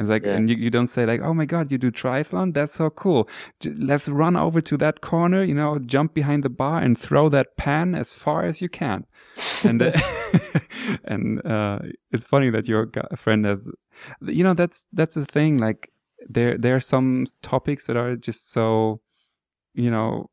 And 0.00 0.08
like, 0.08 0.24
Yeah. 0.24 0.36
and 0.36 0.48
you, 0.48 0.56
you 0.56 0.70
don't 0.70 0.86
say 0.86 1.04
like, 1.04 1.20
oh 1.20 1.34
my 1.34 1.44
God, 1.44 1.70
you 1.70 1.76
do 1.78 1.90
triathlon? 1.90 2.54
That's 2.54 2.72
so 2.72 2.88
cool. 2.88 3.28
Let's 3.90 4.08
run 4.08 4.34
over 4.34 4.60
to 4.62 4.76
that 4.78 5.00
corner, 5.02 5.42
you 5.44 5.54
know, 5.54 5.78
jump 5.78 6.14
behind 6.14 6.42
the 6.42 6.48
bar 6.62 6.78
and 6.80 6.96
throw 6.96 7.28
that 7.28 7.48
pan 7.58 7.94
as 7.94 8.14
far 8.14 8.44
as 8.44 8.62
you 8.62 8.70
can. 8.70 9.04
And, 9.62 9.82
uh, 9.82 9.92
and, 11.04 11.44
uh, 11.44 11.80
it's 12.10 12.24
funny 12.24 12.48
that 12.50 12.66
your 12.66 12.88
friend 13.16 13.44
has, 13.44 13.68
you 14.22 14.42
know, 14.42 14.54
that's, 14.54 14.86
that's 14.98 15.16
the 15.16 15.26
thing. 15.26 15.58
Like 15.58 15.90
there, 16.28 16.56
there 16.56 16.74
are 16.76 16.80
some 16.94 17.26
topics 17.42 17.86
that 17.86 17.96
are 17.98 18.16
just 18.16 18.50
so, 18.50 19.00
you 19.74 19.90
know, 19.90 20.30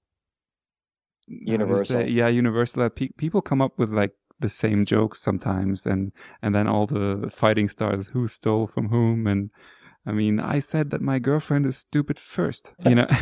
how 1.29 1.33
do 1.35 1.45
you 1.45 1.51
Universal. 1.59 1.85
say- 1.85 2.07
yeah, 2.09 2.29
universal. 2.29 2.83
That 2.83 2.95
pe- 2.95 3.09
people 3.17 3.41
come 3.41 3.61
up 3.61 3.77
with 3.77 3.91
like 3.91 4.13
the 4.39 4.49
same 4.49 4.85
jokes 4.85 5.19
sometimes, 5.19 5.85
and 5.85 6.11
and 6.41 6.53
then 6.53 6.67
all 6.67 6.85
the 6.85 7.29
fighting 7.31 7.67
stars 7.67 8.07
who 8.09 8.27
stole 8.27 8.67
from 8.67 8.89
whom, 8.89 9.27
and 9.27 9.49
I 10.05 10.11
mean, 10.11 10.39
I 10.39 10.59
said 10.59 10.89
that 10.91 11.01
my 11.01 11.19
girlfriend 11.19 11.65
is 11.65 11.77
stupid 11.77 12.17
first, 12.19 12.75
you 12.85 12.95
know. 12.95 13.07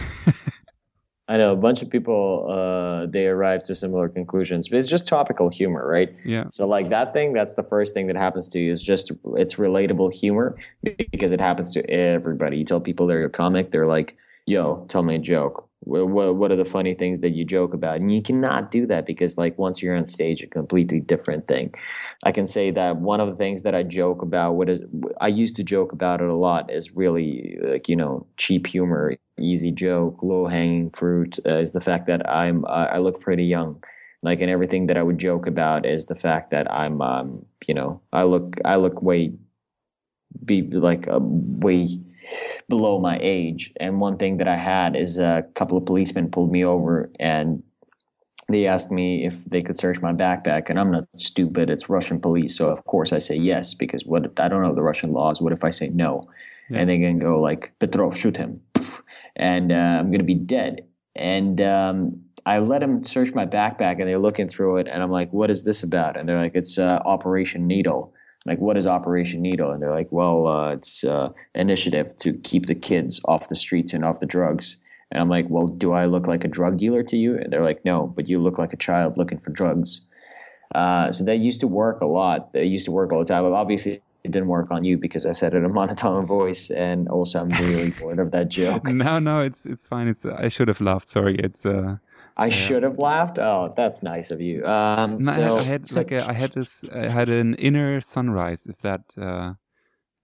I 1.27 1.37
know 1.37 1.53
a 1.53 1.55
bunch 1.55 1.81
of 1.81 1.89
people. 1.89 2.47
Uh, 2.49 3.07
they 3.07 3.25
arrive 3.25 3.63
to 3.63 3.73
similar 3.73 4.07
conclusions, 4.07 4.69
but 4.69 4.77
it's 4.77 4.87
just 4.87 5.07
topical 5.07 5.49
humor, 5.49 5.87
right? 5.87 6.15
yeah, 6.23 6.45
So 6.49 6.67
like 6.67 6.89
that 6.89 7.13
thing, 7.13 7.33
that's 7.33 7.55
the 7.55 7.63
first 7.63 7.95
thing 7.95 8.05
that 8.07 8.15
happens 8.15 8.47
to 8.49 8.59
you 8.59 8.71
is 8.71 8.83
just 8.83 9.11
it's 9.35 9.55
relatable 9.55 10.13
humor 10.13 10.55
because 10.83 11.31
it 11.31 11.41
happens 11.41 11.71
to 11.73 11.89
everybody. 11.89 12.57
You 12.57 12.65
tell 12.65 12.79
people 12.79 13.07
they're 13.07 13.25
a 13.25 13.29
comic, 13.29 13.71
they're 13.71 13.87
like, 13.87 14.15
"Yo, 14.45 14.85
tell 14.87 15.01
me 15.01 15.15
a 15.15 15.19
joke. 15.19 15.64
What, 15.85 16.35
what, 16.35 16.51
are 16.51 16.55
the 16.55 16.65
funny 16.65 16.93
things 16.93 17.19
that 17.19 17.31
you 17.31 17.45
joke 17.45 17.73
about?" 17.73 17.97
And 17.97 18.13
you 18.13 18.21
cannot 18.21 18.71
do 18.71 18.85
that 18.87 19.05
because 19.05 19.37
like 19.37 19.57
once 19.57 19.81
you're 19.81 19.95
on 19.95 20.05
stage, 20.05 20.43
a 20.43 20.47
completely 20.47 20.99
different 20.99 21.47
thing. 21.47 21.73
I 22.25 22.31
can 22.31 22.47
say 22.47 22.71
that 22.71 22.97
one 22.97 23.19
of 23.19 23.29
the 23.29 23.35
things 23.35 23.63
that 23.63 23.75
I 23.75 23.83
joke 23.83 24.21
about, 24.21 24.53
what 24.53 24.69
is 24.69 24.79
I 25.21 25.27
used 25.27 25.55
to 25.57 25.63
joke 25.63 25.91
about 25.91 26.21
it 26.21 26.27
a 26.27 26.35
lot, 26.35 26.71
is 26.71 26.95
really 26.95 27.57
like 27.61 27.87
you 27.87 27.95
know 27.95 28.25
cheap 28.37 28.67
humor, 28.67 29.13
easy 29.39 29.71
joke, 29.71 30.21
low 30.23 30.47
hanging 30.47 30.89
fruit. 30.91 31.39
Uh, 31.45 31.59
is 31.59 31.71
the 31.71 31.81
fact 31.81 32.07
that 32.07 32.29
I'm 32.29 32.65
I 32.65 32.85
I 32.85 32.97
look 32.99 33.21
pretty 33.21 33.45
young 33.45 33.83
like 34.23 34.41
and 34.41 34.49
everything 34.49 34.87
that 34.87 34.97
i 34.97 35.03
would 35.03 35.17
joke 35.17 35.45
about 35.45 35.85
is 35.85 36.05
the 36.05 36.15
fact 36.15 36.49
that 36.49 36.69
i'm 36.71 37.01
um 37.01 37.45
you 37.67 37.73
know 37.73 38.01
i 38.11 38.23
look 38.23 38.55
i 38.65 38.75
look 38.75 39.01
way 39.01 39.31
be 40.43 40.63
like 40.63 41.07
uh, 41.07 41.19
way 41.21 41.87
below 42.69 42.99
my 42.99 43.17
age 43.21 43.73
and 43.79 43.99
one 43.99 44.17
thing 44.17 44.37
that 44.37 44.47
i 44.47 44.55
had 44.55 44.95
is 44.95 45.17
a 45.17 45.43
couple 45.55 45.77
of 45.77 45.85
policemen 45.85 46.29
pulled 46.29 46.51
me 46.51 46.63
over 46.63 47.11
and 47.19 47.63
they 48.47 48.67
asked 48.67 48.91
me 48.91 49.25
if 49.25 49.45
they 49.45 49.61
could 49.61 49.77
search 49.77 50.01
my 50.01 50.13
backpack 50.13 50.69
and 50.69 50.79
i'm 50.79 50.91
not 50.91 51.05
stupid 51.15 51.69
it's 51.69 51.89
russian 51.89 52.19
police 52.19 52.55
so 52.57 52.69
of 52.69 52.83
course 52.85 53.13
i 53.13 53.19
say 53.19 53.35
yes 53.35 53.73
because 53.73 54.05
what 54.05 54.39
i 54.39 54.47
don't 54.47 54.61
know 54.61 54.73
the 54.75 54.81
russian 54.83 55.11
laws 55.11 55.41
what 55.41 55.53
if 55.53 55.63
i 55.63 55.69
say 55.69 55.89
no 55.89 56.27
Yeah. 56.69 56.79
and 56.79 56.89
they're 56.89 56.97
gonna 56.97 57.19
go 57.19 57.39
like 57.41 57.73
petrov 57.79 58.17
shoot 58.17 58.37
him 58.37 58.61
and 59.35 59.71
uh, 59.71 59.75
i'm 59.99 60.11
gonna 60.11 60.23
be 60.23 60.35
dead 60.35 60.85
and 61.15 61.61
um, 61.61 62.21
I 62.47 62.59
let 62.59 62.81
them 62.81 63.03
search 63.03 63.33
my 63.33 63.45
backpack, 63.47 63.99
and 63.99 64.07
they're 64.07 64.19
looking 64.19 64.47
through 64.47 64.77
it, 64.77 64.87
and 64.87 65.01
I'm 65.01 65.09
like, 65.09 65.33
"What 65.33 65.49
is 65.49 65.63
this 65.63 65.81
about?" 65.81 66.15
And 66.15 66.27
they're 66.29 66.37
like, 66.37 66.53
"It's 66.55 66.77
uh, 66.77 66.99
Operation 67.05 67.65
Needle." 67.65 68.13
Like, 68.45 68.59
what 68.59 68.77
is 68.77 68.85
Operation 68.85 69.41
Needle? 69.41 69.71
And 69.71 69.81
they're 69.81 69.95
like, 69.95 70.11
"Well, 70.11 70.47
uh, 70.47 70.71
it's 70.71 71.03
uh, 71.03 71.29
initiative 71.55 72.15
to 72.17 72.33
keep 72.33 72.67
the 72.67 72.75
kids 72.75 73.19
off 73.25 73.49
the 73.49 73.55
streets 73.55 73.93
and 73.93 74.05
off 74.05 74.19
the 74.19 74.25
drugs." 74.25 74.77
And 75.11 75.21
I'm 75.21 75.29
like, 75.29 75.49
"Well, 75.49 75.67
do 75.67 75.93
I 75.93 76.05
look 76.05 76.27
like 76.27 76.43
a 76.43 76.47
drug 76.47 76.77
dealer 76.77 77.03
to 77.03 77.17
you?" 77.17 77.37
And 77.37 77.51
they're 77.51 77.63
like, 77.63 77.83
"No, 77.83 78.07
but 78.07 78.27
you 78.27 78.39
look 78.39 78.57
like 78.57 78.73
a 78.73 78.77
child 78.77 79.17
looking 79.17 79.39
for 79.39 79.51
drugs." 79.51 80.01
Uh, 80.73 81.11
so 81.11 81.23
that 81.23 81.37
used 81.37 81.61
to 81.61 81.67
work 81.67 82.01
a 82.01 82.05
lot. 82.05 82.53
They 82.53 82.65
used 82.65 82.85
to 82.85 82.91
work 82.91 83.11
all 83.11 83.19
the 83.19 83.25
time. 83.25 83.43
But 83.43 83.53
obviously, 83.53 84.01
it 84.23 84.31
didn't 84.31 84.47
work 84.47 84.71
on 84.71 84.83
you 84.83 84.97
because 84.97 85.25
I 85.25 85.31
said 85.31 85.53
it 85.53 85.57
in 85.57 85.65
a 85.65 85.69
monotone 85.79 86.25
voice, 86.25 86.69
and 86.69 87.07
also 87.07 87.41
I'm 87.41 87.49
really 87.49 87.91
bored 87.91 88.19
of 88.19 88.31
that 88.31 88.49
joke. 88.49 88.83
no, 89.05 89.19
no, 89.19 89.39
it's 89.41 89.65
it's 89.65 89.83
fine. 89.83 90.07
It's 90.07 90.25
I 90.25 90.49
should 90.49 90.67
have 90.67 90.81
laughed. 90.81 91.07
Sorry, 91.07 91.35
it's 91.35 91.65
uh, 91.65 91.97
I 92.37 92.49
should 92.49 92.83
have 92.83 92.97
laughed. 92.97 93.37
Oh, 93.39 93.73
that's 93.77 94.03
nice 94.03 94.29
of 94.31 94.41
you. 94.41 94.65
Um, 94.65 95.19
no, 95.19 95.31
I- 95.31 95.35
so 95.35 95.57
I, 95.57 95.63
had 95.63 95.91
like 95.91 96.11
a, 96.11 96.27
I 96.29 96.33
had 96.33 96.51
this, 96.53 96.83
I 96.93 97.07
had 97.07 97.29
an 97.29 97.55
inner 97.55 98.01
sunrise. 98.01 98.67
If 98.67 98.77
that, 98.81 99.03
uh, 99.17 99.53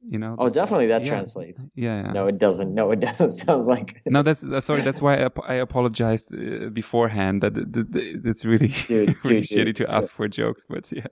you 0.03 0.17
know. 0.17 0.35
oh, 0.39 0.49
definitely 0.49 0.87
that 0.87 1.03
Yeah. 1.03 1.09
translates. 1.09 1.67
Yeah, 1.75 2.01
yeah. 2.03 2.11
No, 2.11 2.27
it 2.27 2.37
doesn't. 2.37 2.73
No, 2.73 2.91
it 2.91 2.99
doesn't. 3.07 3.29
Sounds 3.45 3.67
like 3.67 4.01
No, 4.05 4.23
that's 4.23 4.41
that's- 4.41 4.65
sorry. 4.65 4.81
That's 4.81 5.01
why 5.01 5.23
I, 5.25 5.29
I 5.47 5.53
apologized 5.55 6.33
uh, 6.35 6.69
beforehand. 6.69 7.41
That 7.43 7.55
it- 7.57 7.95
it- 7.95 8.21
it's 8.25 8.43
really 8.43 8.67
Dude, 8.67 9.15
really 9.23 9.41
dude, 9.41 9.43
shitty 9.43 9.65
dude, 9.65 9.75
to 9.77 9.83
it's 9.83 9.89
ask 9.91 10.11
for 10.11 10.27
jokes, 10.27 10.65
but 10.67 10.91
yeah, 10.91 11.05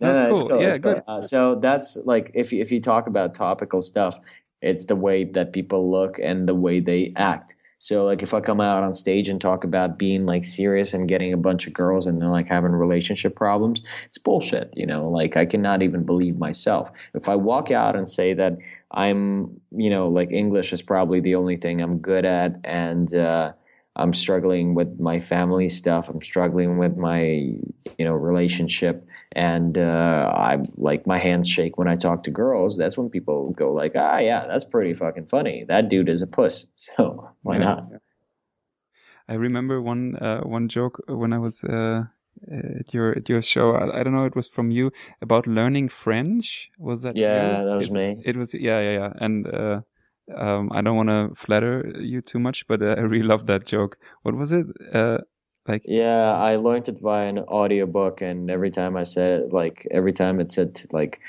No, 0.00 0.12
that's 0.12 0.28
no, 0.28 0.34
it's 0.34 0.42
cool. 0.42 0.60
Yeah, 0.62 0.78
good. 0.78 1.02
Uh, 1.06 1.20
so 1.20 1.54
that's 1.66 1.96
like 2.04 2.30
if 2.34 2.52
you, 2.52 2.60
if 2.60 2.70
you 2.72 2.80
talk 2.80 3.06
about 3.06 3.32
topical 3.34 3.80
stuff, 3.80 4.18
it's 4.60 4.84
the 4.84 4.96
way 4.96 5.24
that 5.24 5.52
people 5.52 5.90
look 5.90 6.18
and 6.18 6.46
the 6.46 6.54
way 6.54 6.80
they 6.80 7.12
act. 7.16 7.56
So 7.82 8.04
like 8.04 8.22
if 8.22 8.32
I 8.32 8.40
come 8.40 8.60
out 8.60 8.84
on 8.84 8.94
stage 8.94 9.28
and 9.28 9.40
talk 9.40 9.64
about 9.64 9.98
being 9.98 10.24
like 10.24 10.44
serious 10.44 10.94
and 10.94 11.08
getting 11.08 11.32
a 11.32 11.36
bunch 11.36 11.66
of 11.66 11.72
girls 11.72 12.06
and 12.06 12.22
then 12.22 12.28
like 12.28 12.46
having 12.46 12.70
relationship 12.70 13.34
problems, 13.34 13.82
it's 14.04 14.18
bullshit. 14.18 14.72
You 14.76 14.86
know, 14.86 15.08
like 15.08 15.36
I 15.36 15.44
cannot 15.44 15.82
even 15.82 16.04
believe 16.04 16.38
myself. 16.38 16.92
If 17.12 17.28
I 17.28 17.34
walk 17.34 17.72
out 17.72 17.96
and 17.96 18.08
say 18.08 18.34
that 18.34 18.56
I'm, 18.92 19.60
you 19.72 19.90
know, 19.90 20.06
like 20.06 20.30
English 20.30 20.72
is 20.72 20.80
probably 20.80 21.18
the 21.18 21.34
only 21.34 21.56
thing 21.56 21.82
I'm 21.82 21.98
good 21.98 22.24
at 22.24 22.54
and 22.62 23.12
uh, 23.12 23.52
I'm 23.96 24.12
struggling 24.12 24.74
with 24.76 25.00
my 25.00 25.18
family 25.18 25.68
stuff. 25.68 26.08
I'm 26.08 26.22
struggling 26.22 26.78
with 26.78 26.96
my, 26.96 27.20
you 27.20 28.04
know, 28.04 28.12
relationship, 28.12 29.04
and 29.36 29.76
uh, 29.78 30.30
I 30.34 30.58
like 30.76 31.06
my 31.06 31.18
hands 31.18 31.48
shake 31.48 31.78
when 31.78 31.88
I 31.88 31.94
talk 31.96 32.22
to 32.24 32.30
girls. 32.30 32.76
That's 32.76 32.96
when 32.98 33.08
people 33.10 33.50
go 33.52 33.72
like, 33.72 33.92
"Ah, 33.96 34.18
yeah, 34.18 34.46
that's 34.46 34.64
pretty 34.64 34.94
fucking 34.94 35.26
funny. 35.26 35.64
That 35.68 35.88
dude 35.88 36.08
is 36.08 36.22
a 36.22 36.26
puss." 36.26 36.66
So 36.76 37.30
why 37.42 37.56
Yeah. 37.58 37.64
not? 37.64 37.84
I 39.28 39.34
remember 39.34 39.80
one 39.80 40.16
uh, 40.16 40.40
one 40.42 40.68
joke 40.68 41.00
when 41.08 41.32
I 41.32 41.38
was 41.38 41.64
uh, 41.64 42.04
at 42.80 42.92
your 42.92 43.12
at 43.18 43.28
your 43.28 43.42
show. 43.42 43.72
I, 43.74 44.00
I 44.00 44.02
don't 44.02 44.12
know. 44.12 44.24
It 44.24 44.36
was 44.36 44.48
from 44.48 44.70
you 44.70 44.90
about 45.20 45.46
learning 45.46 45.88
French. 45.88 46.70
Was 46.78 47.02
that? 47.02 47.16
Yeah, 47.16 47.60
you? 47.60 47.64
that 47.66 47.76
was 47.76 47.86
It's- 47.86 47.94
me. 47.94 48.22
It 48.24 48.36
was. 48.36 48.52
Yeah, 48.54 48.80
yeah, 48.80 48.92
yeah. 48.98 49.12
And 49.20 49.46
uh, 49.46 49.80
um, 50.36 50.70
I 50.72 50.82
don't 50.82 50.96
want 50.96 51.08
to 51.08 51.34
flatter 51.34 51.92
you 52.00 52.20
too 52.20 52.38
much, 52.40 52.66
but 52.66 52.82
uh, 52.82 52.94
I 52.98 53.00
really 53.00 53.26
love 53.26 53.46
that 53.46 53.64
joke. 53.66 53.96
What 54.22 54.34
was 54.34 54.52
it? 54.52 54.66
Like 55.66 55.82
Yeah, 55.84 56.32
I 56.32 56.56
learned 56.56 56.88
it 56.88 56.98
via 57.00 57.28
an 57.28 57.38
audiobook, 57.38 58.20
and 58.20 58.50
every 58.50 58.70
time 58.70 58.96
I 58.96 59.04
said 59.04 59.52
like 59.52 59.86
every 59.90 60.12
time 60.12 60.40
it 60.40 60.52
said 60.52 60.82
like 60.92 61.20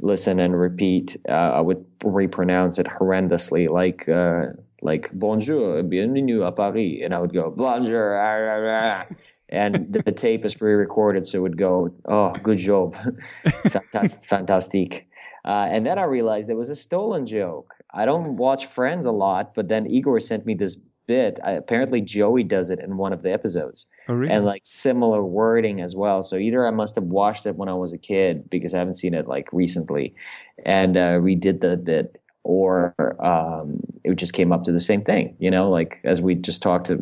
listen 0.00 0.40
and 0.40 0.58
repeat, 0.58 1.16
uh, 1.28 1.32
I 1.32 1.60
would 1.60 1.84
repronounce 2.04 2.78
it 2.78 2.86
horrendously, 2.86 3.68
like 3.70 4.08
uh, 4.08 4.52
like 4.82 5.10
bonjour, 5.12 5.82
bienvenue 5.82 6.40
à 6.40 6.54
Paris, 6.54 7.02
and 7.04 7.14
I 7.14 7.18
would 7.18 7.32
go 7.32 7.50
bonjour, 7.50 8.16
ah, 8.16 8.52
ah, 8.52 9.04
ah." 9.10 9.14
and 9.48 9.92
the, 9.92 10.02
the 10.02 10.12
tape 10.12 10.44
is 10.44 10.54
pre-recorded, 10.54 11.24
so 11.26 11.38
it 11.38 11.42
would 11.42 11.56
go, 11.56 11.94
oh, 12.06 12.32
good 12.42 12.58
job, 12.58 12.96
fantastic, 13.46 14.28
fantastic. 14.28 15.08
Uh, 15.44 15.68
and 15.70 15.86
then 15.86 15.98
I 15.98 16.04
realized 16.04 16.48
there 16.48 16.56
was 16.56 16.70
a 16.70 16.76
stolen 16.76 17.24
joke. 17.24 17.74
I 17.94 18.04
don't 18.04 18.36
watch 18.36 18.66
Friends 18.66 19.06
a 19.06 19.12
lot, 19.12 19.54
but 19.54 19.68
then 19.68 19.86
Igor 19.86 20.18
sent 20.18 20.44
me 20.44 20.54
this 20.54 20.76
bit. 21.06 21.38
I, 21.44 21.52
apparently, 21.52 22.00
Joey 22.00 22.44
does 22.44 22.70
it 22.70 22.80
in 22.80 22.96
one 22.96 23.12
of 23.12 23.22
the 23.22 23.32
episodes 23.32 23.86
oh, 24.08 24.14
really? 24.14 24.32
and 24.32 24.44
like 24.44 24.62
similar 24.64 25.24
wording 25.24 25.80
as 25.80 25.94
well. 25.96 26.22
So 26.22 26.36
either 26.36 26.66
I 26.66 26.70
must 26.70 26.94
have 26.94 27.04
watched 27.04 27.46
it 27.46 27.56
when 27.56 27.68
I 27.68 27.74
was 27.74 27.92
a 27.92 27.98
kid 27.98 28.48
because 28.50 28.74
I 28.74 28.78
haven't 28.78 28.94
seen 28.94 29.14
it 29.14 29.26
like 29.26 29.48
recently, 29.52 30.14
and 30.64 30.96
uh, 30.96 31.18
redid 31.18 31.60
the 31.60 31.76
bit, 31.76 32.20
or 32.42 32.94
um, 33.24 33.80
it 34.04 34.16
just 34.16 34.32
came 34.32 34.52
up 34.52 34.64
to 34.64 34.72
the 34.72 34.80
same 34.80 35.02
thing. 35.02 35.36
You 35.38 35.50
know, 35.50 35.70
like 35.70 36.00
as 36.04 36.20
we 36.20 36.34
just 36.34 36.62
talked 36.62 36.90
uh, 36.90 36.96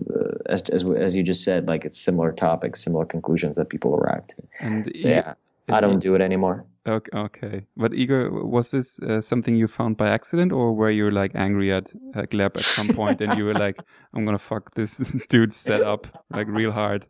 as, 0.47 0.63
as 0.71 0.85
as 0.85 1.17
you 1.17 1.23
just 1.23 1.45
said, 1.45 1.69
like 1.69 1.85
it's 1.85 2.01
similar 2.01 2.33
topics, 2.33 2.85
similar 2.85 3.05
conclusions 3.05 3.57
that 3.57 3.69
people 3.69 3.95
arrived 3.95 4.31
to. 4.31 4.43
and 4.61 4.93
So 4.97 5.09
you, 5.09 5.15
yeah, 5.15 5.35
I 5.69 5.81
don't 5.81 6.01
do 6.01 6.15
it 6.15 6.21
anymore. 6.21 6.67
Okay, 6.87 7.19
okay. 7.19 7.67
But 7.77 7.95
Igor, 7.95 8.31
was 8.45 8.71
this 8.71 9.01
uh, 9.01 9.21
something 9.23 9.57
you 9.57 9.67
found 9.67 9.97
by 9.97 10.09
accident, 10.09 10.53
or 10.53 10.75
were 10.75 10.91
you 10.91 11.11
like 11.11 11.35
angry 11.35 11.73
at 11.73 11.93
uh, 12.15 12.21
Gleb 12.31 12.57
at 12.57 12.61
some 12.61 12.89
point, 12.89 13.23
and 13.23 13.39
you 13.39 13.47
were 13.47 13.55
like, 13.55 13.81
"I'm 14.15 14.27
gonna 14.27 14.39
fuck 14.39 14.75
this 14.75 14.99
dude's 15.29 15.57
setup 15.57 16.07
like 16.31 16.47
real 16.47 16.73
hard"? 16.73 17.07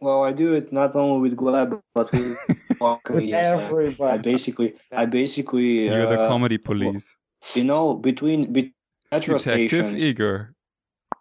Well, 0.00 0.22
I 0.22 0.32
do 0.32 0.54
it 0.54 0.72
not 0.72 0.94
only 0.94 1.28
with 1.28 1.36
Gleb, 1.38 1.80
but 1.94 2.12
with, 2.12 2.38
with 3.10 3.32
everybody. 3.32 4.02
I 4.02 4.18
basically, 4.18 4.74
I 4.92 5.06
basically. 5.06 5.86
You're 5.86 6.06
the 6.06 6.20
uh, 6.22 6.28
comedy 6.28 6.58
police. 6.58 7.16
You 7.54 7.64
know, 7.64 7.94
between, 7.94 8.52
between 8.52 8.74
metro 9.10 9.38
Detective 9.38 9.86
stations. 9.86 10.02
Igor. 10.02 10.54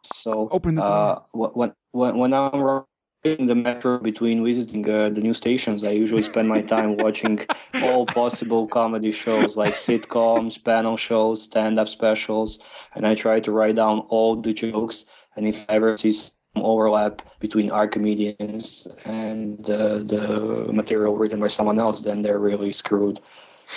So 0.05 0.49
Open 0.51 0.75
the 0.75 0.81
door. 0.81 0.91
uh, 0.91 1.19
wh- 1.31 1.57
when 1.57 1.73
when 1.91 2.17
when 2.17 2.33
I'm 2.33 2.83
in 3.23 3.45
the 3.45 3.55
metro 3.55 3.99
between 3.99 4.43
visiting 4.43 4.89
uh, 4.89 5.09
the 5.09 5.21
new 5.21 5.33
stations, 5.33 5.83
I 5.83 5.91
usually 5.91 6.23
spend 6.23 6.49
my 6.49 6.61
time 6.61 6.97
watching 6.97 7.45
all 7.83 8.05
possible 8.05 8.67
comedy 8.67 9.11
shows 9.11 9.55
like 9.55 9.73
sitcoms, 9.73 10.63
panel 10.63 10.97
shows, 10.97 11.43
stand-up 11.43 11.87
specials, 11.87 12.59
and 12.95 13.05
I 13.05 13.13
try 13.15 13.39
to 13.39 13.51
write 13.51 13.75
down 13.75 13.99
all 14.09 14.35
the 14.35 14.53
jokes. 14.53 15.05
And 15.35 15.47
if 15.47 15.65
I 15.69 15.75
ever 15.75 15.97
see 15.97 16.11
some 16.11 16.33
overlap 16.55 17.21
between 17.39 17.69
our 17.71 17.87
comedians 17.87 18.87
and 19.05 19.69
uh, 19.69 19.99
the 19.99 20.67
material 20.73 21.15
written 21.15 21.39
by 21.39 21.47
someone 21.47 21.79
else, 21.79 22.01
then 22.01 22.23
they're 22.23 22.39
really 22.39 22.73
screwed. 22.73 23.21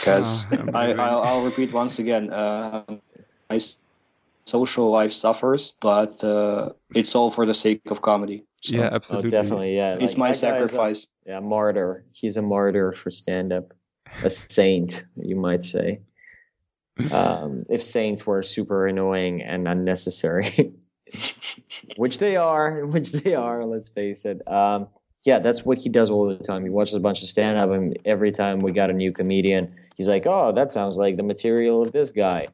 Because 0.00 0.46
Ah, 0.46 0.56
I, 0.56 0.56
amazing. 0.56 1.00
I'll, 1.00 1.22
I'll 1.22 1.44
repeat 1.44 1.72
once 1.72 1.98
again, 1.98 2.32
uh, 2.32 2.82
my 3.50 3.60
social 4.46 4.90
life 4.90 5.12
suffers, 5.12 5.74
but 5.80 6.24
uh, 6.24 6.70
it's 6.94 7.14
all 7.14 7.30
for 7.30 7.46
the 7.46 7.54
sake 7.54 7.82
of 7.86 8.00
comedy. 8.00 8.44
So 8.64 8.74
yeah, 8.76 8.88
Oh, 8.90 8.94
absolutely. 8.94 9.30
definitely, 9.30 9.76
yeah. 9.76 9.94
it's 10.00 10.14
Like, 10.14 10.16
my 10.18 10.32
that 10.32 10.40
guy's 10.40 10.42
a- 10.42 10.66
sacrifice. 10.68 11.06
yeah, 11.26 11.40
martyr. 11.40 12.04
He's 12.12 12.36
a 12.38 12.42
martyr 12.42 12.92
for 12.92 13.10
stand 13.10 13.52
up. 13.52 13.72
A 14.22 14.30
saint, 14.30 15.04
you 15.16 15.36
might 15.36 15.62
say. 15.64 16.00
Um, 17.12 17.64
if 17.68 17.82
saints 17.82 18.24
were 18.26 18.42
super 18.42 18.86
annoying 18.86 19.42
and 19.42 19.66
unnecessary, 19.68 20.72
which 21.96 22.18
they 22.18 22.36
are, 22.36 22.86
which 22.86 23.12
they 23.12 23.34
are, 23.34 23.64
let's 23.66 23.88
face 23.88 24.24
it. 24.24 24.46
Um, 24.48 24.88
yeah, 25.24 25.38
that's 25.40 25.64
what 25.64 25.78
he 25.78 25.88
does 25.88 26.10
all 26.10 26.28
the 26.28 26.36
time. 26.42 26.62
He 26.64 26.70
watches 26.70 26.94
a 26.94 27.00
bunch 27.00 27.22
of 27.22 27.28
stand 27.28 27.58
up, 27.58 27.70
and 27.70 27.98
every 28.04 28.30
time 28.30 28.60
we 28.60 28.72
got 28.72 28.90
a 28.90 28.92
new 28.92 29.10
comedian, 29.12 29.74
he's 29.96 30.08
like, 30.08 30.24
oh, 30.26 30.52
that 30.52 30.72
sounds 30.72 30.96
like 30.96 31.16
the 31.16 31.22
material 31.22 31.82
of 31.82 31.92
this 31.92 32.12
guy. 32.12 32.46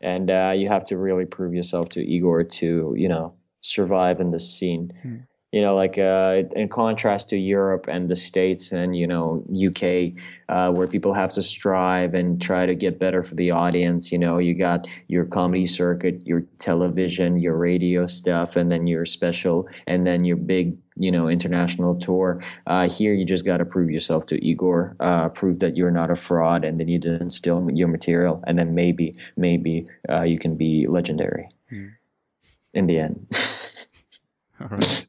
And 0.00 0.30
uh, 0.30 0.54
you 0.56 0.68
have 0.68 0.86
to 0.88 0.96
really 0.96 1.24
prove 1.26 1.52
yourself 1.54 1.88
to 1.90 2.00
Igor 2.00 2.44
to, 2.44 2.94
you 2.96 3.08
know, 3.08 3.34
survive 3.60 4.20
in 4.20 4.30
this 4.30 4.48
scene 4.52 4.92
Hmm. 5.02 5.16
You 5.52 5.60
know 5.60 5.74
like 5.76 5.98
uh, 5.98 6.42
in 6.56 6.68
contrast 6.68 7.28
to 7.28 7.36
europe 7.36 7.86
and 7.88 8.08
the 8.08 8.16
states 8.16 8.72
and 8.72 8.96
you 8.96 9.06
know 9.06 9.44
uk 9.66 9.82
uh, 10.48 10.70
where 10.72 10.86
people 10.86 11.14
have 11.14 11.32
to 11.32 11.42
strive 11.42 12.14
and 12.14 12.40
try 12.42 12.66
to 12.66 12.74
get 12.74 12.98
better 12.98 13.22
for 13.22 13.34
the 13.36 13.50
audience 13.50 14.10
you 14.10 14.18
know 14.18 14.38
you 14.38 14.54
got 14.54 14.86
your 15.08 15.24
comedy 15.24 15.66
circuit 15.66 16.26
your 16.26 16.40
television 16.58 17.38
your 17.38 17.56
radio 17.56 18.06
stuff 18.06 18.56
and 18.56 18.70
then 18.72 18.86
your 18.86 19.04
special 19.04 19.68
and 19.86 20.06
then 20.06 20.24
your 20.24 20.36
big 20.36 20.76
you 20.96 21.10
know 21.10 21.28
international 21.28 21.94
tour 21.94 22.40
uh, 22.66 22.88
here 22.88 23.14
you 23.14 23.24
just 23.24 23.44
got 23.44 23.58
to 23.58 23.64
prove 23.64 23.90
yourself 23.90 24.26
to 24.26 24.44
igor 24.44 24.96
uh, 25.00 25.28
prove 25.28 25.58
that 25.60 25.76
you're 25.76 25.90
not 25.90 26.10
a 26.10 26.16
fraud 26.16 26.64
and 26.64 26.80
then 26.80 26.88
you 26.88 26.98
didn't 26.98 27.30
steal 27.30 27.66
your 27.72 27.88
material 27.88 28.42
and 28.46 28.58
then 28.58 28.74
maybe 28.74 29.14
maybe 29.36 29.86
uh, 30.08 30.22
you 30.22 30.38
can 30.38 30.56
be 30.56 30.86
legendary 30.88 31.48
Hmm. 31.68 31.88
in 32.74 32.86
the 32.86 32.98
end 32.98 33.26
All 34.60 34.68
right. 34.68 35.08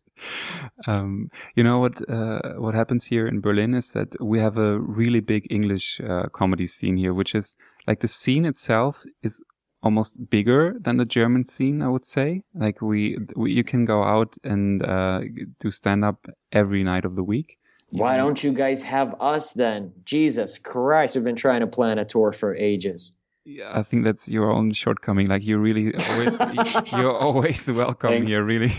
Um, 0.88 1.30
you 1.56 1.64
know 1.64 1.80
what? 1.80 2.08
Uh, 2.10 2.54
what 2.58 2.76
happens 2.76 3.06
here 3.06 3.28
in 3.28 3.42
Berlin 3.42 3.74
is 3.74 3.92
that 3.94 4.16
we 4.22 4.40
have 4.40 4.58
a 4.58 4.80
really 4.80 5.20
big 5.20 5.48
English 5.50 6.02
uh, 6.02 6.28
comedy 6.34 6.68
scene 6.68 6.98
here, 6.98 7.14
which 7.14 7.36
is 7.36 7.58
like 7.88 8.00
the 8.00 8.08
scene 8.08 8.46
itself 8.46 9.04
is 9.22 9.44
almost 9.82 10.30
bigger 10.30 10.76
than 10.80 10.98
the 10.98 11.06
German 11.06 11.44
scene. 11.44 11.82
I 11.82 11.90
would 11.90 12.04
say. 12.04 12.42
Like 12.54 12.82
we, 12.82 13.18
we 13.36 13.52
you 13.54 13.64
can 13.64 13.86
go 13.86 14.04
out 14.04 14.36
and 14.44 14.84
uh, 14.84 15.22
do 15.60 15.72
stand 15.72 16.04
up 16.06 16.26
every 16.52 16.84
night 16.84 17.06
of 17.06 17.16
the 17.16 17.24
week. 17.24 17.58
Why 17.90 18.18
don't 18.18 18.44
you 18.44 18.54
guys 18.54 18.82
have 18.84 19.14
us 19.20 19.52
then? 19.52 19.94
Jesus 20.04 20.58
Christ, 20.58 21.16
we've 21.16 21.24
been 21.24 21.36
trying 21.36 21.60
to 21.60 21.68
plan 21.68 22.00
a 22.00 22.06
tour 22.06 22.32
for 22.32 22.56
ages. 22.56 23.12
Yeah, 23.46 23.72
I 23.78 23.84
think 23.84 24.06
that's 24.06 24.30
your 24.30 24.50
own 24.52 24.72
shortcoming. 24.72 25.28
Like 25.28 25.44
you're 25.46 25.60
really 25.60 25.94
always, 26.12 26.40
you're 26.94 27.18
always 27.18 27.70
welcome 27.70 28.10
Thanks. 28.10 28.32
here, 28.32 28.44
really. 28.44 28.72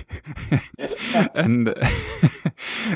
and 1.35 1.75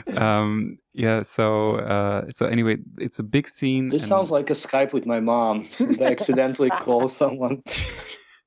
um, 0.16 0.78
yeah, 0.94 1.22
so 1.22 1.76
uh, 1.76 2.30
so 2.30 2.46
anyway, 2.46 2.78
it's 2.98 3.18
a 3.18 3.22
big 3.22 3.48
scene. 3.48 3.90
This 3.90 4.02
and- 4.02 4.08
sounds 4.08 4.30
like 4.30 4.48
a 4.50 4.54
Skype 4.54 4.92
with 4.94 5.04
my 5.06 5.20
mom. 5.20 5.68
Did 5.76 6.00
I 6.02 6.06
accidentally 6.06 6.70
call 6.70 7.06
someone, 7.08 7.62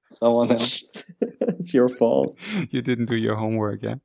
someone 0.09 0.51
else. 0.51 0.83
it's 1.21 1.75
your 1.75 1.89
fault. 1.89 2.39
you 2.71 2.81
didn't 2.81 3.05
do 3.05 3.15
your 3.15 3.35
homework, 3.35 3.83
yeah. 3.83 3.95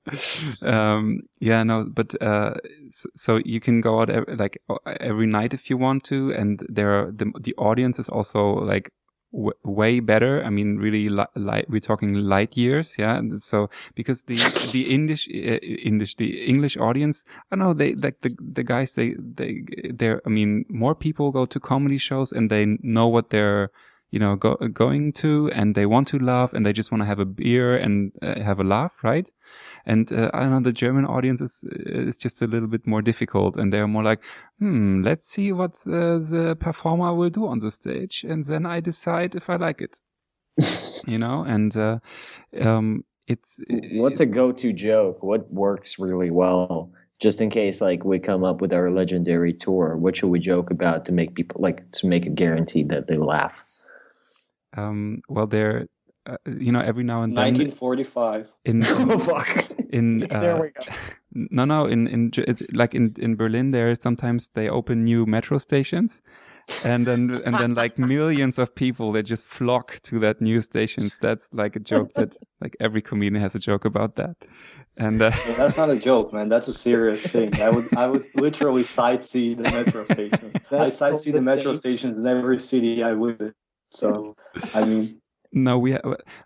Um, 0.60 1.20
yeah, 1.40 1.62
no, 1.62 1.86
but 1.90 2.20
uh, 2.20 2.54
so, 2.90 3.08
so 3.14 3.40
you 3.46 3.60
can 3.60 3.80
go 3.80 4.00
out 4.00 4.10
ev- 4.10 4.28
like 4.38 4.58
every 5.00 5.26
night 5.26 5.54
if 5.54 5.70
you 5.70 5.78
want 5.78 6.04
to, 6.04 6.32
and 6.32 6.64
there 6.68 6.92
are 6.98 7.10
the 7.10 7.32
the 7.40 7.54
audience 7.56 7.98
is 7.98 8.10
also 8.10 8.46
like 8.46 8.90
w- 9.32 9.52
way 9.64 10.00
better. 10.00 10.42
I 10.44 10.50
mean, 10.50 10.76
really, 10.76 11.08
li- 11.08 11.34
light. 11.34 11.68
We're 11.68 11.80
talking 11.80 12.14
light 12.14 12.56
years, 12.56 12.96
yeah. 12.98 13.20
So 13.36 13.70
because 13.94 14.24
the 14.24 14.36
the 14.72 14.92
English 14.92 15.28
uh, 15.28 15.58
English 15.62 16.16
the 16.16 16.46
English 16.46 16.76
audience, 16.76 17.24
I 17.50 17.56
know 17.56 17.74
they 17.74 17.94
like 17.94 18.18
the 18.22 18.36
the 18.40 18.64
guys 18.64 18.94
they 18.94 19.14
they 19.18 19.64
they're. 19.92 20.20
I 20.26 20.30
mean, 20.30 20.64
more 20.68 20.94
people 20.94 21.32
go 21.32 21.46
to 21.46 21.60
comedy 21.60 21.98
shows 21.98 22.32
and 22.32 22.50
they 22.50 22.66
know 22.82 23.08
what 23.08 23.30
they're 23.30 23.70
you 24.10 24.18
know 24.18 24.36
go, 24.36 24.54
going 24.72 25.12
to 25.12 25.50
and 25.52 25.74
they 25.74 25.86
want 25.86 26.08
to 26.08 26.18
laugh 26.18 26.52
and 26.52 26.64
they 26.64 26.72
just 26.72 26.90
want 26.92 27.02
to 27.02 27.06
have 27.06 27.18
a 27.18 27.24
beer 27.24 27.76
and 27.76 28.12
uh, 28.22 28.40
have 28.40 28.60
a 28.60 28.64
laugh 28.64 28.94
right 29.02 29.30
and 29.84 30.12
uh, 30.12 30.30
i 30.32 30.40
don't 30.40 30.50
know 30.50 30.60
the 30.60 30.72
german 30.72 31.04
audience 31.04 31.40
is 31.40 31.64
is 31.70 32.16
just 32.16 32.40
a 32.42 32.46
little 32.46 32.68
bit 32.68 32.86
more 32.86 33.02
difficult 33.02 33.56
and 33.56 33.72
they're 33.72 33.88
more 33.88 34.04
like 34.04 34.22
hmm 34.58 35.02
let's 35.02 35.26
see 35.26 35.52
what 35.52 35.74
uh, 35.88 36.18
the 36.18 36.56
performer 36.58 37.14
will 37.14 37.30
do 37.30 37.46
on 37.46 37.58
the 37.58 37.70
stage 37.70 38.24
and 38.28 38.44
then 38.44 38.64
i 38.64 38.80
decide 38.80 39.34
if 39.34 39.50
i 39.50 39.56
like 39.56 39.80
it 39.80 39.98
you 41.06 41.18
know 41.18 41.42
and 41.42 41.76
uh, 41.76 41.98
um 42.62 43.04
it's 43.26 43.60
What's 43.68 44.20
a 44.20 44.26
go-to 44.26 44.72
joke? 44.72 45.22
What 45.22 45.52
works 45.52 45.98
really 45.98 46.30
well? 46.30 46.92
Just 47.18 47.40
in 47.40 47.50
case, 47.50 47.80
like 47.80 48.04
we 48.04 48.18
come 48.18 48.44
up 48.44 48.60
with 48.60 48.72
our 48.72 48.90
legendary 48.90 49.52
tour, 49.52 49.96
what 49.96 50.16
should 50.16 50.28
we 50.28 50.38
joke 50.38 50.70
about 50.70 51.04
to 51.06 51.12
make 51.12 51.34
people 51.34 51.60
like 51.60 51.90
to 51.92 52.06
make 52.06 52.26
it 52.26 52.34
guaranteed 52.34 52.88
that 52.90 53.08
they 53.08 53.16
laugh? 53.16 53.64
Um 54.76 55.20
well 55.28 55.46
they're 55.46 55.86
uh, 56.26 56.36
you 56.58 56.72
know 56.72 56.80
every 56.80 57.04
now 57.04 57.22
and 57.22 57.36
then 57.36 57.54
1945. 57.54 58.48
in, 58.64 58.76
in 58.84 59.10
oh 59.12 59.18
fuck! 59.18 59.66
in 59.90 60.18
there 60.30 60.56
uh, 60.56 60.60
we 60.60 60.68
go. 60.70 60.82
no 61.32 61.64
no 61.64 61.86
in 61.86 62.06
in 62.08 62.30
like 62.72 62.94
in 62.94 63.14
in 63.18 63.34
berlin 63.36 63.70
there 63.70 63.94
sometimes 63.94 64.50
they 64.54 64.68
open 64.68 65.02
new 65.02 65.26
metro 65.26 65.58
stations 65.58 66.22
and 66.82 67.06
then 67.06 67.30
and 67.44 67.54
then 67.56 67.74
like 67.74 67.98
millions 67.98 68.58
of 68.58 68.74
people 68.74 69.12
they 69.12 69.22
just 69.22 69.46
flock 69.46 70.00
to 70.02 70.18
that 70.18 70.40
new 70.40 70.60
stations 70.60 71.16
that's 71.20 71.48
like 71.52 71.76
a 71.76 71.80
joke 71.80 72.12
that 72.14 72.34
like 72.60 72.74
every 72.80 73.02
comedian 73.02 73.40
has 73.40 73.54
a 73.54 73.58
joke 73.58 73.84
about 73.84 74.16
that 74.16 74.36
and 74.96 75.20
uh, 75.22 75.30
Yeah, 75.46 75.54
that's 75.58 75.76
not 75.76 75.90
a 75.90 75.98
joke, 76.00 76.32
man. 76.32 76.48
That's 76.48 76.68
a 76.68 76.72
serious 76.72 77.22
thing. 77.22 77.52
I 77.60 77.70
would 77.70 77.84
I 77.94 78.08
would 78.08 78.24
literally 78.34 78.82
sightsee 78.82 79.54
the 79.56 79.62
metro 79.64 80.04
stations. 80.04 80.52
I 80.70 80.88
That's 80.88 80.96
called 80.96 81.20
sightsee 81.20 81.32
the 81.32 81.32
the 81.32 81.42
metro 81.42 81.72
date. 81.72 81.80
stations 81.80 82.18
in 82.18 82.26
every 82.26 82.58
city 82.58 83.02
I 83.04 83.12
visit. 83.14 83.54
So 83.90 84.34
I 84.74 84.84
mean, 84.84 85.20
no 85.52 85.78
we 85.78 85.92
ha- 85.92 86.00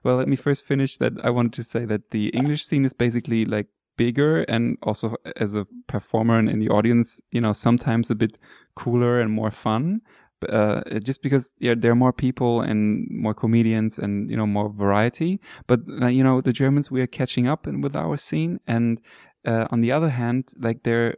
well 0.05 0.17
let 0.17 0.29
me 0.29 0.37
first 0.37 0.67
finish 0.67 0.99
that 0.99 1.12
i 1.25 1.31
wanted 1.31 1.53
to 1.53 1.65
say 1.65 1.85
that 1.85 2.11
the 2.11 2.29
english 2.29 2.62
scene 2.65 2.85
is 2.85 2.93
basically 2.93 3.45
like 3.45 3.67
bigger 3.97 4.43
and 4.43 4.77
also 4.83 5.17
as 5.37 5.55
a 5.55 5.67
performer 5.89 6.39
and 6.39 6.49
in 6.49 6.59
the 6.61 6.69
audience 6.69 7.21
you 7.33 7.41
know 7.41 7.53
sometimes 7.53 8.11
a 8.11 8.15
bit 8.15 8.39
cooler 8.75 9.21
and 9.21 9.33
more 9.33 9.51
fun 9.51 10.01
uh, 10.49 10.81
just 11.01 11.23
because 11.23 11.55
yeah, 11.59 11.75
there 11.77 11.93
are 11.93 11.97
more 11.97 12.12
people 12.12 12.62
and 12.62 13.07
more 13.11 13.35
comedians 13.35 13.99
and 13.99 14.31
you 14.31 14.37
know 14.37 14.47
more 14.47 14.71
variety. 14.71 15.39
But 15.67 15.81
uh, 16.01 16.07
you 16.07 16.25
know 16.25 16.41
the 16.41 16.53
Germans 16.53 16.91
we 16.91 17.03
are 17.03 17.07
catching 17.07 17.47
up 17.47 17.67
with 17.67 17.95
our 17.95 18.17
scene, 18.17 18.59
and 18.67 19.01
uh, 19.47 19.67
on 19.71 19.83
the 19.83 19.93
other 19.93 20.09
hand, 20.09 20.55
like 20.59 20.83
they're 20.83 21.17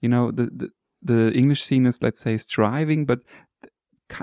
you 0.00 0.08
know 0.08 0.30
the, 0.30 0.44
the 0.44 0.70
the 1.02 1.36
English 1.36 1.62
scene 1.62 1.84
is 1.84 2.02
let's 2.02 2.20
say 2.20 2.36
striving, 2.36 3.04
but 3.04 3.20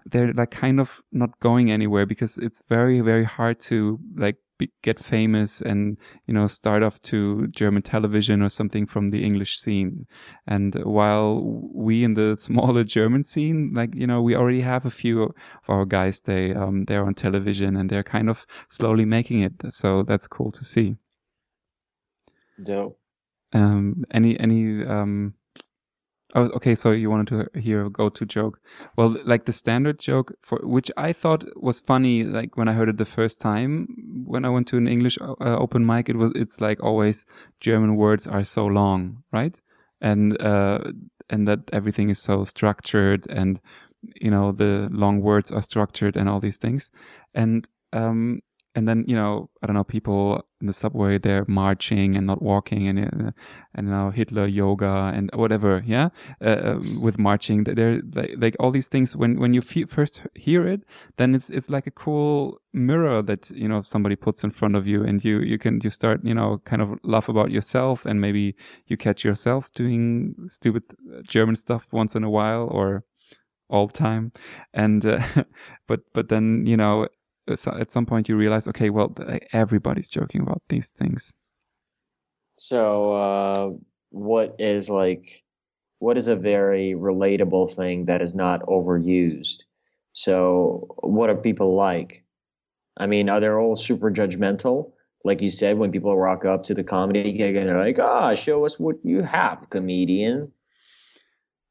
they're 0.05 0.33
like 0.33 0.51
kind 0.51 0.79
of 0.79 1.01
not 1.11 1.39
going 1.39 1.71
anywhere 1.71 2.05
because 2.05 2.37
it's 2.37 2.63
very 2.69 3.01
very 3.01 3.23
hard 3.23 3.59
to 3.59 3.99
like 4.15 4.37
be, 4.59 4.71
get 4.83 4.99
famous 4.99 5.61
and 5.61 5.97
you 6.27 6.33
know 6.33 6.45
start 6.45 6.83
off 6.83 6.99
to 6.99 7.47
German 7.47 7.81
television 7.81 8.43
or 8.43 8.49
something 8.49 8.85
from 8.85 9.09
the 9.09 9.23
English 9.23 9.57
scene. 9.57 10.05
And 10.45 10.75
while 10.83 11.41
we 11.73 12.03
in 12.03 12.13
the 12.13 12.37
smaller 12.39 12.83
German 12.83 13.23
scene, 13.23 13.71
like 13.73 13.95
you 13.95 14.05
know, 14.05 14.21
we 14.21 14.35
already 14.35 14.61
have 14.61 14.85
a 14.85 14.91
few 14.91 15.23
of 15.23 15.33
our 15.67 15.85
guys. 15.85 16.21
They 16.21 16.53
um 16.53 16.83
they're 16.83 17.05
on 17.05 17.15
television 17.15 17.75
and 17.75 17.89
they're 17.89 18.03
kind 18.03 18.29
of 18.29 18.45
slowly 18.67 19.05
making 19.05 19.41
it. 19.41 19.53
So 19.69 20.03
that's 20.03 20.27
cool 20.27 20.51
to 20.51 20.63
see. 20.63 20.97
Dope. 22.61 22.99
Um, 23.51 24.03
any 24.11 24.39
any 24.39 24.85
um 24.85 25.33
Oh, 26.35 26.43
okay. 26.55 26.75
So 26.75 26.91
you 26.91 27.09
wanted 27.09 27.27
to 27.53 27.59
hear 27.59 27.85
a 27.85 27.89
go-to 27.89 28.25
joke. 28.25 28.59
Well, 28.95 29.17
like 29.25 29.45
the 29.45 29.53
standard 29.53 29.97
joke 29.99 30.33
for 30.43 30.59
which 30.61 30.91
I 30.95 31.11
thought 31.11 31.43
was 31.55 31.79
funny, 31.79 32.23
like 32.23 32.55
when 32.55 32.67
I 32.67 32.73
heard 32.73 32.87
it 32.89 32.97
the 32.97 33.05
first 33.05 33.41
time 33.41 33.87
when 34.27 34.45
I 34.45 34.49
went 34.49 34.67
to 34.67 34.77
an 34.77 34.87
English 34.87 35.17
uh, 35.21 35.35
open 35.39 35.85
mic, 35.85 36.07
it 36.07 36.17
was 36.17 36.31
it's 36.35 36.61
like 36.61 36.83
always 36.83 37.25
German 37.59 37.95
words 37.95 38.27
are 38.27 38.43
so 38.43 38.67
long, 38.67 39.23
right? 39.31 39.59
And 40.01 40.39
uh, 40.39 40.79
and 41.31 41.47
that 41.47 41.61
everything 41.73 42.09
is 42.09 42.19
so 42.19 42.43
structured, 42.43 43.25
and 43.29 43.59
you 44.21 44.29
know 44.29 44.51
the 44.51 44.87
long 44.91 45.21
words 45.21 45.51
are 45.51 45.63
structured, 45.63 46.15
and 46.15 46.29
all 46.29 46.39
these 46.39 46.59
things. 46.59 46.91
And 47.33 47.67
um, 47.91 48.41
and 48.79 48.87
then 48.87 49.03
you 49.07 49.15
know 49.15 49.49
I 49.61 49.67
don't 49.67 49.75
know 49.75 49.83
people 49.83 50.41
in 50.61 50.67
the 50.67 50.73
subway 50.73 51.17
they're 51.17 51.45
marching 51.47 52.15
and 52.15 52.25
not 52.25 52.41
walking 52.41 52.87
and 52.87 52.97
uh, 52.99 53.31
and 53.75 53.89
now 53.89 54.09
Hitler 54.09 54.47
yoga 54.47 55.11
and 55.13 55.29
whatever 55.33 55.83
yeah? 55.85 56.09
Uh, 56.41 56.59
um, 56.69 57.01
with 57.01 57.19
marching 57.19 57.65
they're 57.65 58.01
like, 58.15 58.35
like, 58.37 58.55
all 58.59 58.71
these 58.71 58.87
things 58.87 59.17
when 59.17 59.37
when 59.37 59.53
you 59.53 59.61
first 59.61 60.23
hear 60.33 60.65
it 60.65 60.81
then 61.17 61.35
it's 61.35 61.49
it's 61.49 61.69
like 61.69 61.87
a 61.87 61.91
cool 61.91 62.61
mirror 62.73 63.21
that 63.21 63.49
you 63.51 63.67
know 63.67 63.81
somebody 63.81 64.15
puts 64.15 64.43
in 64.45 64.49
front 64.49 64.75
of 64.77 64.87
you 64.87 65.03
and 65.03 65.25
you 65.25 65.39
you 65.39 65.57
can 65.57 65.79
you 65.83 65.89
start 65.89 66.21
you 66.23 66.33
know 66.33 66.59
kind 66.63 66.81
of 66.81 66.97
laugh 67.03 67.27
about 67.27 67.51
yourself 67.51 68.05
and 68.05 68.21
maybe 68.21 68.55
you 68.87 68.95
catch 68.95 69.25
yourself 69.25 69.69
doing 69.73 70.35
stupid 70.47 70.83
German 71.27 71.57
stuff 71.57 71.91
once 71.91 72.15
in 72.15 72.23
a 72.23 72.29
while 72.29 72.69
or 72.71 73.03
all 73.69 73.87
time. 73.87 74.31
And 74.73 75.05
uh, 75.05 75.19
but 75.87 76.01
but 76.13 76.29
then 76.29 76.65
you 76.65 76.77
know 76.77 77.07
at 77.49 77.91
some 77.91 78.05
point 78.05 78.29
you 78.29 78.35
realize, 78.35 78.67
okay, 78.67 78.89
well, 78.89 79.15
everybody's 79.51 80.09
joking 80.09 80.41
about 80.41 80.61
these 80.69 80.91
things. 80.91 81.33
So, 82.57 83.13
uh, 83.13 83.69
what 84.09 84.55
is 84.59 84.89
like, 84.89 85.43
what 85.99 86.17
is 86.17 86.27
a 86.27 86.35
very 86.35 86.93
relatable 86.93 87.73
thing 87.73 88.05
that 88.05 88.21
is 88.21 88.35
not 88.35 88.61
overused? 88.63 89.63
So, 90.13 90.87
what 91.01 91.29
are 91.29 91.35
people 91.35 91.75
like? 91.75 92.23
I 92.97 93.07
mean, 93.07 93.29
are 93.29 93.39
they 93.39 93.49
all 93.49 93.77
super 93.77 94.11
judgmental? 94.11 94.91
Like 95.23 95.41
you 95.41 95.49
said, 95.49 95.77
when 95.77 95.91
people 95.91 96.17
rock 96.17 96.45
up 96.45 96.63
to 96.65 96.73
the 96.73 96.83
comedy 96.83 97.31
gig 97.31 97.55
and 97.55 97.67
they're 97.67 97.79
like, 97.79 97.99
ah, 97.99 98.31
oh, 98.31 98.35
show 98.35 98.65
us 98.65 98.79
what 98.79 98.97
you 99.03 99.21
have, 99.23 99.69
comedian. 99.69 100.51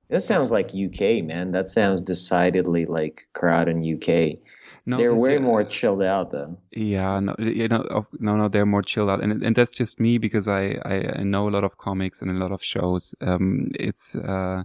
This 0.08 0.26
sounds 0.26 0.50
like 0.50 0.68
UK, 0.68 1.22
man. 1.22 1.52
That 1.52 1.68
sounds 1.68 2.00
decidedly 2.00 2.86
like 2.86 3.28
crowd 3.34 3.68
in 3.68 3.84
UK. 3.94 4.38
No, 4.86 4.96
they're 4.96 5.14
way 5.14 5.36
uh, 5.36 5.40
more 5.40 5.64
chilled 5.64 6.02
out 6.02 6.30
though. 6.30 6.58
Yeah, 6.70 7.20
no, 7.20 7.34
you 7.38 7.68
know, 7.68 8.06
no, 8.18 8.36
no, 8.36 8.48
they're 8.48 8.64
more 8.64 8.82
chilled 8.82 9.10
out, 9.10 9.22
and 9.22 9.42
and 9.42 9.54
that's 9.54 9.70
just 9.70 10.00
me 10.00 10.16
because 10.16 10.48
I 10.48 10.78
I, 10.84 11.22
know 11.22 11.48
a 11.48 11.50
lot 11.50 11.64
of 11.64 11.76
comics 11.76 12.22
and 12.22 12.30
a 12.30 12.34
lot 12.34 12.52
of 12.52 12.64
shows. 12.64 13.14
Um, 13.20 13.70
it's 13.74 14.16
uh, 14.16 14.64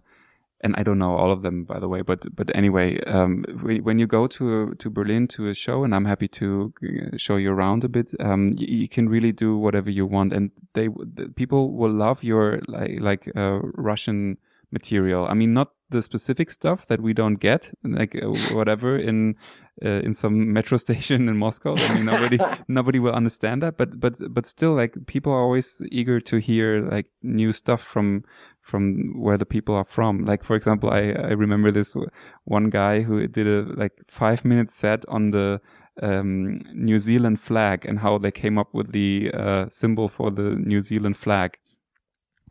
and 0.61 0.76
I 0.78 0.84
don't 0.84 0.98
know 0.98 1.18
all 1.18 1.30
of 1.30 1.41
them 1.41 1.65
by 1.65 1.78
the 1.80 1.90
way, 1.90 2.02
but 2.02 2.26
but 2.34 2.56
anyway, 2.56 3.02
um, 3.02 3.44
when 3.84 3.99
you 3.99 4.07
go 4.07 4.28
to 4.28 4.74
to 4.76 4.90
Berlin 4.90 5.28
to 5.30 5.49
a 5.49 5.53
show, 5.53 5.84
and 5.84 5.94
I'm 5.94 6.06
happy 6.06 6.30
to 6.30 6.74
uh, 6.82 7.18
show 7.18 7.36
you 7.36 7.52
around 7.52 7.84
a 7.84 7.90
bit, 7.90 8.14
um, 8.22 8.52
you, 8.57 8.68
you 8.68 8.88
can 8.88 9.10
really 9.10 9.34
do 9.34 9.57
whatever 9.57 9.90
you 9.90 10.06
want, 10.06 10.32
and 10.32 10.52
they 10.74 10.88
the 10.88 11.34
people 11.36 11.74
will 11.74 11.91
love 11.91 12.24
your 12.24 12.61
like 12.68 13.02
like 13.02 13.30
uh, 13.36 13.60
Russian 13.76 14.38
material. 14.73 15.25
I 15.27 15.35
mean, 15.35 15.53
not 15.53 15.69
the 15.89 16.01
specific 16.01 16.51
stuff 16.51 16.87
that 16.87 16.99
we 16.99 17.13
don't 17.13 17.35
get, 17.35 17.71
like 17.83 18.15
uh, 18.15 18.27
whatever 18.57 18.97
in 18.97 19.35
uh, 19.85 20.01
in 20.07 20.13
some 20.13 20.51
metro 20.51 20.77
station 20.85 21.29
in 21.29 21.37
Moscow. 21.37 21.75
I 21.77 21.93
mean, 21.93 22.05
nobody 22.05 22.37
nobody 22.67 22.99
will 22.99 23.13
understand 23.13 23.61
that, 23.63 23.77
but 23.77 23.99
but 23.99 24.19
but 24.29 24.45
still, 24.45 24.73
like 24.73 24.95
people 25.05 25.31
are 25.31 25.41
always 25.41 25.81
eager 25.91 26.19
to 26.19 26.37
hear 26.37 26.81
like 26.81 27.05
new 27.21 27.53
stuff 27.53 27.81
from 27.81 28.23
from 28.61 29.13
where 29.21 29.37
the 29.37 29.45
people 29.45 29.75
are 29.75 29.85
from. 29.85 30.25
Like 30.25 30.43
for 30.43 30.55
example, 30.55 30.89
I 30.89 31.11
I 31.11 31.33
remember 31.33 31.71
this 31.71 31.95
one 32.43 32.69
guy 32.69 33.01
who 33.01 33.25
did 33.27 33.47
a 33.47 33.61
like 33.79 33.93
five 34.07 34.43
minute 34.43 34.71
set 34.71 35.05
on 35.07 35.31
the 35.31 35.61
um, 36.01 36.59
New 36.73 36.97
Zealand 36.99 37.39
flag 37.39 37.85
and 37.85 37.99
how 37.99 38.17
they 38.17 38.31
came 38.31 38.57
up 38.57 38.73
with 38.73 38.91
the 38.91 39.31
uh, 39.33 39.69
symbol 39.69 40.07
for 40.07 40.31
the 40.31 40.55
New 40.55 40.81
Zealand 40.81 41.17
flag 41.17 41.57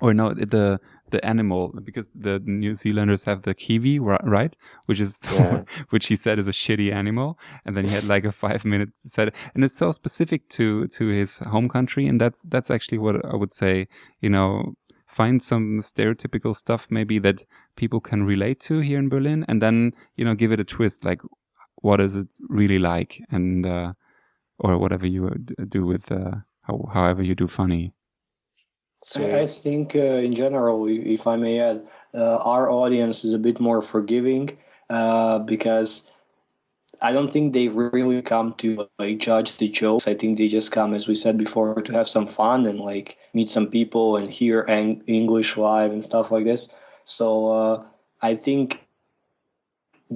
or 0.01 0.13
no 0.13 0.35
the 0.35 0.81
the 1.13 1.25
animal 1.25 1.73
because 1.85 2.11
the 2.15 2.41
New 2.45 2.75
Zealanders 2.75 3.25
have 3.25 3.43
the 3.43 3.55
kiwi, 3.55 4.01
right? 4.01 4.57
Which 4.87 4.99
is 4.99 5.21
yeah. 5.33 5.63
which 5.91 6.07
he 6.07 6.17
said 6.17 6.39
is 6.39 6.49
a 6.49 6.53
shitty 6.53 6.93
animal, 6.93 7.39
and 7.65 7.77
then 7.77 7.85
he 7.85 7.95
had 7.95 8.05
like 8.05 8.25
a 8.25 8.33
five 8.33 8.65
minute 8.65 8.91
set, 8.99 9.35
and 9.55 9.65
it's 9.65 9.77
so 9.77 9.93
specific 9.93 10.49
to 10.51 10.89
to 10.89 11.09
his 11.09 11.39
home 11.39 11.69
country, 11.69 12.07
and 12.07 12.21
that's 12.21 12.43
that's 12.43 12.71
actually 12.71 12.99
what 12.99 13.25
I 13.25 13.37
would 13.37 13.53
say. 13.53 13.87
You 14.21 14.31
know, 14.31 14.75
find 15.07 15.43
some 15.43 15.79
stereotypical 15.81 16.57
stuff 16.57 16.89
maybe 16.91 17.19
that 17.21 17.45
people 17.77 18.01
can 18.01 18.25
relate 18.25 18.59
to 18.61 18.81
here 18.81 18.99
in 18.99 19.09
Berlin, 19.09 19.45
and 19.49 19.63
then 19.63 19.93
you 20.17 20.25
know 20.25 20.35
give 20.35 20.53
it 20.53 20.61
a 20.61 20.65
twist, 20.65 21.05
like 21.05 21.21
what 21.77 22.01
is 22.01 22.17
it 22.17 22.29
really 22.49 22.79
like, 22.79 23.21
and 23.31 23.65
uh, 23.67 23.93
or 24.59 24.79
whatever 24.79 25.07
you 25.07 25.31
do 25.69 25.87
with 25.87 26.11
uh, 26.11 26.37
how, 26.63 26.89
however 26.93 27.23
you 27.23 27.35
do 27.35 27.47
funny. 27.47 27.95
So 29.03 29.37
I 29.37 29.47
think, 29.47 29.97
uh, 29.97 29.99
in 29.99 30.35
general, 30.35 30.87
if 30.89 31.27
I 31.27 31.37
may 31.37 31.59
add, 31.61 31.87
uh, 32.15 32.37
our 32.37 32.71
audience 32.71 33.25
is 33.25 33.35
a 33.35 33.39
bit 33.39 33.59
more 33.59 33.83
forgiving 33.83 34.57
uh, 34.91 35.41
because 35.41 36.11
I 37.01 37.11
don't 37.11 37.33
think 37.33 37.53
they 37.53 37.67
really 37.69 38.23
come 38.23 38.55
to 38.59 38.89
like 39.01 39.19
judge 39.19 39.59
the 39.59 39.69
jokes. 39.69 40.07
I 40.07 40.15
think 40.15 40.39
they 40.39 40.47
just 40.47 40.71
come, 40.71 40.95
as 40.95 41.09
we 41.09 41.17
said 41.17 41.37
before, 41.37 41.83
to 41.83 41.93
have 41.93 42.09
some 42.09 42.29
fun 42.29 42.65
and 42.67 42.79
like 42.79 43.17
meet 43.35 43.51
some 43.51 43.67
people 43.67 44.17
and 44.17 44.31
hear 44.31 44.65
ang- 44.69 45.03
English 45.09 45.57
live 45.57 45.91
and 45.91 46.05
stuff 46.05 46.31
like 46.31 46.45
this. 46.45 46.69
So 47.05 47.49
uh, 47.49 47.85
I 48.23 48.37
think 48.37 48.79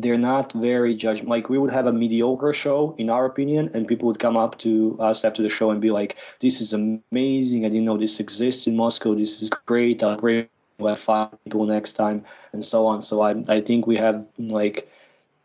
they're 0.03 0.19
not 0.19 0.53
very 0.53 0.95
judge 0.95 1.23
like 1.23 1.49
we 1.49 1.59
would 1.59 1.71
have 1.71 1.87
a 1.87 1.93
mediocre 1.93 2.53
show 2.53 2.95
in 2.99 3.09
our 3.09 3.25
opinion 3.25 3.71
and 3.73 3.89
people 3.89 4.07
would 4.07 4.19
come 4.19 4.37
up 4.37 4.59
to 4.59 4.97
us 5.01 5.25
after 5.25 5.43
the 5.43 5.49
show 5.49 5.71
and 5.71 5.81
be 5.81 5.91
like 5.91 6.17
this 6.41 6.61
is 6.61 6.73
amazing. 6.73 7.65
I 7.65 7.69
didn't 7.69 7.85
know 7.85 7.97
this 7.97 8.21
exists 8.21 8.67
in 8.67 8.77
moscow. 8.77 9.15
This 9.15 9.41
is 9.43 9.49
great. 9.49 10.03
I'll 10.03 10.17
bring 10.17 10.49
five 10.97 11.31
people 11.45 11.65
next 11.65 11.93
time 11.93 12.25
and 12.53 12.65
so 12.65 12.87
on. 12.87 13.01
So 13.01 13.23
i, 13.23 13.35
I 13.49 13.61
think 13.61 13.87
we 13.87 13.97
have 13.97 14.25
like 14.39 14.91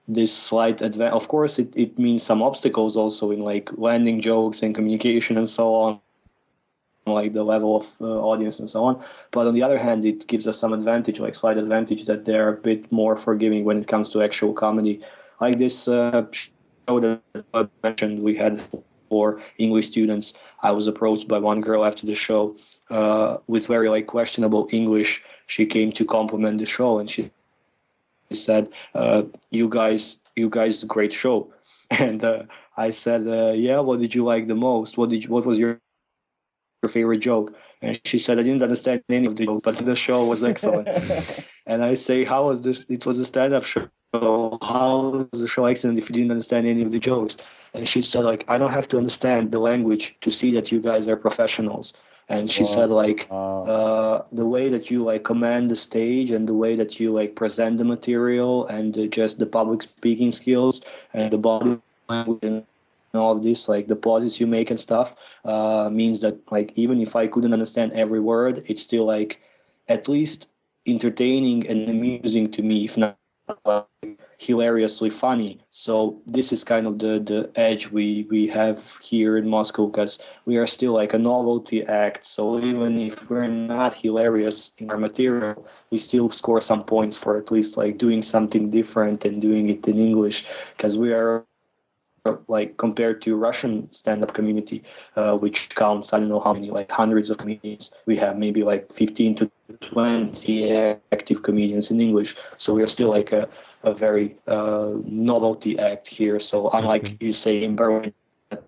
this 0.08 0.34
slight 0.34 0.82
advantage 0.82 1.14
of 1.14 1.28
course 1.30 1.58
it, 1.58 1.72
it 1.76 1.98
means 1.98 2.24
some 2.24 2.42
obstacles 2.42 2.98
also 2.98 3.32
in 3.32 3.40
like 3.40 3.70
landing 3.78 4.20
jokes 4.20 4.62
and 4.62 4.76
communication 4.76 5.38
and 5.38 5.48
so 5.48 5.74
on 5.74 6.00
like 7.06 7.34
the 7.34 7.44
level 7.44 7.78
of 7.78 7.88
uh, 8.00 8.06
audience 8.06 8.60
and 8.60 8.70
so 8.70 8.84
on. 8.84 9.04
But 9.32 9.48
on 9.48 9.54
the 9.54 9.64
other 9.64 9.78
hand, 9.78 10.06
it 10.06 10.28
gives 10.28 10.48
us 10.48 10.58
some 10.58 10.74
advantage, 10.74 11.20
like 11.20 11.36
slight 11.36 11.58
advantage, 11.58 12.06
that 12.06 12.26
they're 12.26 12.50
a 12.50 12.58
bit 12.58 12.92
more 12.92 13.16
forgiving 13.18 13.66
when 13.66 13.78
it 13.78 13.88
comes 13.88 14.10
to 14.10 14.22
actual 14.22 14.54
comedy. 14.54 15.02
Like 15.40 15.58
this 15.58 15.88
uh, 15.88 16.26
show 16.32 17.00
that 17.00 17.22
I 17.54 17.68
mentioned, 17.84 18.22
we 18.24 18.36
had 18.36 18.62
for 19.10 19.42
English 19.58 19.88
students. 19.88 20.34
I 20.62 20.72
was 20.72 20.88
approached 20.88 21.28
by 21.28 21.40
one 21.40 21.62
girl 21.62 21.84
after 21.84 22.06
the 22.06 22.16
show 22.16 22.56
uh, 22.90 23.38
with 23.48 23.68
very 23.68 23.90
like 23.90 24.08
questionable 24.08 24.68
English. 24.72 25.22
She 25.48 25.66
came 25.66 25.92
to 25.94 26.06
compliment 26.06 26.60
the 26.60 26.66
show, 26.66 27.00
and 27.00 27.10
she 27.10 27.32
said, 28.32 28.70
uh, 28.96 29.24
"You 29.50 29.68
guys, 29.70 30.18
you 30.36 30.50
guys, 30.50 30.84
great 30.84 31.14
show." 31.14 31.52
And 32.00 32.24
uh, 32.24 32.44
I 32.78 32.92
said, 32.92 33.28
uh, 33.28 33.52
"Yeah, 33.52 33.80
what 33.82 34.00
did 34.00 34.16
you 34.16 34.24
like 34.24 34.48
the 34.48 34.56
most? 34.56 34.98
What 34.98 35.10
did 35.10 35.26
you, 35.26 35.30
what 35.30 35.46
was 35.46 35.60
your 35.60 35.82
her 36.82 36.90
favorite 36.90 37.20
joke. 37.20 37.54
And 37.82 38.00
she 38.06 38.20
said, 38.20 38.40
I 38.40 38.44
didn't 38.44 38.64
understand 38.64 39.04
any 39.10 39.26
of 39.26 39.36
the 39.36 39.46
joke, 39.46 39.64
but 39.64 39.78
the 39.78 39.96
show 39.96 40.26
was 40.26 40.44
excellent. 40.44 40.88
and 41.66 41.84
I 41.84 41.96
say, 41.96 42.24
How 42.24 42.46
was 42.46 42.62
this? 42.62 42.86
It 42.90 43.06
was 43.06 43.18
a 43.18 43.26
stand 43.26 43.54
up 43.54 43.64
show. 43.64 43.90
How 44.14 45.10
was 45.10 45.30
the 45.32 45.48
show 45.48 45.66
excellent 45.66 45.98
if 45.98 46.10
you 46.10 46.16
didn't 46.16 46.32
understand 46.32 46.68
any 46.68 46.84
of 46.84 46.92
the 46.92 47.00
jokes? 47.00 47.38
And 47.74 47.88
she 47.88 48.02
said, 48.02 48.26
like, 48.26 48.44
I 48.50 48.58
don't 48.58 48.72
have 48.72 48.88
to 48.90 48.98
understand 48.98 49.52
the 49.52 49.60
language 49.60 50.16
to 50.22 50.30
see 50.30 50.52
that 50.52 50.72
you 50.72 50.82
guys 50.82 51.08
are 51.08 51.16
professionals. 51.16 51.94
And 52.28 52.52
she 52.52 52.64
wow. 52.64 52.70
said, 52.70 52.90
like, 52.90 53.28
wow. 53.30 53.64
uh, 53.64 54.24
the 54.32 54.46
way 54.46 54.70
that 54.70 54.92
you 54.92 55.04
like 55.04 55.24
command 55.24 55.72
the 55.72 55.76
stage 55.76 56.32
and 56.32 56.48
the 56.48 56.54
way 56.54 56.76
that 56.76 57.00
you 57.00 57.12
like 57.12 57.36
present 57.36 57.78
the 57.78 57.84
material 57.84 58.68
and 58.68 58.98
uh, 58.98 59.06
just 59.08 59.40
the 59.40 59.46
public 59.46 59.82
speaking 59.82 60.32
skills 60.32 60.82
and 61.14 61.32
the 61.32 61.38
body 61.38 61.80
language 62.10 62.40
and 62.44 62.66
all 63.14 63.36
of 63.36 63.44
this 63.44 63.68
like 63.68 63.88
the 63.88 63.96
pauses 63.96 64.40
you 64.40 64.48
make 64.48 64.70
and 64.70 64.80
stuff 64.80 65.16
uh, 65.46 65.90
means 65.90 66.20
that 66.22 66.38
like 66.52 66.72
even 66.76 67.02
if 67.02 67.16
i 67.16 67.28
couldn't 67.28 67.54
understand 67.54 67.92
every 67.94 68.20
word 68.20 68.64
it's 68.68 68.82
still 68.82 69.06
like 69.06 69.40
at 69.88 70.08
least 70.08 70.50
entertaining 70.88 71.68
and 71.68 71.90
amusing 71.90 72.50
to 72.50 72.62
me 72.62 72.86
if 72.86 72.98
not 72.98 73.18
like, 73.66 73.86
hilariously 74.38 75.10
funny. 75.10 75.60
So 75.70 76.20
this 76.26 76.52
is 76.52 76.64
kind 76.64 76.88
of 76.88 76.98
the 76.98 77.20
the 77.20 77.52
edge 77.56 77.92
we 77.92 78.26
we 78.30 78.48
have 78.48 78.98
here 79.02 79.38
in 79.38 79.48
moscow 79.48 79.86
because 79.88 80.20
we 80.46 80.58
are 80.58 80.66
still 80.66 80.94
like 80.94 81.14
a 81.14 81.20
novelty 81.20 81.84
act. 81.84 82.26
So 82.26 82.58
even 82.58 82.98
if 82.98 83.30
we're 83.30 83.48
not 83.48 83.94
hilarious 83.94 84.72
in 84.80 84.90
our 84.90 84.98
material 84.98 85.68
we 85.92 85.98
still 85.98 86.32
score 86.32 86.62
some 86.62 86.84
points 86.84 87.18
for 87.18 87.38
at 87.38 87.52
least 87.52 87.78
like 87.78 87.98
doing 87.98 88.22
something 88.22 88.72
different 88.72 89.26
and 89.26 89.42
doing 89.42 89.70
it 89.70 89.88
in 89.88 90.00
english 90.00 90.46
because 90.76 90.98
we 90.98 91.14
are 91.14 91.46
like 92.48 92.78
compared 92.78 93.22
to 93.24 93.36
Russian 93.36 93.92
stand-up 93.92 94.34
community, 94.34 94.84
uh, 95.16 95.36
which 95.38 95.70
counts 95.70 96.14
I 96.14 96.20
don't 96.20 96.30
know 96.30 96.40
how 96.40 96.54
many 96.54 96.70
like 96.70 96.92
hundreds 96.92 97.30
of 97.30 97.38
comedians. 97.38 97.92
We 98.06 98.16
have 98.18 98.38
maybe 98.38 98.64
like 98.64 98.92
15 98.94 99.36
to 99.36 99.52
20 99.82 100.70
active 101.12 101.42
comedians 101.44 101.90
in 101.92 102.00
English. 102.00 102.36
So 102.58 102.74
we 102.74 102.84
are 102.84 102.88
still 102.88 103.10
like 103.10 103.32
a, 103.32 103.50
a 103.84 103.94
very 103.94 104.36
uh, 104.48 104.94
novelty 105.06 105.80
act 105.80 106.08
here. 106.08 106.40
So 106.40 106.70
unlike 106.70 107.04
Okay. 107.04 107.18
you 107.20 107.34
say 107.34 107.64
in 107.64 107.76
Berlin, 107.76 108.14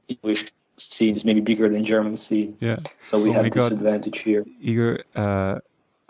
English 0.07 0.51
scene 0.77 1.15
is 1.15 1.23
maybe 1.23 1.41
bigger 1.41 1.69
than 1.69 1.85
German 1.85 2.15
scene. 2.15 2.57
Yeah. 2.59 2.79
So 3.03 3.21
we 3.21 3.29
Oh 3.29 3.33
have 3.33 3.51
this 3.51 3.71
advantage 3.71 4.19
here. 4.19 4.45
Igor, 4.59 4.99
uh, 5.15 5.59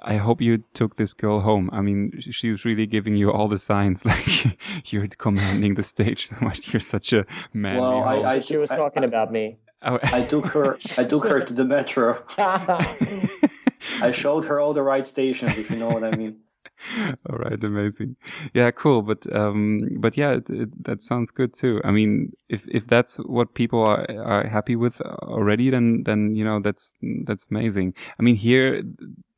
I 0.05 0.17
hope 0.17 0.41
you 0.41 0.63
took 0.73 0.95
this 0.95 1.13
girl 1.13 1.39
home. 1.41 1.69
I 1.71 1.81
mean, 1.81 2.11
sh- 2.19 2.29
she's 2.31 2.65
really 2.65 2.85
giving 2.85 3.15
you 3.15 3.31
all 3.31 3.47
the 3.47 3.57
signs. 3.57 4.03
Like 4.11 4.91
you're 4.91 5.07
commanding 5.17 5.75
the 5.75 5.83
stage 5.83 6.27
so 6.27 6.35
much. 6.41 6.73
You're 6.73 6.79
such 6.81 7.13
a 7.13 7.25
manly 7.53 7.81
Well, 7.81 8.03
I- 8.03 8.15
host. 8.15 8.27
I- 8.27 8.39
she 8.41 8.57
was 8.57 8.69
talking 8.69 9.03
about 9.03 9.31
me. 9.31 9.57
Oh, 9.85 9.99
I 10.03 10.21
took 10.23 10.45
her. 10.47 10.77
I 10.97 11.03
took 11.03 11.27
her 11.27 11.41
to 11.41 11.53
the 11.53 11.65
metro. 11.65 12.23
I 12.37 14.11
showed 14.11 14.45
her 14.45 14.59
all 14.59 14.73
the 14.73 14.81
right 14.83 15.05
stations, 15.05 15.57
if 15.57 15.69
you 15.69 15.77
know 15.77 15.89
what 15.89 16.03
I 16.03 16.11
mean. 16.15 16.37
all 17.29 17.37
right, 17.37 17.61
amazing. 17.63 18.15
Yeah, 18.53 18.71
cool. 18.71 19.01
But 19.01 19.21
um, 19.35 19.79
but 19.99 20.17
yeah, 20.17 20.31
it, 20.39 20.49
it, 20.49 20.83
that 20.85 21.01
sounds 21.01 21.31
good 21.31 21.53
too. 21.53 21.81
I 21.83 21.91
mean, 21.91 22.31
if 22.49 22.67
if 22.69 22.87
that's 22.87 23.17
what 23.17 23.53
people 23.53 23.81
are 23.85 24.05
are 24.25 24.47
happy 24.47 24.75
with 24.75 25.01
already, 25.01 25.69
then 25.69 26.03
then 26.05 26.33
you 26.35 26.43
know 26.43 26.59
that's 26.59 26.95
that's 27.25 27.45
amazing. 27.51 27.93
I 28.19 28.23
mean, 28.23 28.35
here 28.35 28.83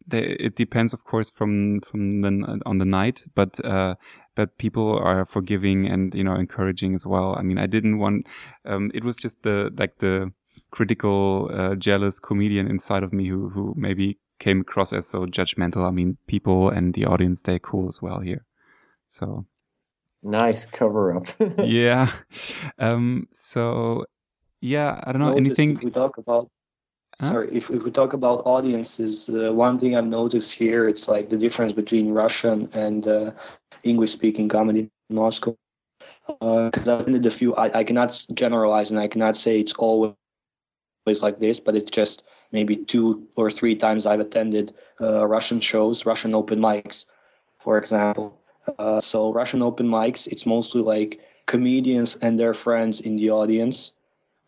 they, 0.08 0.22
it 0.40 0.56
depends, 0.56 0.94
of 0.94 1.04
course, 1.04 1.32
from 1.32 1.82
from 1.82 2.22
the 2.22 2.62
on 2.66 2.78
the 2.78 2.86
night, 2.86 3.26
but 3.34 3.64
uh, 3.66 3.96
but 4.36 4.58
people 4.58 4.98
are 4.98 5.26
forgiving 5.26 5.88
and 5.88 6.14
you 6.14 6.24
know 6.24 6.36
encouraging 6.36 6.94
as 6.94 7.06
well. 7.06 7.36
I 7.38 7.42
mean, 7.42 7.58
I 7.58 7.66
didn't 7.66 7.98
want. 7.98 8.28
Um, 8.66 8.92
it 8.94 9.04
was 9.04 9.18
just 9.18 9.44
the 9.44 9.72
like 9.78 9.98
the 10.00 10.32
critical, 10.72 11.50
uh, 11.54 11.76
jealous 11.76 12.20
comedian 12.20 12.68
inside 12.68 13.04
of 13.04 13.14
me 13.14 13.28
who 13.28 13.50
who 13.50 13.74
maybe 13.78 14.20
came 14.40 14.62
across 14.62 14.94
as 14.94 15.08
so 15.08 15.26
judgmental. 15.26 15.88
I 15.88 15.92
mean, 15.92 16.18
people 16.28 16.70
and 16.70 16.94
the 16.94 17.06
audience 17.06 17.42
they're 17.42 17.60
cool 17.60 17.88
as 17.88 18.02
well 18.02 18.20
here. 18.20 18.46
So 19.08 19.46
nice 20.24 20.66
cover 20.66 21.16
up. 21.16 21.28
yeah. 21.64 22.12
Um. 22.78 23.28
So 23.32 24.06
yeah, 24.62 25.00
I 25.04 25.12
don't 25.12 25.22
know 25.22 25.36
anything. 25.36 25.80
We 25.82 25.92
talk 25.92 26.18
about 26.18 26.50
Sorry, 27.22 27.50
if, 27.56 27.70
if 27.70 27.84
we 27.84 27.92
talk 27.92 28.14
about 28.14 28.46
audiences, 28.46 29.30
uh, 29.30 29.52
one 29.54 29.80
thing 29.80 29.96
I've 29.96 30.06
noticed 30.06 30.52
here, 30.52 30.90
it's 30.90 31.08
like 31.08 31.30
the 31.30 31.38
difference 31.38 31.72
between 31.72 32.12
Russian 32.12 32.70
and 32.74 33.08
uh, 33.08 33.32
English-speaking 33.84 34.50
comedy 34.50 34.90
in 35.10 35.16
Moscow. 35.16 35.56
Because 36.28 36.90
I've 36.90 37.06
been 37.06 37.26
a 37.26 37.32
few, 37.32 37.56
I, 37.56 37.80
I 37.80 37.84
cannot 37.84 38.26
generalize 38.34 38.92
and 38.92 39.00
I 39.00 39.08
cannot 39.08 39.38
say 39.38 39.60
it's 39.60 39.74
always 39.74 40.16
like 41.22 41.40
this, 41.40 41.60
but 41.60 41.76
it's 41.76 41.92
just 41.92 42.24
maybe 42.52 42.76
two 42.76 43.28
or 43.36 43.50
three 43.50 43.76
times 43.76 44.06
I've 44.06 44.20
attended 44.20 44.74
uh, 45.00 45.26
Russian 45.26 45.60
shows, 45.62 46.06
Russian 46.06 46.36
open 46.36 46.60
mics, 46.60 47.06
for 47.60 47.78
example. 47.78 48.42
Uh, 48.78 49.00
so 49.00 49.32
Russian 49.32 49.62
open 49.62 49.88
mics, 49.88 50.28
it's 50.28 50.46
mostly 50.46 50.82
like 50.82 51.22
comedians 51.46 52.18
and 52.22 52.38
their 52.38 52.54
friends 52.54 53.00
in 53.02 53.16
the 53.16 53.30
audience 53.30 53.92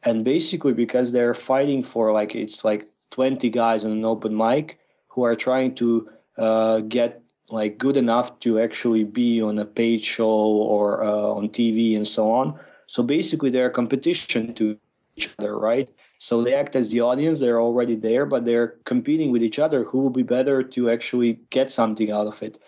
and 0.08 0.24
basically 0.24 0.74
because 0.74 1.12
they're 1.12 1.34
fighting 1.34 1.84
for 1.84 2.14
like 2.14 2.34
it's 2.34 2.64
like 2.64 2.88
20 3.12 3.50
guys 3.50 3.84
on 3.84 3.92
an 3.92 4.06
open 4.06 4.36
mic 4.36 4.80
who 5.10 5.24
are 5.24 5.36
trying 5.36 5.76
to 5.76 6.10
uh, 6.38 6.80
get 6.80 7.22
like 7.50 7.78
good 7.78 7.98
enough 7.98 8.40
to 8.40 8.60
actually 8.60 9.04
be 9.04 9.42
on 9.42 9.60
a 9.60 9.66
paid 9.66 10.02
show 10.02 10.38
or 10.74 11.04
uh, 11.04 11.38
on 11.38 11.50
TV 11.50 11.98
and 11.98 12.08
so 12.08 12.32
on. 12.32 12.58
So 12.88 13.04
basically, 13.04 13.50
they're 13.50 13.70
competition 13.70 14.54
to 14.54 14.78
each 15.18 15.30
other, 15.40 15.58
right? 15.60 15.90
So 16.20 16.42
they 16.42 16.54
act 16.54 16.78
as 16.78 16.90
the 16.90 17.02
audience; 17.02 17.40
they're 17.40 17.62
already 17.62 17.96
there, 17.96 18.26
but 18.26 18.46
they're 18.46 18.76
competing 18.86 19.32
with 19.32 19.44
each 19.44 19.60
other. 19.60 19.84
Who 19.84 20.00
will 20.00 20.16
be 20.22 20.24
better 20.24 20.64
to 20.64 20.90
actually 20.90 21.40
get 21.50 21.70
something 21.70 22.12
out 22.12 22.28
of 22.28 22.42
it? 22.42 22.60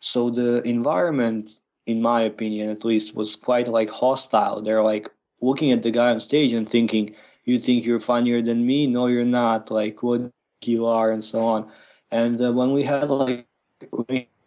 So 0.00 0.30
the 0.30 0.62
environment, 0.62 1.50
in 1.86 2.02
my 2.02 2.22
opinion, 2.22 2.68
at 2.70 2.84
least, 2.84 3.14
was 3.14 3.36
quite 3.36 3.68
like 3.68 3.90
hostile. 3.90 4.60
They're 4.60 4.82
like 4.82 5.08
looking 5.40 5.72
at 5.72 5.82
the 5.82 5.90
guy 5.90 6.10
on 6.10 6.20
stage 6.20 6.52
and 6.52 6.68
thinking, 6.68 7.14
"You 7.44 7.58
think 7.58 7.84
you're 7.84 8.00
funnier 8.00 8.42
than 8.42 8.66
me? 8.66 8.86
No, 8.86 9.06
you're 9.06 9.24
not. 9.24 9.70
Like 9.70 10.02
what 10.02 10.30
you 10.64 10.86
are," 10.86 11.10
and 11.10 11.22
so 11.22 11.44
on. 11.44 11.70
And 12.10 12.40
uh, 12.40 12.52
when 12.52 12.72
we 12.72 12.82
had 12.82 13.08
like 13.10 13.46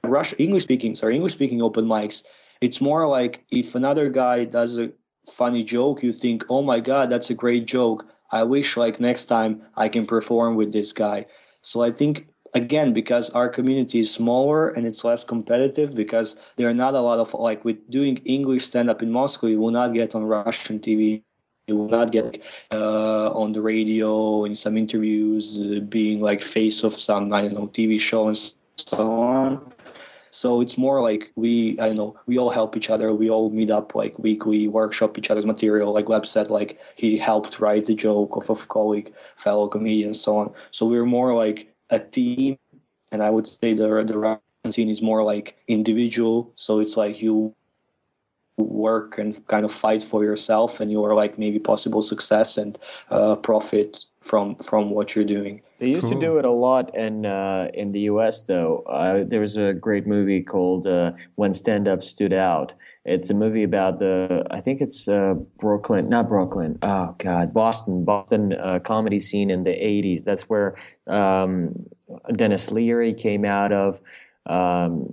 Russian 0.03 0.38
English 0.38 0.64
speaking, 0.64 0.95
sorry, 0.95 1.15
English 1.15 1.34
speaking 1.34 1.61
open 1.61 1.86
mics, 1.86 2.24
it's 2.61 2.82
more 2.82 3.07
like 3.07 3.44
if 3.52 3.76
another 3.76 4.10
guy 4.10 4.45
does 4.45 4.78
a 4.78 4.91
funny 5.30 5.64
joke, 5.64 6.03
you 6.03 6.14
think, 6.14 6.44
"Oh 6.49 6.61
my 6.61 6.80
god, 6.80 7.10
that's 7.10 7.30
a 7.30 7.36
great 7.36 7.65
joke. 7.65 8.06
I 8.32 8.44
wish 8.44 8.78
like 8.78 8.99
next 8.99 9.26
time 9.26 9.61
I 9.76 9.90
can 9.90 10.06
perform 10.06 10.56
with 10.56 10.72
this 10.74 10.91
guy." 10.91 11.26
So 11.61 11.82
I 11.82 11.91
think 11.91 12.28
again 12.54 12.94
because 12.94 13.30
our 13.32 13.50
community 13.50 14.00
is 14.00 14.12
smaller 14.12 14.70
and 14.70 14.86
it's 14.86 15.04
less 15.04 15.24
competitive 15.24 15.96
because 15.96 16.36
there 16.56 16.70
are 16.70 16.74
not 16.74 16.94
a 16.94 17.02
lot 17.02 17.20
of 17.20 17.34
like 17.34 17.64
with 17.66 17.78
doing 17.90 18.18
english 18.26 18.66
stand 18.66 18.90
up 18.90 19.02
in 19.02 19.12
moscow 19.12 19.48
you 19.48 19.60
will 19.60 19.72
not 19.72 19.94
get 19.94 20.14
on 20.16 20.24
russian 20.24 20.80
tv 20.80 21.22
you 21.68 21.78
will 21.78 21.90
not 21.90 22.12
get 22.12 22.42
uh, 22.72 23.32
on 23.32 23.54
the 23.54 23.62
radio 23.62 24.44
in 24.44 24.54
some 24.54 24.78
interviews 24.78 25.60
uh, 25.60 25.80
being 25.90 26.22
like 26.22 26.44
face 26.44 26.84
of 26.84 26.94
some 26.94 27.34
i 27.34 27.42
don't 27.42 27.54
know 27.54 27.68
tv 27.68 28.00
show 28.00 28.28
and 28.28 28.38
so 28.78 29.22
on. 29.22 29.74
So 30.32 30.62
it's 30.62 30.78
more 30.78 31.02
like 31.02 31.32
we 31.36 31.80
i 31.80 31.88
don't 31.88 31.96
know 31.96 32.18
we 32.26 32.40
all 32.40 32.50
help 32.50 32.76
each 32.76 32.90
other 32.90 33.14
we 33.14 33.30
all 33.30 33.50
meet 33.52 33.70
up 33.70 33.94
like 33.94 34.18
weekly 34.18 34.68
workshop 34.68 35.18
each 35.18 35.30
other's 35.30 35.46
material. 35.46 35.94
Like 35.94 36.06
Gleb 36.06 36.26
said 36.26 36.50
like 36.50 36.80
he 36.96 37.18
helped 37.18 37.60
write 37.60 37.86
the 37.86 37.96
joke 37.96 38.36
of 38.36 38.50
a 38.50 38.56
colleague 38.66 39.14
fellow 39.36 39.68
comedian 39.68 40.14
so 40.14 40.38
on. 40.38 40.54
So 40.72 40.88
we're 40.88 41.06
more 41.06 41.36
like 41.36 41.73
a 41.89 41.99
team 41.99 42.57
and 43.11 43.22
i 43.22 43.30
would 43.30 43.47
say 43.47 43.73
the 43.73 44.03
the 44.03 44.18
Russian 44.18 44.72
scene 44.72 44.89
is 44.89 45.01
more 45.01 45.23
like 45.23 45.57
individual. 45.68 46.51
So 46.55 46.80
it's 46.80 46.95
like 46.95 47.22
you 47.22 47.53
work 48.57 49.18
and 49.18 49.45
kind 49.47 49.65
of 49.65 49.73
fight 49.73 50.03
for 50.03 50.23
yourself 50.23 50.80
and 50.80 50.91
your 50.91 51.15
like 51.15 51.38
maybe 51.38 51.60
possible 51.60 52.01
success 52.01 52.57
and 52.57 52.77
uh, 53.10 53.35
profit 53.35 54.05
from 54.24 54.56
from 54.56 54.90
what 54.90 55.16
you're 55.16 55.26
doing 55.26 55.62
They 55.80 55.90
used 55.90 56.08
Cool. 56.10 56.20
to 56.22 56.26
do 56.28 56.38
it 56.40 56.45
a 56.45 56.52
lot 56.52 56.95
in 56.95 57.26
uh, 57.26 57.68
in 57.74 57.91
the 57.91 58.00
U.S. 58.12 58.41
though. 58.48 58.84
Uh, 58.88 59.24
there 59.28 59.41
was 59.41 59.58
a 59.58 59.74
great 59.74 60.08
movie 60.08 60.41
called 60.41 60.88
uh, 60.88 61.12
When 61.36 61.54
Stand 61.54 61.88
Up 61.88 62.02
Stood 62.04 62.32
Out. 62.32 62.74
It's 63.06 63.30
a 63.30 63.34
movie 63.34 63.64
about 63.64 64.00
the 64.00 64.45
I 64.50 64.62
think 64.62 64.80
it's 64.80 65.08
uh, 65.08 65.34
Brooklyn, 65.60 66.08
not 66.10 66.30
Brooklyn. 66.30 66.80
Oh 66.82 67.14
God, 67.18 67.54
Boston, 67.54 68.06
Boston 68.06 68.54
uh, 68.54 68.80
comedy 68.80 69.20
scene 69.20 69.50
in 69.52 69.64
the 69.66 69.76
'80s. 69.76 70.24
That's 70.24 70.48
where 70.50 70.76
um, 71.08 71.86
Denis 72.32 72.72
Leary 72.72 73.14
came 73.14 73.44
out 73.45 73.74
of. 73.74 74.00
Um, 74.45 75.07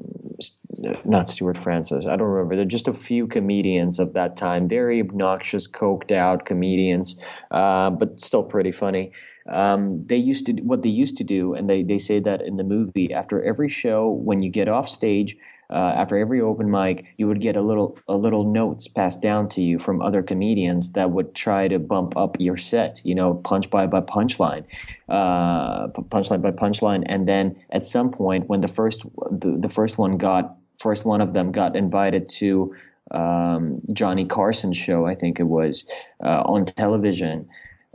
not 1.04 1.28
Stuart 1.28 1.58
Francis. 1.58 2.06
I 2.06 2.16
don't 2.16 2.28
remember. 2.28 2.56
There 2.56 2.64
are 2.64 2.68
just 2.68 2.88
a 2.88 2.94
few 2.94 3.26
comedians 3.26 3.98
of 3.98 4.14
that 4.14 4.36
time, 4.36 4.68
very 4.68 5.00
obnoxious, 5.00 5.68
coked 5.68 6.10
out 6.10 6.46
comedians, 6.46 7.20
uh, 7.50 7.90
but 7.90 8.20
still 8.20 8.42
pretty 8.42 8.72
funny 8.72 9.12
um, 9.50 10.06
they 10.06 10.16
used 10.16 10.46
to 10.46 10.52
what 10.62 10.82
they 10.82 10.88
used 10.88 11.16
to 11.16 11.24
do, 11.24 11.54
and 11.54 11.68
they, 11.68 11.82
they 11.82 11.98
say 11.98 12.20
that 12.20 12.42
in 12.42 12.56
the 12.56 12.64
movie. 12.64 13.12
After 13.12 13.42
every 13.42 13.68
show, 13.68 14.08
when 14.08 14.42
you 14.42 14.50
get 14.50 14.68
off 14.68 14.88
stage, 14.88 15.36
uh, 15.70 15.94
after 15.96 16.18
every 16.18 16.40
open 16.40 16.70
mic, 16.70 17.06
you 17.16 17.28
would 17.28 17.40
get 17.40 17.56
a 17.56 17.60
little 17.62 17.98
a 18.08 18.16
little 18.16 18.44
notes 18.44 18.88
passed 18.88 19.22
down 19.22 19.48
to 19.50 19.62
you 19.62 19.78
from 19.78 20.02
other 20.02 20.22
comedians 20.22 20.90
that 20.92 21.10
would 21.10 21.34
try 21.34 21.68
to 21.68 21.78
bump 21.78 22.16
up 22.16 22.36
your 22.40 22.56
set. 22.56 23.00
You 23.04 23.14
know, 23.14 23.34
punch 23.34 23.70
by 23.70 23.86
by 23.86 24.00
punchline, 24.00 24.64
uh, 25.08 25.88
punchline 25.88 26.42
by 26.42 26.50
punchline, 26.50 27.04
and 27.06 27.28
then 27.28 27.56
at 27.70 27.86
some 27.86 28.10
point, 28.10 28.48
when 28.48 28.60
the 28.60 28.68
first 28.68 29.02
the, 29.30 29.56
the 29.58 29.68
first 29.68 29.98
one 29.98 30.16
got 30.16 30.56
first 30.78 31.04
one 31.04 31.20
of 31.20 31.32
them 31.34 31.52
got 31.52 31.76
invited 31.76 32.28
to 32.28 32.74
um, 33.12 33.78
Johnny 33.92 34.24
Carson's 34.24 34.76
show, 34.76 35.06
I 35.06 35.14
think 35.14 35.38
it 35.38 35.44
was 35.44 35.84
uh, 36.24 36.42
on 36.42 36.64
television 36.64 37.48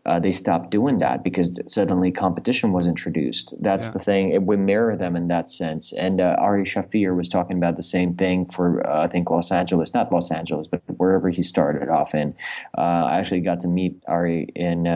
uh, 0.05 0.19
they 0.19 0.31
stopped 0.31 0.69
doing 0.71 0.97
that 0.99 1.23
because 1.23 1.57
suddenly 1.67 2.11
competition 2.11 2.71
was 2.71 2.85
introduced. 2.87 3.53
That's 3.59 3.87
Yeah. 3.87 3.91
the 3.93 3.99
thing. 3.99 4.29
It 4.31 4.43
would 4.43 4.59
mirror 4.59 4.95
them 4.95 5.15
in 5.15 5.27
that 5.29 5.49
sense. 5.49 5.93
And 5.93 6.21
uh, 6.21 6.35
Ari 6.39 6.63
Shaffir 6.63 7.15
was 7.15 7.27
talking 7.29 7.57
about 7.57 7.75
the 7.75 7.83
same 7.83 8.13
thing 8.15 8.45
for, 8.45 8.85
uh, 8.87 9.03
I 9.03 9.07
think, 9.07 9.29
Los 9.31 9.51
Angeles, 9.51 9.93
not 9.93 10.11
Los 10.11 10.31
Angeles, 10.31 10.67
but 10.67 10.81
wherever 10.97 11.29
he 11.29 11.41
started 11.43 11.89
off 11.89 12.13
in. 12.13 12.35
Uh, 12.77 12.81
I 13.09 13.17
actually 13.19 13.41
got 13.41 13.59
to 13.61 13.67
meet 13.67 13.95
Ari 14.07 14.49
in. 14.55 14.87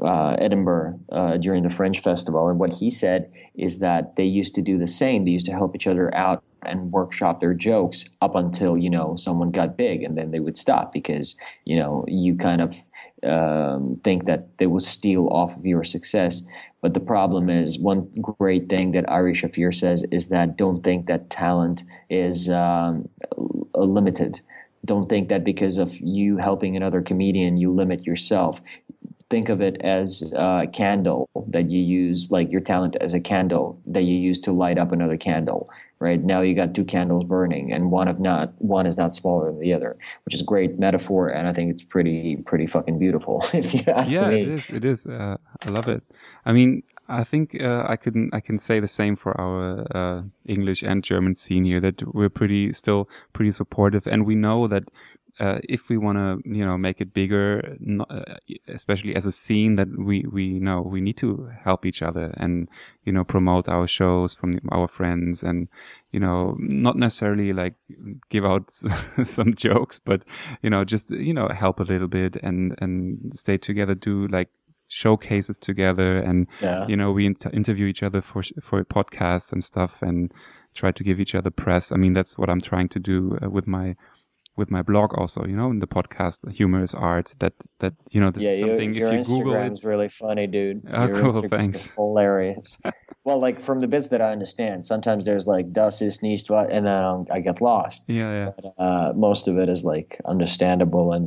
Uh, 0.00 0.36
Edinburgh 0.38 0.96
uh, 1.10 1.36
during 1.38 1.64
the 1.64 1.70
Fringe 1.70 2.00
Festival, 2.00 2.48
and 2.48 2.60
what 2.60 2.72
he 2.72 2.88
said 2.88 3.32
is 3.56 3.80
that 3.80 4.14
they 4.14 4.24
used 4.24 4.54
to 4.54 4.62
do 4.62 4.78
the 4.78 4.86
same. 4.86 5.24
They 5.24 5.32
used 5.32 5.46
to 5.46 5.52
help 5.52 5.74
each 5.74 5.88
other 5.88 6.14
out 6.14 6.44
and 6.62 6.92
workshop 6.92 7.40
their 7.40 7.54
jokes 7.54 8.04
up 8.20 8.34
until 8.34 8.76
you 8.76 8.90
know 8.90 9.16
someone 9.16 9.50
got 9.50 9.76
big, 9.76 10.04
and 10.04 10.16
then 10.16 10.30
they 10.30 10.38
would 10.38 10.56
stop 10.56 10.92
because 10.92 11.36
you 11.64 11.76
know 11.76 12.04
you 12.06 12.36
kind 12.36 12.60
of 12.60 12.76
um, 13.24 14.00
think 14.04 14.26
that 14.26 14.56
they 14.58 14.66
will 14.66 14.80
steal 14.80 15.28
off 15.28 15.56
of 15.56 15.66
your 15.66 15.82
success. 15.82 16.46
But 16.80 16.94
the 16.94 17.00
problem 17.00 17.50
is 17.50 17.78
one 17.78 18.08
great 18.20 18.68
thing 18.68 18.92
that 18.92 19.08
Ari 19.08 19.32
Shaffir 19.32 19.74
says 19.74 20.04
is 20.12 20.28
that 20.28 20.56
don't 20.56 20.82
think 20.82 21.06
that 21.06 21.28
talent 21.28 21.82
is 22.08 22.48
um, 22.48 23.08
limited. 23.74 24.40
Don't 24.84 25.08
think 25.08 25.28
that 25.28 25.42
because 25.42 25.76
of 25.76 25.96
you 25.98 26.36
helping 26.36 26.76
another 26.76 27.02
comedian, 27.02 27.56
you 27.56 27.72
limit 27.72 28.06
yourself 28.06 28.62
think 29.30 29.48
of 29.48 29.60
it 29.60 29.80
as 29.82 30.32
a 30.34 30.66
candle 30.72 31.28
that 31.48 31.70
you 31.70 31.80
use, 31.80 32.30
like 32.30 32.50
your 32.50 32.60
talent 32.60 32.96
as 33.00 33.14
a 33.14 33.20
candle 33.20 33.80
that 33.86 34.02
you 34.02 34.16
use 34.16 34.38
to 34.40 34.52
light 34.52 34.78
up 34.78 34.92
another 34.92 35.16
candle. 35.16 35.70
Right 36.00 36.22
now, 36.22 36.42
you 36.42 36.54
got 36.54 36.76
two 36.76 36.84
candles 36.84 37.24
burning, 37.24 37.72
and 37.72 37.90
one 37.90 38.06
of 38.06 38.20
not 38.20 38.52
one 38.58 38.86
is 38.86 38.96
not 38.96 39.16
smaller 39.16 39.50
than 39.50 39.58
the 39.58 39.72
other, 39.72 39.96
which 40.24 40.32
is 40.32 40.40
a 40.40 40.44
great 40.44 40.78
metaphor, 40.78 41.28
and 41.28 41.48
I 41.48 41.52
think 41.52 41.72
it's 41.72 41.82
pretty 41.82 42.36
pretty 42.36 42.66
fucking 42.66 43.00
beautiful. 43.00 43.44
If 43.52 43.74
you 43.74 43.82
ask 43.88 44.08
yeah, 44.08 44.30
me. 44.30 44.42
it 44.42 44.48
is. 44.48 44.70
It 44.70 44.84
is. 44.84 45.06
Uh, 45.08 45.38
I 45.60 45.68
love 45.70 45.88
it. 45.88 46.04
I 46.46 46.52
mean, 46.52 46.84
I 47.08 47.24
think 47.24 47.60
uh, 47.60 47.84
I 47.88 47.96
can 47.96 48.30
I 48.32 48.38
can 48.38 48.58
say 48.58 48.78
the 48.78 48.86
same 48.86 49.16
for 49.16 49.38
our 49.40 49.86
uh, 49.92 50.22
English 50.46 50.84
and 50.84 51.02
German 51.02 51.34
scene 51.34 51.64
here. 51.64 51.80
That 51.80 52.14
we're 52.14 52.30
pretty 52.30 52.72
still 52.72 53.08
pretty 53.32 53.50
supportive, 53.50 54.06
and 54.06 54.24
we 54.24 54.36
know 54.36 54.68
that 54.68 54.92
uh, 55.40 55.58
if 55.68 55.88
we 55.88 55.96
want 55.96 56.18
to, 56.18 56.40
you 56.48 56.64
know, 56.64 56.76
make 56.78 57.00
it 57.00 57.12
bigger, 57.14 57.76
not, 57.80 58.10
uh, 58.10 58.36
especially 58.66 59.14
as 59.14 59.26
a 59.26 59.32
scene, 59.32 59.76
that 59.76 59.88
we 59.98 60.24
we 60.30 60.58
know 60.58 60.82
we 60.82 61.00
need 61.00 61.16
to 61.18 61.50
help 61.64 61.86
each 61.86 62.02
other 62.02 62.34
and 62.36 62.68
you 63.04 63.12
know 63.12 63.24
promote 63.24 63.68
our 63.68 63.86
shows 63.86 64.34
from 64.34 64.52
our 64.72 64.88
friends 64.88 65.42
and 65.42 65.68
you 66.12 66.20
know 66.20 66.56
not 66.58 66.96
necessarily 66.96 67.52
like 67.52 67.74
give 68.30 68.44
out 68.44 68.70
some 69.22 69.54
jokes, 69.54 69.98
but 69.98 70.24
you 70.62 70.70
know 70.70 70.84
just 70.84 71.10
you 71.10 71.32
know 71.34 71.48
help 71.48 71.80
a 71.80 71.84
little 71.84 72.08
bit 72.08 72.36
and 72.42 72.74
and 72.80 73.32
stay 73.34 73.56
together, 73.58 73.94
do 73.94 74.26
like 74.28 74.48
showcases 74.90 75.58
together 75.58 76.16
and 76.18 76.46
Yeah. 76.62 76.86
you 76.88 76.96
know 76.96 77.12
we 77.12 77.26
inter- 77.26 77.50
interview 77.52 77.86
each 77.86 78.02
other 78.02 78.22
for 78.22 78.42
sh- 78.42 78.52
for 78.62 78.82
podcasts 78.84 79.52
and 79.52 79.62
stuff 79.62 80.00
and 80.02 80.32
try 80.74 80.92
to 80.92 81.04
give 81.04 81.20
each 81.20 81.34
other 81.34 81.50
press 81.50 81.92
i 81.92 81.96
mean 81.96 82.14
that's 82.14 82.38
what 82.38 82.48
i'm 82.48 82.60
trying 82.60 82.88
to 82.88 82.98
do 82.98 83.36
uh, 83.42 83.50
with 83.50 83.66
my 83.66 83.96
with 84.58 84.70
my 84.70 84.82
blog 84.82 85.14
also 85.14 85.44
you 85.46 85.56
know 85.56 85.70
in 85.70 85.78
the 85.78 85.86
podcast 85.86 86.38
humor 86.50 86.82
is 86.82 86.94
art 86.94 87.34
that 87.38 87.54
that 87.78 87.94
you 88.10 88.20
know 88.20 88.30
this 88.30 88.42
yeah, 88.42 88.50
is 88.50 88.60
something 88.60 88.92
your 88.92 89.14
if 89.14 89.28
you 89.28 89.36
google 89.38 89.52
Instagram's 89.52 89.84
it 89.84 89.88
really 89.88 90.08
funny, 90.08 90.46
dude. 90.46 90.82
Oh, 90.92 91.06
Your 91.06 91.20
cool, 91.20 91.32
Instagram 91.32 91.50
thanks. 91.50 91.94
Hilarious. 91.94 92.78
well, 93.24 93.38
like 93.40 93.60
from 93.60 93.80
the 93.80 93.86
bits 93.86 94.08
that 94.08 94.20
I 94.20 94.30
understand, 94.32 94.84
sometimes 94.84 95.24
there's 95.24 95.46
like 95.46 95.72
das 95.72 96.02
ist 96.02 96.22
nicht 96.22 96.50
wahr, 96.50 96.66
and 96.70 96.86
then 96.86 97.04
um, 97.04 97.26
I 97.30 97.40
get 97.40 97.60
lost. 97.60 98.02
yeah 98.08 98.32
yeah 98.32 98.50
But, 98.56 98.64
uh, 98.84 99.12
most 99.14 99.48
of 99.48 99.58
it 99.58 99.68
is 99.68 99.84
like 99.84 100.20
understandable 100.24 101.12
and 101.12 101.26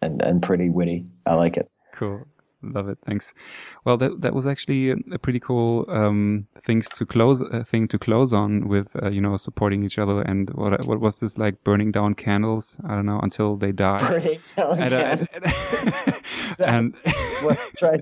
and 0.00 0.22
and 0.22 0.42
pretty 0.42 0.68
witty. 0.70 1.06
I 1.26 1.34
like 1.34 1.56
it. 1.56 1.68
cool 1.92 2.26
love 2.72 2.88
it 2.88 2.98
thanks 3.06 3.34
well 3.84 3.96
that 3.96 4.20
that 4.20 4.34
was 4.34 4.46
actually 4.46 4.90
a, 4.90 5.18
pretty 5.18 5.40
cool 5.40 5.84
um 5.88 6.46
things 6.64 6.88
to 6.88 7.04
close 7.04 7.42
uh, 7.42 7.62
thing 7.64 7.88
to 7.88 7.98
close 7.98 8.32
on 8.32 8.68
with 8.68 8.94
uh, 9.02 9.10
you 9.10 9.20
know 9.20 9.36
supporting 9.36 9.84
each 9.84 9.98
other 9.98 10.20
and 10.22 10.50
what 10.50 10.86
what 10.86 11.00
was 11.00 11.20
this 11.20 11.36
like 11.38 11.62
burning 11.64 11.90
down 11.92 12.14
candles 12.14 12.80
i 12.88 12.94
don't 12.94 13.06
know 13.06 13.20
until 13.20 13.56
they 13.56 13.72
die 13.72 13.98
Burning 14.08 14.40
down 14.56 14.80
and, 14.80 14.94
uh, 14.94 15.26
candles. 15.26 16.60
and, 16.60 16.94
and, 17.04 17.14
what 17.42 17.58
to 17.78 18.00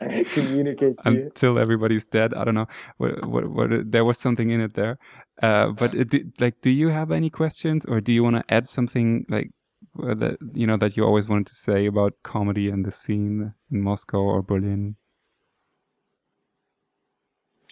communicate 0.34 0.98
to 1.00 1.12
you. 1.12 1.22
until 1.22 1.58
everybody's 1.58 2.06
dead. 2.06 2.34
I 2.34 2.44
don't 2.44 2.54
know. 2.54 2.66
What, 2.96 3.26
what, 3.26 3.50
what, 3.50 3.90
there 3.90 4.04
was 4.04 4.18
something 4.18 4.50
in 4.50 4.60
it 4.60 4.74
there. 4.74 4.98
Uh, 5.42 5.68
but 5.68 5.94
it, 5.94 6.40
like, 6.40 6.60
do 6.60 6.70
you 6.70 6.88
have 6.88 7.10
any 7.12 7.30
questions, 7.30 7.84
or 7.86 8.00
do 8.00 8.12
you 8.12 8.22
want 8.24 8.36
to 8.36 8.44
add 8.52 8.66
something 8.66 9.24
like 9.28 9.50
uh, 10.02 10.14
that 10.14 10.38
you 10.54 10.66
know 10.66 10.76
that 10.76 10.96
you 10.96 11.04
always 11.04 11.28
wanted 11.28 11.46
to 11.46 11.54
say 11.54 11.86
about 11.86 12.14
comedy 12.22 12.68
and 12.68 12.84
the 12.84 12.92
scene 12.92 13.54
in 13.70 13.82
Moscow 13.82 14.18
or 14.18 14.42
Berlin? 14.42 14.96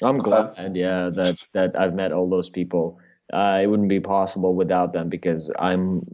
I'm 0.02 0.18
glad, 0.18 0.54
and 0.56 0.76
yeah, 0.76 1.10
that 1.14 1.38
that 1.52 1.78
I've 1.78 1.94
met 1.94 2.12
all 2.12 2.28
those 2.28 2.48
people. 2.48 2.98
Uh, 3.32 3.58
it 3.62 3.66
wouldn't 3.66 3.88
be 3.88 3.98
possible 3.98 4.54
without 4.54 4.92
them 4.92 5.08
because 5.08 5.50
I'm 5.58 6.06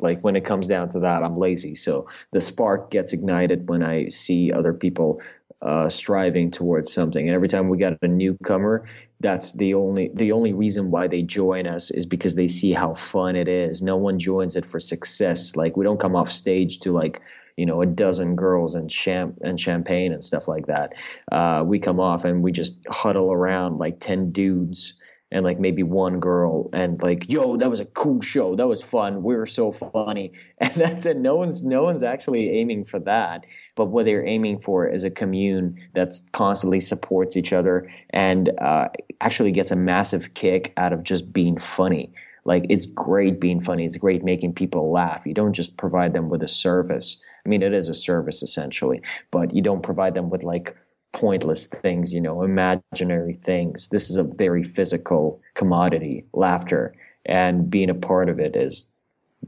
like 0.00 0.22
when 0.22 0.36
it 0.36 0.44
comes 0.44 0.66
down 0.66 0.88
to 0.90 1.00
that, 1.00 1.22
I'm 1.22 1.36
lazy. 1.36 1.74
So 1.74 2.06
the 2.32 2.40
spark 2.40 2.90
gets 2.90 3.12
ignited 3.12 3.68
when 3.68 3.82
I 3.82 4.10
see 4.10 4.52
other 4.52 4.72
people 4.72 5.20
uh, 5.62 5.88
striving 5.88 6.50
towards 6.50 6.92
something. 6.92 7.28
And 7.28 7.34
every 7.34 7.48
time 7.48 7.68
we 7.68 7.78
got 7.78 7.96
a 8.02 8.08
newcomer, 8.08 8.84
that's 9.22 9.52
the 9.52 9.72
only 9.72 10.10
the 10.14 10.32
only 10.32 10.52
reason 10.52 10.90
why 10.90 11.06
they 11.06 11.22
join 11.22 11.66
us 11.66 11.90
is 11.90 12.04
because 12.04 12.34
they 12.34 12.48
see 12.48 12.72
how 12.72 12.94
fun 12.94 13.36
it 13.36 13.48
is. 13.48 13.80
No 13.80 13.96
one 13.96 14.18
joins 14.18 14.56
it 14.56 14.66
for 14.66 14.80
success. 14.80 15.56
Like 15.56 15.76
we 15.76 15.84
don't 15.84 16.00
come 16.00 16.16
off 16.16 16.30
stage 16.30 16.80
to 16.80 16.92
like 16.92 17.22
you 17.56 17.64
know 17.64 17.80
a 17.80 17.86
dozen 17.86 18.34
girls 18.34 18.74
and 18.74 18.90
champ 18.90 19.38
and 19.42 19.60
champagne 19.60 20.12
and 20.12 20.22
stuff 20.22 20.48
like 20.48 20.66
that. 20.66 20.92
Uh, 21.30 21.62
we 21.64 21.78
come 21.78 22.00
off 22.00 22.24
and 22.24 22.42
we 22.42 22.52
just 22.52 22.84
huddle 22.90 23.32
around 23.32 23.78
like 23.78 24.00
ten 24.00 24.32
dudes 24.32 25.00
and 25.32 25.44
like 25.44 25.58
maybe 25.58 25.82
one 25.82 26.20
girl 26.20 26.68
and 26.72 27.02
like 27.02 27.28
yo 27.30 27.56
that 27.56 27.70
was 27.70 27.80
a 27.80 27.86
cool 27.86 28.20
show. 28.20 28.54
That 28.54 28.68
was 28.68 28.82
fun. 28.82 29.22
We 29.22 29.34
are 29.34 29.46
so 29.46 29.72
funny. 29.72 30.32
And 30.58 30.74
that's 30.74 31.06
it. 31.06 31.16
No 31.16 31.34
one's 31.36 31.64
no 31.64 31.82
one's 31.82 32.04
actually 32.04 32.50
aiming 32.50 32.84
for 32.84 33.00
that. 33.00 33.46
But 33.74 33.86
what 33.86 34.04
they're 34.04 34.24
aiming 34.24 34.60
for 34.60 34.86
is 34.86 35.02
a 35.02 35.10
commune 35.10 35.76
that's 35.92 36.28
constantly 36.32 36.78
supports 36.78 37.36
each 37.36 37.52
other 37.52 37.90
and 38.10 38.50
uh, 38.60 38.88
actually 39.20 39.50
gets 39.50 39.72
a 39.72 39.76
massive 39.76 40.34
kick 40.34 40.72
out 40.76 40.92
of 40.92 41.02
just 41.02 41.32
being 41.32 41.58
funny. 41.58 42.12
Like 42.44 42.64
it's 42.68 42.86
great 42.86 43.40
being 43.40 43.58
funny. 43.58 43.84
It's 43.84 43.96
great 43.96 44.22
making 44.22 44.54
people 44.54 44.92
laugh. 44.92 45.22
You 45.26 45.34
don't 45.34 45.52
just 45.52 45.78
provide 45.78 46.12
them 46.12 46.28
with 46.28 46.42
a 46.42 46.48
service. 46.48 47.20
I 47.44 47.48
mean 47.48 47.62
it 47.62 47.74
is 47.74 47.88
a 47.88 47.94
service 47.94 48.42
essentially 48.42 49.02
but 49.32 49.52
you 49.52 49.62
don't 49.62 49.82
provide 49.82 50.14
them 50.14 50.30
with 50.30 50.44
like 50.44 50.76
pointless 51.12 51.66
things, 51.66 52.12
you 52.12 52.20
know, 52.20 52.42
imaginary 52.42 53.34
things. 53.34 53.88
This 53.88 54.10
is 54.10 54.16
a 54.16 54.22
very 54.22 54.64
physical 54.64 55.40
commodity, 55.54 56.24
laughter, 56.32 56.94
and 57.26 57.70
being 57.70 57.90
a 57.90 57.94
part 57.94 58.28
of 58.28 58.40
it 58.40 58.56
is 58.56 58.88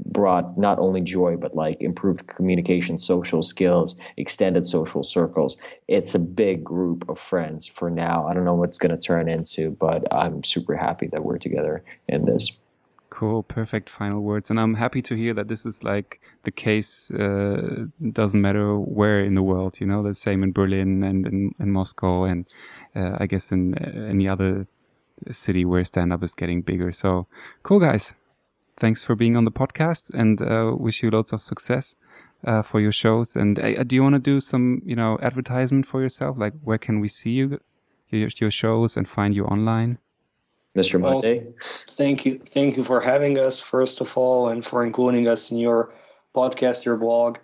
brought 0.06 0.58
not 0.58 0.78
only 0.78 1.00
joy 1.00 1.36
but 1.36 1.54
like 1.54 1.82
improved 1.82 2.26
communication, 2.26 2.98
social 2.98 3.42
skills, 3.42 3.96
extended 4.16 4.64
social 4.66 5.04
circles. 5.04 5.56
It's 5.88 6.14
a 6.14 6.18
big 6.18 6.64
group 6.64 7.08
of 7.08 7.18
friends 7.18 7.66
for 7.66 7.90
now. 7.90 8.24
I 8.24 8.34
don't 8.34 8.44
know 8.44 8.54
what's 8.54 8.78
going 8.78 8.96
to 8.96 9.06
turn 9.06 9.28
into, 9.28 9.70
but 9.70 10.12
I'm 10.12 10.42
super 10.44 10.76
happy 10.76 11.08
that 11.12 11.24
we're 11.24 11.38
together 11.38 11.84
in 12.08 12.24
this. 12.24 12.50
Cool, 13.14 13.44
perfect 13.44 13.88
final 13.88 14.22
words. 14.22 14.50
And 14.50 14.58
I'm 14.58 14.74
happy 14.74 15.00
to 15.02 15.14
hear 15.14 15.34
that 15.34 15.46
this 15.46 15.64
is 15.64 15.84
like 15.84 16.20
the 16.42 16.50
case. 16.50 17.12
Uh, 17.12 17.86
doesn't 18.10 18.42
matter 18.42 18.76
where 18.76 19.20
in 19.20 19.34
the 19.34 19.42
world, 19.42 19.80
you 19.80 19.86
know, 19.86 20.02
the 20.02 20.14
same 20.14 20.42
in 20.42 20.50
Berlin 20.50 21.04
and 21.04 21.24
in, 21.24 21.54
in 21.60 21.70
Moscow, 21.70 22.24
and 22.24 22.44
uh, 22.96 23.18
I 23.20 23.26
guess 23.26 23.52
in 23.52 23.74
uh, 23.74 24.10
any 24.10 24.26
other 24.26 24.66
city 25.30 25.64
where 25.64 25.84
stand 25.84 26.12
up 26.12 26.24
is 26.24 26.34
getting 26.34 26.62
bigger. 26.62 26.90
So 26.90 27.28
cool, 27.62 27.78
guys. 27.78 28.16
Thanks 28.76 29.04
for 29.04 29.14
being 29.14 29.36
on 29.36 29.44
the 29.44 29.52
podcast, 29.52 30.10
and 30.12 30.42
uh, 30.42 30.74
wish 30.76 31.00
you 31.04 31.10
lots 31.10 31.32
of 31.32 31.40
success 31.40 31.94
uh, 32.44 32.62
for 32.62 32.80
your 32.80 32.90
shows. 32.90 33.36
And 33.36 33.60
uh, 33.60 33.84
do 33.84 33.94
you 33.94 34.02
want 34.02 34.16
to 34.16 34.18
do 34.32 34.40
some, 34.40 34.82
you 34.84 34.96
know, 34.96 35.18
advertisement 35.22 35.86
for 35.86 36.02
yourself? 36.02 36.36
Like, 36.36 36.54
where 36.64 36.78
can 36.78 36.98
we 36.98 37.06
see 37.06 37.30
you, 37.30 37.60
your, 38.10 38.30
your 38.40 38.50
shows, 38.50 38.96
and 38.96 39.06
find 39.06 39.36
you 39.36 39.44
online? 39.44 39.98
Mr. 40.76 41.00
Well, 41.00 41.14
Monday. 41.14 41.46
Thank 41.90 42.26
you. 42.26 42.38
Thank 42.38 42.76
you 42.76 42.84
for 42.84 43.00
having 43.00 43.38
us, 43.38 43.60
first 43.60 44.00
of 44.00 44.16
all, 44.16 44.48
and 44.48 44.64
for 44.64 44.84
including 44.84 45.28
us 45.28 45.50
in 45.50 45.58
your 45.58 45.94
podcast, 46.34 46.84
your 46.84 46.96
blog. 46.96 47.38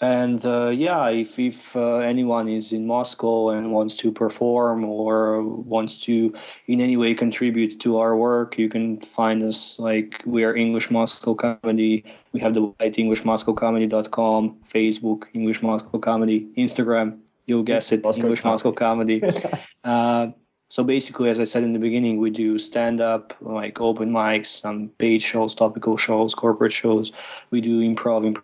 And 0.00 0.44
uh, 0.44 0.70
yeah, 0.70 1.08
if, 1.10 1.38
if 1.38 1.76
uh, 1.76 1.98
anyone 1.98 2.48
is 2.48 2.72
in 2.72 2.88
Moscow 2.88 3.50
and 3.50 3.70
wants 3.70 3.94
to 3.96 4.10
perform 4.10 4.84
or 4.84 5.44
wants 5.44 5.96
to 5.98 6.34
in 6.66 6.80
any 6.80 6.96
way 6.96 7.14
contribute 7.14 7.78
to 7.80 7.98
our 7.98 8.16
work, 8.16 8.58
you 8.58 8.68
can 8.68 9.00
find 9.00 9.44
us 9.44 9.76
like 9.78 10.20
we 10.26 10.42
are 10.42 10.56
English 10.56 10.90
Moscow 10.90 11.34
Comedy. 11.34 12.04
We 12.32 12.40
have 12.40 12.54
the 12.54 12.62
website 12.62 12.96
englishmoscowcomedy.com, 12.96 14.56
Facebook, 14.74 15.24
English 15.34 15.62
Moscow 15.62 15.98
Comedy, 16.00 16.48
Instagram, 16.58 17.20
you'll 17.46 17.62
guess 17.62 17.92
it, 17.92 18.02
Moscow 18.02 18.22
English 18.24 18.40
Com- 18.40 18.50
Moscow 18.50 18.72
Comedy. 18.72 19.22
uh, 19.84 20.28
so 20.72 20.82
basically, 20.82 21.28
as 21.28 21.38
I 21.38 21.44
said 21.44 21.64
in 21.64 21.74
the 21.74 21.78
beginning, 21.78 22.16
we 22.16 22.30
do 22.30 22.58
stand 22.58 22.98
up, 22.98 23.34
like 23.42 23.78
open 23.78 24.10
mics, 24.10 24.62
some 24.62 24.88
paid 24.96 25.22
shows, 25.22 25.54
topical 25.54 25.98
shows, 25.98 26.34
corporate 26.34 26.72
shows. 26.72 27.12
We 27.50 27.60
do 27.60 27.80
improv, 27.82 28.42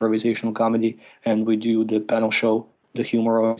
improvisational 0.00 0.56
comedy, 0.56 0.98
and 1.24 1.46
we 1.46 1.54
do 1.54 1.84
the 1.84 2.00
panel 2.00 2.32
show, 2.32 2.66
the 2.96 3.04
humor, 3.04 3.56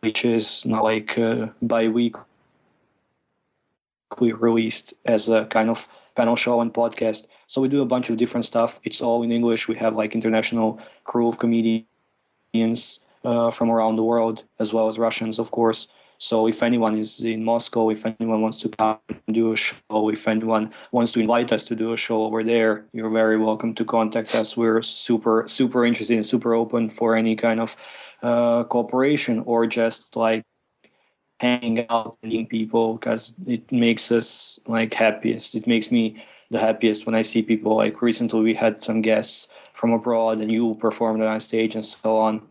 which 0.00 0.24
is 0.24 0.64
not 0.64 0.82
like 0.82 1.18
uh, 1.18 1.48
bi 1.60 1.88
weekly 1.88 2.22
released 4.32 4.94
as 5.04 5.28
a 5.28 5.44
kind 5.44 5.68
of 5.68 5.86
panel 6.14 6.36
show 6.36 6.62
and 6.62 6.72
podcast. 6.72 7.26
So 7.48 7.60
we 7.60 7.68
do 7.68 7.82
a 7.82 7.92
bunch 7.94 8.08
of 8.08 8.16
different 8.16 8.46
stuff. 8.46 8.80
It's 8.82 9.02
all 9.02 9.22
in 9.22 9.30
English. 9.30 9.68
We 9.68 9.74
have 9.74 9.94
like 9.94 10.14
international 10.14 10.80
crew 11.04 11.28
of 11.28 11.38
comedians 11.38 13.00
uh, 13.26 13.50
from 13.50 13.70
around 13.70 13.96
the 13.96 14.04
world, 14.04 14.44
as 14.58 14.72
well 14.72 14.88
as 14.88 14.98
Russians, 14.98 15.38
of 15.38 15.50
course. 15.50 15.86
So 16.20 16.46
if 16.46 16.62
anyone 16.62 16.98
is 16.98 17.20
in 17.20 17.42
Moscow, 17.42 17.88
if 17.88 18.04
anyone 18.04 18.42
wants 18.42 18.60
to 18.60 18.68
come 18.68 18.98
and 19.08 19.34
do 19.34 19.54
a 19.54 19.56
show, 19.56 20.10
if 20.10 20.28
anyone 20.28 20.70
wants 20.92 21.12
to 21.12 21.20
invite 21.20 21.50
us 21.50 21.64
to 21.64 21.74
do 21.74 21.94
a 21.94 21.96
show 21.96 22.24
over 22.24 22.44
there, 22.44 22.84
you're 22.92 23.08
very 23.08 23.38
welcome 23.38 23.74
to 23.76 23.86
contact 23.86 24.34
us. 24.34 24.54
We're 24.54 24.82
super, 24.82 25.48
super 25.48 25.86
interested 25.86 26.14
and 26.14 26.26
super 26.26 26.52
open 26.54 26.90
for 26.90 27.16
any 27.16 27.36
kind 27.36 27.58
of 27.58 27.74
uh, 28.22 28.64
cooperation 28.64 29.42
or 29.46 29.66
just 29.66 30.14
like 30.14 30.44
hanging 31.38 31.86
out 31.88 32.18
meeting 32.22 32.46
people 32.46 32.98
because 32.98 33.32
it 33.46 33.72
makes 33.72 34.12
us 34.12 34.60
like 34.66 34.92
happiest. 34.92 35.54
It 35.54 35.66
makes 35.66 35.90
me 35.90 36.22
the 36.50 36.58
happiest 36.58 37.06
when 37.06 37.14
I 37.14 37.22
see 37.22 37.40
people 37.40 37.76
like 37.76 38.02
recently 38.02 38.42
we 38.42 38.52
had 38.52 38.82
some 38.82 39.00
guests 39.00 39.48
from 39.72 39.92
abroad 39.92 40.40
and 40.40 40.52
you 40.52 40.74
performed 40.74 41.22
on 41.22 41.40
stage 41.40 41.74
and 41.74 41.84
so 41.84 42.18
on 42.18 42.42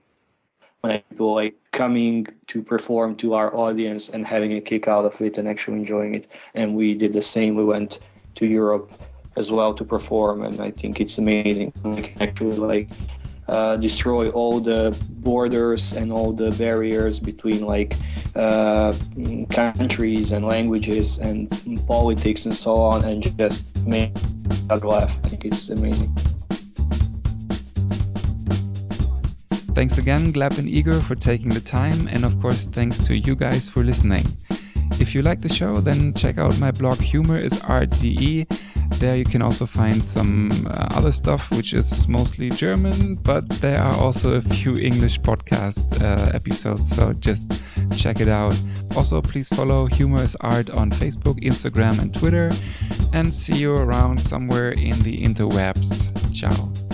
when 0.81 1.01
people 1.09 1.33
like 1.35 1.55
coming 1.71 2.25
to 2.47 2.61
perform 2.61 3.15
to 3.17 3.33
our 3.33 3.55
audience 3.55 4.09
and 4.09 4.25
having 4.25 4.53
a 4.53 4.61
kick 4.61 4.87
out 4.87 5.05
of 5.05 5.19
it 5.21 5.37
and 5.37 5.47
actually 5.47 5.77
enjoying 5.77 6.15
it. 6.15 6.27
And 6.53 6.75
we 6.75 6.93
did 6.93 7.13
the 7.13 7.21
same. 7.21 7.55
We 7.55 7.65
went 7.65 7.99
to 8.35 8.45
Europe 8.45 8.91
as 9.35 9.51
well 9.51 9.73
to 9.73 9.83
perform, 9.83 10.43
and 10.43 10.59
I 10.61 10.71
think 10.71 10.99
it's 10.99 11.17
amazing. 11.17 11.73
We 11.83 12.01
can 12.01 12.21
actually 12.21 12.57
like 12.57 12.89
uh, 13.47 13.77
destroy 13.77 14.29
all 14.29 14.59
the 14.59 14.95
borders 15.09 15.93
and 15.93 16.11
all 16.11 16.31
the 16.31 16.51
barriers 16.51 17.19
between 17.19 17.65
like 17.65 17.95
uh, 18.35 18.93
countries 19.49 20.31
and 20.31 20.45
languages 20.45 21.17
and 21.17 21.49
politics 21.87 22.45
and 22.45 22.55
so 22.55 22.75
on, 22.75 23.05
and 23.05 23.23
just 23.37 23.65
make 23.85 24.11
us 24.69 24.83
laugh. 24.83 25.15
I 25.23 25.29
think 25.29 25.45
it's 25.45 25.69
amazing. 25.69 26.15
Thanks 29.79 29.97
again, 29.97 30.33
Gleb 30.33 30.57
and 30.57 30.67
Igor, 30.67 30.99
for 30.99 31.15
taking 31.15 31.51
the 31.51 31.61
time, 31.61 32.09
and 32.09 32.25
of 32.25 32.37
course, 32.41 32.65
thanks 32.65 32.99
to 32.99 33.15
you 33.15 33.33
guys 33.33 33.69
for 33.69 33.81
listening. 33.81 34.25
If 34.99 35.15
you 35.15 35.21
like 35.21 35.39
the 35.39 35.47
show, 35.47 35.79
then 35.79 36.13
check 36.13 36.37
out 36.37 36.59
my 36.59 36.69
blog 36.69 36.99
Humor 36.99 37.37
is 37.37 37.61
Art 37.61 37.89
DE. 37.91 38.45
There 38.97 39.15
you 39.15 39.23
can 39.23 39.41
also 39.41 39.65
find 39.65 40.03
some 40.03 40.67
uh, 40.67 40.87
other 40.91 41.13
stuff, 41.13 41.49
which 41.53 41.73
is 41.73 42.09
mostly 42.09 42.49
German, 42.49 43.15
but 43.23 43.47
there 43.61 43.79
are 43.79 43.95
also 43.95 44.33
a 44.33 44.41
few 44.41 44.75
English 44.75 45.21
podcast 45.21 46.01
uh, 46.01 46.35
episodes, 46.35 46.93
so 46.93 47.13
just 47.13 47.61
check 47.95 48.19
it 48.19 48.27
out. 48.27 48.59
Also, 48.97 49.21
please 49.21 49.47
follow 49.47 49.85
Humor 49.85 50.23
is 50.23 50.35
Art 50.41 50.69
on 50.71 50.91
Facebook, 50.91 51.41
Instagram, 51.41 51.99
and 51.99 52.13
Twitter, 52.13 52.51
and 53.13 53.33
see 53.33 53.55
you 53.55 53.73
around 53.73 54.21
somewhere 54.21 54.71
in 54.71 54.99
the 55.03 55.23
interwebs. 55.23 56.11
Ciao. 56.37 56.88